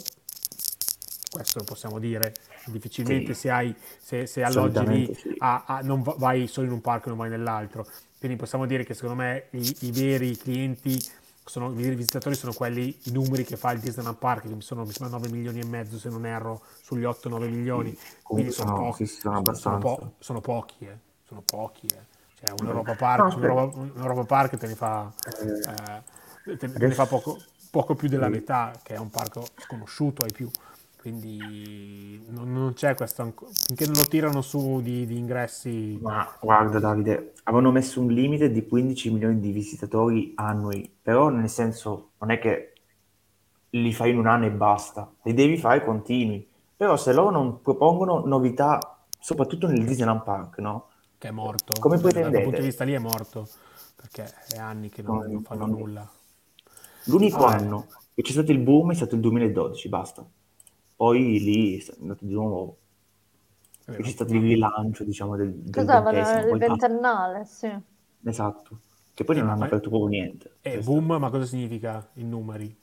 questo 1.32 1.60
lo 1.60 1.66
possiamo 1.66 2.00
dire, 2.00 2.34
difficilmente 2.68 3.34
Sì. 3.34 3.42
se, 3.42 3.50
hai, 3.50 3.76
se, 4.02 4.26
se 4.28 4.44
alloggi 4.44 4.86
lì 4.88 5.14
sì. 5.14 5.36
a- 5.40 5.64
a- 5.66 5.80
non 5.82 6.02
va- 6.02 6.16
vai 6.18 6.48
solo 6.48 6.68
in 6.68 6.74
un 6.74 6.82
parco 6.82 7.06
e 7.08 7.10
non 7.10 7.18
vai 7.18 7.30
nell'altro. 7.30 7.86
Quindi 8.18 8.38
possiamo 8.38 8.66
dire 8.66 8.84
che 8.86 8.94
secondo 8.94 9.16
me 9.16 9.48
i, 9.52 9.76
i 9.82 9.92
veri 9.92 10.38
clienti, 10.38 10.98
sono, 11.46 11.72
i 11.80 11.96
visitatori 11.96 12.36
sono 12.36 12.54
quelli, 12.54 12.98
i 13.04 13.12
numeri 13.12 13.44
che 13.44 13.56
fa 13.56 13.72
il 13.72 13.80
Disneyland 13.80 14.18
Park, 14.18 14.48
che 14.48 14.62
sono 14.62 14.84
mi 14.84 14.92
sembra 14.92 15.18
9 15.18 15.30
milioni 15.30 15.60
e 15.60 15.66
mezzo 15.66 15.98
se 16.00 16.10
non 16.10 16.26
erro, 16.26 16.62
sugli 16.82 17.04
8-9 17.04 17.48
milioni. 17.48 17.96
Quindi 18.24 18.52
sono, 18.52 18.72
sono- 18.72 18.90
pochi, 18.90 19.06
sì, 19.06 19.20
sono 19.20 19.54
sono, 19.54 19.78
po- 19.78 20.12
sono 20.20 20.42
pochi, 20.42 20.86
eh. 20.86 20.98
sono 21.24 21.42
pochi. 21.42 21.88
eh. 21.88 22.14
Cioè 22.40 22.50
un 22.52 22.64
Mm. 22.64 22.68
Europa 22.68 22.96
Park, 22.96 23.36
No, 23.36 23.38
un. 23.38 23.92
Europa, 23.96 24.24
Park 24.26 24.58
te 24.58 24.68
ne 24.68 24.76
fa, 24.76 25.12
Eh, 25.26 26.52
eh, 26.52 26.58
te, 26.58 26.68
ne 26.68 26.92
fa 26.94 27.06
poco, 27.06 27.38
poco 27.70 27.96
più 27.96 28.08
della 28.10 28.30
metà, 28.30 28.74
che 28.84 28.96
è 28.96 28.98
un 28.98 29.10
parco 29.10 29.46
sconosciuto 29.58 30.24
ai 30.24 30.32
più. 30.32 30.50
Quindi 31.06 32.20
non, 32.30 32.52
non 32.52 32.74
c'è 32.74 32.96
questo 32.96 33.32
finché 33.68 33.86
non 33.86 33.94
lo 33.94 34.06
tirano 34.06 34.42
su 34.42 34.82
di, 34.82 35.06
di 35.06 35.18
ingressi. 35.20 36.02
Ma 36.02 36.38
guarda 36.42 36.80
Davide, 36.80 37.34
avevano 37.44 37.72
messo 37.72 38.00
un 38.02 38.12
limite 38.12 38.52
di 38.52 38.66
15 38.68 39.12
milioni 39.12 39.40
di 39.40 39.52
visitatori 39.52 40.34
annui, 40.36 40.90
però 41.02 41.30
nel 41.30 41.50
senso 41.50 42.12
non 42.20 42.32
è 42.32 42.40
che 42.40 42.74
li 43.72 43.94
fai 43.94 44.12
in 44.12 44.18
un 44.18 44.28
anno 44.28 44.46
e 44.46 44.52
basta, 44.52 45.12
li 45.24 45.34
devi 45.34 45.58
fare 45.58 45.84
continui. 45.84 46.48
Però 46.76 46.96
se 46.98 47.14
loro 47.14 47.32
non 47.32 47.62
propongono 47.62 48.26
novità, 48.26 49.06
soprattutto 49.20 49.68
nel 49.68 49.86
Disneyland 49.86 50.24
Park, 50.24 50.58
no? 50.60 50.90
che 51.18 51.28
è 51.28 51.32
morto. 51.32 51.74
Come 51.80 51.96
Dal 51.96 52.02
quel 52.02 52.14
pretendete? 52.14 52.44
punto 52.44 52.60
di 52.62 52.68
vista 52.68 52.84
lì 52.84 52.94
è 52.94 53.00
morto, 53.00 53.48
perché 53.96 54.34
è 54.48 54.58
anni 54.58 54.90
che 54.90 55.02
non, 55.02 55.18
Non- 55.18 55.32
non 55.32 55.44
fanno 55.44 55.66
non- 55.66 55.80
nulla. 55.80 56.10
L'unico 57.04 57.46
Ah, 57.46 57.54
anno 57.54 57.88
che 58.14 58.22
c'è 58.22 58.32
stato 58.32 58.52
il 58.52 58.60
boom 58.60 58.92
è 58.92 58.96
stato 58.96 59.16
il 59.16 59.22
2012, 59.22 59.90
basta. 59.90 60.26
Poi 60.96 61.40
lì 61.40 61.78
è 61.78 61.86
andato 62.00 62.26
di 62.26 62.34
nuovo, 62.34 62.78
È 63.86 63.92
c'è 64.02 64.12
stato 64.12 64.34
il 64.34 64.42
rilancio, 64.42 65.04
diciamo, 65.04 65.36
del, 65.36 65.54
del 65.54 65.88
ventesimo, 65.88 66.46
Il 66.48 66.58
ventennale, 66.58 67.46
sì. 67.46 67.68
Esatto, 68.26 68.82
che 69.14 69.24
poi 69.24 69.38
non 69.38 69.48
Eh, 69.48 69.50
hanno 69.50 69.64
ma- 69.64 69.64
aperto 69.64 69.88
proprio 69.90 70.10
niente. 70.10 70.58
E 70.62 70.72
Questo. 70.74 70.82
boom, 70.82 71.16
ma 71.20 71.30
cosa 71.30 71.46
significa 71.46 72.10
in 72.16 72.30
numeri? 72.30 72.78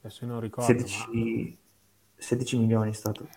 Adesso 0.00 0.26
non 0.26 0.40
ricordo, 0.40 0.88
ma 0.88 1.06
16, 1.06 1.58
16 2.16 2.56
milioni 2.56 2.90
è 2.90 2.94
stato. 2.94 3.28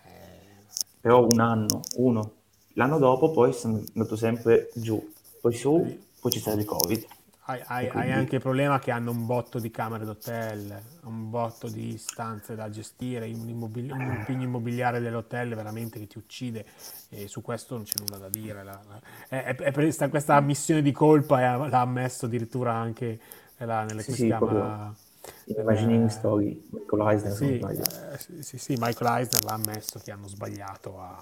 Però 1.00 1.26
un 1.26 1.40
anno, 1.40 1.80
uno. 1.96 2.32
L'anno 2.74 2.98
dopo 2.98 3.30
poi 3.30 3.52
sono 3.52 3.82
andato 3.94 4.16
sempre 4.16 4.70
giù, 4.74 5.06
poi 5.40 5.52
su, 5.52 6.00
poi 6.20 6.30
c'è 6.30 6.38
stato 6.38 6.58
il 6.58 6.64
Covid. 6.64 7.06
Hai, 7.46 7.60
hai- 7.66 7.88
quindi- 7.88 7.98
hai 7.98 8.12
anche 8.12 8.36
il 8.36 8.40
problema 8.40 8.78
che 8.78 8.92
hanno 8.92 9.10
un 9.10 9.26
botto 9.26 9.58
di 9.58 9.70
camere 9.70 10.04
d'hotel, 10.04 10.80
un 11.02 11.28
botto 11.28 11.68
di 11.68 11.98
stanze 11.98 12.54
da 12.54 12.70
gestire, 12.70 13.26
un, 13.32 13.48
immobili- 13.48 13.90
un 13.90 14.06
impegno 14.06 14.44
immobiliare 14.44 15.00
dell'hotel 15.00 15.54
veramente 15.54 15.98
che 15.98 16.06
ti 16.06 16.18
uccide 16.18 16.64
e 17.08 17.26
su 17.26 17.42
questo 17.42 17.74
non 17.74 17.84
c'è 17.84 17.98
nulla 17.98 18.18
da 18.18 18.28
dire. 18.28 18.62
La- 18.62 18.80
la- 18.88 19.00
è, 19.28 19.56
è- 19.56 19.72
è 19.72 20.08
questa, 20.08 20.36
ammissione 20.36 20.82
di 20.82 20.92
colpa 20.92 21.40
e 21.40 21.68
l'ha 21.68 21.80
ammesso 21.80 22.26
addirittura 22.26 22.74
anche 22.74 23.18
eh, 23.56 23.64
la- 23.64 23.84
nelle, 23.84 24.02
Sì, 24.02 24.12
sì, 24.12 24.26
chiama? 24.26 24.94
Imagining 25.46 26.06
Eh, 26.06 26.10
Story, 26.10 26.62
Michael 26.70 27.08
Eisner, 27.08 27.32
Sì, 27.36 27.58
eh, 27.58 28.18
sì, 28.18 28.42
sì, 28.42 28.58
sì, 28.58 28.74
Michael 28.78 29.18
Eisner 29.18 29.44
l'ha 29.44 29.54
ammesso 29.54 29.98
che 29.98 30.10
hanno 30.12 30.28
sbagliato 30.28 31.00
a, 31.00 31.20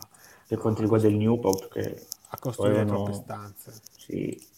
Per 0.48 0.58
quanto 0.58 0.82
riguarda 0.82 1.08
il 1.08 1.16
Newport, 1.16 1.68
che 1.72 2.06
a 2.32 2.38
costruire 2.38 2.80
avevano- 2.80 3.02
troppe 3.04 3.12
stanze. 3.12 3.72
Sì. 3.96 4.48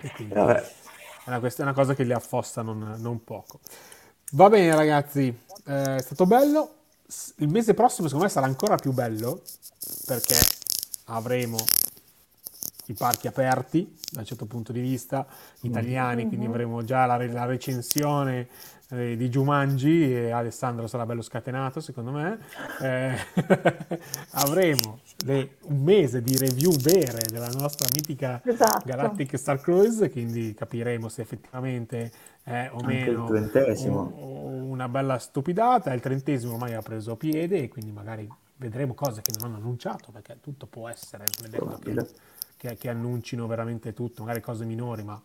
E 0.00 0.10
quindi 0.12 0.34
E 0.34 0.36
vabbè, 0.36 0.60
è 0.60 1.28
una, 1.28 1.38
quest- 1.40 1.58
è 1.58 1.62
una 1.62 1.72
cosa 1.72 1.94
che 1.94 2.04
li 2.04 2.12
affossa 2.12 2.62
non, 2.62 2.94
non 2.98 3.24
poco. 3.24 3.60
Va 4.32 4.48
bene, 4.48 4.74
ragazzi, 4.74 5.26
eh, 5.66 5.96
è 5.96 6.00
stato 6.02 6.26
bello. 6.26 6.74
il 7.36 7.48
mese 7.48 7.74
prossimo 7.74 8.06
secondo 8.06 8.26
me 8.26 8.30
sarà 8.32 8.46
ancora 8.46 8.76
più 8.76 8.92
bello 8.92 9.42
perché 10.06 10.36
avremo 11.06 11.56
i 12.92 12.94
parchi 12.94 13.26
aperti 13.26 13.94
da 14.12 14.20
un 14.20 14.26
certo 14.26 14.46
punto 14.46 14.72
di 14.72 14.80
vista 14.80 15.26
italiani, 15.62 16.26
quindi 16.26 16.46
Mhm. 16.46 16.52
avremo 16.52 16.84
già 16.84 17.06
la, 17.06 17.16
la 17.26 17.44
recensione 17.44 18.48
eh, 18.90 19.16
di 19.16 19.28
Jumanji 19.28 20.14
e 20.14 20.30
Alessandro 20.30 20.86
sarà 20.86 21.04
bello 21.04 21.20
scatenato 21.22 21.80
secondo 21.80 22.12
me. 22.12 22.38
Eh, 22.80 23.16
avremo 24.32 25.00
le- 25.24 25.56
un 25.62 25.82
mese 25.82 26.22
di 26.22 26.36
review 26.36 26.70
vere 26.76 27.18
della 27.30 27.48
nostra 27.48 27.88
mitica 27.94 28.40
Esatto. 28.44 28.84
Galactic 28.84 29.36
Star 29.38 29.60
Cruise, 29.60 30.08
quindi 30.10 30.54
capiremo 30.54 31.08
se 31.08 31.22
effettivamente 31.22 32.12
è 32.44 32.68
o 32.72 32.76
Anche 32.78 32.92
il 32.92 33.06
meno 33.06 33.26
trentesimo. 33.26 34.12
un- 34.20 34.70
una 34.70 34.88
bella 34.88 35.18
stupidata. 35.18 35.92
Il 35.92 36.00
trentesimo 36.00 36.52
ormai 36.52 36.74
ha 36.74 36.82
preso 36.82 37.16
piede 37.16 37.62
e 37.64 37.68
quindi 37.68 37.90
magari 37.90 38.28
vedremo 38.58 38.94
cose 38.94 39.20
che 39.20 39.32
non 39.38 39.48
hanno 39.48 39.56
annunciato, 39.62 40.12
perché 40.12 40.38
tutto 40.40 40.66
può 40.66 40.88
essere, 40.88 41.24
non 41.38 41.46
è 41.46 41.48
detto 41.50 41.78
che. 41.82 42.06
Che- 42.68 42.76
che 42.76 42.88
annuncino 42.88 43.46
veramente 43.46 43.92
tutto, 43.92 44.22
magari 44.22 44.40
cose 44.40 44.64
minori, 44.64 45.02
ma 45.04 45.20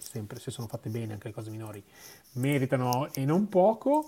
sempre 0.00 0.38
se 0.40 0.50
sono 0.50 0.66
fatte 0.66 0.88
bene 0.90 1.12
anche 1.14 1.28
le 1.28 1.34
cose 1.34 1.50
minori 1.50 1.82
meritano 2.32 3.08
e 3.12 3.24
non 3.24 3.48
poco. 3.48 4.06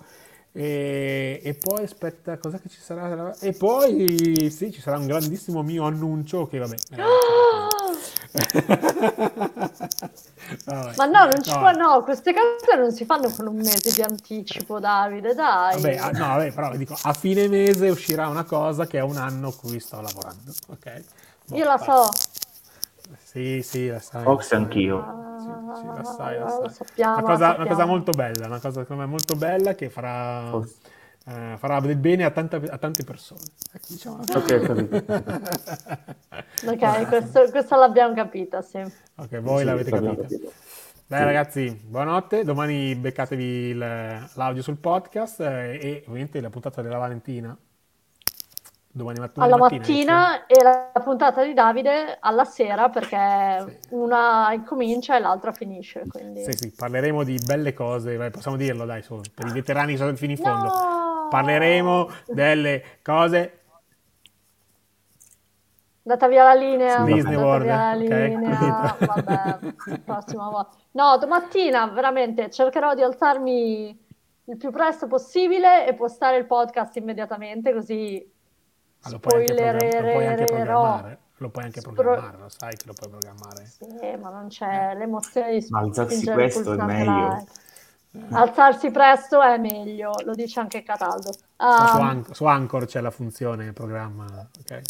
E, 0.56 1.40
e 1.42 1.54
poi 1.54 1.82
aspetta, 1.82 2.38
cosa 2.38 2.58
che 2.58 2.68
ci 2.68 2.80
sarà? 2.80 3.36
E 3.40 3.52
poi 3.54 4.48
sì, 4.50 4.70
ci 4.70 4.80
sarà 4.80 4.98
un 4.98 5.06
grandissimo 5.06 5.62
mio 5.62 5.84
annuncio 5.84 6.46
che 6.46 6.58
vabbè. 6.58 6.76
Vabbè. 10.64 10.96
Ma 10.96 11.06
no, 11.06 11.24
non 11.24 11.42
ci 11.42 11.50
No. 11.50 11.58
può, 11.58 11.70
no, 11.72 12.02
queste 12.02 12.32
cose 12.32 12.76
non 12.78 12.92
si 12.92 13.04
fanno 13.04 13.30
con 13.30 13.46
un 13.46 13.56
mese 13.56 13.92
di 13.92 14.02
anticipo, 14.02 14.78
Davide, 14.78 15.34
dai. 15.34 15.74
Vabbè, 15.80 15.96
ah, 15.96 16.10
no, 16.10 16.26
vabbè, 16.26 16.52
però 16.52 16.76
dico, 16.76 16.96
a 17.02 17.12
fine 17.12 17.48
mese 17.48 17.88
uscirà 17.88 18.28
una 18.28 18.44
cosa 18.44 18.86
che 18.86 18.98
è 18.98 19.02
un 19.02 19.16
anno 19.16 19.48
a 19.48 19.54
cui 19.54 19.80
sto 19.80 20.00
lavorando, 20.00 20.52
ok? 20.68 21.02
Boh, 21.46 21.56
Io 21.56 21.64
la 21.64 21.76
vai. 21.78 21.86
so. 21.86 22.08
Sì, 23.34 23.62
sì, 23.62 23.88
la 23.88 23.98
sai. 23.98 24.22
Fox 24.22 24.52
la 24.52 24.58
anch'io. 24.58 25.36
Sì, 25.38 25.44
sì, 25.80 25.86
la 25.86 26.04
sai, 26.04 26.38
la 26.38 26.44
lo 26.44 26.48
sai. 26.68 26.70
sappiamo, 26.70 27.12
Una 27.16 27.22
cosa, 27.22 27.54
una 27.56 27.66
cosa 27.66 27.84
molto 27.84 28.12
bella, 28.12 28.46
una 28.46 28.60
cosa 28.60 28.80
secondo 28.82 29.02
me 29.02 29.08
molto 29.08 29.34
bella 29.34 29.74
che 29.74 29.90
farà, 29.90 30.46
Forse. 30.50 30.76
eh, 31.26 31.54
farà 31.58 31.80
del 31.80 31.96
bene 31.96 32.22
a, 32.24 32.30
tanta- 32.30 32.60
a 32.64 32.78
tante 32.78 33.02
persone. 33.02 33.40
Ecco, 33.72 33.86
diciamo. 33.88 34.18
Ok, 34.20 34.60
capito. 34.60 35.02
Ok, 36.66 37.08
questo, 37.08 37.50
questa 37.50 37.76
l'abbiamo 37.76 38.14
capita, 38.14 38.62
sì. 38.62 38.78
Ok, 39.16 39.40
voi 39.40 39.58
Sì, 39.58 39.64
l'avete 39.64 39.90
capita. 39.90 40.14
capito. 40.22 40.52
Dai 41.06 41.18
Sì. 41.18 41.24
ragazzi, 41.24 41.80
buonanotte. 41.84 42.44
Domani 42.44 42.94
beccatevi 42.94 43.44
il- 43.44 43.78
l'audio 44.34 44.62
sul 44.62 44.76
podcast 44.76 45.40
eh, 45.40 45.78
e 45.82 46.04
ovviamente 46.06 46.40
la 46.40 46.50
puntata 46.50 46.82
della 46.82 46.98
Valentina. 46.98 47.54
Domani 48.96 49.18
mat- 49.18 49.38
Alla 49.38 49.56
mattina 49.56 50.46
e 50.46 50.62
la 50.62 50.92
puntata 51.02 51.42
di 51.42 51.52
Davide 51.52 52.16
alla 52.20 52.44
sera 52.44 52.90
perché 52.90 53.64
Sì. 53.66 53.88
una 53.90 54.52
incomincia 54.52 55.16
e 55.16 55.18
l'altra 55.18 55.50
finisce. 55.50 56.04
Quindi... 56.08 56.44
Sì, 56.44 56.52
sì, 56.52 56.72
parleremo 56.72 57.24
di 57.24 57.36
belle 57.44 57.74
cose, 57.74 58.16
vai, 58.16 58.30
possiamo 58.30 58.56
dirlo 58.56 58.84
dai, 58.84 59.02
su, 59.02 59.20
per 59.34 59.48
i 59.48 59.50
veterani 59.52 59.92
che 59.92 59.98
sono 59.98 60.14
fino 60.14 60.30
in 60.30 60.38
fondo. 60.38 60.68
No! 60.68 61.26
Parleremo 61.28 62.08
delle 62.26 63.00
cose 63.02 63.62
Andata 66.06 66.28
via 66.28 66.44
la 66.44 66.54
linea. 66.54 67.02
Disney 67.02 67.34
World, 67.34 67.64
via 67.64 67.76
la 67.76 67.92
ok, 67.94 67.98
linea. 67.98 68.96
Vabbè, 69.00 69.72
prossima 70.04 70.50
volta. 70.50 70.76
No, 70.92 71.16
domattina 71.18 71.88
veramente 71.88 72.48
cercherò 72.48 72.94
di 72.94 73.02
alzarmi 73.02 74.06
il 74.44 74.56
più 74.56 74.70
presto 74.70 75.08
possibile 75.08 75.84
e 75.86 75.94
postare 75.94 76.36
il 76.36 76.44
podcast 76.44 76.94
immediatamente 76.96 77.72
così 77.72 78.32
lo 79.10 79.18
puoi 79.18 79.40
anche, 79.40 79.54
program- 79.54 79.82
lo 79.82 80.10
puoi 80.12 80.26
anche 80.26 80.46
spoilererò. 80.46 80.80
programmare, 80.80 81.18
lo 81.36 81.48
puoi 81.50 81.64
anche 81.64 81.80
programmare, 81.80 82.36
lo 82.38 82.48
sai 82.48 82.76
che 82.76 82.86
lo 82.86 82.92
puoi 82.94 83.10
programmare. 83.10 83.66
Sì, 83.66 84.16
ma 84.20 84.30
non 84.30 84.48
c'è 84.48 84.94
l'emozione 84.96 85.58
di 85.58 85.66
alzarsi 85.70 86.14
spingere 86.16 86.44
il 86.44 86.50
presto 86.52 86.72
è 86.72 86.76
meglio. 86.84 87.12
live. 87.28 87.44
Alzarsi 88.30 88.90
presto 88.92 89.42
è 89.42 89.58
meglio, 89.58 90.12
lo 90.24 90.34
dice 90.34 90.60
anche 90.60 90.84
Cataldo. 90.84 91.30
Ma 91.56 91.86
su, 91.88 91.96
Ah, 91.96 92.08
An- 92.08 92.24
su 92.32 92.44
Anchor 92.44 92.86
c'è 92.86 93.00
la 93.00 93.10
funzione 93.10 93.72
programma, 93.72 94.24
ok? 94.60 94.80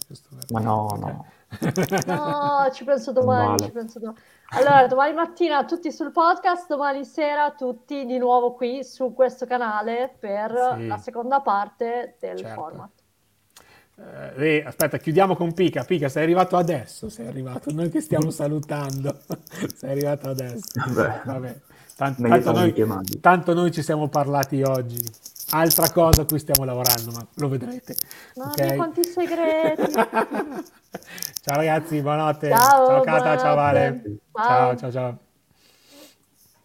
Ma 0.51 0.61
no, 0.61 0.89
no. 0.99 1.27
no, 2.07 2.71
ci 2.73 2.85
penso 2.85 3.13
domani, 3.13 3.59
ci 3.65 3.71
penso 3.71 3.99
domani. 3.99 4.19
Allora, 4.51 4.87
domani 4.87 5.15
mattina 5.15 5.65
tutti 5.65 5.91
sul 5.91 6.13
podcast, 6.13 6.67
domani 6.69 7.07
sera 7.07 7.53
tutti 7.53 8.05
di 8.05 8.19
nuovo 8.19 8.53
qui 8.53 8.85
su 8.85 9.15
questo 9.15 9.47
canale 9.47 10.15
per 10.19 10.75
Sì. 10.77 10.87
la 10.87 10.99
seconda 10.99 11.41
parte 11.41 12.17
del 12.21 12.37
Certo. 12.39 12.55
format. 12.61 12.91
Eh, 13.97 14.63
aspetta, 14.67 14.99
chiudiamo 14.99 15.37
con 15.37 15.55
Pica. 15.55 15.85
Pica, 15.85 16.09
sei 16.09 16.25
arrivato 16.25 16.57
adesso, 16.57 17.09
sei 17.09 17.27
arrivato, 17.29 17.73
noi 17.73 17.91
che 17.91 18.01
stiamo 18.01 18.31
salutando, 18.33 19.19
sei 19.77 19.91
arrivato 19.91 20.29
adesso. 20.29 20.67
Beh. 20.93 21.21
Vabbè, 21.25 21.57
tan- 21.97 22.15
Meglio 22.19 22.41
tanto, 22.43 22.53
noi, 22.59 23.21
tanto 23.21 23.55
noi 23.55 23.71
ci 23.73 23.83
siamo 23.83 24.09
parlati 24.09 24.63
oggi. 24.63 24.99
Altra 25.51 25.91
cosa 25.91 26.23
a 26.23 26.25
cui 26.25 26.39
stiamo 26.41 26.65
lavorando, 26.65 27.13
ma 27.13 27.25
lo 27.35 27.49
vedrete. 27.49 27.95
Mamma 28.37 28.51
ok? 28.53 28.61
mia, 28.63 28.75
quanti 28.75 29.05
segreti! 29.05 29.93
ciao 31.43 31.57
ragazzi, 31.57 32.01
buonanotte. 32.01 32.49
Ciao, 32.51 33.01
Cata, 33.03 33.37
ciao 33.39 33.55
Vale. 33.55 33.81
buonanotte. 33.91 34.19
Ciao, 34.33 34.47
Ciao. 34.47 34.77
ciao, 34.77 34.91
ciao. 34.91 35.19